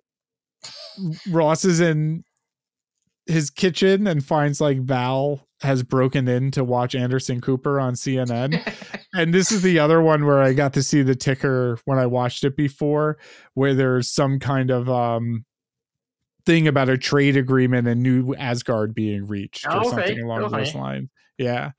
[1.31, 2.25] ross is in
[3.27, 8.61] his kitchen and finds like val has broken in to watch anderson cooper on cnn
[9.15, 12.07] and this is the other one where i got to see the ticker when i
[12.07, 13.17] watched it before
[13.55, 15.45] where there's some kind of um
[16.47, 20.51] thing about a trade agreement and new asgard being reached or Oh, okay, something along
[20.51, 21.11] those lines.
[21.37, 21.71] Yeah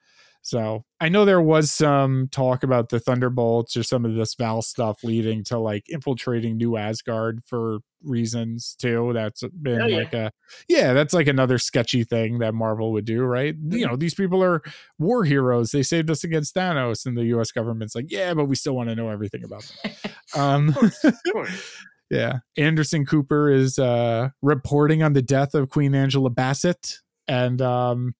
[0.41, 4.61] so i know there was some talk about the thunderbolts or some of this val
[4.61, 9.97] stuff leading to like infiltrating new asgard for reasons too that's been Oh, yeah.
[9.97, 10.31] like a
[10.69, 13.77] yeah that's like another sketchy thing that marvel would do right Mm-hmm.
[13.77, 14.61] you know these people are
[14.97, 18.55] war heroes they saved us against thanos and the us government's like yeah but we
[18.55, 19.91] still want to know everything about them
[20.41, 20.69] um
[21.03, 21.73] Of course.
[22.09, 26.95] yeah anderson cooper is uh reporting on the death of queen angela bassett
[27.27, 28.15] and um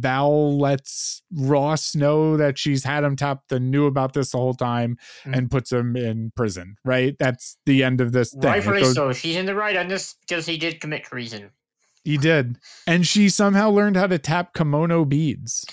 [0.00, 4.54] val lets ross know that she's had him tapped and knew about this the whole
[4.54, 5.36] time Mhm.
[5.36, 9.12] and puts him in prison right that's the end of this thing Rightfully goes- so.
[9.12, 11.50] She's in the right on this because he did commit treason.
[12.04, 15.64] he did and she somehow learned how to tap kimoyo beads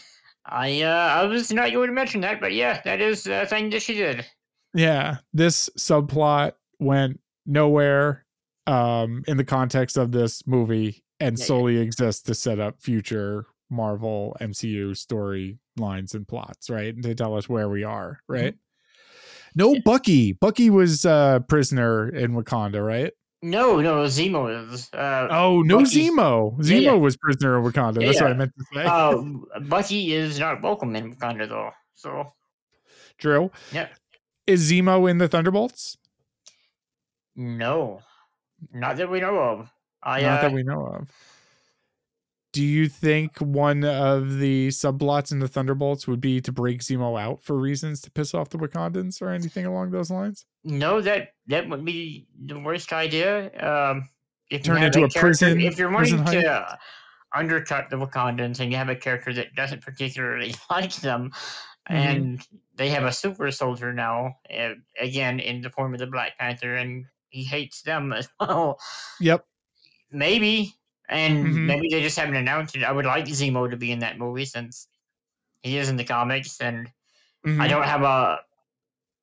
[0.51, 0.87] I uh,
[1.21, 3.93] I was not going to mention that, but yeah, that is a thing that she
[3.93, 4.25] did.
[4.73, 8.25] yeah this subplot went nowhere
[8.67, 11.47] um in the context of this movie and Yeah, yeah.
[11.47, 17.35] solely exists to set up future marvel mcu storylines and plots right and to tell
[17.37, 18.55] us where we are right
[19.55, 19.75] no Mm-hmm.
[19.75, 19.81] Yeah.
[19.85, 24.89] bucky bucky was uh prisoner in wakanda right No, no, Zemo is.
[24.93, 26.91] Uh, oh no Bucky- zemo zemo Yeah, yeah.
[26.93, 30.95] was prisoner in wakanda that's what i meant to say uh, Bucky is not welcome
[30.95, 31.71] in Wakanda though.
[31.95, 32.33] So
[33.17, 33.51] Drew.
[33.73, 33.87] Yeah.
[34.47, 35.97] Is Zemo in the Thunderbolts?
[37.35, 38.01] no,
[38.73, 39.69] not that we know of.
[40.03, 41.07] I Not uh, that we know of.
[42.51, 47.19] Do you think one of the subplots in the Thunderbolts would be to break Zemo
[47.19, 50.45] out for reasons to piss off the Wakandans or anything along those lines?
[50.63, 53.51] no that that would be the worst idea.
[53.63, 54.09] Um,
[54.49, 56.75] if Turn into a prison- If you're wanting to uh,
[57.35, 61.31] undercut the Wakandans and you have a character that doesn't particularly like them,
[61.89, 61.95] Mhm.
[61.95, 66.35] and they have a super soldier now, uh, again in the form of the Black
[66.39, 68.79] Panther, and he hates them as well.
[69.19, 69.45] Yep.
[70.11, 70.73] Maybe,
[71.09, 71.65] and Mhm.
[71.67, 72.83] maybe they just haven't announced it.
[72.83, 74.87] I would like Zemo to be in that movie since
[75.63, 76.91] he is in the comics, and
[77.47, 77.69] I Mhm.
[77.69, 78.39] don't have a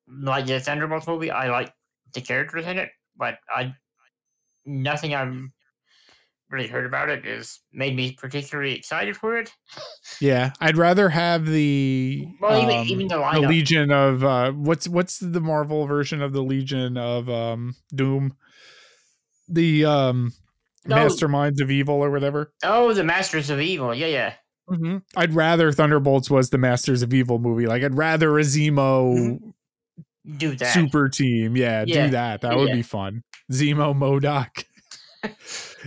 [0.07, 1.31] like the Thunderbolts movie.
[1.31, 1.73] I like
[2.13, 3.75] the characters in it, but I
[4.65, 5.35] nothing I've
[6.49, 9.51] really heard about it has made me particularly excited for it.
[10.21, 13.47] Yeah, I'd rather have the Well, even um, even the the.
[13.47, 18.35] Legion of uh, what's what's the Marvel version of the Legion of um, Doom,
[19.47, 20.33] the um,
[20.87, 20.95] No.
[20.97, 22.51] Masterminds of Evil or whatever.
[22.63, 23.93] oh, the Masters of Evil.
[23.93, 24.33] Yeah, yeah.
[24.69, 25.01] Mhm.
[25.15, 27.67] I'd rather Thunderbolts was the Masters of Evil movie.
[27.67, 29.39] Like I'd rather a Zemo
[30.37, 30.73] Do that.
[30.73, 31.55] super team.
[31.55, 32.05] Yeah, Yeah.
[32.05, 32.41] do that.
[32.41, 32.75] That would Yeah.
[32.75, 33.23] be fun.
[33.51, 34.65] Zemo MODOK.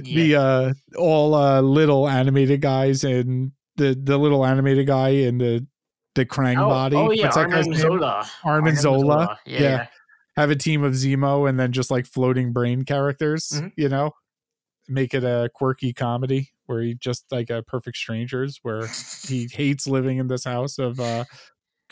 [0.03, 0.15] Yeah.
[0.15, 5.67] The uh all uh little animated guys and the the little animated guy in the
[6.15, 6.97] the Krang oh, body.
[6.97, 8.77] oh yeah, that guy's Arnim name?
[8.77, 9.01] Zola.
[9.01, 9.39] Zola.
[9.45, 9.87] Yeah, Yeah.
[10.37, 13.73] Have a team of Zemo and then just like floating brain characters, Mhm.
[13.77, 14.13] you know?
[14.91, 18.87] Make it a quirky comedy where he just like a perfect strangers, where
[19.27, 21.25] he hates living in this house of uh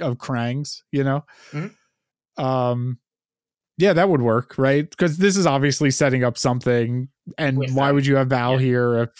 [0.00, 1.24] of Krangs, you know.
[1.52, 1.74] Mhm.
[2.36, 2.98] Um,
[3.78, 4.88] yeah, that would work, right?
[4.90, 7.08] Because this is obviously setting up something.
[7.38, 8.58] And With, why um, would you have Val yeah.
[8.58, 9.10] here if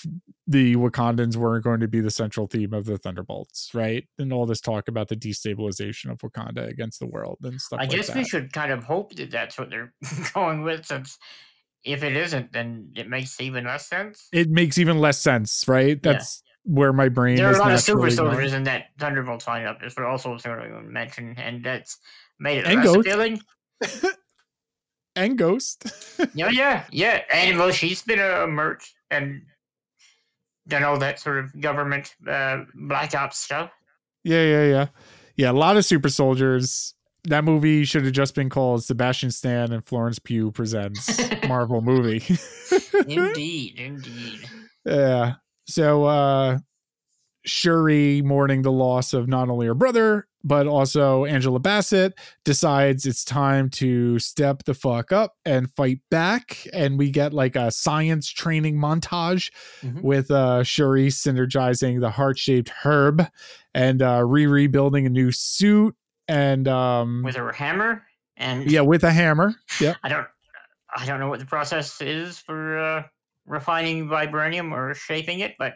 [0.49, 4.05] the Wakandans weren't going to be the central theme of the Thunderbolts, right?
[4.19, 7.83] And all this talk about the destabilization of Wakanda against the world and stuff I
[7.83, 8.17] like guess that.
[8.17, 9.93] we should kind of hope that that's what they're
[10.35, 11.19] going with, since
[11.85, 14.29] if it isn't, then it makes even less sense.
[14.33, 15.99] it makes even less sense, right?
[16.03, 16.13] Yeah.
[16.13, 19.47] That's where my brain There are is a lot of super soldiers in that Thunderbolts
[19.47, 21.99] lineup, is what also sort of mention, and that's
[22.39, 22.99] made it And less Ghost.
[23.01, 23.41] appealing.
[25.17, 25.85] and Ghost.
[26.35, 27.23] Yeah, yeah, yeah.
[27.33, 29.43] And well, she's been a merch and
[30.67, 33.71] done all that sort of government uh, black ops stuff.
[34.25, 34.87] yeah, yeah, yeah.
[35.37, 36.95] Yeah, a lot of super soldiers.
[37.29, 42.23] That movie should have just been called Sebastian Stan and Florence Pugh presents Marvel movie.
[43.07, 44.41] Indeed, indeed.
[44.85, 45.35] Yeah.
[45.67, 46.59] So uh
[47.45, 53.25] Shuri mourning the loss of not only her brother, but also Angela Bassett decides it's
[53.25, 56.67] time to step the fuck up and fight back.
[56.73, 59.51] And we get like a science training montage
[59.83, 60.03] Mhm.
[60.03, 63.27] with uh Shuri synergizing the heart-shaped herb
[63.75, 65.95] and uh Riri building a new suit
[66.29, 68.03] and um With a hammer
[68.37, 69.55] and yeah, with a hammer.
[69.81, 70.27] Yeah, I don't,
[70.97, 73.03] I don't know what the process is for uh,
[73.47, 75.75] refining vibranium or shaping it, but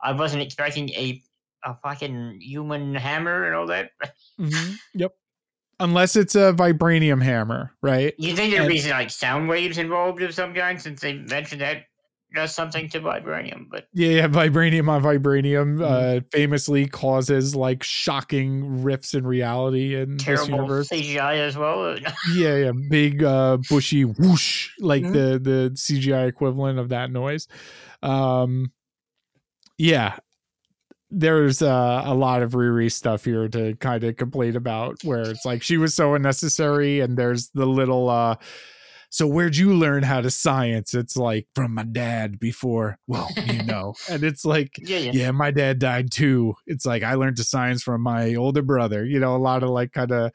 [0.00, 1.20] I wasn't expecting a
[1.64, 3.90] a fucking human hammer and all that.
[4.38, 4.76] Mhm.
[4.94, 5.12] Yep.
[5.80, 8.14] Unless it's a vibranium hammer, right?
[8.18, 11.60] You think there'd And- be like sound waves involved of some kind, since they mentioned
[11.62, 11.84] that
[12.34, 15.82] does something to vibranium, but Yeah, yeah, vibranium on vibranium Mhm.
[15.82, 20.88] uh famously causes like shocking rifts in reality in this universe.
[20.88, 21.96] CGI as well.
[22.34, 25.12] Yeah, yeah, big uh bushy whoosh like Mhm.
[25.12, 27.46] the the CGI equivalent of that noise.
[28.02, 28.72] Um
[29.78, 30.16] yeah.
[31.16, 35.44] There's uh, a lot of Riri stuff here to kind of complain about where it's
[35.44, 38.34] like she was so unnecessary and there's the little uh
[39.14, 40.92] so where'd you learn how to science?
[40.92, 43.94] It's like from my dad before, well, you know.
[44.10, 46.56] and it's like yeah, yeah, yeah, my dad died too.
[46.66, 49.04] It's like I learned to science from my older brother.
[49.04, 50.32] You know, a lot of like kind of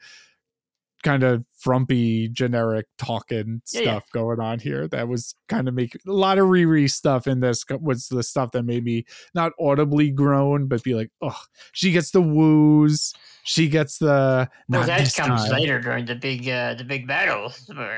[1.02, 3.90] kind of frumpy generic talking Yeah, yeah.
[3.90, 7.40] stuff going on here that was kind of make a lot of Riri stuff in
[7.40, 11.40] this was the stuff that made me not audibly groan but be like oh
[11.72, 15.52] she gets the woos she gets the Well, that comes time.
[15.52, 17.52] later during the big, uh, the big battle.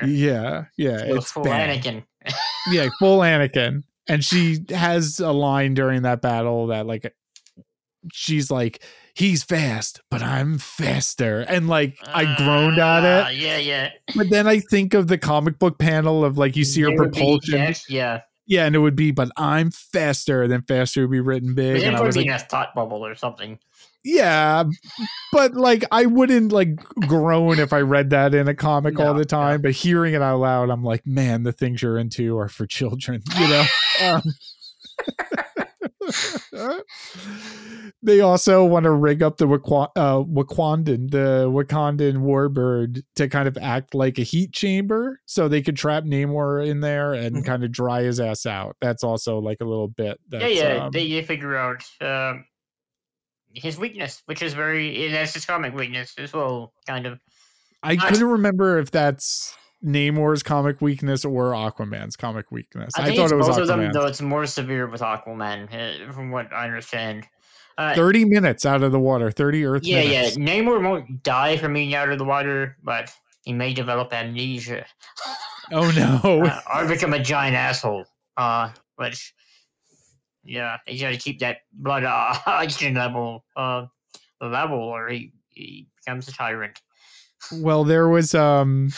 [0.05, 1.81] Yeah yeah it's full bad.
[1.81, 2.03] Anakin.
[2.71, 3.83] yeah, full Anakin.
[4.07, 7.13] And she has a line during that battle that like
[8.11, 8.83] she's like,
[9.15, 11.41] he's fast, but I'm faster.
[11.41, 13.37] And like I groaned at Ah, it.
[13.37, 13.89] Yeah, yeah.
[14.15, 16.97] But then I think of the comic book panel of like you see her There
[16.99, 17.59] would be propulsion.
[17.59, 18.21] that, yeah.
[18.45, 20.49] Yeah, and it would be, but I'm faster.
[20.49, 21.77] Then faster would be written big.
[21.79, 23.57] then And I would was be like, in a thought bubble or something.
[24.03, 24.63] Yeah.
[25.31, 26.75] But like I wouldn't like
[27.07, 29.61] groan if I read that in a comic all the time.
[29.61, 33.21] But hearing it out loud, I'm like, man, the things you're into are for children,
[33.39, 33.65] you know?
[34.01, 34.21] um,
[38.03, 43.57] they also want to rig up the uh, Wakandan, the Wakandan warbird, to kind of
[43.57, 47.45] act like a heat chamber, so they could trap Namor in there and Mhm.
[47.45, 48.75] kind of dry his ass out.
[48.81, 50.19] That's also like a little bit.
[50.29, 50.85] That's, yeah, yeah.
[50.85, 52.45] um, they, they figure out um,
[53.53, 57.19] his weakness, which is very that's his comic weakness as well, kind of.
[57.81, 62.93] I not- couldn't remember if that's Namor's comic weakness or Aquaman's comic weakness.
[62.97, 66.11] I I, thought it was both of them, though it's more severe with Aquaman, uh,
[66.11, 67.27] from what I understand.
[67.77, 70.37] Uh, Thirty minutes out of the water, thirty Earth yeah, minutes.
[70.37, 70.45] yeah.
[70.45, 73.11] Namor won't die from being out of the water, but
[73.43, 74.85] he may develop amnesia
[75.71, 76.43] Oh no!
[76.45, 78.05] uh, or become a giant asshole.
[78.37, 79.33] Uh, which,
[80.43, 82.03] yeah, he's got to keep that blood
[82.45, 83.85] oxygen level uh,
[84.41, 86.79] level, or he, he becomes a tyrant.
[87.51, 88.91] Well, there was um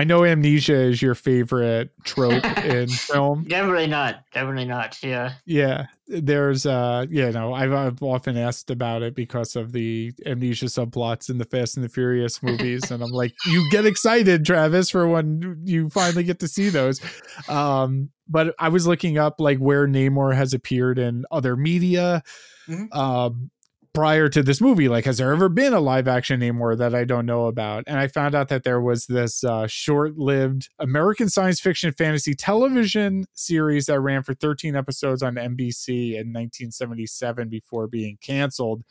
[0.00, 3.44] I know amnesia is your favorite trope in film.
[3.44, 4.24] Definitely not.
[4.32, 4.96] Definitely not.
[5.02, 5.34] Yeah.
[5.44, 5.88] Yeah.
[6.08, 11.28] There's uh you know, I've I've often asked about it because of the amnesia subplots
[11.28, 12.90] in the Fast and the Furious movies.
[12.90, 16.98] and I'm like, you get excited, Travis, for when you finally get to see those.
[17.46, 22.22] Um, but I was looking up like where Namor has appeared in other media.
[22.66, 22.90] Mhm.
[22.96, 23.50] Um
[23.92, 27.04] prior to this movie like has there ever been a live action Namor that I
[27.04, 27.84] don't know about?
[27.86, 33.24] And I found out that there was this uh, short-lived American science fiction fantasy television
[33.34, 38.82] series that ran for 13 episodes on NBC in 1977 before being canceled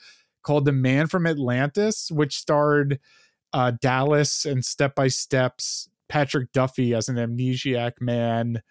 [0.43, 2.99] called The Man from Atlantis which starred
[3.53, 8.61] uh, Dallas and Step by Steps Patrick Duffy as an amnesiac man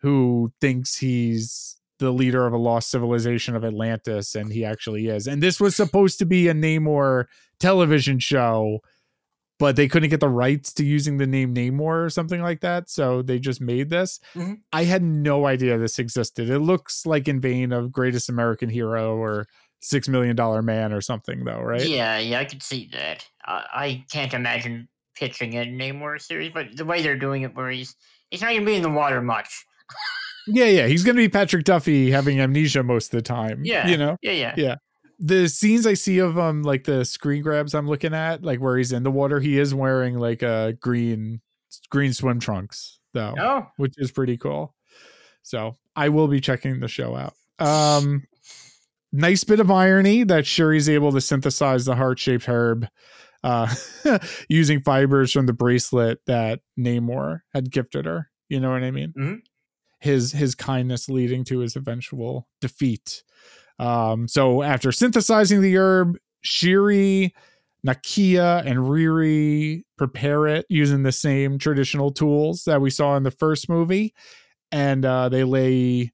[0.00, 5.26] who thinks he's the leader of a lost civilization of Atlantis, and he actually is.
[5.26, 7.24] And this was supposed to be a Namor
[7.58, 8.80] television show,
[9.58, 12.90] but they couldn't get the rights to using the name Namor or something like that,
[12.90, 14.20] so they just made this.
[14.34, 14.58] Mhm.
[14.72, 16.50] I had no idea this existed.
[16.50, 19.46] It looks like in vein of Greatest American Hero or
[19.80, 21.86] Six Million Dollar Man or something, though, right?
[21.86, 23.26] Yeah, yeah, I could see that.
[23.46, 27.70] I, I can't imagine pitching a Namor series, but the way they're doing it, where
[27.70, 27.94] he's
[28.30, 29.64] he's not gonna be in the water much.
[30.46, 30.86] Yeah, yeah.
[30.86, 33.62] He's gonna be Patrick Duffy having amnesia most of the time.
[33.64, 34.16] Yeah, you know.
[34.22, 34.74] yeah, yeah, Yeah.
[35.18, 38.76] the scenes I see of um like the screen grabs I'm looking at, like where
[38.76, 41.40] he's in the water, he is wearing like a green
[41.90, 44.74] green swim trunks though, Oh, which is pretty cool.
[45.42, 47.34] So I will be checking the show out.
[47.58, 48.24] Um
[49.12, 52.86] nice bit of irony that Shuri's able to synthesize the heart-shaped herb
[53.44, 53.72] uh
[54.48, 58.28] using fibers from the bracelet that Namor had gifted her.
[58.48, 59.12] You know what I mean?
[59.18, 59.38] Mhm.
[60.00, 63.22] His his kindness leading to his eventual defeat.
[63.78, 67.34] Um, so after synthesizing the herb, Shuri,
[67.86, 73.30] Nakia, and Riri prepare it using the same traditional tools that we saw in the
[73.30, 74.14] first movie.
[74.72, 76.12] And uh, they lay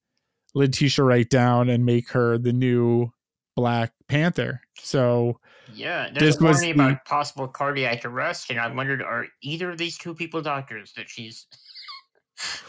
[0.54, 3.10] Letitia Wright down and make her the new
[3.56, 4.60] Black Panther.
[4.78, 5.38] So
[5.74, 6.10] yeah.
[6.10, 9.78] This There's a was the- about possible cardiac arrest, and I wondered, are either of
[9.78, 11.46] these two people doctors that she's?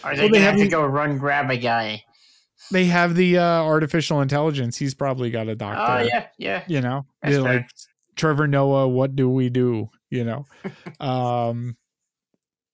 [0.04, 2.04] They Well, they have to go run grab a guy?
[2.72, 4.78] they have the uh, artificial intelligence.
[4.78, 5.82] He's probably got a doctor.
[5.82, 6.64] Oh yeah, yeah.
[6.68, 7.68] you know like
[8.16, 10.46] trevor noah what do we do you know
[11.00, 11.76] um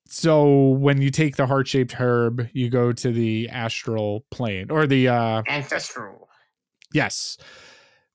[0.07, 5.07] so when you take the heart-shaped herb you go to the astral plane or the
[5.07, 6.27] uh Ancestral.
[6.93, 7.37] yes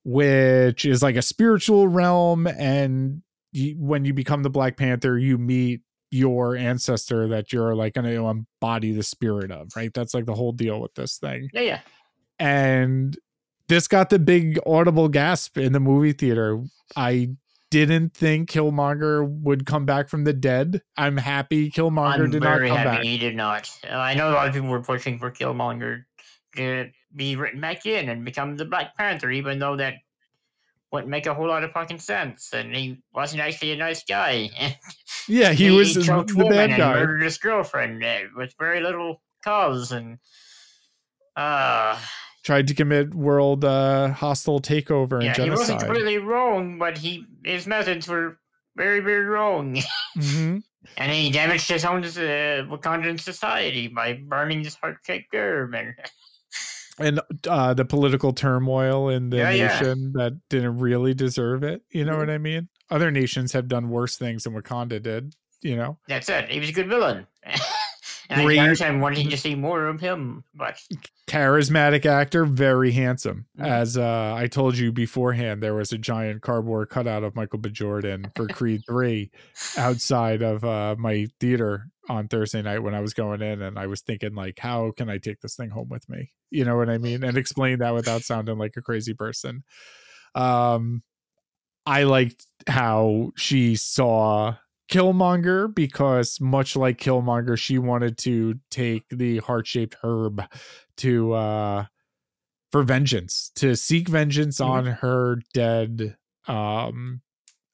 [0.05, 3.23] which is like a spiritual realm and
[3.53, 5.81] you, when you become the black panther you meet
[6.15, 10.35] your ancestor that you're like going to embody the spirit of right that's like the
[10.35, 11.81] whole deal with this thing Yeah, yeah.
[12.39, 13.17] and
[13.69, 16.63] this got the big audible gasp in the movie theater.
[16.97, 17.31] I
[17.71, 20.83] didn't think Killmonger would come back from the dead.
[20.99, 23.03] I'm happy Killmonger I'm did not very come happy back.
[23.05, 23.71] he did not.
[23.91, 26.05] Uh, I know a lot of people were pushing for Killmonger
[26.57, 29.95] to be written back in and become the Black Panther, even though that
[30.95, 32.55] wouldn't make a whole lot of fucking sense.
[32.55, 34.49] And he wasn't actually a nice guy.
[35.29, 36.95] Yeah, he, was the choked the woman and guy.
[36.95, 39.91] murdered his girlfriend uh, with very little cause.
[39.91, 40.19] And
[41.37, 41.99] uh,
[42.45, 45.81] Tried to commit world uh, hostile takeover and yeah, he wasn't genocide.
[45.89, 48.39] completely wrong, but he his methods were
[48.77, 49.79] very, very wrong.
[50.19, 50.63] Mhm.
[50.99, 55.75] And he damaged his own uh, Wakandan society by burning his heart-shaped herb.
[55.75, 55.95] And
[56.99, 59.67] And uh, the political turmoil in the Yeah, yeah.
[59.81, 61.83] nation that didn't really deserve it.
[61.91, 62.19] You know Mhm.
[62.19, 62.69] what I mean?
[62.91, 65.35] Other nations have done worse things than Wakanda did.
[65.63, 66.51] You know, that's it.
[66.51, 67.27] He was a good villain.
[67.43, 70.79] and I Great- can understand wanting to see more of him, but
[71.27, 73.47] charismatic actor, very handsome.
[73.59, 73.67] Mhm.
[73.67, 77.71] As uh, I told you beforehand, there was a giant cardboard cutout of Michael B.
[77.71, 79.31] Jordan for Creed 3
[79.79, 83.87] outside of uh, my theater on Thursday night when I was going in, and I
[83.87, 86.31] was thinking, like, how can I take this thing home with me?
[86.51, 87.25] You know what I mean?
[87.25, 89.65] And explain that without sounding like a crazy person.
[90.35, 91.03] Um,
[91.87, 94.57] I liked how she saw
[94.91, 100.43] Killmonger because much like Killmonger, she wanted to take the heart-shaped herb
[100.99, 101.85] to uh
[102.73, 104.67] for vengeance, to seek vengeance Mhm.
[104.69, 106.17] on her dead
[106.49, 107.23] um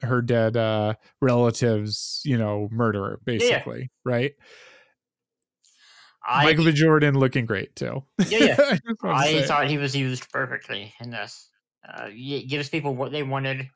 [0.03, 3.39] her dead uh relatives, you know, murderer, yeah.
[3.39, 4.33] basically, right?
[6.27, 6.73] I Michael B.
[6.73, 8.05] Jordan looking great too.
[8.29, 8.79] Yeah, yeah.
[9.03, 11.49] I I thought he was used perfectly in this.
[11.87, 13.69] Uh, it gives people what they wanted,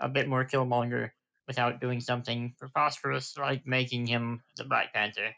[0.00, 1.10] a bit more Killmonger,
[1.46, 5.34] without doing something preposterous like making him the Black Panther.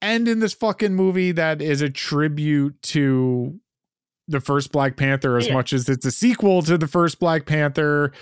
[0.00, 3.58] and in this fucking movie that is a tribute to
[4.28, 5.54] the first Black Panther as Yeah.
[5.54, 8.12] much as it's a sequel to the first Black Panther.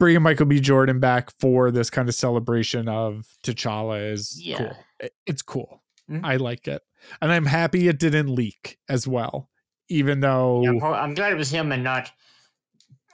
[0.00, 0.60] Bringing Michael B.
[0.60, 4.58] Jordan back for this kind of celebration of T'Challa is Yeah.
[4.58, 4.76] cool.
[5.00, 5.82] It- It's cool.
[6.10, 6.20] Mhm.
[6.24, 6.82] I like it,
[7.22, 9.50] and I'm happy it didn't leak as well.
[9.88, 12.10] Even though Yeah, I'm, glad it was him and not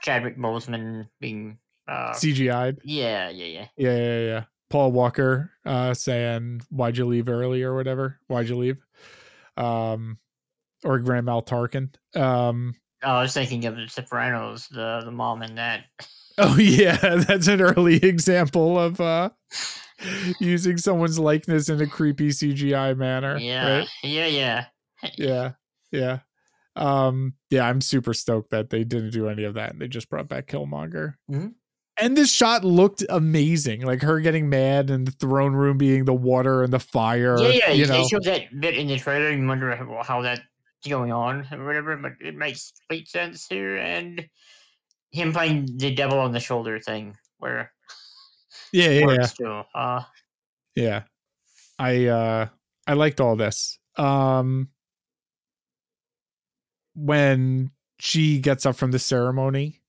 [0.02, 1.58] Chadwick Boseman being.
[1.88, 3.68] Uh, CGI'd, yeah, yeah, yeah.
[3.76, 4.44] yeah, yeah, yeah.
[4.70, 8.20] Paul Walker uh, saying, "Why'd you leave early?" or whatever.
[8.28, 8.78] Why'd you leave?
[9.56, 10.18] Um,
[10.84, 11.94] or Grand Moff Tarkin.
[12.20, 15.84] Um, Oh, I was thinking of the Sopranos, the the mom in that.
[16.42, 19.30] Oh yeah, that's an early example of uh
[20.40, 23.36] using someone's likeness in a creepy CGI manner.
[23.38, 23.88] Yeah, Right?
[24.02, 24.64] yeah, yeah.
[25.16, 25.52] Yeah.
[25.92, 26.18] Yeah.
[26.76, 30.08] Um yeah, I'm super stoked that they didn't do any of that and they just
[30.08, 31.14] brought back Killmonger.
[31.30, 31.54] Mhm.
[31.96, 33.82] And this shot looked amazing.
[33.82, 37.36] Like her getting mad and the throne room being the water and the fire.
[37.38, 37.70] Yeah, yeah.
[37.72, 38.08] You they know.
[38.08, 39.30] showed that bit in the trailer.
[39.30, 40.40] You wonder how, how that
[40.88, 43.76] going on or whatever, but it makes complete sense here.
[43.76, 44.26] And
[45.10, 47.72] him playing the devil on the shoulder thing, where
[48.72, 49.62] Yeah, yeah, yeah.
[49.74, 50.02] Uh,
[50.74, 51.02] Yeah.
[51.78, 52.46] I uh
[52.86, 53.78] I liked all this.
[53.96, 54.68] Um
[56.94, 59.79] when she gets up from the ceremony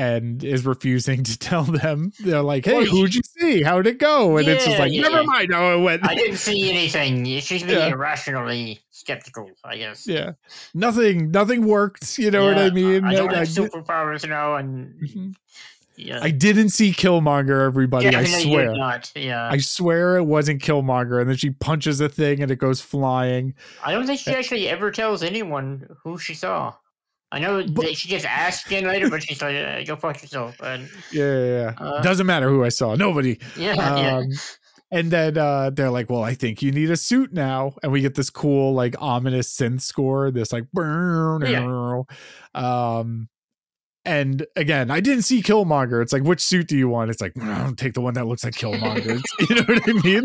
[0.00, 3.62] and is refusing to tell them, they're like, Hey, who'd you see?
[3.62, 4.38] How'd it go?
[4.38, 6.06] And it's just like, yeah, never mind how it went.
[6.08, 7.24] I didn't see anything.
[7.40, 7.88] She's being Yeah.
[7.88, 10.06] irrationally skeptical, I guess.
[10.06, 10.32] yeah.
[10.74, 12.18] Nothing nothing worked.
[12.18, 13.04] You know what I mean?
[13.04, 15.34] I don't I, have I, superpowers now, and Mhm.
[15.96, 18.08] yeah, I didn't see Killmonger, everybody.
[18.08, 19.00] I Definitely did swear.
[19.16, 21.20] Yeah, I swear it wasn't Killmonger.
[21.20, 23.54] And then she punches a thing and it goes flying.
[23.84, 26.74] I don't think she actually ever tells anyone who she saw.
[27.32, 30.60] I know But- that she gets asked later, but she's like, uh, "Go fuck yourself."
[30.62, 31.72] And Yeah, yeah, yeah.
[31.78, 32.94] Uh, Doesn't matter who I saw.
[32.96, 33.38] Nobody.
[33.56, 34.16] yeah, yeah.
[34.16, 34.28] Um,
[34.92, 38.00] and then uh, they're like, "Well, I think you need a suit now," and we
[38.00, 40.32] get this cool, like, ominous synth score.
[40.32, 42.02] This like, yeah.
[42.54, 43.28] um,
[44.04, 46.02] and again, I didn't see Killmonger.
[46.02, 47.10] It's like, which suit do you want?
[47.10, 49.22] It's like, "Mm, take the one that looks like Killmonger's.
[49.48, 50.24] you know what I mean?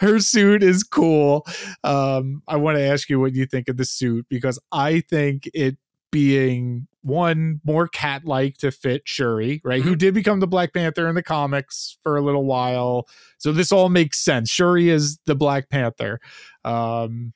[0.00, 1.46] Her suit is cool.
[1.84, 5.48] Um, I want to ask you what you think of the suit because I think
[5.54, 5.78] it
[6.12, 9.82] being one more cat-like to fit Shuri, right?
[9.82, 13.08] Who did become the Black Panther in the comics for a little while.
[13.38, 14.48] So this all makes sense.
[14.48, 16.20] Shuri is the Black Panther.
[16.64, 17.32] Um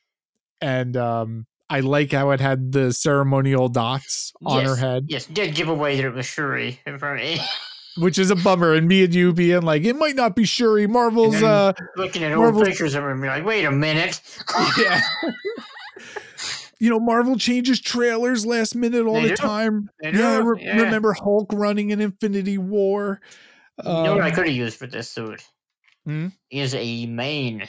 [0.61, 5.57] and um I like how it had the ceremonial dots on her head, Yes, did
[5.57, 7.41] give away that it was Shuri in front of me.
[7.99, 8.73] which is a bummer.
[8.75, 10.87] And me and you being like, it might not be Shuri.
[10.87, 14.21] Marvel's uh Looking at Marvel- old pictures of her and be like, "Wait a minute."
[14.79, 15.01] yeah.
[16.79, 19.37] you know, Marvel changes trailers last minute all They the do.
[19.37, 19.89] time.
[20.03, 20.83] They Yeah, I re- yeah.
[20.83, 23.21] remember Hulk running in Infinity War.
[23.85, 25.43] you know what I Um, could have used for this suit?
[26.05, 26.29] Hmm?
[26.51, 27.67] Is a mane.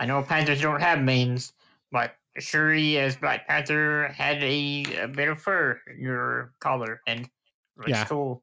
[0.00, 1.52] I know Panthers don't have manes,
[1.92, 7.28] but Shuri as Black Panther had a, a bit of fur in your collar and
[7.76, 8.04] looks Yeah.
[8.06, 8.42] cool.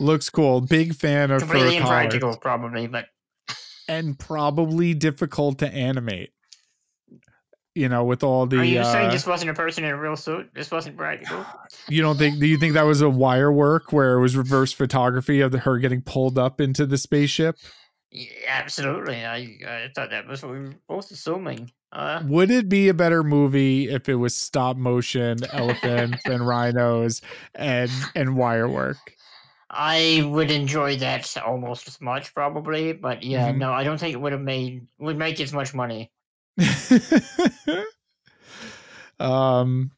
[0.00, 0.60] looks cool.
[0.60, 2.14] Big fan of Completely fur collars.
[2.14, 3.06] impractical, probably, but
[3.88, 6.30] and probably difficult to animate.
[7.74, 9.96] You know, with all the are you saying uh, this wasn't a person in a
[9.98, 10.50] real suit?
[10.54, 11.44] This wasn't practical.
[11.88, 14.72] you don't think do you think that was a wire work where it was reverse
[14.72, 17.56] photography of the, her getting pulled up into the spaceship?
[18.10, 19.24] Yeah, absolutely.
[19.24, 19.36] I
[19.66, 21.72] I thought that was what we were both assuming.
[21.90, 27.22] Uh, Would it be a better movie if it was stop motion elephants and rhinos
[27.54, 28.98] and and wire work?
[29.70, 32.92] I would enjoy that almost as much, probably.
[32.92, 33.56] But yeah, Mhm.
[33.58, 36.10] no, I don't think it would have made would make as much money.
[39.20, 39.90] um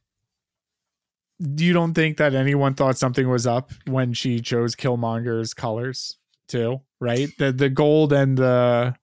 [1.40, 6.16] you don't think that anyone thought something was up when she chose Killmonger's colors
[6.46, 7.28] too, right?
[7.38, 8.94] The the gold and the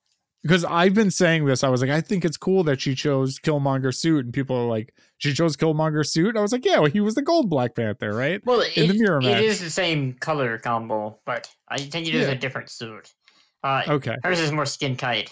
[0.44, 3.38] because I've been saying this, I was like, I think it's cool that she chose
[3.38, 6.36] Killmonger suit, and people are like, she chose Killmonger suit.
[6.36, 8.42] I was like, yeah, well, he was the gold Black Panther, right?
[8.44, 9.44] Well, In the mirror it match.
[9.44, 12.34] is the same color combo, but I think it is Yeah.
[12.34, 13.14] a different suit.
[13.64, 14.16] Uh, Okay.
[14.24, 15.30] hers is more skin tight.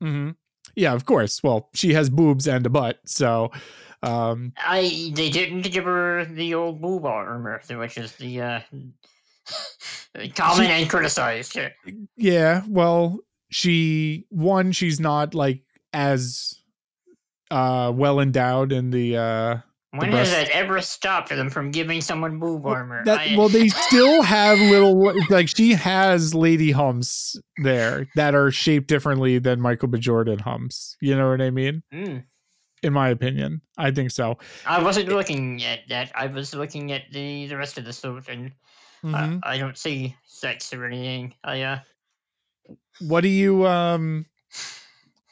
[0.00, 0.30] hmm
[0.76, 1.42] Yeah, of course.
[1.42, 3.50] Well, she has boobs and a butt, so
[4.02, 8.60] um I they didn't give her the old boob armor, which is the uh,
[10.34, 11.56] common and criticized.
[11.56, 11.70] Yeah.
[12.16, 13.18] yeah well
[13.50, 16.54] she one she's not like as
[17.50, 19.56] uh well endowed in the uh
[19.96, 23.04] When has that ever stopped them from giving someone boob armor?
[23.04, 28.50] that I- well they still have little like she has lady humps there that are
[28.50, 32.24] shaped differently than michael b jordan humps you know what i mean Mm.
[32.82, 36.12] in my opinion i think so I wasn't looking at that.
[36.14, 38.52] I was looking at the the rest of the suit, and
[39.04, 39.40] Mhm.
[39.44, 41.34] I, I don't see sex or anything.
[41.44, 41.78] I uh,
[43.00, 44.26] what do you um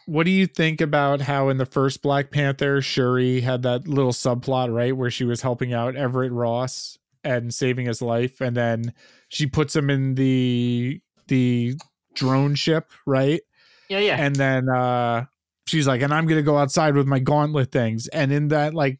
[0.07, 4.13] what do you think about how in the first black panther shuri had that little
[4.13, 8.93] subplot right where she was helping out everett ross and saving his life and then
[9.29, 11.75] she puts him in the the
[12.15, 13.41] drone ship right
[13.89, 14.17] yeah, yeah.
[14.17, 15.25] and then uh
[15.67, 18.99] she's like and i'm gonna go outside with my gauntlet things and in that like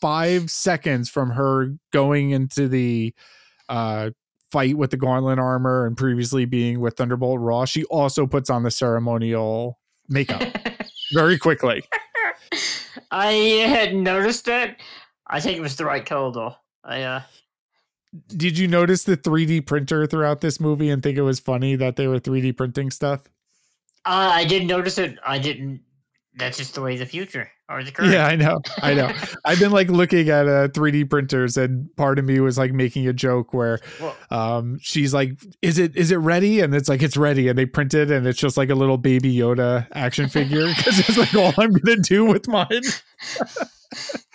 [0.00, 3.14] five seconds from her going into the
[3.68, 4.10] uh
[4.50, 8.62] fight with the gauntlet armor and previously being with thunderbolt ross she also puts on
[8.62, 9.78] the ceremonial
[10.08, 10.42] makeup
[11.12, 11.82] very quickly
[13.10, 14.76] I had noticed it.
[15.26, 16.54] I think it was the right color though.
[16.84, 17.22] I uh,
[18.28, 21.96] did you notice the 3d printer throughout this movie and think it was funny that
[21.96, 23.22] they were 3d printing stuff
[24.06, 25.18] uh, I didn't notice it.
[25.26, 25.80] I didn't.
[26.36, 28.12] That's just the way the future or the current.
[28.12, 29.10] yeah i know i know
[29.44, 33.08] i've been like looking at uh 3d printers and part of me was like making
[33.08, 33.80] a joke where
[34.30, 35.32] um she's like
[35.62, 38.24] is it is it ready and it's like it's ready and they print it and
[38.26, 41.96] it's just like a little baby yoda action figure because it's like all i'm gonna
[41.96, 42.68] do with mine.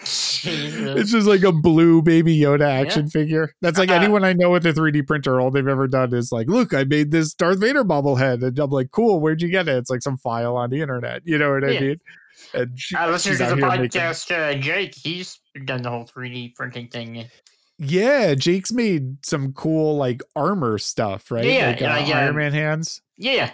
[0.03, 3.53] It's just like a blue baby Yoda action figure.
[3.61, 6.31] That's like Uh, anyone I know with a 3D printer, all they've ever done is
[6.31, 8.43] like, look, I made this Darth Vader bobblehead.
[8.43, 9.75] And I'm like, cool, where'd you get it?
[9.77, 11.21] It's like some file on the internet.
[11.25, 11.99] You know what I mean?
[12.53, 14.31] And she, I listened to the here making- podcast.
[14.31, 17.25] Uh, Jake, he's done the whole 3D printing thing.
[17.77, 21.45] Yeah, Jake's made some cool like armor stuff, right?
[21.45, 23.01] Yeah, like, uh, like, Iron um, Man hands.
[23.17, 23.51] Yeah,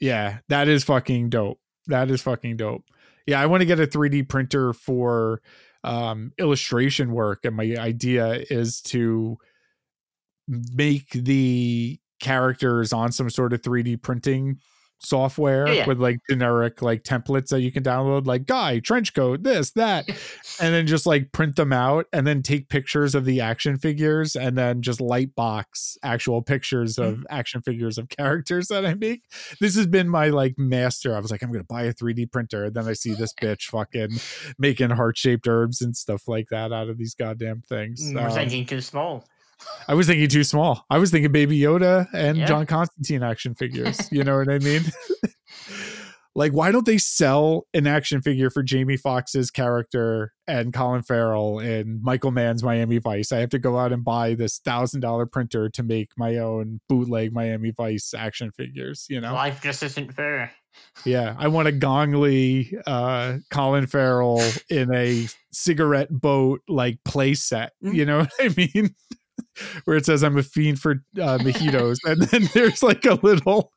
[0.00, 1.58] Yeah, that is fucking dope.
[1.86, 2.84] That is fucking dope.
[3.26, 5.40] Yeah, I want to get a 3D printer for
[5.82, 9.36] um illustration work and my idea is to
[10.48, 14.58] make the characters on some sort of 3D printing
[15.04, 15.86] software Yeah, yeah.
[15.86, 20.08] with like generic like templates that you can download like guy trench coat this that
[20.60, 24.36] and then just like print them out and then take pictures of the action figures
[24.36, 27.02] and then just light box actual pictures Mm-hmm.
[27.02, 29.22] of action figures of characters that I make.
[29.60, 31.14] This has been my like master.
[31.16, 33.64] I was like, I'm gonna buy a 3D printer, and then I see this bitch
[33.64, 34.10] fucking
[34.58, 38.02] making heart shaped herbs and stuff like that out of these goddamn things.
[38.14, 39.24] we're Um, thinking too small.
[39.88, 40.84] I was thinking too small.
[40.90, 42.46] I was thinking Baby Yoda and Yeah.
[42.46, 44.10] John Constantine action figures.
[44.12, 44.82] You know what I mean?
[46.34, 51.58] like, why don't they sell an action figure for Jamie Foxx's character and Colin Farrell
[51.60, 53.30] in Michael Mann's Miami Vice?
[53.32, 56.80] I have to go out and buy this thousand dollar printer to make my own
[56.88, 59.06] bootleg Miami Vice action figures.
[59.08, 59.34] You know?
[59.34, 60.52] Life just isn't fair.
[61.04, 67.34] Yeah, I want a Gong Li uh, Colin Farrell in a cigarette boat like play
[67.34, 67.72] set.
[67.84, 67.94] Mm.
[67.94, 68.94] You know what I mean?
[69.84, 73.72] Where it says I'm a fiend for uh, mojitos, and then there's like a little,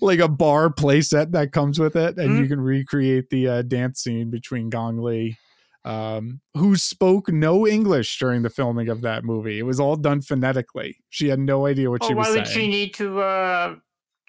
[0.00, 2.48] like a bar play set that comes with it, and you Mm.
[2.48, 5.36] can recreate the uh, dance scene between Gong Li.
[5.84, 9.58] Um, who spoke no English during the filming of that movie?
[9.58, 10.96] It was all done phonetically.
[11.08, 13.76] She had no idea what Oh, she was why would she need to uh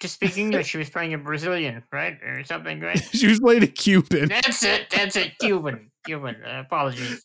[0.00, 0.68] to speak English?
[0.68, 2.98] she was playing a Brazilian, right, or something, right?
[3.12, 4.28] she was playing a Cuban.
[4.28, 4.88] That's it.
[4.90, 5.36] That's it.
[5.38, 5.89] Cuban.
[6.04, 6.36] Cuban.
[6.44, 7.24] Uh, apologies.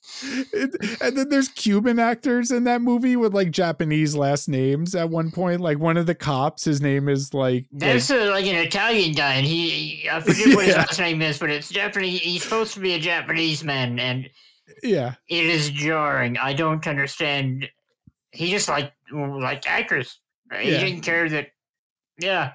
[1.02, 5.32] And then there's Cuban actors in that movie with like Japanese last names at one
[5.32, 5.62] point.
[5.62, 9.14] Like one of the cops, his name is like, like- That's uh, like an Italian
[9.14, 12.20] guy, and he, I forget what his last name is, but it's Japanese.
[12.22, 14.30] He's supposed to be a Japanese man, and
[14.84, 16.38] yeah, it is jarring.
[16.38, 17.68] I don't understand.
[18.32, 20.20] He just like like actors.
[20.60, 20.80] He Yeah.
[20.80, 21.48] didn't care that.
[22.20, 22.54] Yeah,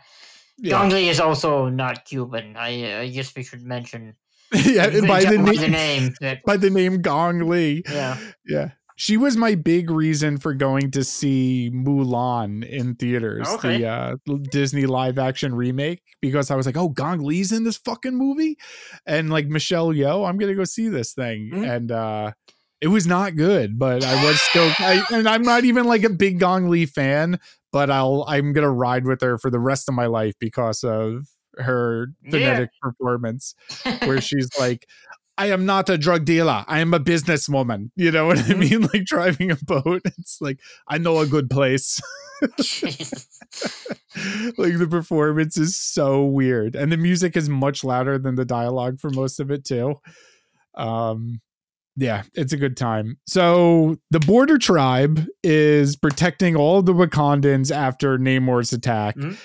[0.59, 2.57] yeah, Gong Li is also not Cuban.
[2.57, 4.15] I uh, I guess we should mention
[4.65, 4.87] yeah.
[5.07, 7.83] By the, by name, the name by the name Gong Li.
[7.89, 8.71] Yeah, Yeah.
[8.97, 13.79] She was my big reason for going to see Mulan in theaters, Okay.
[13.79, 14.17] the uh,
[14.51, 18.59] Disney live action remake, because I was like, oh, Gong Li's in this fucking movie.
[19.07, 21.51] And like Michelle Yeoh, I'm going to go see this thing.
[21.51, 21.77] Mhm.
[21.77, 22.33] And uh,
[22.83, 26.11] it was not good, but I was still, I, and I'm not even like a
[26.11, 27.39] big Gong Li fan,
[27.73, 30.85] but I'll, I'm going to ride with her for the rest of my life because
[30.85, 31.27] of
[31.59, 32.31] her Yeah.
[32.31, 33.55] phonetic performance
[34.05, 34.87] where she's like,
[35.39, 36.65] I am not a drug dealer.
[36.69, 37.91] I am a businesswoman.
[37.97, 38.59] You know what I Mhm.
[38.71, 38.81] mean?
[38.93, 40.03] Like driving a boat.
[40.05, 42.01] It's like, I know a good place.
[44.59, 46.75] Like the performance is so weird.
[46.75, 50.01] And the music is much louder than the dialogue for most of it, too.
[50.75, 51.41] Um,
[51.97, 53.19] yeah, it's a good time.
[53.27, 59.17] So the border tribe is protecting all the Wakandans after Namor's attack.
[59.17, 59.37] Mhm.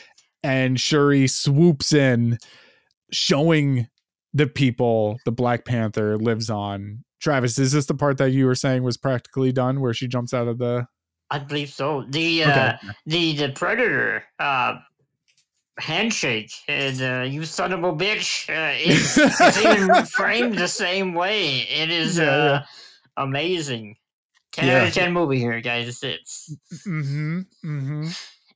[0.45, 2.38] And Shuri swoops in,
[3.11, 3.88] showing
[4.33, 7.03] the people the Black Panther lives on.
[7.19, 10.33] Travis, is this the part that you were saying was practically done where she jumps
[10.33, 10.85] out of the
[11.32, 12.06] I believe so.
[12.09, 12.77] The uh, Okay.
[13.07, 14.75] the the predator uh,
[15.80, 18.48] handshake and uh, you son of a bitch.
[18.49, 21.61] Uh, it's even framed the same way.
[21.61, 22.64] It is Yeah, uh,
[23.17, 23.95] amazing.
[24.51, 26.03] Ten out of ten movie here, guys.
[26.03, 26.56] It's
[26.88, 27.40] Mm-hmm.
[27.65, 28.07] Mm-hmm.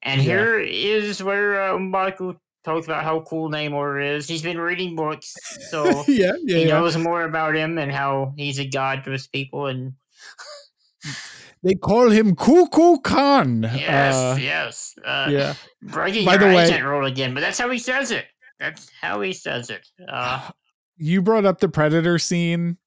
[0.02, 0.28] And Yeah.
[0.28, 4.28] here is where uh, Michael talks about how cool Namor is.
[4.28, 5.34] He's been reading books,
[5.69, 9.28] so yeah, yeah, he knows more about him and how he's a god to his
[9.28, 9.68] people.
[9.68, 9.94] And
[11.64, 13.64] They call him K'uk'ulkan.
[13.76, 15.53] yes, Uh, yes, uh, yeah.
[15.82, 18.26] breaking By the way- accent again, but that's how he says it.
[18.60, 19.86] That's how he says it.
[20.08, 20.50] Uh,
[20.98, 22.78] you brought up the predator scene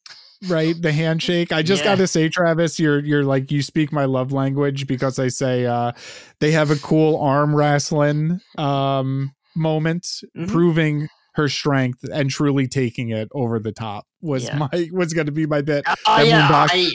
[0.48, 1.92] right the handshake i just Yeah.
[1.92, 5.92] gotta say travis you're you're like you speak my love language because i say uh
[6.40, 10.06] they have a cool arm wrestling um moment
[10.36, 10.48] Mhm.
[10.48, 14.56] proving her strength and truly taking it over the top was Yeah.
[14.70, 16.90] my was gonna be my bit oh yeah, I,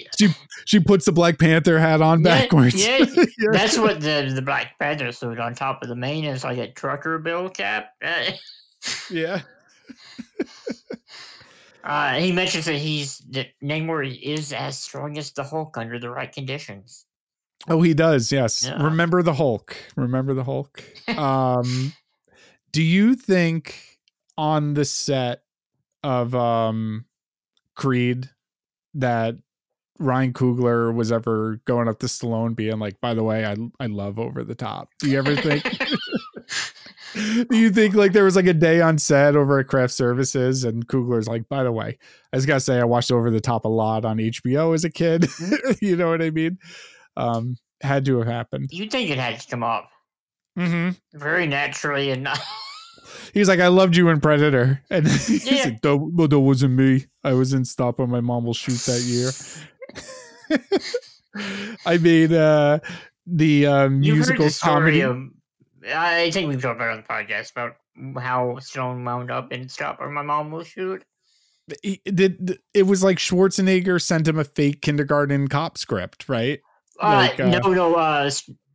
[0.66, 3.04] she puts the black panther hat on Yeah, backwards yeah,
[3.52, 6.72] that's what the the Black Panther suit on top of the mane is like a
[6.72, 7.92] trucker bill cap.
[9.10, 9.42] Yeah
[11.88, 16.10] Uh, he mentions that he's that Namor is as strong as the Hulk under the
[16.10, 17.06] right conditions.
[17.70, 18.30] Oh, he does.
[18.30, 18.66] Yes.
[18.66, 18.84] Yeah.
[18.84, 19.78] Remember the Hulk.
[19.96, 20.84] Remember the Hulk.
[21.18, 21.94] um,
[22.74, 23.98] do you think
[24.38, 25.44] on the set
[26.04, 27.06] of um
[27.76, 28.30] Creed
[28.96, 29.38] that
[30.00, 33.86] Ryan Coogler was ever going up to Stallone being like, by the way, I I
[33.86, 34.90] love over the top.
[35.00, 35.64] Do you ever think
[37.18, 40.64] Do you think like there was like a day on set over at Craft Services
[40.64, 41.98] and Coogler's like, by the way,
[42.32, 44.90] I just gotta say I watched Over the Top a lot on HBO as a
[44.90, 45.24] kid.
[45.24, 45.72] Mm-hmm.
[45.86, 46.58] you know what I mean?
[47.16, 48.70] Um, had to have happened.
[48.72, 49.90] You'd think it had to come up
[50.58, 51.18] Mm-hmm.
[51.20, 52.40] very naturally and not.
[53.34, 54.82] He's like, I loved you in Predator.
[54.90, 55.66] And he's Yeah.
[55.66, 57.06] like, that, that wasn't me.
[57.24, 59.30] I was in Stop or My Mom Will Shoot that year.
[61.86, 62.80] I made uh,
[63.26, 65.02] the uh, musical comedy.
[65.02, 65.18] of.
[65.86, 67.76] I think we've talked about it on the podcast about
[68.22, 71.04] how Stone wound up in Stop or My Mom Will Shoot.
[72.06, 76.60] did it was like Schwarzenegger sent him a fake kindergarten cop script, right?
[77.02, 77.96] Uh, Like, uh, no, no.
[77.96, 78.30] Uh,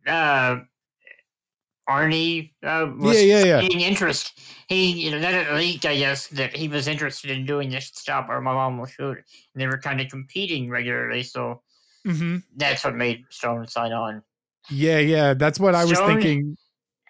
[0.06, 0.56] uh,
[1.88, 3.68] Arnie uh, was Yeah, yeah, yeah.
[3.68, 4.38] interest.
[4.68, 7.86] He you know, let it leaked, I guess, that he was interested in doing this
[7.94, 9.16] stop or my mom will shoot.
[9.18, 11.62] And they were kind of competing regularly, so
[12.04, 12.38] Mm-hmm.
[12.56, 14.22] that's what made Stone sign on.
[14.68, 15.34] Yeah, yeah.
[15.34, 16.56] That's what I was thinking.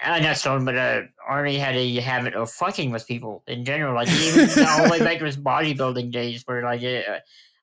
[0.04, 3.94] Uh, not Stone, but uh, Arnie had a habit of fucking with people in general.
[3.94, 7.18] Like even all the way back to his bodybuilding days, where like uh,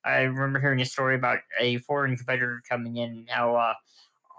[0.06, 3.74] I remember hearing a story about a foreign competitor coming in, and how uh,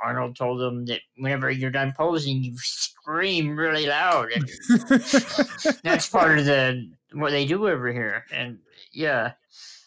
[0.03, 4.49] Arnold told him that whenever you're done posing, you scream really loud, and
[5.83, 8.25] that's part of the what they do over here.
[8.33, 8.61] And
[8.93, 9.33] yeah,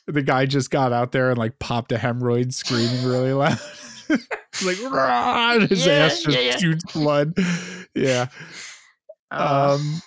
[0.06, 3.59] the guy just got out there and like popped a hemorrhoid screaming really loud.
[4.65, 6.57] like "Rah!" his Yeah, ass just yeah, yeah.
[6.57, 7.33] shoots blood.
[7.95, 8.30] Yeah.
[9.30, 10.01] uh, um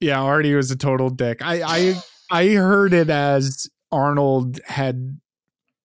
[0.00, 1.94] yeah artie was a total dick i i
[2.30, 5.18] i heard it as arnold had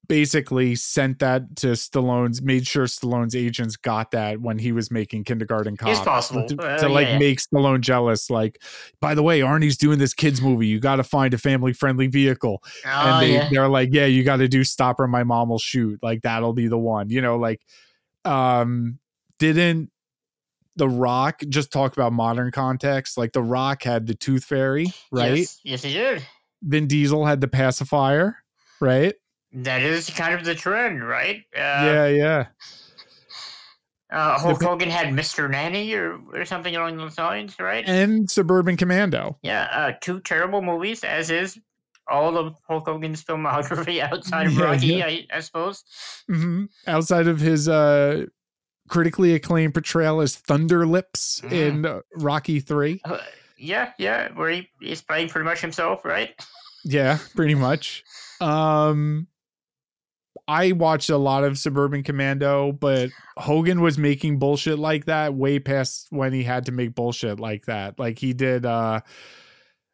[0.07, 5.23] basically sent that to stallone's made sure stallone's agents got that when he was making
[5.23, 6.47] kindergarten cop It's possible.
[6.47, 7.19] to, Uh, to, like yeah, yeah.
[7.19, 8.61] make stallone jealous like
[8.99, 12.07] by the way arnie's doing this kids movie you got to find a family friendly
[12.07, 13.49] vehicle oh, and they, yeah.
[13.51, 16.53] they're like yeah you got to do stop or my mom will shoot like that'll
[16.53, 17.61] be the one you know like
[18.25, 18.99] um
[19.39, 19.91] didn't
[20.77, 25.37] the rock just talk about modern context like the rock had the tooth fairy right
[25.37, 26.21] Yes, yes, he did.
[26.63, 28.37] vin diesel had the pacifier
[28.81, 29.15] right
[29.55, 31.37] That is kind of the trend, right?
[31.55, 32.45] Uh, yeah yeah
[34.11, 35.49] Uh, Hulk Hogan had Mr.
[35.49, 37.83] Nanny or, or something along those lines, right?
[37.87, 41.57] and suburban commando yeah, uh, two terrible movies, as is
[42.07, 45.05] all of Hulk Hogan's filmography outside of Yeah, Rocky, yeah.
[45.05, 45.83] I, I suppose.
[46.27, 48.25] hmm outside of his uh
[48.87, 51.51] critically acclaimed portrayal as thunder lips Mm.
[51.51, 53.17] in uh, rocky 3 Uh,
[53.57, 56.35] yeah, yeah, where he, he's playing pretty much himself, right?
[56.83, 58.03] Yeah, pretty much.
[58.39, 59.27] Um
[60.47, 65.59] I watched a lot of Suburban Commando, but Hogan was making bullshit like that way
[65.59, 67.97] past when he had to make bullshit like that.
[67.97, 69.01] Like he did uh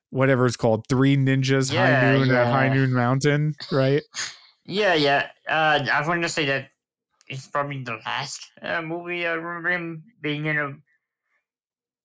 [0.10, 2.70] whatever it's called, Three Ninjas High Yeah, Noon at High.
[2.74, 4.04] Noon Mountain, right?
[4.66, 5.30] Yeah, yeah.
[5.48, 6.70] Uh, I wanted to say that
[7.28, 10.74] it's probably the last uh, movie I remember him being in a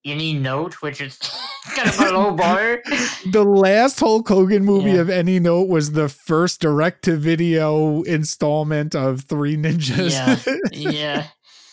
[0.04, 1.18] any note, which is
[1.74, 2.82] kind of a low bar.
[3.30, 5.00] The last Hulk Hogan movie Yeah.
[5.00, 10.12] of any note was the first direct to video installment of Three Ninjas.
[10.12, 11.26] Yeah, yeah.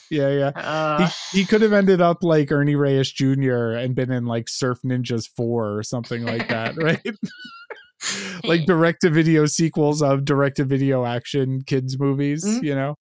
[0.10, 0.52] yeah, yeah.
[0.56, 3.72] Uh, he, he could have ended up like Ernie Reyes Jr.
[3.72, 7.02] and been in like Surf Ninjas 4 or something like that, right?
[8.44, 12.64] like direct to video sequels of direct to video action kids movies, Mhm.
[12.64, 12.96] you know?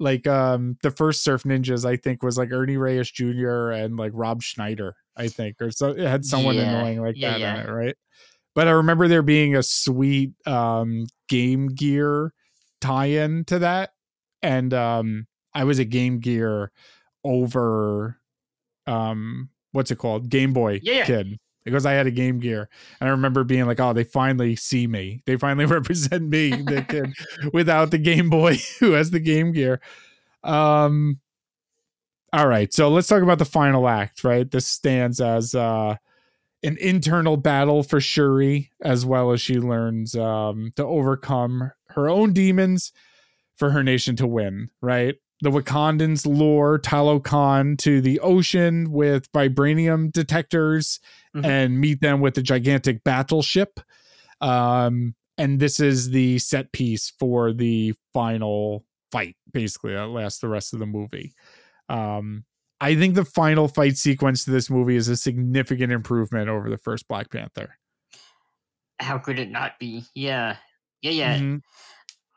[0.00, 3.70] Like um the first Surf Ninjas I think was like Ernie Reyes Jr.
[3.70, 7.32] and like Rob Schneider, I think, or so it had someone Yeah, annoying like yeah,
[7.38, 7.54] that yeah.
[7.62, 7.96] in it, right?
[8.54, 12.32] But I remember there being a sweet um Game Gear
[12.80, 13.90] tie-in to that
[14.42, 16.72] and um I was a Game Gear
[17.24, 18.18] over
[18.86, 22.68] um what's it called game boy kid because i had a game gear.
[23.00, 25.22] And i remember being like oh they finally see me.
[25.26, 27.12] They finally represent me the kid
[27.52, 29.80] without the game boy who has the game gear.
[30.42, 31.20] Um
[32.32, 34.50] all right so let's talk about the final act right?
[34.50, 35.96] This stands as uh
[36.62, 42.32] an internal battle for shuri as well as she learns um to overcome her own
[42.32, 42.92] demons
[43.56, 45.16] for her nation to win right?
[45.42, 51.00] The Wakandans lure Talokan to the ocean with vibranium detectors
[51.34, 51.44] Mhm.
[51.44, 53.80] and meet them with a gigantic battleship.
[54.40, 60.48] Um, and this is the set piece for the final fight, basically, that lasts the
[60.48, 61.34] rest of the movie.
[61.88, 62.44] Um,
[62.80, 66.78] I think the final fight sequence to this movie is a significant improvement over the
[66.78, 67.78] first Black Panther.
[69.00, 70.04] how could it not be?
[70.14, 70.56] Yeah,
[71.02, 71.38] yeah, yeah.
[71.38, 71.62] Mhm.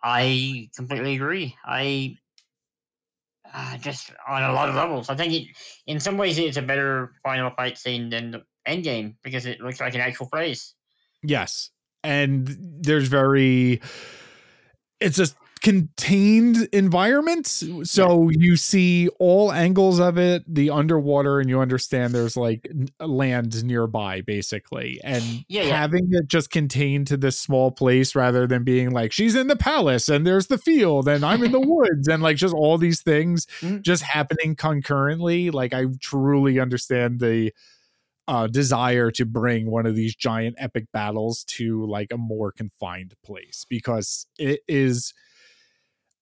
[0.03, 1.55] I completely agree.
[1.63, 2.17] I
[3.53, 5.09] uh, just on a lot of levels.
[5.09, 5.47] I think it,
[5.85, 9.79] in some ways it's a better final fight scene than the Endgame because it looks
[9.79, 10.73] like an actual place.
[11.23, 11.71] Yes.
[12.03, 12.47] And
[12.81, 13.81] there's very
[14.99, 15.27] it's a
[15.61, 17.47] contained environment
[17.83, 23.63] so you see all angles of it the underwater and you understand there's like land
[23.65, 25.75] nearby basically and Yeah, yeah.
[25.77, 29.55] having it just contained to this small place rather than being like she's in the
[29.55, 33.01] palace and there's the field and i'm in the woods and like just all these
[33.01, 33.81] things Mhm.
[33.81, 37.51] just happening concurrently like i truly understand the
[38.27, 43.13] uh, desire to bring one of these giant epic battles to like a more confined
[43.23, 45.13] place because it is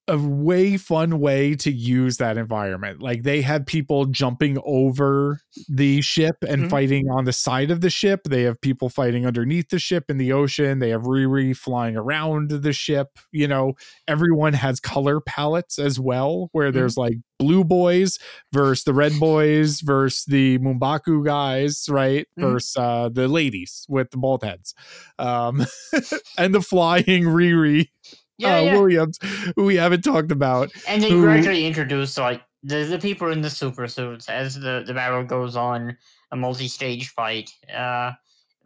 [0.08, 3.02] a way fun way to use that environment.
[3.02, 6.70] Like they have people jumping over the ship and Mhm.
[6.70, 8.22] fighting on the side of the ship.
[8.26, 10.78] They have people fighting underneath the ship in the ocean.
[10.80, 13.18] They have Riri flying around the ship.
[13.32, 13.74] You know,
[14.08, 18.20] everyone has color palettes as well, where there's like blue boys
[18.54, 22.28] versus the red boys versus the M'Baku guys, right?
[22.40, 22.42] Mhm.
[22.44, 24.76] Versus uh, the ladies with the bald heads.
[25.18, 25.66] Um,
[26.38, 27.90] and the flying Riri
[28.38, 28.74] Yeah, uh, yeah.
[28.78, 29.18] Williams,
[29.56, 30.72] who we haven't talked about.
[30.88, 34.84] And they who- gradually introduce like the, the people in the super suits as the,
[34.86, 35.98] the battle goes on,
[36.32, 37.52] a multi stage fight.
[37.74, 38.12] Uh,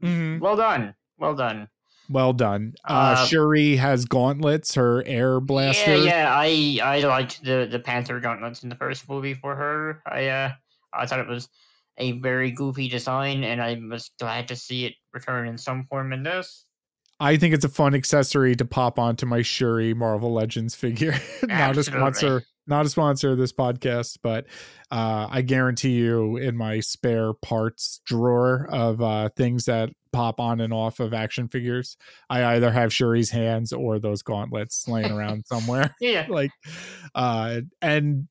[0.01, 0.39] Mhm.
[0.39, 0.95] Well done.
[1.17, 1.67] Well done.
[2.09, 2.73] Well done.
[2.87, 5.97] Uh, Uh, Shuri has gauntlets, her air blaster.
[5.97, 6.33] Yeah, yeah.
[6.33, 10.01] I I liked the the Panther gauntlets in the first movie for her.
[10.07, 10.51] I uh
[10.93, 11.49] I thought it was
[11.97, 16.13] a very goofy design, and I was glad to see it return in some form
[16.13, 16.65] in this.
[17.19, 21.15] I think it's a fun accessory to pop onto my Shuri Marvel Legends figure.
[21.43, 24.45] not a sponsor, not a sponsor of this podcast, but
[24.89, 30.61] uh, I guarantee you, in my spare parts drawer of uh, things that pop on
[30.61, 31.97] and off of action figures,
[32.29, 35.95] I either have Shuri's hands or those gauntlets laying around somewhere.
[35.99, 36.51] Yeah, like
[37.15, 38.27] uh and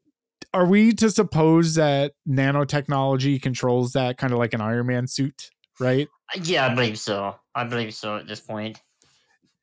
[0.54, 5.50] are we to suppose that nanotechnology controls that kind of like an iron man suit
[5.80, 6.08] right
[6.42, 7.36] yeah, I believe so.
[7.54, 8.78] I believe so at this point.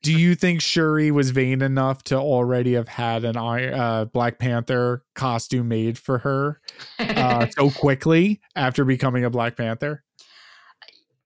[0.02, 5.04] do you think shuri was vain enough to already have had an uh, black panther
[5.14, 6.60] costume made for her
[6.98, 10.02] uh, so quickly after becoming a black panther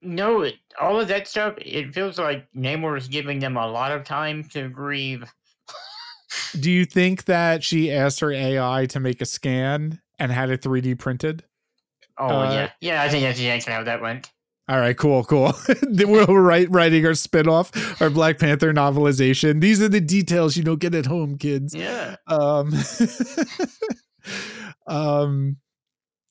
[0.03, 1.55] no, it- all of that stuff.
[1.59, 5.31] It feels like Namor is giving them a lot of time to grieve.
[6.59, 10.63] do you think that she asked her ai to make a scan and had it
[10.63, 11.45] 3d printed
[12.17, 13.03] Oh Uh, yeah, yeah.
[13.03, 14.31] I think that's exactly how that went.
[14.71, 15.53] All right, cool, cool.
[15.91, 19.61] We're write, writing our spinoff, our Black Panther novelization.
[19.61, 21.75] These are the details you don't get at home, kids.
[21.75, 22.15] Yeah.
[22.29, 22.73] Um,
[24.87, 25.57] um,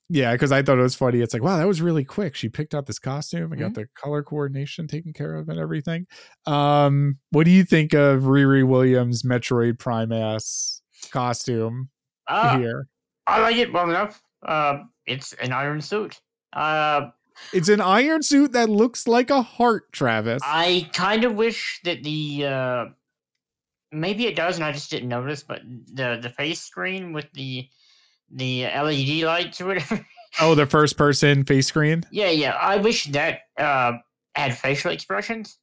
[0.08, 1.20] yeah, because I thought it was funny.
[1.20, 2.34] It's like, wow, that was really quick.
[2.34, 6.08] She picked out this costume and got the color coordination taken care of and everything.
[6.46, 11.90] Um, what do you think of Riri Williams' Metroid Prime ass costume
[12.26, 12.88] Uh, here?
[13.28, 14.22] I like it well enough.
[14.48, 16.22] Uh, it's an iron suit.
[16.54, 17.10] Uh,
[17.54, 20.42] It's an iron suit that looks like a heart, Travis.
[20.46, 22.86] I kind of wish that the uh,
[23.92, 25.44] maybe it does, and I just didn't notice.
[25.44, 27.68] But the the face screen with the
[28.32, 30.06] the LED lights or whatever.
[30.42, 32.04] oh, the first person face screen.
[32.12, 32.54] yeah, yeah.
[32.54, 33.94] I wish that uh,
[34.36, 35.58] had facial expressions.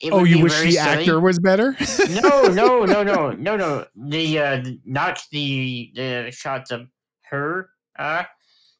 [0.00, 0.78] It Oh, you wish the silly.
[0.78, 1.76] actor was better?
[2.10, 3.86] no, no, no, no, no, no.
[3.96, 6.88] The uh, not the the shots of
[7.30, 7.70] her.
[7.98, 8.24] Uh,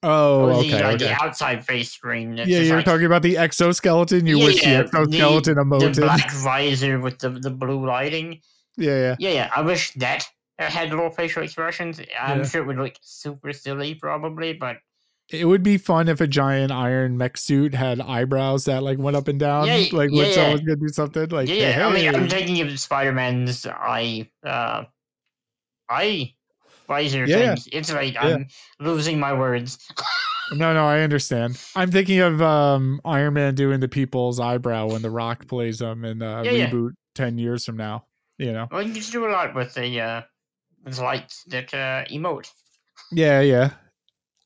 [0.05, 0.97] Oh, or the, okay.
[0.97, 2.37] the outside face screen.
[2.37, 4.27] Yeah, you're like talking about the exoskeleton.
[4.27, 5.97] You Yeah, wish yeah, the exoskeleton the emoted.
[5.97, 8.41] black visor with the the blue lighting.
[8.77, 9.17] yeah, yeah.
[9.19, 9.51] Yeah, yeah.
[9.57, 10.27] I wish that
[10.59, 12.01] had little facial expressions.
[12.21, 12.45] I'm Yeah.
[12.45, 14.77] sure it would look super silly, probably, but
[15.31, 19.17] It would be fun if a giant iron mech suit had eyebrows that like went
[19.17, 19.67] up and down.
[19.67, 20.33] Yeah, like yeah, when yeah.
[20.35, 21.29] someone's gonna do something.
[21.31, 21.89] Like yeah, yeah.
[21.89, 22.29] I mean, I'm hey.
[22.29, 24.85] thinking of Spider Man's eye, uh,
[25.89, 26.35] eye
[26.87, 27.69] visor Yeah, things.
[27.73, 28.21] It's like Yeah.
[28.23, 28.47] I'm
[28.81, 29.79] losing my words.
[30.53, 31.61] no, no, I understand.
[31.75, 36.05] I'm thinking of um Iron Man doing the people's eyebrow when The Rock plays them
[36.05, 38.07] in uh, Yeah, reboot ten years from now.
[38.39, 38.69] You know.
[38.71, 40.23] Well, you can do a lot with the uh,
[40.85, 42.51] with lights that uh, emote.
[43.13, 43.71] Yeah, yeah.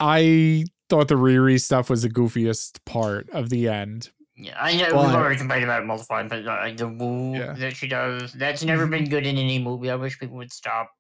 [0.01, 4.11] I thought the Riri stuff was the goofiest part of the end.
[4.37, 7.35] Yeah, I know Well, we've already complained about it multiple times, but uh, the woo
[7.35, 7.55] Yeah.
[7.55, 9.91] that she does, that's never been good in any movie.
[9.91, 10.91] I wish people would stop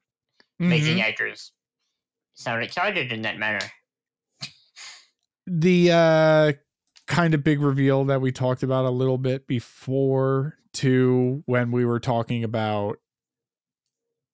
[0.58, 1.02] making Mhm.
[1.02, 1.52] actors
[2.34, 3.60] sound excited in that manner.
[5.46, 6.52] the uh
[7.06, 11.84] kind of big reveal that we talked about a little bit before too when we
[11.86, 12.98] were talking about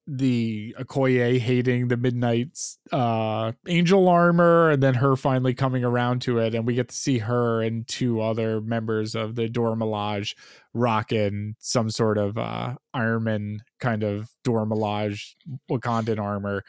[0.06, 6.38] the Okoye hating the Midnight's uh angel armor and then her finally coming around to
[6.40, 10.34] it and we get to see her and two other members of the Dora Milaje
[10.74, 15.34] rocking some sort of uh Ironman kind of Dora Milaje
[15.70, 16.64] Wakandan armor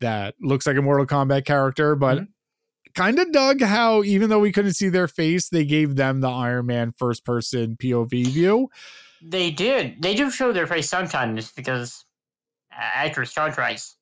[0.00, 2.28] that looks like a Mortal Kombat character but Mhm.
[2.96, 6.28] kind of dug how even though we couldn't see their face they gave them the
[6.28, 8.68] Iron Man first person POV view
[9.22, 10.02] They did.
[10.02, 12.04] They do show their face sometimes because
[12.72, 13.96] actress contracts.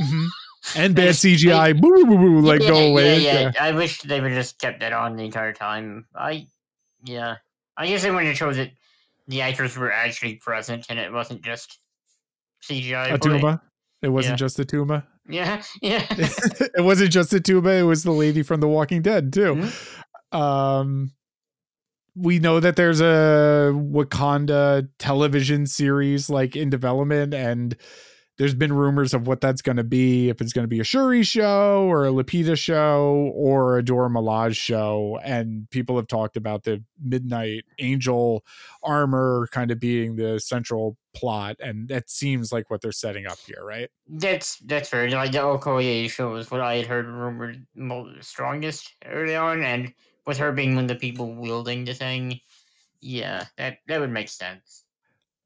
[0.00, 0.26] Mhm.
[0.76, 3.18] and bad CGI, boo, boo, boo, boo, like yeah, go away.
[3.20, 3.50] Yeah, yeah.
[3.54, 3.64] Yeah.
[3.64, 6.06] I wish they would have just kept that on the entire time.
[6.14, 6.46] I,
[7.04, 7.36] yeah.
[7.76, 8.70] I guess they wanted to show that
[9.28, 11.78] the actors were actually present and it wasn't just
[12.68, 13.10] CGI.
[13.10, 13.60] Attuma.
[14.02, 14.36] It wasn't Yeah.
[14.36, 15.04] just Attuma.
[15.28, 16.06] Yeah, yeah.
[16.10, 17.80] it wasn't just Attuma.
[17.80, 19.54] It was the lady from The Walking Dead too.
[19.54, 20.38] Mhm.
[20.38, 21.12] Um,
[22.16, 27.76] we know that there's a Wakanda television series like in development, and
[28.36, 30.28] there's been rumors of what that's going to be.
[30.28, 34.08] If it's going to be a Shuri show or a Lupita show or a Dora
[34.10, 38.44] Milaje show, and people have talked about the Midnight Angel
[38.82, 43.38] armor kind of being the central plot, and that seems like what they're setting up
[43.46, 43.88] here, right?
[44.08, 45.08] That's that's fair.
[45.10, 49.92] Like the Okoye show was what I had heard rumored mo- strongest early on, and
[50.26, 52.40] with her being one of the people wielding the thing,
[53.00, 54.84] yeah, that that would make sense.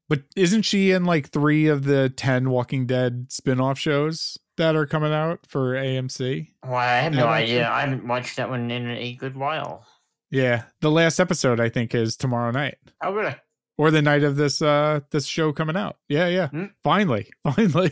[0.07, 4.75] But isn't she in like three of the 10 Walking Dead spin off shows that
[4.75, 6.47] are coming out for AMC?
[6.63, 7.69] Well, I have no idea.
[7.69, 9.85] I haven't watched that one in a good while.
[10.31, 10.63] Yeah.
[10.81, 13.35] The last episode, I think, is tomorrow night Oh, really?
[13.77, 15.97] or the night of this uh this show coming out.
[16.07, 16.47] Yeah, yeah.
[16.47, 16.65] Hmm.
[16.83, 17.29] Finally.
[17.43, 17.91] Finally.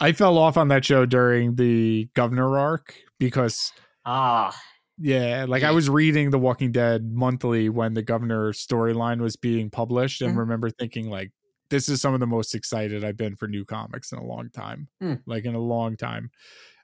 [0.00, 3.72] I fell off on that show during the governor arc because
[4.06, 4.56] Ah,
[5.00, 9.70] yeah, like I was reading The Walking Dead monthly when the governor storyline was being
[9.70, 10.38] published and Mhm.
[10.38, 11.32] remember thinking like
[11.70, 14.48] this is some of the most excited I've been for new comics in a long
[14.50, 14.88] time.
[15.00, 15.14] Hmm.
[15.26, 16.30] Like in a long time.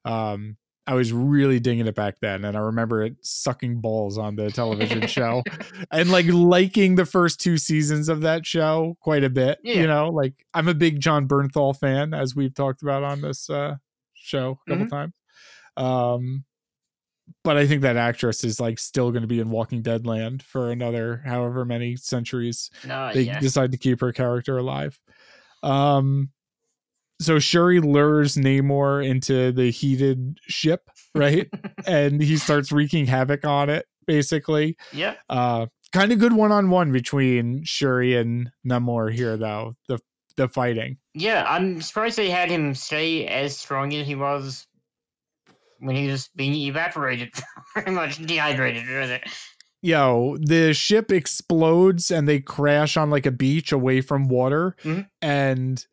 [0.05, 4.37] Um I was really digging it back then and I remember it sucking balls on
[4.37, 5.43] the television show
[5.91, 9.59] and like liking the first two seasons of that show quite a bit.
[9.65, 9.81] Yeah.
[9.81, 13.49] You know, like I'm a big Jon Bernthal fan as we've talked about on this
[13.49, 13.77] uh
[14.13, 14.91] show a couple Mhm.
[14.91, 15.13] times.
[15.79, 16.45] Um
[17.43, 20.43] but I think that actress is like still going to be in Walking Dead land
[20.43, 23.41] for another however many centuries no, they yeah.
[23.41, 24.99] decide to keep her character alive.
[25.63, 26.31] Um,
[27.21, 31.49] so Shuri lures Namor into the heated ship, right?
[31.87, 34.77] and he starts wreaking havoc on it, basically.
[34.93, 35.15] yeah.
[35.29, 39.77] Uh, kind of good one on one between Shuri and Namor here, though.
[39.89, 39.99] The
[40.37, 40.99] the fighting.
[41.15, 44.67] Yeah, I'm surprised they had him stay as strong as he was
[45.81, 47.33] when he was being evaporated,
[47.73, 48.89] pretty much dehydrated.
[48.89, 49.21] Rather.
[49.83, 54.77] yo, the ship explodes and they crash on like a beach away from water.
[54.83, 55.07] Mhm.
[55.21, 55.87] And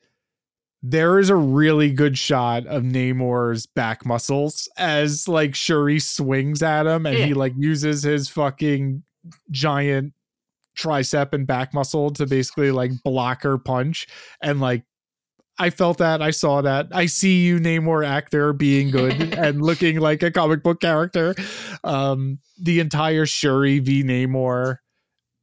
[0.83, 6.87] there is a really good shot of Namor's back muscles as like Shuri swings at
[6.87, 9.03] him and he like uses his fucking
[9.51, 10.13] giant
[10.75, 14.07] tricep and back muscle to basically like block her punch.
[14.41, 14.83] And like,
[15.59, 16.21] I felt that.
[16.21, 16.87] I saw that.
[16.91, 21.35] I see you, Namor actor, being good and looking like a comic book character.
[21.83, 24.77] Um, the entire Shuri v Namor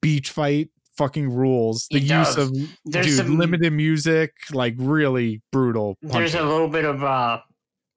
[0.03, 1.87] beach fight fucking rules.
[1.91, 2.37] The It use does.
[2.39, 5.97] of There's dude, some- limited music, like really brutal.
[6.03, 7.41] There's a little bit of uh,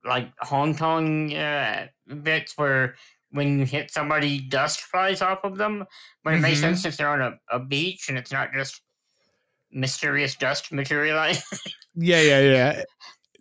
[0.06, 1.88] like Hong Kong uh,
[2.24, 2.96] bits where
[3.32, 5.86] when you hit somebody, dust flies off of them.
[6.24, 6.62] But it makes Mhm.
[6.62, 8.82] sense if they're on a, a beach and it's not just
[9.74, 11.44] mysterious dust materialize.
[11.94, 12.84] Yeah, yeah, yeah.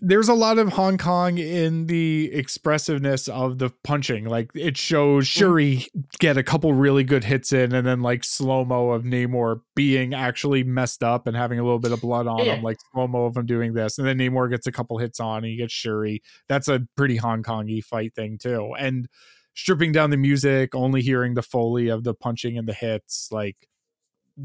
[0.01, 4.25] There's a lot of Hong Kong in the expressiveness of the punching.
[4.25, 5.31] Like it shows mm.
[5.31, 5.87] Shuri
[6.19, 10.15] get a couple really good hits in, and then like slow mo of Namor being
[10.15, 12.57] actually messed up and having a little bit of blood on Yeah.
[12.57, 15.21] him, like slow mo of him doing this, and then Namor gets a couple hits
[15.21, 16.23] on, and he gets Shuri.
[16.49, 19.07] That's a pretty Hong Kongy fight thing too, and
[19.55, 23.57] stripping down the music, only hearing the foley of the punching and the hits, like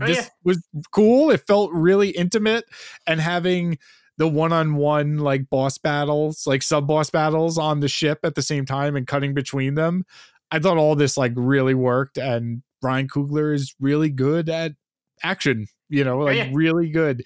[0.02, 0.28] Oh, this yeah.
[0.44, 1.32] was cool.
[1.32, 2.66] It felt really intimate,
[3.08, 3.78] and having
[4.18, 8.96] the one-on-one like boss battles, like sub-boss battles on the ship at the same time
[8.96, 10.06] and cutting between them.
[10.52, 14.74] I thought all this like really worked, and Ryan Coogler is really good at
[15.24, 15.68] action.
[15.90, 16.50] You know, like Oh, yeah.
[16.54, 17.24] really good.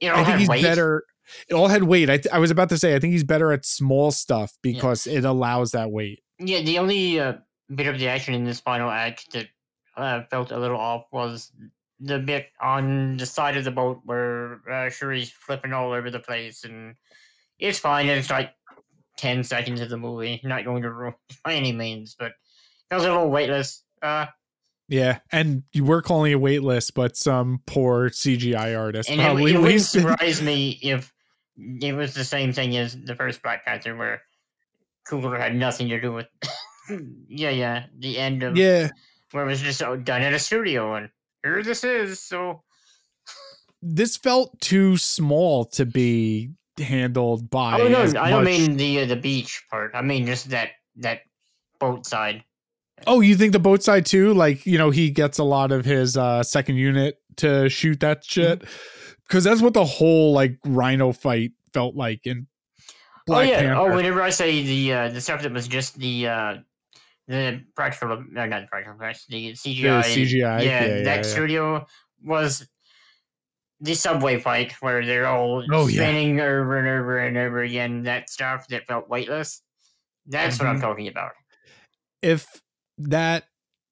[0.00, 0.62] you know, I think he's weight.
[0.62, 1.04] better.
[1.48, 2.10] It all had weight.
[2.10, 5.06] I, th- I was about to say I think he's better at small stuff because
[5.06, 6.20] it allows that weight.
[6.38, 7.34] Yeah, the only uh,
[7.74, 9.46] bit of the action in this final act that
[9.96, 11.50] uh, felt a little off was
[12.00, 16.20] the bit on the side of the boat where uh, Shuri's flipping all over the
[16.20, 16.94] place, and
[17.58, 18.06] it's fine.
[18.08, 18.52] It's like
[19.16, 20.40] ten seconds of the movie.
[20.44, 22.32] Not going to ruin it by any means, but
[22.90, 23.82] it was a little weightless.
[24.02, 24.26] Uh,
[24.88, 29.54] Yeah, and you were calling it weightless, but some poor CGI artist and it, probably
[29.54, 31.12] it wouldn't surprise me if
[31.56, 34.22] it was the same thing as the first Black Panther, where
[35.08, 36.26] Coogler had nothing to do with.
[37.28, 38.90] yeah, yeah, the end of Yeah,
[39.30, 41.08] where it was just done at a studio and
[41.44, 42.62] here this is so
[43.82, 47.80] this felt too small to be handled by.
[47.80, 50.50] oh no as i don't much- mean the uh, the beach part i mean just
[50.50, 51.20] that that
[51.78, 52.42] boat side
[53.08, 54.32] Oh, you think the boat side too?
[54.34, 58.24] Like, you know, he gets a lot of his uh second unit to shoot that
[58.24, 58.62] shit.
[59.26, 62.46] because that's what the whole like Rhino fight felt like in
[63.26, 63.60] Black oh yeah.
[63.60, 63.80] Panther.
[63.92, 66.54] Oh, whenever I say the uh, the stuff that was just the uh,
[67.26, 70.02] the practical, uh, not practical the CGI.
[70.02, 71.22] CGI, Yeah, yeah, that yeah, yeah.
[71.22, 71.86] studio
[72.22, 72.66] was
[73.80, 76.02] the subway fight where they're all Oh, yeah.
[76.02, 78.02] spinning over and over and over again.
[78.04, 79.62] That stuff that felt weightless.
[80.26, 80.82] That's what I'm Mhm.
[80.82, 81.32] talking about.
[82.22, 82.46] if
[82.96, 83.44] that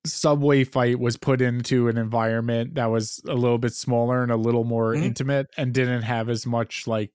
[0.07, 4.37] subway fight was put into an environment that was a little bit smaller and a
[4.37, 5.03] little more Mhm.
[5.03, 7.11] intimate and didn't have as much like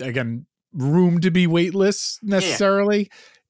[0.00, 3.08] again room to be weightless necessarily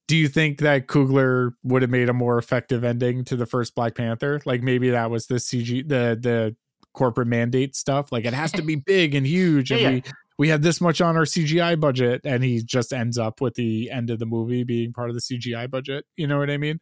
[0.08, 3.74] do you think that Coogler would have made a more effective ending to the first
[3.74, 6.56] Black Panther like maybe that was the CG the the
[6.94, 10.12] corporate mandate stuff like it has to be big and huge and Yeah, we yeah.
[10.38, 13.88] we have this much on our CGI budget and he just ends up with the
[13.90, 16.80] end of the movie being part of the CGI budget you know what I mean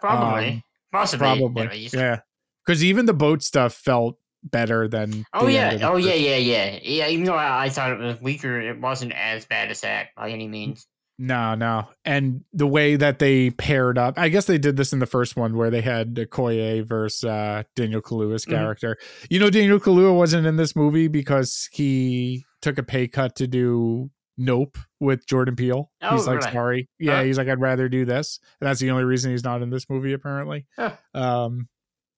[0.00, 0.48] Probably.
[0.48, 1.26] Um, Possibly.
[1.26, 1.88] Probably.
[1.92, 2.20] Yeah.
[2.66, 5.24] Because even the boat stuff felt better than.
[5.32, 5.78] Oh yeah.
[5.82, 6.14] Oh yeah.
[6.14, 6.36] Yeah.
[6.36, 6.78] Yeah.
[6.82, 7.08] Yeah.
[7.08, 10.30] Even though I, I thought it was weaker, it wasn't as bad as that by
[10.30, 10.86] any means.
[11.22, 11.86] No, no.
[12.06, 15.36] And the way that they paired up, I guess they did this in the first
[15.36, 18.52] one where they had Okoye versus uh, Daniel Kaluuya's Mhm.
[18.52, 18.96] character.
[19.28, 23.46] You know, Daniel Kaluuya wasn't in this movie because he took a pay cut to
[23.46, 25.90] do Nope with Jordan Peele.
[26.00, 26.52] Oh, he's like, really?
[26.52, 26.88] sorry.
[26.98, 27.24] Yeah, Huh?
[27.24, 28.40] he's like, I'd rather do this.
[28.58, 30.66] And that's the only reason he's not in this movie, apparently.
[30.78, 30.92] Huh.
[31.12, 31.68] Um,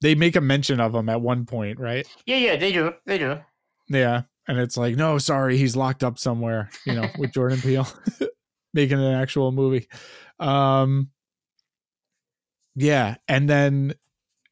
[0.00, 2.06] they make a mention of him at one point, right?
[2.24, 2.36] Yeah.
[2.36, 2.56] Yeah.
[2.56, 2.92] They do.
[3.06, 3.40] They do.
[3.88, 4.22] Yeah.
[4.46, 7.88] And it's like, no, sorry, he's locked up somewhere, you know, with Jordan Peele
[8.74, 9.88] making an actual movie.
[10.38, 11.10] Um
[12.74, 13.94] Yeah, and then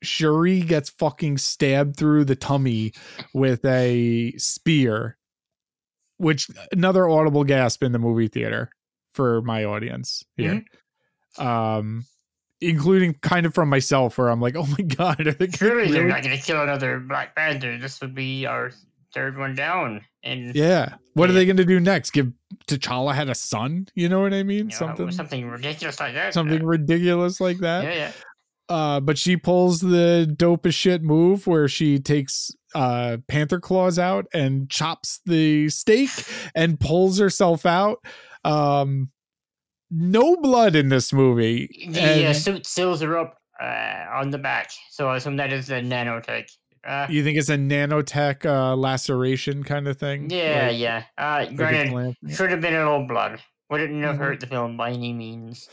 [0.02, 2.92] Shuri gets fucking stabbed through the tummy
[3.34, 5.18] with a spear,
[6.16, 8.70] which another audible gasp in the movie theater
[9.12, 10.64] for my audience here.
[11.38, 12.04] Um
[12.60, 16.06] including kind of from myself where I'm like, "Oh my god, are they Surely they're
[16.06, 17.78] not going to kill another Black Panther.
[17.78, 18.70] This would be our
[19.14, 20.02] third one down.
[20.22, 20.94] And Yeah.
[21.14, 22.10] What are they going to do next?
[22.10, 22.30] Give
[22.66, 23.88] T'Challa had a son?
[23.94, 24.58] You know what I mean?
[24.58, 26.34] you know, something something ridiculous like that.
[26.34, 27.84] something ridiculous like Uh, that.
[27.84, 27.94] yeah.
[27.94, 28.12] Yeah.
[28.68, 34.26] Uh, but she pulls the dopest shit move where she takes uh panther claws out
[34.32, 36.08] and chops the steak
[36.54, 37.98] and pulls herself out.
[38.44, 39.10] Um
[39.90, 41.88] no blood in this movie.
[41.90, 44.70] The uh, suit seals her up uh, on the back.
[44.90, 46.48] So I assume that is the nanotech.
[46.84, 50.30] Uh, you think it's a nanotech uh laceration kind of thing?
[50.30, 51.04] yeah, Like- yeah.
[51.18, 53.40] Uh, granted, should have been a little blood.
[53.68, 54.18] Wouldn't have Mhm.
[54.18, 55.68] hurt the film by any means.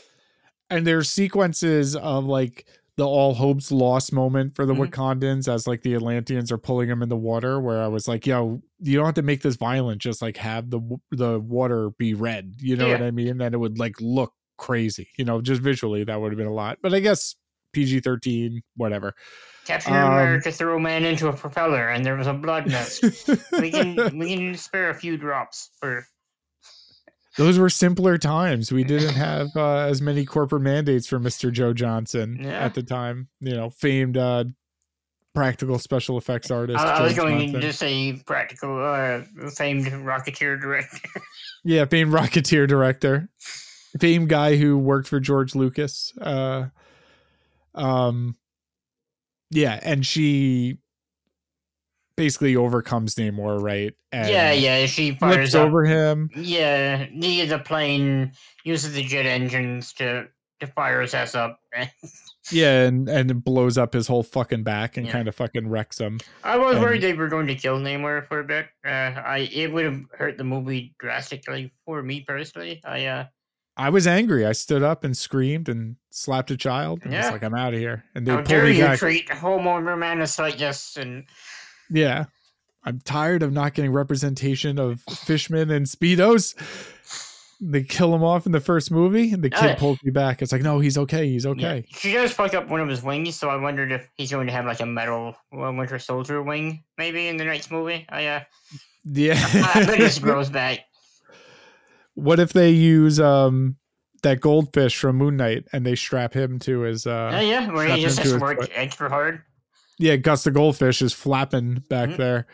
[0.70, 4.90] and there's sequences of like the all hopes lost moment for the Mhm.
[4.90, 7.58] Wakandans as like the Atlanteans are pulling them in the water.
[7.58, 10.02] Where I was like, "Yo, you don't have to make this violent.
[10.02, 10.80] Just like have the
[11.10, 12.56] the water be red.
[12.60, 13.40] You know what I mean?
[13.40, 15.08] And it would like look crazy.
[15.16, 16.78] You know, just visually that would have been a lot.
[16.82, 17.34] But I guess
[17.72, 19.14] PG thirteen, whatever.
[19.66, 23.00] Captain Um, America threw a man into a propeller, and there was a blood mess.
[23.60, 26.06] we can we can spare a few drops for.
[27.36, 28.72] Those were simpler times.
[28.72, 31.52] We didn't have uh, as many corporate mandates for Mr.
[31.52, 32.50] Joe Johnston Yeah.
[32.64, 33.28] at the time.
[33.40, 34.44] You know, famed uh,
[35.36, 36.80] practical special effects artist.
[36.80, 37.60] I, I was going Johnston.
[37.60, 41.08] to say practical, uh, famed Rocketeer director.
[41.64, 43.28] Yeah, famed Rocketeer director,
[44.00, 46.12] famed guy who worked for George Lucas.
[46.18, 46.66] Uh,
[47.78, 48.36] um,
[49.50, 50.78] yeah, and she
[52.16, 53.94] basically overcomes Namor, right?
[54.12, 54.86] And yeah, yeah.
[54.86, 55.66] She fires up.
[55.66, 56.30] over him.
[56.36, 58.32] Yeah, the plane
[58.64, 60.28] uses the jet engines to
[60.60, 61.60] to fire his ass up.
[62.50, 65.12] Yeah, and and it blows up his whole fucking back and Yeah.
[65.12, 66.18] kind of fucking wrecks him.
[66.42, 68.68] I was And- worried they were going to kill Namor for a bit.
[68.86, 72.80] Uh, I it would have hurt the movie drastically for me personally.
[72.86, 73.26] I uh,
[73.78, 74.44] I was angry.
[74.44, 77.30] I stood up and screamed and slapped a child and was Yeah.
[77.30, 78.98] like, "I'm out of here." And they how pulled dare me you back.
[78.98, 80.96] treat homo romantics like this?
[80.96, 81.24] And
[81.88, 82.24] Yeah.
[82.84, 86.54] I'm tired of not getting representation of fishmen and speedos.
[87.60, 90.42] They kill him off in the first movie, and the kid Uh, pulls me back.
[90.42, 91.28] It's like, no, he's okay.
[91.28, 91.84] He's yeah, okay.
[91.90, 94.52] she does fuck up one of his wings, so I wondered if he's going to
[94.52, 98.06] have like a metal Winter Soldier wing maybe in the next movie.
[98.08, 98.40] I uh,
[99.04, 99.34] Yeah.
[99.74, 100.80] I bet it grows back.
[102.18, 103.76] What if they use um
[104.22, 107.84] that goldfish from Moon Knight and they strap him to his Yeah, uh yeah, where
[107.86, 108.70] strap he just has to work foot.
[108.74, 109.42] extra hard.
[109.98, 112.16] yeah, Gus the goldfish is flapping back Mhm.
[112.16, 112.46] there.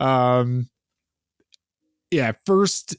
[0.00, 0.68] Um
[2.10, 2.96] yeah, first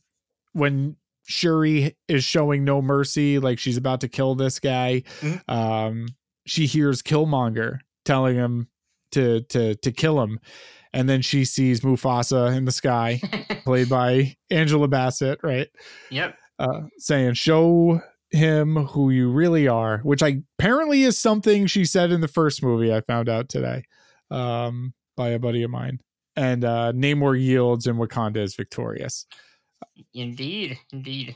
[0.53, 5.41] when Shuri is showing no mercy, like she's about to kill this guy, Mhm.
[5.47, 6.07] um,
[6.45, 8.67] she hears Killmonger telling him
[9.11, 10.39] to to to kill him.
[10.93, 13.21] And then she sees Mufasa in the sky,
[13.63, 15.67] played by Angela Bassett, right?
[16.09, 16.35] yep.
[16.57, 18.01] uh, saying, "Show
[18.31, 22.63] him who you really are," which I apparently is something she said in the first
[22.63, 22.93] movie.
[22.93, 23.83] I found out today
[24.31, 25.99] um, by a buddy of mine,
[26.35, 29.27] and uh, Namor yields, and Wakanda is victorious.
[30.13, 31.35] Indeed, indeed.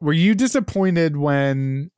[0.00, 1.90] Were you disappointed when?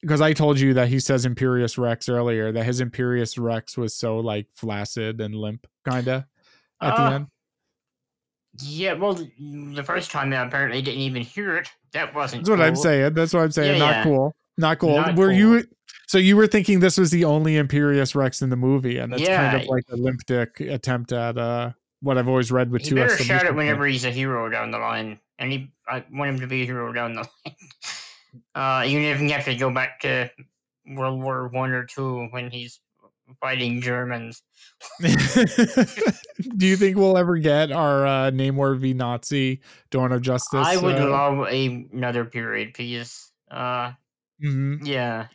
[0.00, 3.94] Because I told you that he says Imperious Rex earlier, that his Imperious Rex was
[3.94, 6.26] so like flaccid and limp, kinda
[6.80, 7.26] at Uh, the end.
[8.60, 11.68] Yeah, well, the first time I apparently didn't even hear it.
[11.92, 12.44] That wasn't.
[12.44, 13.14] That's what I'm saying.
[13.14, 13.74] That's what I'm saying.
[13.74, 14.02] Yeah, Not yeah.
[14.04, 14.34] cool.
[14.56, 14.96] Not cool.
[14.96, 15.36] Not were cool.
[15.36, 15.64] you?
[16.08, 19.26] So you were thinking this was the only Imperious Rex in the movie, and that's
[19.26, 22.88] kind of like a limp dick attempt at uh what I've always read with He
[22.90, 26.30] two better shout it whenever he's a hero down the line, and he, I want
[26.30, 27.56] him to be a hero down the line.
[28.54, 30.30] Uh, even if you have to go back to
[30.86, 32.78] World War One or two when he's
[33.40, 34.42] fighting Germans.
[35.00, 40.66] Do you think we'll ever get our uh, Namor v Nazi Dawn of Justice?
[40.66, 43.30] I would uh, love a, another period piece.
[43.50, 43.92] Uh,
[44.44, 44.80] mhm.
[44.86, 45.28] yeah.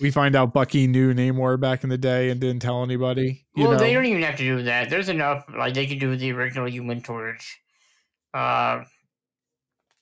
[0.00, 3.46] We find out Bucky knew Namor back in the day and didn't tell anybody.
[3.54, 3.78] You well, know?
[3.78, 4.90] they don't even have to do that.
[4.90, 5.44] There's enough.
[5.56, 7.58] Like they could do the original Human Torch.
[8.34, 8.84] Uh,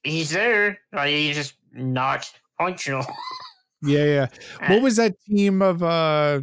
[0.03, 0.79] he's there.
[0.93, 3.07] Like he's just not functional.
[3.83, 4.27] yeah, yeah.
[4.69, 6.41] What was that team of uh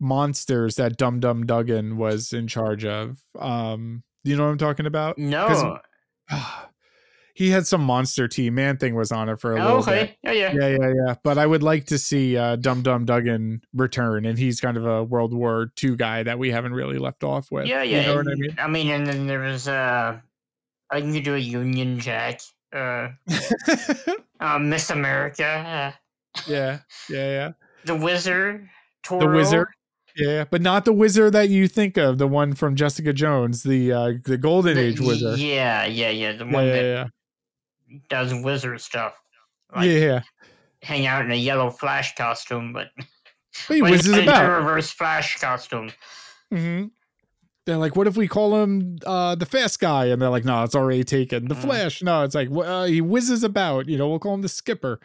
[0.00, 3.18] monsters that Dum Dum Dugan was in charge of?
[3.38, 5.18] Um, you know what I'm talking about?
[5.18, 5.78] no.
[7.34, 8.54] he had some monster team.
[8.54, 10.02] Man Thing was on it for a Oh, little bit.
[10.02, 10.16] okay.
[10.22, 10.52] Yeah, yeah.
[10.52, 11.14] Yeah, yeah, yeah.
[11.22, 14.84] But I would like to see uh, Dum Dum Dugan return, and he's kind of
[14.86, 17.66] a World War II guy that we haven't really left off with.
[17.66, 18.00] Yeah, yeah.
[18.00, 18.56] You know what I mean?
[18.58, 20.18] I mean, and then there was uh,
[20.90, 22.40] I can do a Union Jack.
[22.72, 23.08] Uh,
[24.40, 25.44] uh Miss America.
[25.44, 25.92] Uh,
[26.46, 27.50] yeah, yeah, yeah.
[27.84, 28.68] the Wizard.
[29.02, 29.20] Toro.
[29.20, 29.68] The Wizard.
[30.16, 33.92] Yeah, but not the wizard that you think of, the one from Jessica Jones, the
[33.92, 35.38] uh, the Golden The- Age wizard.
[35.38, 36.32] Yeah, yeah, yeah.
[36.32, 36.82] The one yeah, that
[37.90, 37.98] yeah.
[38.08, 39.14] does wizard stuff.
[39.72, 40.20] Yeah, Like, yeah.
[40.82, 42.88] hang out in a yellow Flash costume, but
[43.68, 44.48] But he whizzes in a about.
[44.58, 45.90] reverse Flash costume.
[46.50, 46.84] hmm
[47.66, 50.06] They're like, what if we call him uh, the Fast Guy?
[50.06, 51.46] And they're like, no, it's already taken.
[51.48, 51.60] The Mm.
[51.62, 52.02] Flash.
[52.02, 53.86] No, it's like uh, he whizzes about.
[53.86, 54.98] You know, we'll call him the Skipper.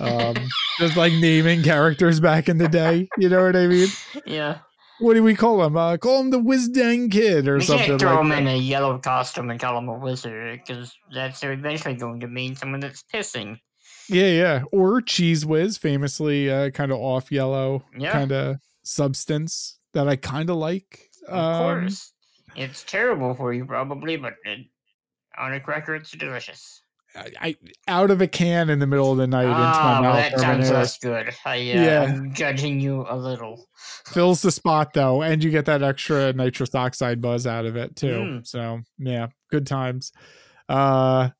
[0.00, 0.34] Um,
[0.78, 3.08] just like naming characters back in the day.
[3.18, 3.88] You know what I mean?
[4.24, 4.58] yeah,
[4.98, 5.76] What do we call him?
[5.76, 8.38] Uh, call him the Whiz Dang Kid or we something can't throw like him that.
[8.38, 12.56] in a yellow costume and call him a wizard because that's eventually going to mean
[12.56, 13.58] someone that's pissing.
[14.08, 14.62] Yeah, yeah.
[14.72, 20.16] Or Cheese Whiz, famously uh, kind of off yellow Yeah, kind of substance that I
[20.16, 21.09] kind of like.
[21.28, 22.12] Of Um, course.
[22.56, 24.66] It's terrible for you, probably, but it,
[25.38, 26.82] on a cracker, it's delicious.
[27.14, 27.56] I, I
[27.88, 30.30] out of a can in the middle of the night into my well, mouth.
[30.30, 31.34] that sounds less good.
[31.44, 32.02] I, uh, Yeah.
[32.04, 33.66] I'm judging you a little.
[34.06, 37.96] fills the spot though, and you get that extra nitrous oxide buzz out of it
[37.96, 38.06] too.
[38.06, 38.46] Mm.
[38.46, 40.12] So yeah, good times.
[40.68, 41.30] Uh,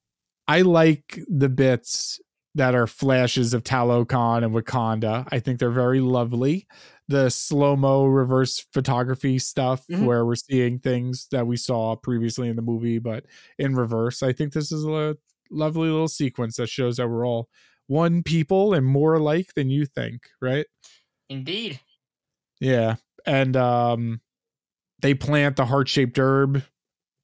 [0.49, 2.21] I like the bits
[2.57, 5.29] that are flashes of Talokan and Wakanda.
[5.31, 6.67] I think they're very lovely.
[7.11, 10.05] The slow mo reverse photography stuff Mhm.
[10.07, 13.27] where we're seeing things that we saw previously in the movie, but
[13.59, 14.23] in reverse.
[14.23, 15.17] I think this is a
[15.51, 17.49] lovely little sequence that shows that we're all
[17.89, 20.67] one people and more alike than you think, right?
[21.29, 21.81] Indeed.
[22.61, 22.97] Yeah.
[23.27, 24.21] And um
[25.01, 26.63] they plant the heart-shaped herb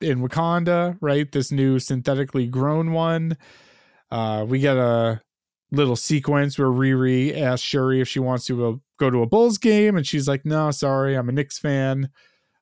[0.00, 1.30] in Wakanda, right?
[1.30, 3.36] This new synthetically grown one.
[4.10, 5.22] Uh we get a
[5.70, 9.96] little sequence where Riri asks Shuri if she wants to go to a Bulls game
[9.96, 12.10] and she's like, "No, sorry, I'm a Knicks fan."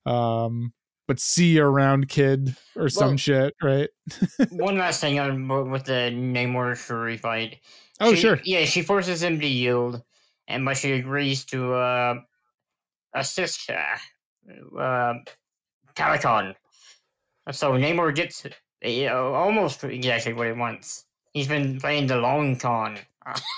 [0.06, 0.72] Um
[1.06, 3.90] but see you around kid or some shit, right?
[4.50, 7.58] One last thing on with the Namor Shuri fight.
[8.00, 8.40] Oh, She- sure.
[8.44, 10.02] Yeah, she forces him to yield,
[10.48, 12.14] and but she agrees to uh,
[13.14, 15.14] assist uh, uh,
[15.94, 16.54] Talokan.
[17.52, 21.04] So Namor gets uh, almost exactly what he wants.
[21.34, 22.98] He's been playing the long con.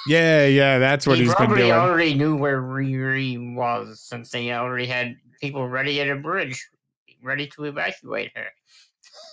[0.07, 1.73] Yeah, yeah, that's what he he's been probably doing.
[1.73, 6.65] already knew where Riri was since they already had people ready at a bridge,
[7.23, 8.47] ready to evacuate her.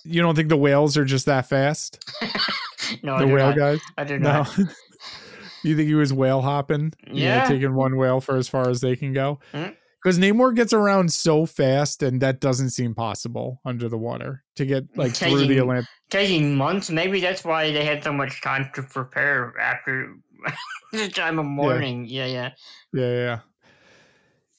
[0.03, 2.03] You don't think the whales are just that fast?
[3.03, 3.55] no, the whale not.
[3.55, 3.79] guys?
[3.97, 4.31] I do No.
[4.43, 4.57] not.
[5.63, 6.93] you think he was whale hopping?
[7.07, 7.47] You know, Yeah.
[7.47, 9.39] taking one whale for as far as they can go.
[9.53, 9.75] Mhm.
[10.03, 14.65] Because Namor gets around so fast, and that doesn't seem possible under the water to
[14.65, 15.85] get like through the Taking- Atlantic.
[16.09, 16.89] taking months.
[16.89, 20.13] Maybe that's why they had so much time to prepare after
[20.91, 22.05] the time of mourning.
[22.05, 22.49] Yeah, yeah.
[22.91, 23.39] Yeah, yeah,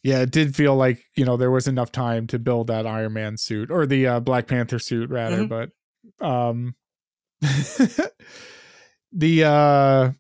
[0.02, 0.20] yeah.
[0.22, 3.36] It did feel like you know there was enough time to build that Iron Man
[3.36, 5.48] suit or the uh, Black Panther suit rather, Mhm.
[5.50, 6.74] but um,
[9.12, 10.10] the uh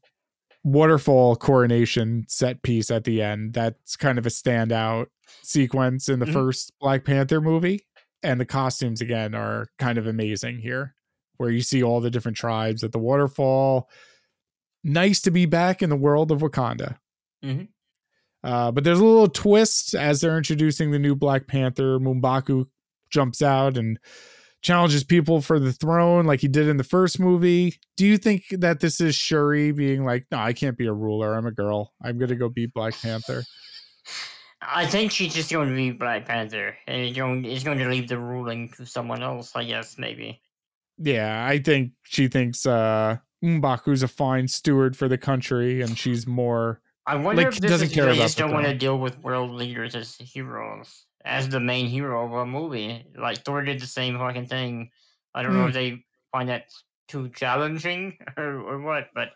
[0.64, 5.06] waterfall coronation set piece at the end that's kind of a standout
[5.42, 6.32] sequence in the Mhm.
[6.32, 7.86] first black panther movie
[8.22, 10.94] and the costumes again are kind of amazing here
[11.36, 13.90] where you see all the different tribes at the waterfall
[14.82, 16.96] nice to be back in the world of wakanda
[17.44, 17.68] Mhm.
[18.42, 22.66] uh, but there's a little twist as they're introducing the new black panther M'Baku
[23.10, 23.98] jumps out and
[24.64, 27.78] challenges people for the throne like he did in the first movie.
[27.96, 31.36] Do you think that this is Shuri being like, no, I can't be a ruler.
[31.36, 31.92] I'm a girl.
[32.02, 33.44] I'm gonna go be Black Panther.
[34.66, 37.88] I think she's just going to be Black Panther, and it's going, it's going to
[37.88, 39.54] leave the ruling to someone else.
[39.54, 40.40] I guess maybe.
[40.96, 46.26] Yeah, I think she thinks uh M'Baku's a fine steward for the country, and she's
[46.26, 46.80] more.
[47.06, 48.98] I wonder Like, if this doesn't is care they about just don't want to deal
[48.98, 53.04] with world leaders as heroes, as the main hero of a movie.
[53.16, 54.90] Like Thor did the same fucking thing.
[55.34, 55.68] I don't know Mm.
[55.68, 56.66] if they find that
[57.08, 59.30] too challenging or, or what, but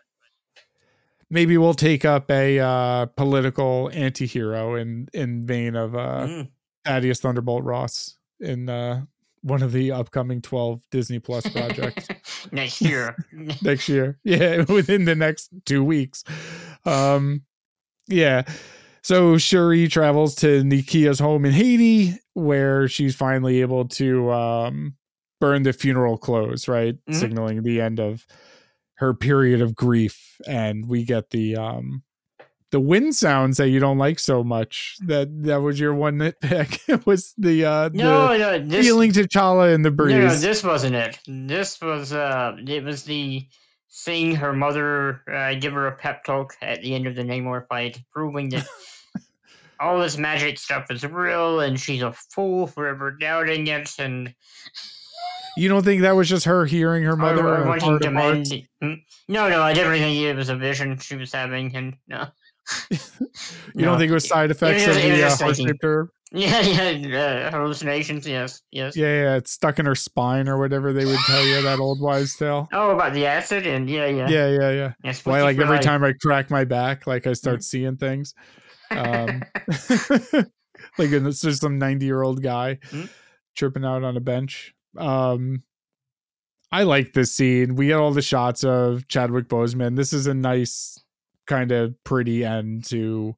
[1.31, 6.49] Maybe we'll take up a uh, political anti-hero in in vein of uh, mm.
[6.85, 9.01] Thaddeus Thunderbolt Ross in uh,
[9.41, 12.07] one of the upcoming twelve Disney Plus projects.
[12.51, 13.15] next year.
[13.61, 14.17] next year.
[14.23, 16.23] Yeah, within the next two weeks.
[16.83, 17.43] Um,
[18.07, 18.41] yeah.
[19.01, 24.95] So Shuri travels to Nakia's home in Haiti, where she's finally able to um,
[25.39, 27.15] burn the funeral clothes, right, Mhm.
[27.15, 28.25] signaling the end of
[28.95, 30.35] her period of grief.
[30.47, 32.03] And we get the um,
[32.71, 34.97] the wind sounds that you don't like so much.
[35.07, 36.79] That that was your one nitpick.
[36.87, 40.15] it was the uh, no, the no, this feeling T'Challa in the breeze.
[40.17, 41.17] No, no, this wasn't it.
[41.27, 43.47] This was uh, it was the
[43.89, 47.67] seeing her mother uh, give her a pep talk at the end of the Namor
[47.67, 48.65] fight, proving that
[49.79, 54.33] all this magic stuff is real, and she's a fool for ever doubting it, and
[55.57, 58.67] You don't think that was just her hearing her mother or, or wanting to mend.
[58.81, 58.93] Hmm?
[59.27, 62.27] No, no, I definitely think it was a vision she was having, and no.
[63.75, 65.83] You don't think it was side effects was- of it was the uh, heart shaped
[65.83, 66.09] herb?
[66.31, 68.27] Yeah, yeah, hallucinations.
[68.27, 68.95] Yes, yes.
[68.95, 71.99] Yeah, yeah, it's stuck in her spine or whatever they would tell you that old
[71.99, 72.69] wives' tale.
[72.71, 74.29] Oh, about the acid, and yeah, yeah.
[74.29, 74.93] Yeah, yeah, yeah.
[75.03, 77.35] Yes, Why, like every time I crack my back, like I Mm-hmm.
[77.35, 78.35] start seeing things.
[78.91, 79.43] Um,
[80.97, 83.09] like and it's just some ninety-year-old guy Mm.
[83.55, 84.73] tripping out on a bench.
[84.97, 85.63] Um,
[86.71, 87.75] I like this scene.
[87.75, 89.95] We get all the shots of Chadwick Boseman.
[89.95, 91.03] This is a nice,
[91.47, 93.35] kind of pretty end to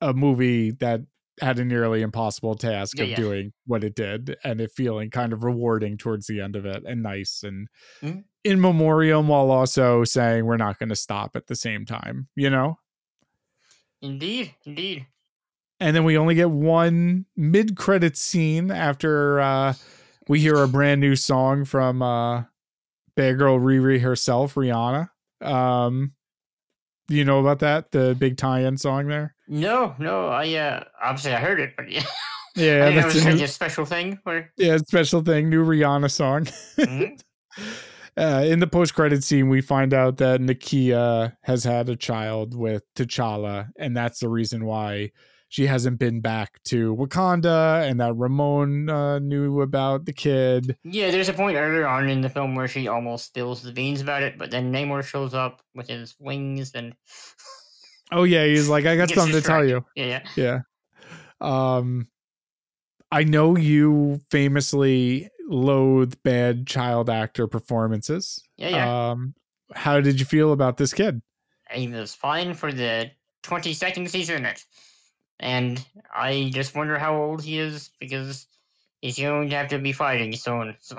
[0.00, 1.02] a movie that
[1.40, 3.16] had a nearly impossible task Yeah, of yeah.
[3.16, 6.84] doing what it did, and it feeling kind of rewarding towards the end of it,
[6.86, 7.68] and nice and
[8.02, 8.24] Mhm.
[8.44, 12.28] in memoriam, while also saying we're not going to stop at the same time.
[12.36, 12.78] You know.
[14.02, 15.06] Indeed, indeed.
[15.80, 19.74] and then we only get one mid-credit scene after uh
[20.28, 22.44] we hear a brand new song from uh
[23.16, 25.10] bad girl riri herself rihanna
[25.42, 26.14] um
[27.08, 29.34] you know about that the big tie-in song there?
[29.48, 32.04] No, no, I uh obviously I heard it, but yeah,
[32.56, 35.48] yeah I it that's was a like new, a special thing where yeah special thing
[35.50, 36.46] new rihanna song.
[36.78, 37.20] Mhm.
[38.18, 42.82] uh, in the post-credit scene we find out that nakia has had a child with
[42.94, 45.10] t'challa and that's the reason why
[45.56, 51.10] she hasn't been back to wakanda and that ramon uh, knew about the kid yeah,
[51.10, 54.22] there's a point earlier on in the film where she almost spills the beans about
[54.22, 56.94] it, but then Namor shows up with his wings and
[58.12, 60.60] oh yeah he's like i got something to tell you yeah, yeah.
[61.40, 62.06] yeah um
[63.10, 69.10] i know you famously loathe bad child actor performances Yeah, yeah.
[69.10, 69.34] um
[69.74, 71.22] how did you feel about this kid
[71.70, 73.10] he was fine for the
[73.44, 74.62] 22nd season it.
[75.40, 75.84] And
[76.14, 78.46] I just wonder how old he is because
[79.02, 80.76] he's going to have to be fighting soon.
[80.80, 80.96] So,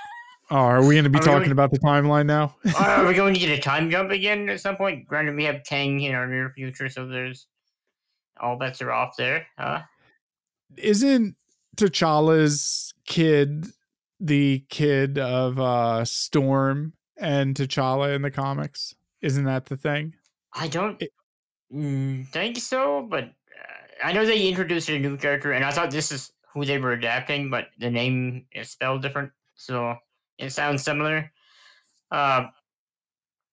[0.50, 3.34] oh are we going to be Are talking about the timeline now are we going
[3.34, 5.06] to get a time jump again at some point?
[5.06, 7.46] Granted, we have Kang in our near future, so there's
[8.40, 9.46] all bets are off there.
[9.58, 9.82] Huh?
[10.76, 11.36] isn't
[11.76, 13.66] T'Challa's kid
[14.20, 18.94] the kid of uh Storm and T'Challa in the comics?
[19.20, 20.14] Isn't that the thing?
[20.52, 21.12] I don't It-
[21.72, 23.30] mm, think so, but
[24.04, 26.92] I know they introduced a new character, and I thought this is who they were
[26.92, 29.96] adapting, but the name is spelled different, so
[30.38, 31.32] it sounds similar.
[32.10, 32.46] Uh,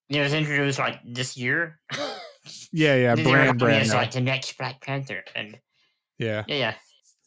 [0.10, 1.80] it was introduced like this year.
[2.72, 3.84] Yeah, yeah, brand brand.
[3.84, 5.60] It's like the next Black Panther, and
[6.18, 6.44] Yeah.
[6.48, 6.74] yeah, yeah.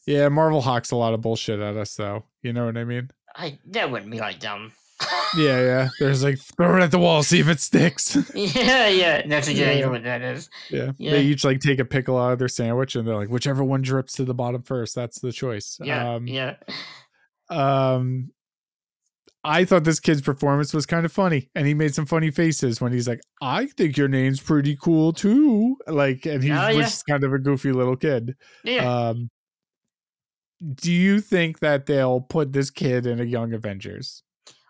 [0.06, 2.24] Yeah, Marvel hawks a lot of bullshit at us though.
[2.42, 3.10] You know what I mean?
[3.36, 4.72] I that wouldn't be like them.
[5.36, 5.88] Yeah, yeah.
[5.98, 8.16] There's like throw it at the wall, see if it sticks.
[8.34, 9.26] yeah, yeah.
[9.26, 9.86] That's exactly Yeah.
[9.88, 10.48] what that is.
[10.70, 10.92] yeah.
[10.96, 11.10] Yeah.
[11.12, 13.82] They each like take a pickle out of their sandwich and they're like, whichever one
[13.82, 15.78] drips to the bottom first, that's the choice.
[15.82, 16.54] Yeah, Um yeah.
[17.50, 18.30] um
[19.46, 22.80] I thought this kid's performance was kind of funny, and he made some funny faces
[22.80, 26.76] when he's like, "I think your name's pretty cool too." Like, and he Oh, was
[26.76, 26.82] yeah.
[26.84, 28.36] just kind of a goofy little kid.
[28.62, 28.90] Yeah.
[29.10, 29.28] Um,
[30.74, 34.22] do you think that they'll put this kid in a Young Avengers?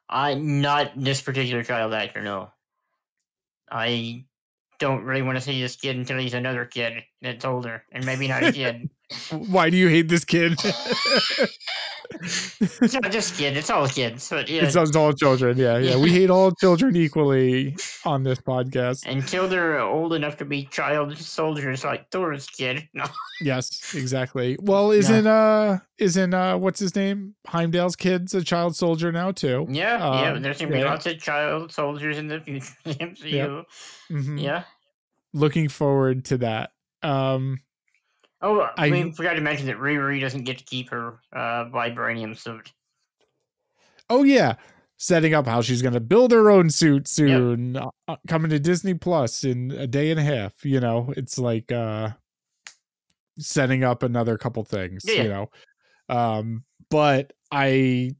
[0.09, 2.23] I not this particular child actor.
[2.23, 2.51] No,
[3.71, 4.25] I
[4.79, 8.29] don't really want to see this kid until he's another kid that's older and maybe
[8.29, 8.91] not a kid.
[9.31, 10.59] Why do you hate this kid?
[12.21, 14.29] it's not just kids; it's all kids.
[14.29, 15.57] But yeah, It's, it's all children.
[15.59, 15.97] Yeah, yeah.
[15.97, 19.07] We hate all children equally on this podcast.
[19.07, 22.89] until they're old enough to be child soldiers like Thor's kid.
[22.95, 23.05] No,
[23.41, 24.57] Yes, exactly.
[24.61, 27.35] Well, isn't uh isn't uh what's his name?
[27.47, 29.67] Heimdall's kid's a child soldier now too.
[29.69, 30.33] yeah, yeah.
[30.33, 30.85] Um, There's gonna be yeah.
[30.91, 32.67] lots of child soldiers in the future.
[32.87, 33.65] MCU.
[34.11, 34.41] Mhm.
[34.41, 34.65] Yeah.
[35.33, 36.71] Looking forward to that.
[37.03, 37.61] Um
[38.47, 42.37] Oh, I- we forgot to mention that Riri doesn't get to keep her uh, vibranium
[42.37, 42.71] suit.
[44.11, 44.57] oh yeah,
[44.99, 48.59] setting up how she's going to build her own suit soon uh, uh, coming to
[48.59, 51.13] Disney Plus in a day and a half, you know.
[51.17, 52.11] It's like uh
[53.39, 55.51] setting up another couple things, Yeah, you know.
[56.09, 58.15] Um but I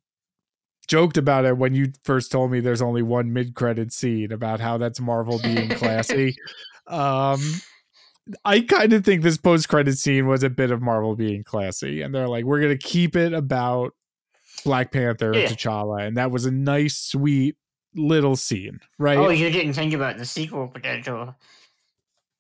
[0.89, 4.79] joked about it when you first told me there's only one mid-credit scene about how
[4.79, 6.35] that's Marvel being classy.
[6.87, 7.41] um
[8.45, 12.15] I kind of think this post-credit scene was a bit of Marvel being classy and
[12.15, 13.93] they're like we're going to keep it about
[14.65, 15.41] Black Panther Yeah.
[15.49, 17.57] and T'Challa and that was a nice sweet
[17.95, 19.19] little scene, right?
[19.19, 21.35] Oh, you didn't think about the sequel potential.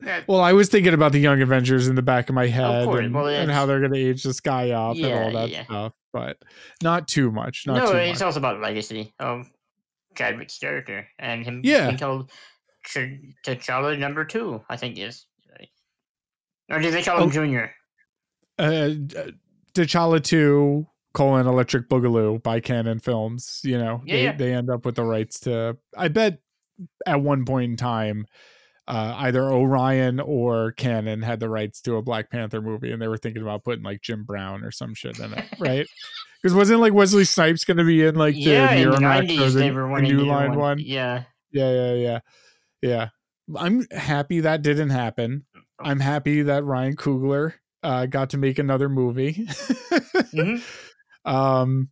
[0.00, 2.86] That- Well, I was thinking about the Young Avengers in the back of my head
[2.86, 3.04] course.
[3.04, 5.64] and, Well, and how they're going to age this guy up and all that yeah.
[5.64, 6.38] stuff, but
[6.82, 7.64] not too much.
[7.66, 8.26] Not no, too it's much.
[8.26, 9.50] also about legacy of
[10.16, 11.86] Chadwick's character and him Yeah.
[11.88, 12.30] being told
[12.86, 15.26] Ch- T'Challa number two, I think is.
[16.70, 17.32] Or did they call him Oh.
[17.32, 17.70] Junior?
[18.58, 18.90] uh,
[19.74, 23.60] T'Challa 2 colon Electric Boogaloo by Cannon Films.
[23.64, 24.32] You know, Yeah, they, yeah.
[24.36, 26.38] they end up with the rights to, I bet
[27.06, 28.26] at one point in time,
[28.86, 33.08] uh, either Orion or Cannon had the rights to a Black Panther movie, and they
[33.08, 35.86] were thinking about putting like Jim Brown or some shit in it, right?
[36.42, 39.50] Because wasn't like Wesley Snipes going to be in like the yeah, the Miramax or
[39.50, 40.58] the, the New Line one.
[40.58, 40.78] one?
[40.80, 42.18] Yeah, Yeah, yeah, yeah,
[42.82, 43.08] yeah.
[43.56, 45.46] I'm happy that didn't happen.
[45.80, 49.46] I'm happy that Ryan Coogler uh, got to make another movie.
[50.32, 50.62] Mhm.
[51.26, 51.88] Um,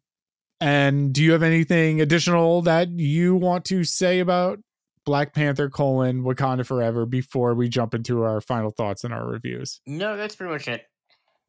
[0.61, 4.59] and do you have anything additional that you want to say about
[5.07, 9.81] Black Panther colon Wakanda Forever before we jump into our final thoughts and our reviews?
[9.87, 10.85] no, that's pretty much it.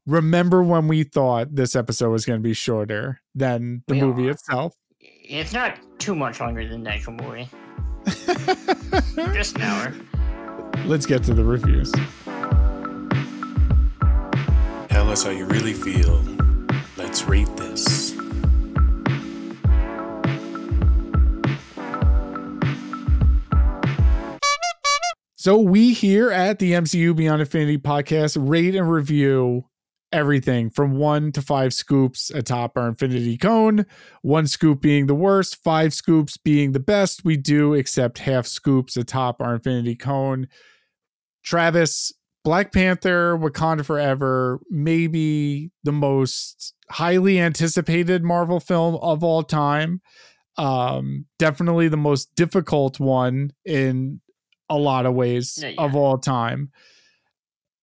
[0.05, 4.27] Remember when we thought this episode was going to be shorter than the We movie
[4.29, 4.31] are.
[4.31, 4.75] itself?
[5.01, 7.49] It's not too much longer than the actual movie.
[9.33, 9.93] Just an hour.
[10.85, 11.91] Let's get to the reviews.
[15.13, 16.23] Us how you really feel.
[16.97, 18.15] Let's rate this.
[25.35, 29.65] So we here at the MCU Beyond Infinity podcast rate and review
[30.11, 33.85] everything from one to five scoops atop our infinity cone.
[34.23, 37.23] One scoop being the worst, five scoops being the best.
[37.23, 40.47] We do accept half scoops atop our infinity cone.
[41.43, 42.11] Travis,
[42.43, 50.01] Black Panther, Wakanda Forever, maybe the most highly anticipated Marvel film of all time.
[50.57, 54.21] Um, definitely the most difficult one in
[54.69, 56.71] a lot of ways Yeah, of all time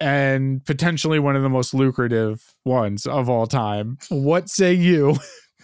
[0.00, 3.98] and potentially one of the most lucrative ones of all time.
[4.08, 5.16] What say you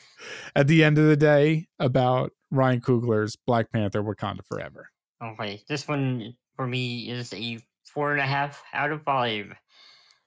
[0.56, 4.90] at the end of the day about Ryan Coogler's Black Panther Wakanda Forever?
[5.22, 7.58] Okay, this one for me is a
[7.96, 9.54] four and a half out of five.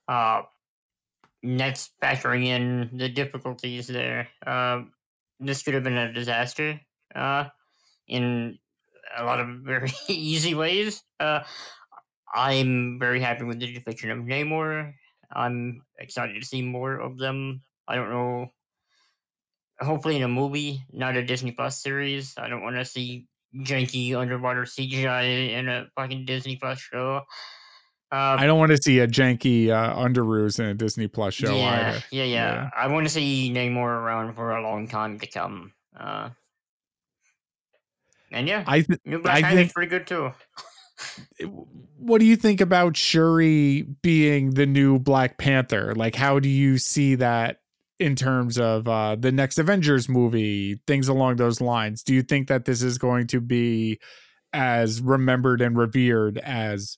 [0.07, 0.41] Uh,
[1.43, 4.27] that's factoring in the difficulties there.
[4.45, 4.91] Um,
[5.39, 6.81] this could have been a disaster.
[7.13, 7.45] Uh,
[8.07, 8.57] in
[9.15, 11.03] a lot of very easy ways.
[11.19, 11.41] Uh,
[12.33, 14.93] I'm very happy with the depiction of Namor.
[15.31, 17.61] I'm excited to see more of them.
[17.87, 18.51] I don't know.
[19.79, 22.33] Hopefully, in a movie, not a Disney Plus series.
[22.37, 27.21] I don't want to see janky underwater CGI in a fucking Disney Plus show.
[28.11, 31.55] Uh, I don't want to see a janky uh, underoos in a Disney Plus show
[31.55, 32.03] yeah, either.
[32.11, 35.73] yeah, yeah, I want to see Namor around for a long time to come.
[35.95, 36.29] Uh,
[38.31, 40.31] and yeah, I th- New Black I think- pretty good too.
[41.97, 45.93] what do you think about Shuri being the new Black Panther?
[45.95, 47.57] Like, how do you see that
[47.99, 52.01] in terms of uh, the next Avengers movie, things along those lines?
[52.03, 53.99] Do you think that this is going to be
[54.51, 56.97] as remembered and revered as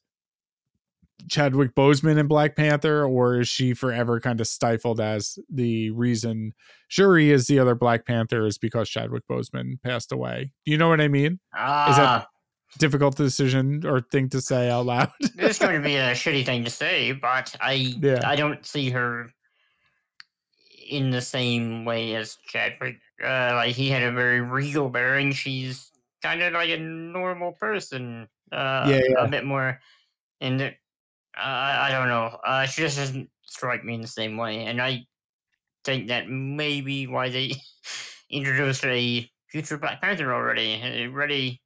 [1.30, 6.54] Chadwick Boseman in Black Panther, or is she forever kind of stifled as the reason
[6.88, 10.52] Shuri is the other Black Panther is because Chadwick Boseman passed away?
[10.66, 11.40] Do you know what I mean?
[11.54, 12.28] Ah, Is that
[12.80, 15.12] Difficult decision or thing to say out loud.
[15.20, 18.22] it's going to be a shitty thing to say, but I Yeah.
[18.24, 19.30] I don't see her
[20.90, 22.98] in the same way as Chadwick.
[23.22, 25.34] Uh, like he had a very regal bearing.
[25.34, 25.92] She's
[26.24, 28.28] kind of like a normal person.
[28.54, 29.26] Uh, Yeah, yeah.
[29.26, 29.80] a bit more.
[30.40, 30.74] And
[31.38, 32.38] uh, I I don't know.
[32.46, 34.66] Uh, she just doesn't strike me in the same way.
[34.66, 35.06] And I
[35.84, 37.54] think that maybe why they
[38.30, 41.62] introduced a future Black Panther already, already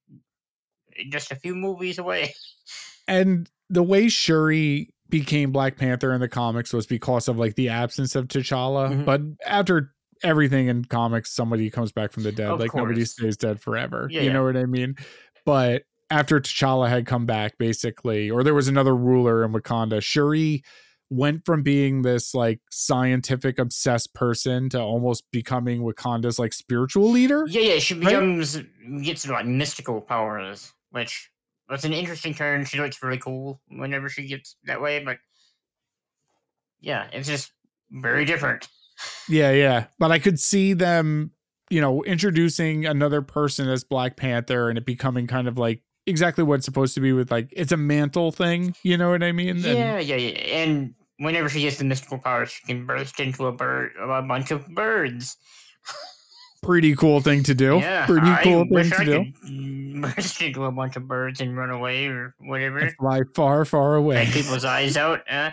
[1.09, 2.33] just a few movies away.
[3.07, 7.69] And the way Shuri became Black Panther in the comics was because of like the
[7.69, 8.89] absence of T'Challa.
[8.89, 9.05] Mhm.
[9.05, 12.49] But after everything in comics, somebody comes back from the dead.
[12.49, 14.07] Of like nobody stays dead forever.
[14.09, 14.33] Yeah, you yeah.
[14.33, 14.95] know what I mean?
[15.45, 20.63] But after T'Challa had come back, basically, or there was another ruler in Wakanda, Shuri
[21.09, 27.45] went from being this like scientific obsessed person to almost becoming Wakanda's like spiritual leader.
[27.47, 28.05] Yeah, yeah, she Right?
[28.05, 28.59] becomes
[29.03, 31.29] gets like mystical powers, which
[31.69, 32.65] that's an interesting turn.
[32.65, 35.17] She looks really cool whenever she gets that way, but
[36.81, 37.51] yeah, it's just
[37.91, 38.67] very different.
[39.29, 39.85] Yeah, yeah.
[39.99, 41.31] But I could see them,
[41.69, 46.43] you know, introducing another person as Black Panther and it becoming kind of like exactly
[46.43, 48.75] what it's supposed to be with like it's a mantle thing.
[48.83, 49.49] You know what I mean?
[49.49, 50.29] And- Yeah, yeah, yeah.
[50.63, 54.51] And whenever she gets the mystical powers, she can burst into a bird, a bunch
[54.51, 55.37] of birds.
[56.63, 57.77] pretty cool thing to do.
[57.77, 59.25] Yeah, pretty I cool thing wish to I do.
[59.41, 62.79] could burst into a bunch of birds and run away or whatever.
[62.79, 64.25] And fly far, far away.
[64.25, 65.21] Take people's eyes out.
[65.29, 65.51] Uh,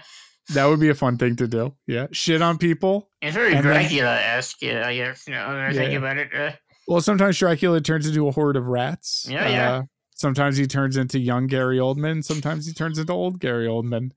[0.55, 1.75] That would be a fun thing to do.
[1.87, 2.07] Yeah.
[2.13, 3.09] Shit on people.
[3.21, 5.27] it's very Dracula-esque, yeah, I guess.
[5.29, 5.99] You know, I think Yeah.
[5.99, 6.35] about it.
[6.35, 6.53] Uh,
[6.89, 9.27] Well, sometimes Dracula turns into a horde of rats.
[9.31, 9.73] Yeah, yeah.
[9.73, 9.83] Uh,
[10.23, 12.25] sometimes he turns into young Gary Oldman.
[12.25, 14.13] Sometimes he turns into old Gary Oldman.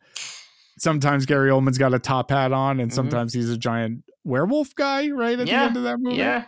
[0.78, 2.96] Sometimes Gary Oldman's got a top hat on, and Mhm.
[2.96, 5.10] sometimes he's a giant werewolf guy.
[5.10, 6.18] Right at Yeah, the end of that movie.
[6.18, 6.46] yeah.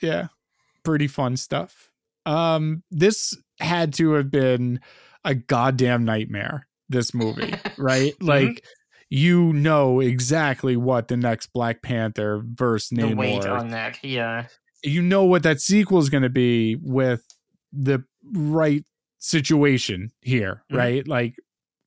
[0.00, 0.28] yeah,
[0.84, 1.90] pretty fun stuff.
[2.24, 4.80] Um, this had to have been
[5.24, 6.66] a goddamn nightmare.
[6.88, 8.12] This movie, right?
[8.14, 8.26] Mm-hmm.
[8.26, 8.64] Like.
[9.10, 14.46] You know exactly what the next Black Panther versus The Namor weight on that, yeah.
[14.82, 17.22] you know what that sequel is going to be with
[17.72, 18.84] the right
[19.18, 20.76] situation here, Mhm.
[20.78, 21.08] right?
[21.08, 21.36] Like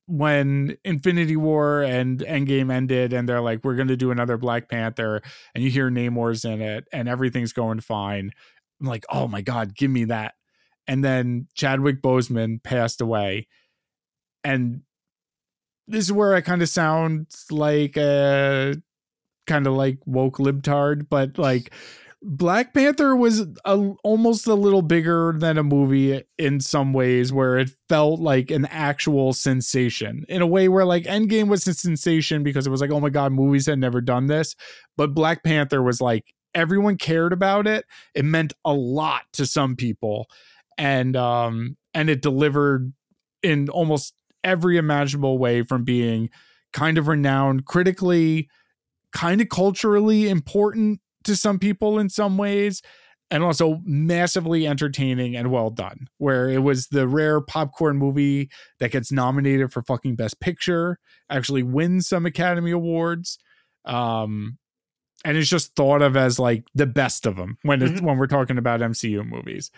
[0.06, 4.68] when Infinity War and Endgame ended, and they're like, "We're going to do another Black
[4.68, 5.22] Panther,"
[5.54, 8.32] and you hear Namor's in it, and everything's going fine.
[8.80, 10.34] I'm like, "Oh my god, give me that!"
[10.86, 13.48] And then Chadwick Boseman passed away,
[14.44, 14.82] and
[15.86, 18.76] this is where I kind of sound like a
[19.46, 21.72] kind of like woke libtard, but like
[22.20, 27.58] Black Panther was a, almost a little bigger than a movie in some ways, where
[27.58, 32.42] it felt like an actual sensation in a way where like Endgame was a sensation
[32.42, 34.56] because it was like, oh my God, movies had never done this.
[34.96, 37.84] But Black Panther was like, everyone cared about it.
[38.14, 40.26] It meant a lot to some people.
[40.76, 42.92] And, um, and it delivered
[43.44, 46.30] in almost every imaginable way from being
[46.72, 48.48] kind of renowned critically,
[49.12, 52.82] kind of culturally important to some people in some ways
[53.30, 58.50] and also massively entertaining and well done where it was the rare popcorn movie
[58.80, 60.98] that gets nominated for fucking best picture
[61.30, 63.38] actually wins some academy awards
[63.84, 64.58] um
[65.24, 68.04] and it's just thought of as like the best of them when it's, Mhm.
[68.04, 69.70] when we're talking about MCU movies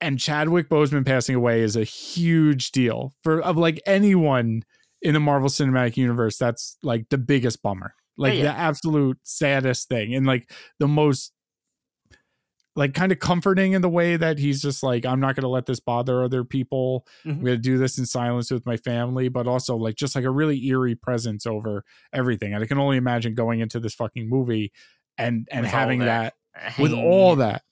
[0.00, 4.62] and Chadwick Boseman passing away is a huge deal for of like anyone
[5.02, 8.42] in the Marvel Cinematic Universe that's like the biggest bummer like yeah.
[8.44, 11.32] the absolute saddest thing and like the most
[12.76, 15.48] like kind of comforting in the way that he's just like i'm not going to
[15.48, 17.44] let this bother other people i'm Mhm.
[17.44, 20.30] going to do this in silence with my family but also like just like a
[20.30, 24.72] really eerie presence over everything and i can only imagine going into this fucking movie
[25.18, 26.78] and and With having that, that.
[26.78, 27.62] with all that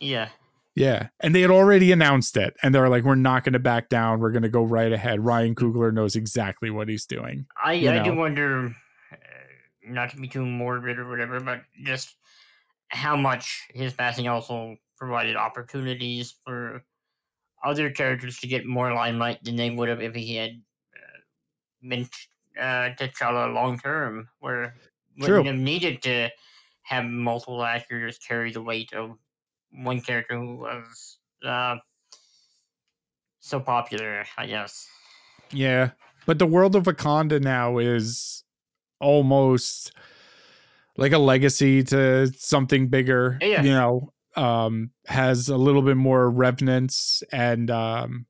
[0.00, 0.30] Yeah.
[0.74, 3.90] yeah and they had already announced it and they're like we're not going to back
[3.90, 7.74] down we're going to go right ahead ryan coogler knows exactly what he's doing I,
[7.74, 8.74] you I do wonder,
[9.84, 12.16] not to be too morbid or whatever, but just
[12.88, 16.84] how much his passing also provided opportunities for
[17.64, 22.08] other characters to get more limelight than they would have if he had uh, been
[22.58, 24.74] uh, T'Challa long term, where
[25.20, 25.38] True.
[25.38, 26.28] wouldn't have needed to
[26.82, 29.16] have multiple actors carry the weight of
[29.70, 31.76] one character who was uh,
[33.40, 34.86] so popular, I guess.
[35.50, 35.90] Yeah.
[36.26, 38.44] But the world of Wakanda now is
[39.02, 39.92] almost
[40.96, 43.38] like a legacy to something bigger.
[43.42, 43.62] Yeah.
[43.62, 48.26] You know, um, has a little bit more revenants and um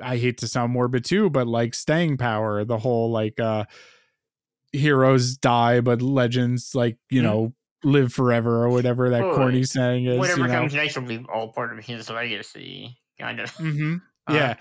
[0.00, 3.64] I hate to sound morbid too, but like staying power, the whole like uh
[4.72, 7.24] heroes die, but legends like, you Mhm.
[7.24, 10.18] know, live forever or whatever that Oh, corny saying is.
[10.18, 10.52] Whatever you know?
[10.52, 13.50] comes next will be all part of his legacy, kind of.
[13.54, 13.96] Mm-hmm.
[14.28, 14.54] Uh, yeah,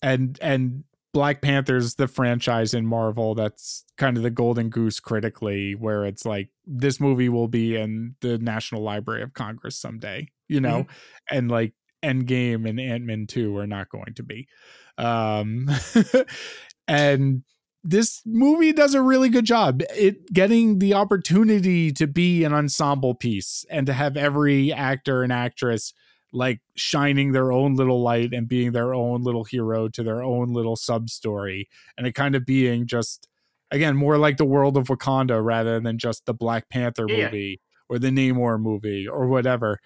[0.00, 5.74] and and Black Panther's the franchise in Marvel that's kind of the golden goose critically,
[5.74, 10.60] where it's like this movie will be in the National Library of Congress someday, you
[10.60, 10.86] know,
[11.30, 14.48] and like Endgame and Ant Man two are not going to be,
[14.96, 15.68] um,
[16.88, 17.42] and
[17.84, 19.82] this movie does a really good job.
[19.94, 25.32] It getting the opportunity to be an ensemble piece and to have every actor and
[25.32, 25.92] actress
[26.32, 30.52] like shining their own little light and being their own little hero to their own
[30.52, 33.28] little sub story and it kind of being just
[33.70, 37.26] again more like the world of Wakanda rather than just the Black Panther Yeah.
[37.26, 39.78] movie or the Namor movie or whatever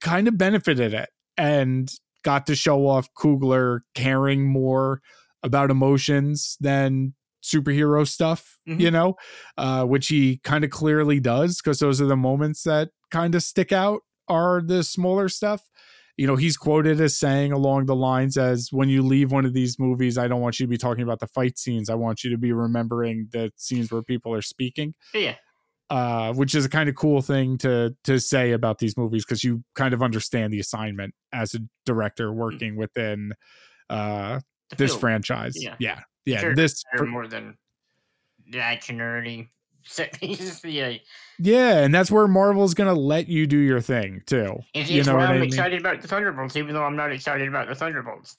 [0.00, 1.92] kind of benefited it and
[2.22, 5.00] got to show off Coogler caring more
[5.42, 8.80] about emotions than superhero stuff, Mhm.
[8.80, 9.16] you know,
[9.58, 13.42] uh, which he kind of clearly does because those are the moments that kind of
[13.42, 14.02] stick out
[14.32, 15.60] are the smaller stuff.
[16.16, 19.54] You know, he's quoted as saying along the lines as when you leave one of
[19.54, 21.88] these movies, I don't want you to be talking about the fight scenes.
[21.88, 25.36] I want you to be remembering the scenes where people are speaking Yeah.
[25.90, 29.42] uh, which is a kind of cool thing to to say about these movies because
[29.42, 33.32] you kind of understand the assignment as a director working within
[33.90, 34.38] uh,
[34.76, 35.54] this franchise.
[35.56, 35.76] Yeah.
[35.78, 36.40] yeah, yeah.
[36.40, 36.54] Sure.
[36.54, 37.56] This, more than
[38.54, 39.48] action nerdy.
[40.64, 40.96] yeah.
[41.38, 44.58] yeah, and that's where Marvel's gonna let you do your thing too.
[44.74, 45.48] It's, You it's know why what I I'm mean?
[45.48, 48.36] excited about the Thunderbolts, even though I'm not excited about the Thunderbolts.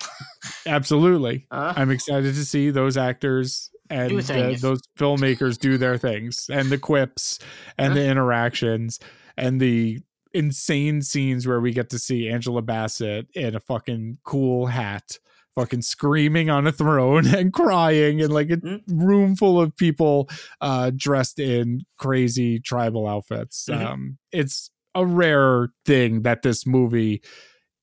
[0.66, 4.60] Absolutely, Uh, I'm excited to see those actors and things.
[4.62, 7.38] those filmmakers do their things and the quips
[7.78, 8.98] and the interactions
[9.36, 10.00] and the
[10.34, 15.18] insane scenes where we get to see Angela Bassett in a fucking cool hat,
[15.56, 18.82] fucking screaming on a throne and crying and like a Mm.
[18.88, 20.28] room full of people
[20.60, 23.66] uh dressed in crazy tribal outfits.
[23.70, 23.84] Mhm.
[23.86, 27.22] Um it's a rare thing that this movie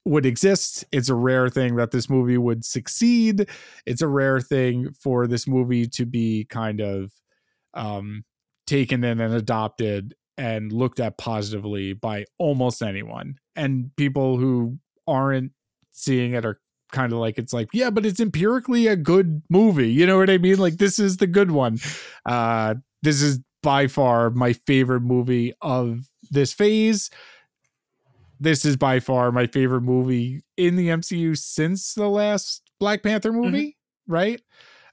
[0.06, 0.84] would exist.
[0.92, 3.48] It's a rare thing that this movie would succeed.
[3.85, 7.11] It's a rare thing for this movie to be kind of
[7.74, 8.26] um,
[8.68, 13.35] taken in and adopted and looked at positively by almost anyone.
[13.56, 15.52] And people who aren't
[15.92, 16.60] seeing it are
[16.94, 19.92] kind of like, it's like, yeah, but it's empirically a good movie.
[19.92, 20.58] You know what I mean?
[20.60, 21.80] Like, this is the good one.
[22.26, 27.10] Uh, this is by far my favorite movie of this phase
[28.40, 33.32] this is by far my favorite movie in the MCU since the last Black Panther
[33.32, 34.42] movie, right?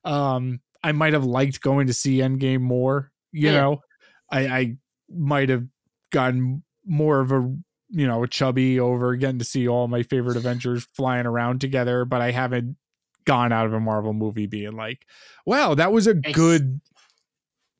[0.04, 3.60] Um, I might have liked going to see Endgame more, you Yeah.
[3.60, 3.82] know.
[4.30, 4.76] I, I
[5.08, 5.66] might have
[6.12, 7.52] gotten more of a
[7.90, 12.20] you know chubby over getting to see all my favorite Avengers flying around together, but
[12.20, 12.76] I haven't
[13.24, 15.06] gone out of a Marvel movie being like,
[15.44, 16.80] wow, that was a It's- good,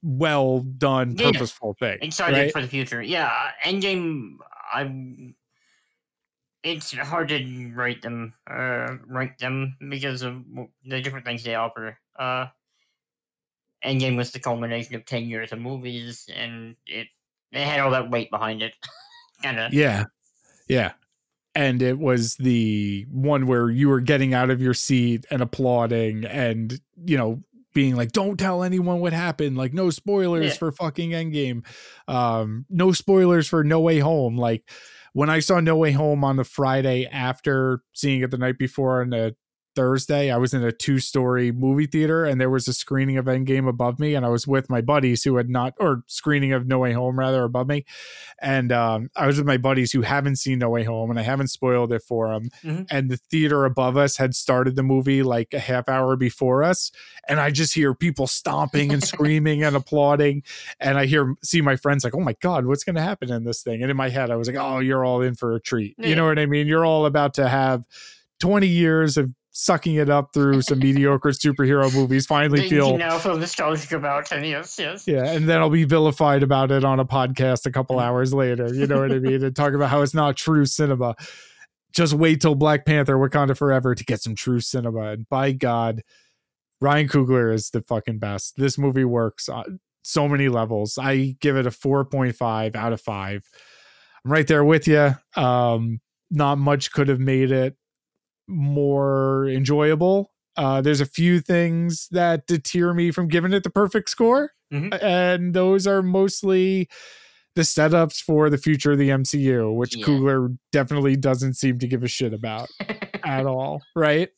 [0.02, 1.30] well done, Yeah.
[1.32, 1.98] purposeful thing.
[2.02, 2.52] excited right?
[2.52, 3.02] for the future.
[3.02, 4.36] Yeah, Endgame.
[4.72, 5.34] I'm.
[6.62, 10.44] It's hard to rate them, uh, rank them because of
[10.84, 11.98] the different things they offer.
[12.18, 12.48] Uh,
[13.82, 17.08] Endgame was the culmination of ten years of movies, and it
[17.52, 18.74] it had all that weight behind it.
[19.72, 20.04] Yeah.
[20.68, 20.92] Yeah.
[21.54, 26.24] And it was the one where you were getting out of your seat and applauding
[26.24, 27.42] and, you know,
[27.74, 29.56] being like, don't tell anyone what happened.
[29.56, 30.58] Like, no spoilers Yeah.
[30.58, 31.64] for fucking Endgame.
[32.08, 34.36] Um, no spoilers for No Way Home.
[34.36, 34.68] Like,
[35.12, 39.00] when I saw No Way Home on the Friday after seeing it the night before
[39.02, 39.34] on the
[39.74, 43.26] Thursday, I was in a two story movie theater and there was a screening of
[43.26, 44.14] Endgame above me.
[44.14, 47.18] And I was with my buddies who had not, or screening of No Way Home
[47.18, 47.84] rather above me.
[48.40, 51.22] And um, I was with my buddies who haven't seen No Way Home and I
[51.22, 52.50] haven't spoiled it for them.
[52.64, 52.86] Mhm.
[52.90, 56.90] And the theater above us had started the movie like a half hour before us.
[57.28, 60.42] And I just hear people stomping and screaming and applauding.
[60.80, 63.44] And I hear, see my friends like, oh my God, what's going to happen in
[63.44, 63.82] this thing?
[63.82, 65.94] And in my head, I was like, oh, you're all in for a treat.
[65.98, 66.66] You know what I mean?
[66.66, 67.84] You're all about to have
[68.40, 72.90] 20 years of sucking it up through some mediocre superhero movies, finally feel you feel
[72.90, 75.06] can now feel nostalgic about, and yes, yes.
[75.08, 78.02] yeah, and then I'll be vilified about it on a podcast a couple Mhm.
[78.04, 78.72] hours later.
[78.72, 79.42] You know what I mean?
[79.44, 81.14] And talk about how it's not true cinema.
[81.92, 85.10] Just wait till Black Panther Wakanda Forever to get some true cinema.
[85.10, 86.02] And by God,
[86.80, 88.54] Ryan Coogler is the fucking best.
[88.56, 90.96] This movie works on so many levels.
[90.98, 93.44] I give it a 4.5 out of 5.
[94.24, 95.16] I'm right there with you.
[95.34, 97.76] Um, not much could have made it
[98.50, 100.32] more enjoyable.
[100.56, 105.02] Uh, there's a few things that deter me from giving it the perfect score, Mhm.
[105.02, 106.88] and those are mostly
[107.56, 110.04] the setups for the future of the MCU, which Yeah.
[110.06, 112.68] Coogler definitely doesn't seem to give a shit about
[113.24, 114.28] at all, right?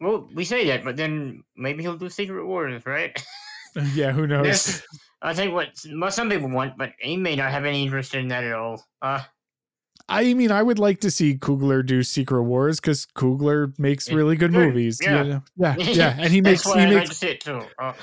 [0.00, 3.12] well, we say that, but then maybe he'll do Secret Wars, right?
[3.94, 4.82] Yeah, who knows?
[5.20, 5.76] I think what
[6.14, 8.84] some people want, but he may not have any interest in that at all.
[9.02, 9.20] Uh,
[10.08, 14.36] I mean, I would like to see Coogler do Secret Wars because Coogler makes really
[14.36, 15.00] good good, movies.
[15.00, 15.22] you yeah.
[15.22, 15.42] know?
[15.56, 17.62] yeah, yeah, and he makes he makes it too.
[17.78, 17.94] Uh,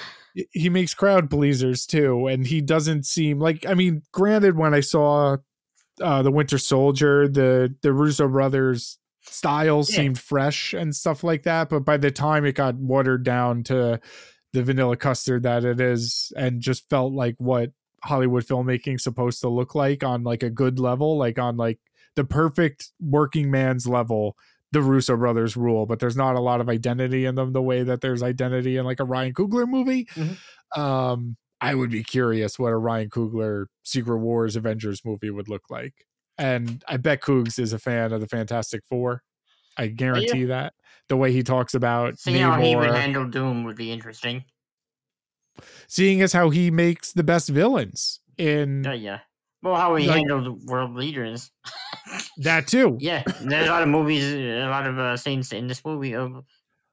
[0.51, 4.80] he makes crowd pleasers too and he doesn't seem like i mean granted when i
[4.80, 5.35] saw
[6.01, 9.95] uh the winter soldier the the russo brothers style Yeah.
[9.95, 11.69] seemed fresh and stuff like that.
[11.69, 13.99] But by the time it got watered down to
[14.53, 17.71] the vanilla custard that it is, and just felt like what
[18.03, 21.80] Hollywood filmmaking's supposed to look like on like a good level, like on like
[22.15, 24.35] the perfect working man's level.
[24.73, 27.83] The Russo brothers rule, but there's not a lot of identity in them the way
[27.83, 30.06] that there's identity in like a Ryan Coogler movie.
[30.06, 30.38] Mhm.
[30.77, 35.64] Um, I would be curious what a Ryan Coogler Secret Wars Avengers movie would look
[35.69, 35.93] like.
[36.38, 39.23] And I bet Coogs is a fan of the Fantastic Four.
[39.77, 40.73] I guarantee that.
[41.09, 44.45] The way he talks about Seeing how he would handle Doom would be interesting.
[45.88, 49.19] seeing as how he makes the best villains in Oh yeah.
[49.64, 51.51] Well, how he Like- handled world leaders.
[52.38, 52.98] that too.
[52.99, 56.43] Yeah, there's a lot of movies, a lot of uh, scenes in this movie of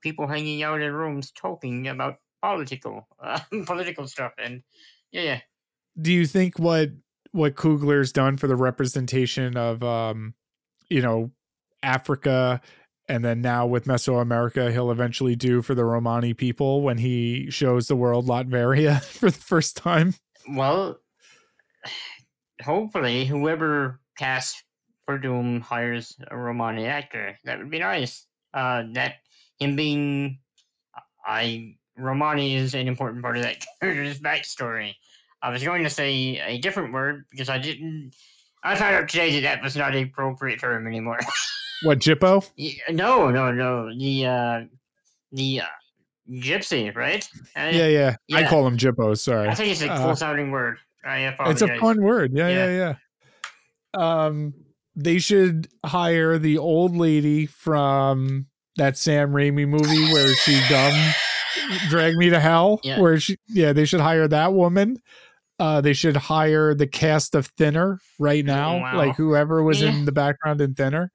[0.02, 4.62] people hanging out in rooms talking about political, uh, political stuff, and
[5.12, 5.40] yeah, yeah.
[6.00, 6.90] do you think what
[7.32, 10.34] what Coogler's done for the representation of um
[10.88, 11.30] you know
[11.82, 12.60] Africa
[13.08, 17.86] and then now with Mesoamerica he'll eventually do for the Romani people when he shows
[17.88, 20.14] the world Latveria for the first time
[20.50, 20.98] Well,
[22.62, 24.62] hopefully, whoever casts
[25.06, 27.38] for Doom hires a Romani actor.
[27.44, 28.26] That would be nice.
[28.52, 29.14] Uh, that
[29.58, 30.40] him being,
[31.24, 34.94] I Romani is an important part of that character's backstory.
[35.42, 38.12] I was going to say a different word because I didn't.
[38.62, 41.20] I found out today that that was not a appropriate term anymore.
[41.84, 42.44] what Jippo
[42.90, 43.94] no, no, no.
[43.96, 44.60] The uh,
[45.32, 45.66] the uh,
[46.30, 47.26] gypsy, right?
[47.54, 50.50] I, yeah yeah I call him Jippo sorry I think it's a Uh, cool sounding
[50.50, 50.78] word.
[51.05, 52.94] I it's a fun word yeah yeah Yeah.
[53.94, 54.55] yeah um
[54.97, 58.47] they should hire the old lady from
[58.77, 61.12] that Sam Raimi movie where she dumb
[61.89, 63.01] drag me to hell Yeah.
[63.01, 65.01] where she yeah they should hire that woman
[65.59, 68.97] uh they should hire the cast of thinner right now Wow.
[68.97, 69.89] like whoever was Yeah.
[69.91, 71.10] in the background in thinner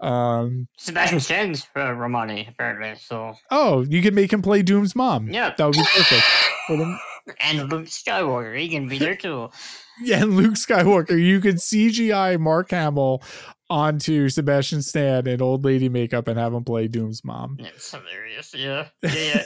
[0.00, 2.94] um Sebastian Stan's uh, Romani, apparently.
[3.00, 6.22] So oh you could make him play doom's mom yeah, that would be perfect
[6.66, 6.98] For
[7.40, 9.50] and Luke Skywalker, he can be there too.
[10.02, 13.22] yeah and luke skywalker you could cgi mark hamill
[13.70, 18.52] onto sebastian stan in old lady makeup and have him play doom's mom It's hilarious.
[18.56, 19.44] Yeah, yeah,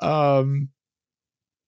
[0.02, 0.68] um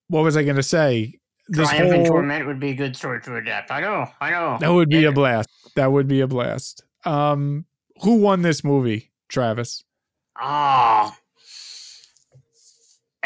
[0.07, 3.21] what was i gonna say this Triumph and whole Torment would be a good story
[3.21, 3.71] to adapt.
[3.71, 4.57] I know, I know.
[4.59, 5.09] that would be Yeah.
[5.09, 7.65] a blast that would be a blast um
[8.01, 9.83] who won this movie travis
[10.37, 11.17] Ah,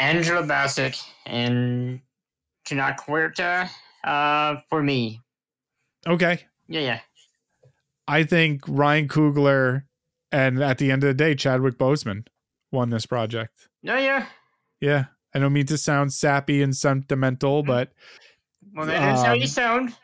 [0.02, 2.00] Angela Bassett and
[2.66, 3.68] Tenoch Huerta.
[4.04, 5.20] Uh, for me,
[6.08, 7.00] okay yeah, yeah.
[8.08, 9.84] i think ryan coogler
[10.32, 12.26] and at the end of the day chadwick boseman
[12.72, 14.26] won this project No, yeah.
[14.80, 17.66] yeah i don't mean to sound sappy and sentimental Mhm.
[17.66, 17.92] but
[18.74, 19.96] Well, that's how you Um, sound.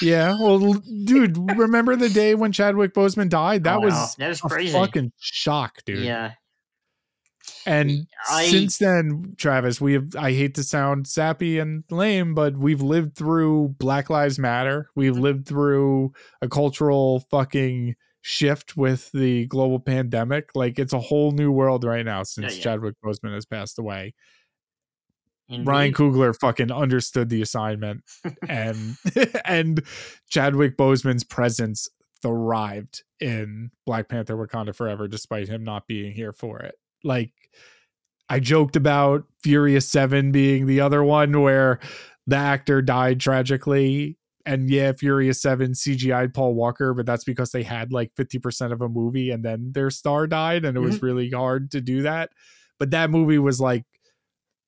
[0.00, 0.72] Yeah, well,
[1.04, 3.64] dude, remember the day when Chadwick Boseman died?
[3.64, 4.72] That Oh, was wow, that was a crazy.
[4.72, 6.04] fucking shock, dude.
[6.04, 6.32] Yeah,
[7.66, 12.56] And I- since then, Travis, we have I hate to sound sappy and lame, but
[12.56, 14.88] we've lived through Black Lives Matter.
[14.96, 15.22] We've Mm-hmm.
[15.22, 20.50] lived through a cultural fucking shift with the global pandemic.
[20.54, 22.62] Like it's a whole new world right now since yeah.
[22.62, 24.14] Chadwick Boseman has passed away.
[25.48, 25.66] indeed.
[25.66, 28.02] Ryan Coogler fucking understood the assignment
[28.48, 28.96] and
[29.44, 29.82] and
[30.28, 31.88] Chadwick Boseman's presence
[32.22, 36.76] thrived in Black Panther Wakanda Forever despite him not being here for it.
[37.04, 37.32] Like
[38.28, 41.80] I joked about Furious 7 being the other one where
[42.26, 47.62] the actor died tragically and yeah, Furious 7 CGI'd Paul Walker, but that's because they
[47.62, 51.06] had like 50% of a movie and then their star died and it was mm-hmm.
[51.06, 52.30] really hard to do that.
[52.78, 53.84] But that movie was like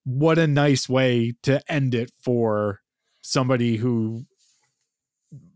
[0.05, 2.81] what a nice way to end it for
[3.23, 4.27] somebody who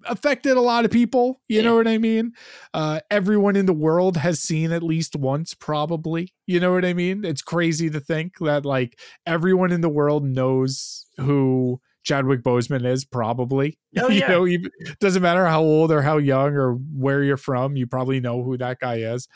[0.07, 2.33] affected a lot of people you know what i mean
[2.75, 6.93] uh everyone in the world has seen at least once probably you know what i
[6.95, 12.87] mean it's crazy to think that like everyone in the world knows who chadwick boseman
[12.87, 14.29] is probably Oh, you yeah.
[14.29, 14.71] know even,
[15.01, 18.57] doesn't matter how old or how young or where you're from you probably know who
[18.59, 19.27] that guy is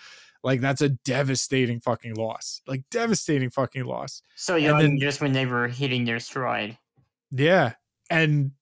[0.44, 5.32] like that's a devastating fucking loss like devastating fucking loss so young, then- just when
[5.32, 6.78] they were hitting their stride.
[7.30, 7.72] Yeah.
[8.10, 8.52] And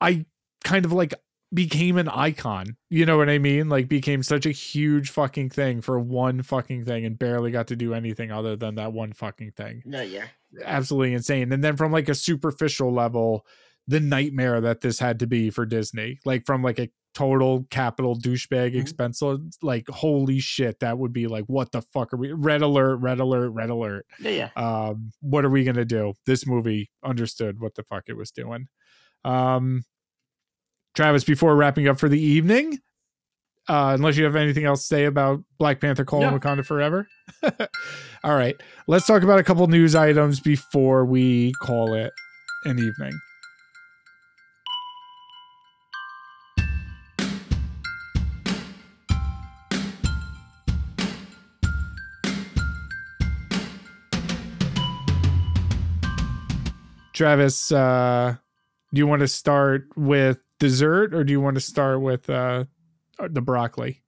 [0.00, 0.26] I
[0.64, 1.14] kind of like
[1.52, 2.76] became an icon.
[2.90, 3.68] You know what I mean?
[3.68, 7.76] Like became such a huge fucking thing for one fucking thing and barely got to
[7.76, 9.82] do anything other than that one fucking thing.
[9.84, 10.26] No, yeah.
[10.64, 11.52] Absolutely insane.
[11.52, 13.46] And then from like a superficial level,
[13.86, 16.18] the nightmare that this had to be for Disney.
[16.24, 18.80] Like from like a total capital douchebag Mhm.
[18.80, 19.22] expense
[19.62, 23.20] like holy shit that would be like what the fuck are we red alert red
[23.20, 24.88] alert red alert Yeah, yeah.
[24.88, 28.66] um what are we gonna do this movie understood what the fuck it was doing
[29.24, 29.84] um
[30.94, 32.78] travis before wrapping up for the evening
[33.68, 36.38] Uh, unless you have anything else to say about Black Panther: Call No.
[36.38, 37.08] Wakanda Forever.
[38.24, 38.54] All right,
[38.86, 42.12] let's talk about a couple news items before we call it
[42.64, 43.18] an evening.
[57.12, 58.34] Travis, uh,
[58.92, 62.64] do you want to start with dessert or do you want to start with uh,
[63.18, 64.02] the broccoli?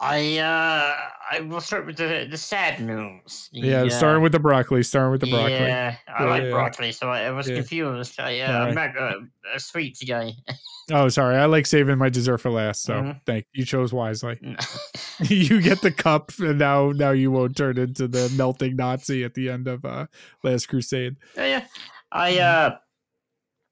[0.00, 0.94] I uh
[1.32, 3.50] I will start with the the sad news.
[3.52, 4.82] The, Yeah, uh, starting with the broccoli.
[4.84, 5.66] Starting with the broccoli.
[5.66, 6.50] Yeah, I Yeah, like yeah.
[6.52, 7.56] broccoli, so I, I was Yeah.
[7.56, 8.20] confused.
[8.20, 8.68] I, uh, Alright.
[8.68, 9.18] I'm not uh,
[9.54, 10.34] a sweets guy.
[10.90, 11.36] Oh, sorry.
[11.36, 12.82] I like saving my dessert for last.
[12.82, 13.20] So Mhm.
[13.26, 13.66] thank you.
[13.66, 14.40] chose wisely.
[15.20, 19.34] you get the cup, and now now you won't turn into the melting Nazi at
[19.34, 20.06] the end of uh,
[20.42, 21.16] Last Crusade.
[21.36, 21.66] yeah, yeah.
[22.10, 22.76] I uh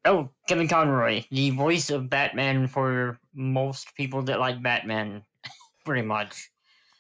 [0.07, 5.23] oh Kevin Conroy, the voice of Batman for most people that like Batman,
[5.85, 6.51] pretty much.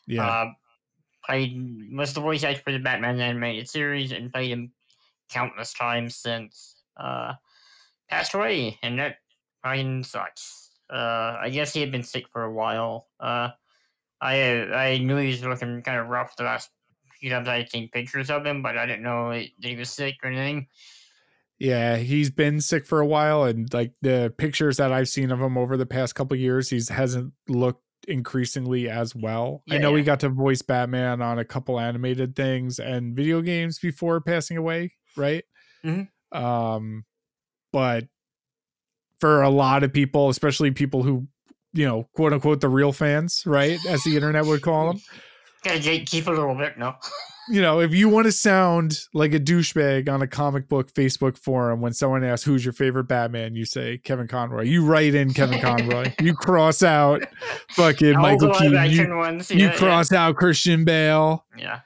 [0.06, 0.26] Yeah.
[0.26, 0.46] Uh,
[1.24, 4.72] played was the voice actor for the Batman animated series and played him
[5.28, 7.34] countless times since uh
[8.08, 9.16] passed away, and that
[9.62, 10.70] fucking sucks.
[10.88, 13.08] Uh, I guess he had been sick for a while.
[13.18, 13.50] Uh,
[14.20, 16.70] I I knew he was looking kind of rough the last
[17.20, 19.90] few times I had seen pictures of him, but I didn't know that he was
[19.90, 20.68] sick or anything.
[21.58, 25.40] Yeah, he's been sick for a while, and like the pictures that I've seen of
[25.40, 29.62] him over the past couple years, he's hasn't looked increasingly as well.
[29.70, 33.40] I Yeah, know he got to voice Batman on a couple animated things and video
[33.40, 35.44] games before passing away, right?
[35.84, 36.08] Mhm.
[36.30, 37.04] Um,
[37.72, 38.04] but
[39.20, 41.26] for a lot of people, especially people who,
[41.72, 45.00] you know, quote unquote, the real fans, right, as the internet would call them,
[45.64, 46.94] Gotta gatekeep a little bit, no.
[47.48, 51.38] you know, if you want to sound like a douchebag on a comic book Facebook
[51.38, 54.62] forum when someone asks who's your favorite Batman, you say Kevin Conroy.
[54.62, 56.12] You write in Kevin Conroy.
[56.20, 57.22] you cross out
[57.70, 58.90] fucking All Michael Keaton.
[58.90, 59.50] You, ones.
[59.50, 59.76] you yeah, yeah.
[59.76, 61.44] cross out Christian Bale.
[61.56, 61.80] Yeah.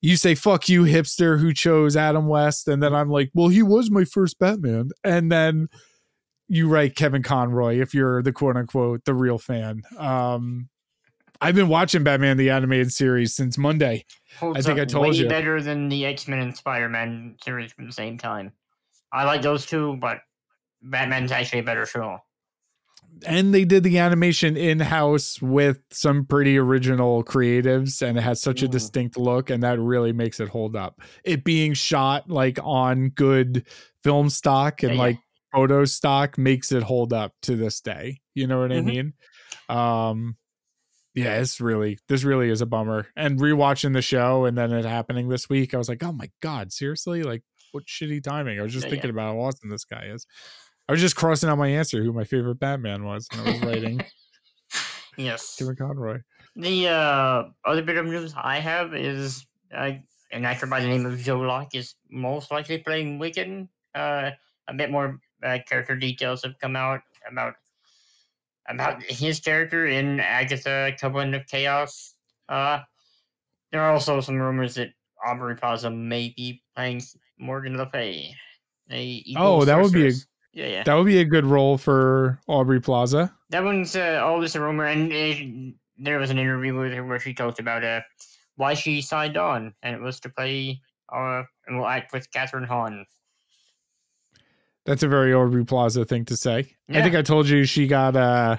[0.00, 3.62] You say fuck you hipster who chose Adam West and then I'm like, "Well, he
[3.62, 5.68] was my first Batman." And then
[6.48, 9.82] you write Kevin Conroy if you're the quote unquote the real fan.
[9.98, 10.68] Um
[11.44, 14.04] I've been watching Batman the animated series since Monday.
[14.38, 15.28] Holds think up I told way you.
[15.28, 18.52] better than the X Men and Spider Man series from the same time.
[19.12, 20.18] I like those two, but
[20.82, 22.18] Batman's actually a better show.
[23.26, 28.40] and they did the animation in house with some pretty original creatives and it has
[28.42, 28.70] such a Mm.
[28.72, 33.64] distinct look and that really makes it hold up it being shot like on good
[34.02, 35.00] film stock and Yeah, yeah.
[35.02, 35.18] like
[35.52, 38.84] photo stock makes it hold up to this day you know what i Mhm.
[38.84, 39.12] mean
[39.68, 40.36] um
[41.14, 44.84] yeah it's really this really is a bummer and rewatching the show and then it
[44.84, 48.62] happening this week i was like oh my god seriously like what shitty timing i
[48.62, 50.26] was just Yeah, thinking about how awesome this guy is
[50.86, 53.62] I was just crossing out my answer who my favorite Batman was, and I was
[53.62, 54.02] writing
[55.16, 55.56] Yes.
[55.58, 56.18] Kevin Conroy.
[56.56, 59.92] The uh, other bit of news I have is uh,
[60.32, 63.68] an actor by the name of Joe Locke is most likely playing Wiccan.
[63.94, 64.32] Uh,
[64.68, 67.54] a bit more uh, character details have come out about
[68.68, 72.14] about his character in Agatha Covenant of Chaos.
[72.48, 72.80] Uh,
[73.72, 74.90] there are also some rumors that
[75.26, 77.02] Aubrey Plaza may be playing
[77.38, 78.34] Morgan Le Fay.
[79.36, 80.12] Oh, that would be a-
[80.52, 80.82] yeah, yeah.
[80.84, 83.34] That would be a good role for Aubrey Plaza.
[83.50, 87.04] That one's uh, all just a rumor, and uh, there was an interview with her
[87.04, 88.02] where she talked about uh,
[88.56, 90.80] why she signed on, and it was to play
[91.12, 93.04] uh, and will act with Kathryn Hahn.
[94.86, 96.74] That's a very Aubrey Plaza thing to say.
[96.90, 98.58] I think I told you she got uh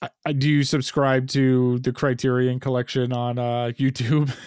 [0.00, 4.34] I, I do you subscribe to the Criterion collection on uh YouTube?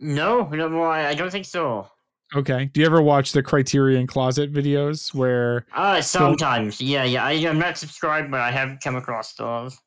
[0.00, 1.86] No, no, I, I don't think so.
[2.34, 2.70] okay.
[2.72, 7.22] Do you ever watch the Criterion Closet videos where Uh, sometimes, yeah, yeah.
[7.22, 9.78] I, I'm not subscribed, but I have come across those.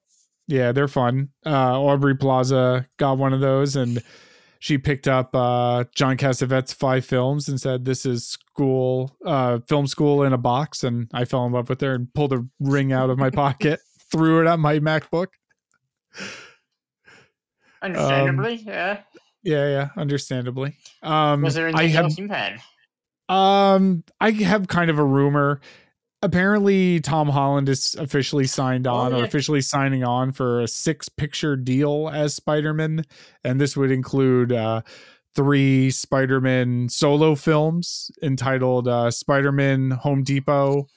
[0.47, 1.29] yeah, they're fun.
[1.45, 4.03] Uh Aubrey Plaza got one of those and
[4.63, 9.87] she picked up uh John Cassavetes' five films and said this is school uh film
[9.87, 12.93] school in a box and I fell in love with her and pulled a ring
[12.93, 13.79] out of my pocket,
[14.11, 15.27] threw it at my MacBook.
[17.81, 19.01] Understandably, yeah.
[19.43, 20.77] Yeah, yeah, understandably.
[21.01, 22.61] Um Was there I anything have else you had?
[23.29, 25.61] um I have kind of a rumor.
[26.23, 31.09] Apparently Tom Holland is officially signed Oh, on or officially signing on for a six
[31.09, 33.03] picture deal as Spider-Man
[33.43, 34.81] and this would include uh
[35.35, 40.87] three Spider-Man solo films entitled uh Spider-Man Home Depot,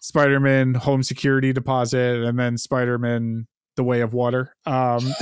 [0.00, 3.46] Spider-Man Home Security Deposit and then Spider-Man
[3.76, 4.56] The Way of Water.
[4.66, 5.06] Um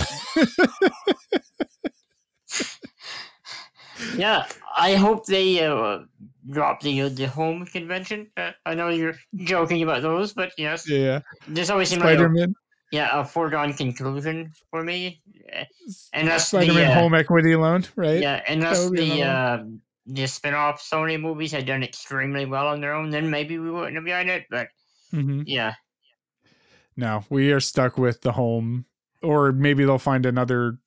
[4.17, 6.01] Yeah, I hope they uh,
[6.51, 8.31] drop the uh, the home convention.
[8.37, 11.21] Uh, I know you're joking about those, but yes, yeah.
[11.49, 12.49] this always seemed like a,
[12.91, 15.23] yeah, a foregone conclusion for me.
[16.13, 18.21] And that's Spider-Man the uh, home equity loan, right?
[18.21, 19.65] yeah, unless the uh,
[20.07, 23.97] the spin-off Sony movies had done extremely well on their own, then maybe we wouldn't
[23.97, 24.47] have done it.
[24.51, 24.69] But
[25.13, 25.45] Mhm.
[25.47, 25.75] yeah,
[26.97, 28.87] No, we are stuck with the home,
[29.23, 30.79] or maybe they'll find another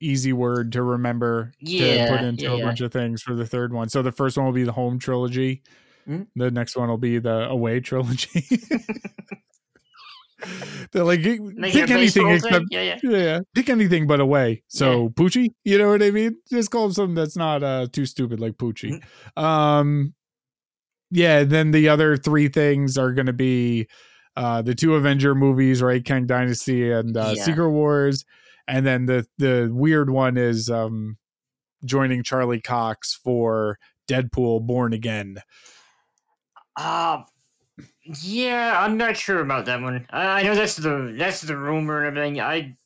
[0.00, 2.64] easy word to remember to put into yeah, a yeah.
[2.64, 3.88] bunch of things for the third one.
[3.88, 5.62] So the first one will be the home trilogy.
[6.08, 6.26] Mhm.
[6.34, 8.46] The next one will be the away trilogy.
[10.92, 12.64] They're like pick anything except.
[12.70, 12.98] Yeah, yeah.
[13.02, 14.62] yeah, pick anything but away.
[14.68, 16.36] So Poochie, you know what I mean?
[16.48, 19.02] Just call him something that's not uh too stupid like Poochie.
[19.36, 20.14] Um
[21.10, 23.86] yeah, then the other three things are gonna be
[24.36, 26.02] uh the two Avenger movies, right?
[26.04, 27.42] Kang Dynasty and uh Yeah.
[27.44, 28.24] Secret Wars.
[28.70, 31.18] And then the the weird one is um
[31.84, 35.38] joining Charlie Cox for Deadpool Born Again.
[36.76, 37.22] Uh,
[38.22, 40.06] yeah, I'm not sure about that one.
[40.10, 42.40] I, I know that's the that's the rumor and everything.
[42.40, 42.76] I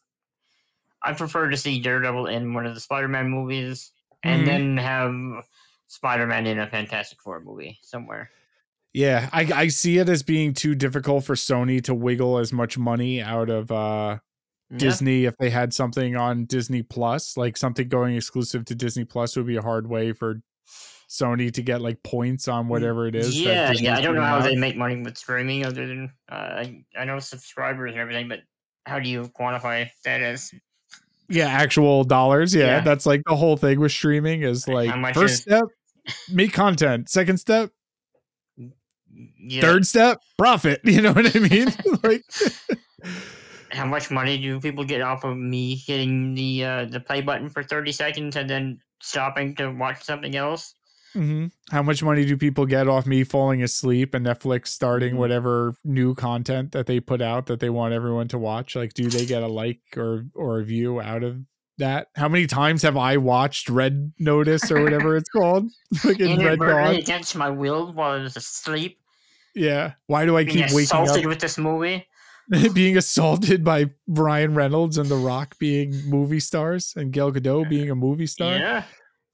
[1.03, 4.47] I prefer to see Daredevil in one of the Spider-Man movies, and Mhm.
[4.47, 5.45] then have
[5.89, 8.31] Spider-Man in a Fantastic Four movie somewhere.
[8.95, 12.79] Yeah, I, I see it as being too difficult for Sony to wiggle as much
[12.79, 14.19] money out of uh
[14.75, 14.79] Yeah.
[14.79, 19.37] Disney if they had something on Disney Plus, like something going exclusive to Disney Plus
[19.37, 20.41] would be a hard way for
[21.09, 23.37] Sony to get like points on whatever it is.
[23.37, 23.97] Mm, Yeah, yeah.
[23.97, 24.43] I don't know how out.
[24.45, 28.41] they make money with streaming, other than uh, I I know subscribers and everything, but
[28.87, 30.53] how do you quantify that as?
[31.29, 32.55] Yeah, actual dollars.
[32.55, 32.81] Yeah, Yeah.
[32.81, 35.65] that's like the whole thing with streaming is like first is- step,
[36.31, 37.09] make content.
[37.09, 37.71] Second step,
[39.39, 40.81] Yeah, third step, profit.
[40.85, 41.69] You know what I mean?
[42.03, 42.25] like
[43.75, 47.49] how much money do people get off of me hitting the uh, the play button
[47.51, 50.75] for thirty seconds and then stopping to watch something else?
[51.15, 51.53] Mhm.
[51.71, 55.19] How much money do people get off me falling asleep and Netflix starting Mhm.
[55.19, 58.75] whatever new content that they put out that they want everyone to watch?
[58.75, 61.39] Like, do they get a like or or a view out of
[61.79, 62.09] that?
[62.17, 65.71] How many times have I watched Red Notice or whatever it's called?
[65.99, 67.03] Fucking Red Inadvertently Dawn.
[67.03, 68.99] against my will while I was asleep,
[69.55, 69.93] Yeah.
[70.09, 72.09] Why do I keep waking up assaulted with this movie.
[72.75, 77.91] being assaulted by Ryan Reynolds and The Rock being movie stars and Gal Gadot being
[77.91, 78.57] a movie star?
[78.57, 78.85] Yeah,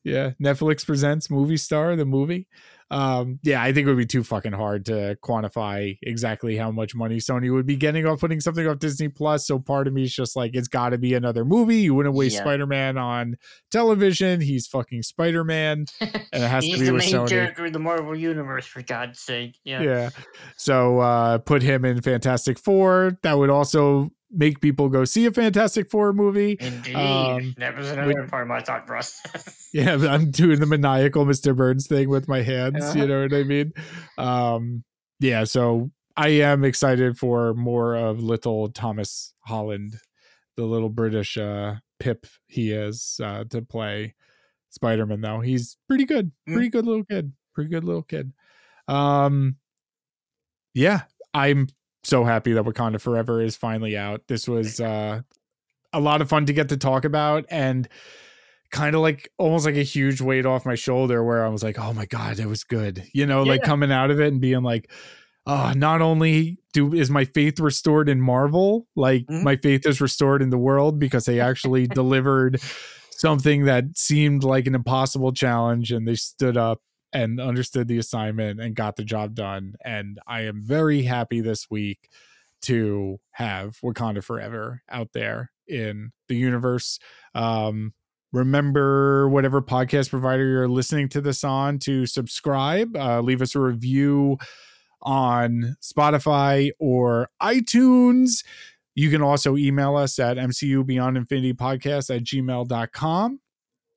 [0.05, 2.49] Yeah, Netflix presents Movie Star, the movie.
[2.91, 6.95] Um, yeah, I think it would be too fucking hard to quantify exactly how much
[6.95, 9.47] money Sony would be getting off putting something off Disney Plus.
[9.47, 11.77] So part of me is just like, it's got to be another movie.
[11.77, 12.41] You wouldn't waste Yeah.
[12.43, 13.37] Spider Man on
[13.71, 14.41] television.
[14.41, 17.29] He's fucking Spider Man, and it has to be the with main Sony.
[17.29, 19.57] character of the Marvel universe, for God's sake.
[19.65, 20.11] Yeah, Yeah.
[20.57, 23.19] So uh, put him in Fantastic Four.
[23.23, 26.57] That would also make people go see a Fantastic Four movie.
[26.61, 26.95] indeed.
[26.95, 29.69] Um, that was another part of my thought process.
[29.73, 31.55] Yeah, I'm doing the maniacal Mr.
[31.55, 32.79] Burns thing with my hands.
[32.97, 33.07] You Uh-huh.
[33.07, 33.73] know what I mean?
[34.19, 34.83] Um,
[35.21, 39.95] yeah, so I am excited for more of little Thomas Holland,
[40.57, 44.17] the little British uh, pip he is uh, to play
[44.71, 45.21] Spider Man.
[45.21, 46.55] Though he's pretty good, Mm.
[46.55, 48.33] pretty good little kid, pretty good little kid.
[48.89, 49.55] Um,
[50.75, 51.03] yeah,
[51.33, 51.69] I'm
[52.03, 54.23] so happy that Wakanda Forever is finally out.
[54.29, 55.21] This was uh,
[55.93, 57.89] a lot of fun to get to talk about and
[58.71, 61.79] kind of like almost like a huge weight off my shoulder where I was like,
[61.79, 63.05] oh my God, it was good.
[63.13, 64.91] You know, like coming out of it and being like,
[65.47, 69.43] oh, not only do is my faith restored in Marvel, like Mhm.
[69.43, 72.61] my faith is restored in the world because they actually delivered
[73.11, 76.81] something that seemed like an impossible challenge and they stood up
[77.13, 79.75] and understood the assignment and got the job done.
[79.85, 82.09] And I am very happy this week
[82.63, 86.99] to have Wakanda Forever out there in the universe.
[87.35, 87.95] Um,
[88.33, 93.61] remember whatever podcast provider you're listening to this on to subscribe, uh, leave us a
[93.61, 94.39] review
[95.03, 98.45] on Spotify or iTunes.
[98.95, 103.41] You can also email us at MCU Beyond Infinity Podcast at gmail.com.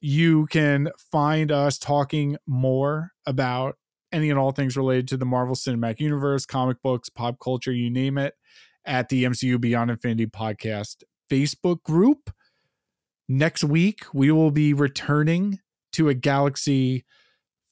[0.06, 3.77] You can find us talking more about
[4.11, 7.90] any and all things related to the Marvel Cinematic Universe, comic books, pop culture, you
[7.90, 8.33] name it,
[8.83, 12.30] at the MCU Beyond Infinity Podcast Facebook group.
[13.30, 15.59] Next week, we will be returning
[15.93, 17.06] to a galaxy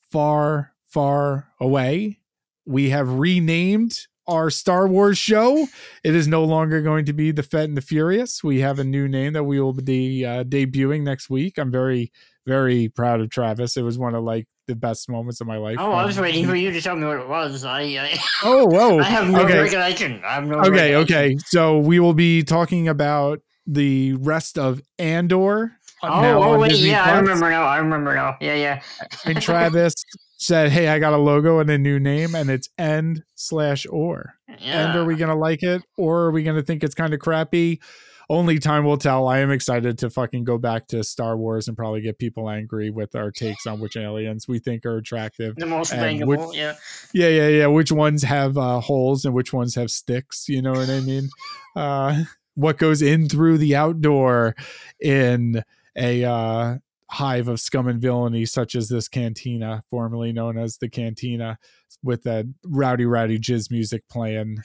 [0.10, 2.20] far, far away.
[2.66, 5.68] We have renamed our Star Wars show.
[6.04, 8.44] It is no longer going to be The Fett and the Furious.
[8.44, 11.58] We have a new name that we will be uh, debuting next week.
[11.58, 12.12] I'm very,
[12.48, 13.78] very proud of Travis.
[13.78, 15.78] It was one of like the best moments of my life.
[15.80, 17.66] oh, I was Um, waiting for you to tell me what it was.
[17.66, 19.00] I I, Oh, whoa.
[19.00, 19.60] I have no okay.
[19.60, 20.22] recollection.
[20.26, 20.60] I have no.
[20.60, 21.18] okay recollection.
[21.18, 25.74] okay so we will be talking about the rest of andor
[26.04, 27.64] Oh, oh wait, Disney yeah, I remember now.
[27.64, 28.38] I remember now.
[28.42, 28.82] Yeah, yeah.
[29.26, 29.94] and travis
[30.38, 34.34] said hey i got a logo and a new name and it's end slash or
[34.60, 37.80] and are we gonna like it or are we gonna think it's kind of crappy
[38.28, 41.78] only time will tell i am excited to fucking go back to star wars and
[41.78, 45.66] probably get people angry with our takes on which aliens we think are attractive the
[45.68, 46.48] most bangable?
[46.48, 46.74] which- yeah.
[47.14, 50.72] yeah yeah yeah which ones have uh, holes and which ones have sticks you know
[50.72, 51.30] what i mean
[51.76, 52.24] uh
[52.56, 54.56] what goes in through the outdoor
[55.00, 55.64] in
[55.98, 56.78] a uh
[57.10, 61.58] hive of scum and villainy such as this cantina formerly known as the cantina
[62.04, 64.58] with that rowdy rowdy jizz music playing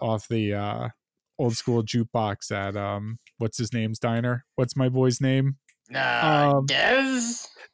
[0.00, 0.88] off the uh
[1.38, 5.56] old school jukebox at um what's his name's diner what's my boy's name
[5.92, 7.24] Uh, Um, Dev.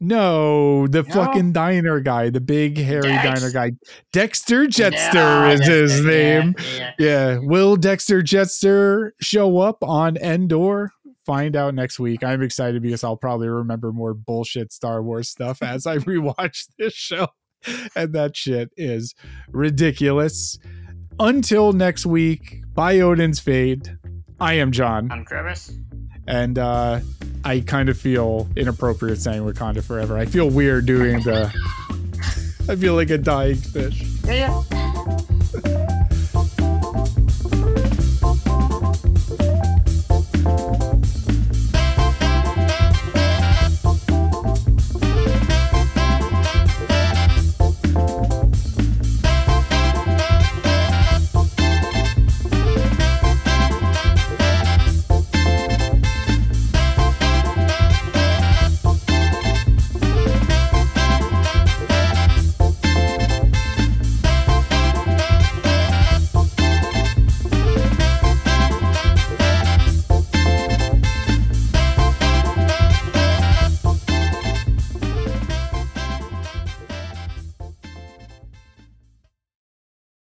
[0.01, 1.13] no the No?
[1.13, 3.25] fucking diner guy the big hairy Dex?
[3.41, 3.73] diner guy
[4.15, 6.93] dexter jettster is that's his it, yeah, name Yeah.
[6.99, 7.39] yeah.
[7.43, 10.91] Will Dexter Jettster show up on Endor?
[11.27, 12.23] Find out next week.
[12.23, 16.95] I'm excited because I'll probably remember more bullshit Star Wars stuff as I rewatch this
[16.95, 17.27] show.
[17.97, 19.13] And that shit is
[19.49, 20.57] ridiculous.
[21.19, 23.99] Until next week, by Odin's Fade,
[24.39, 25.11] I am John.
[25.11, 25.73] I'm Travis.
[26.29, 27.01] And uh,
[27.45, 30.17] I kind of feel inappropriate saying Wakanda forever.
[30.17, 31.53] I feel weird doing the.
[32.69, 34.03] I feel like a dying fish.
[34.25, 35.36] Yeah, yeah.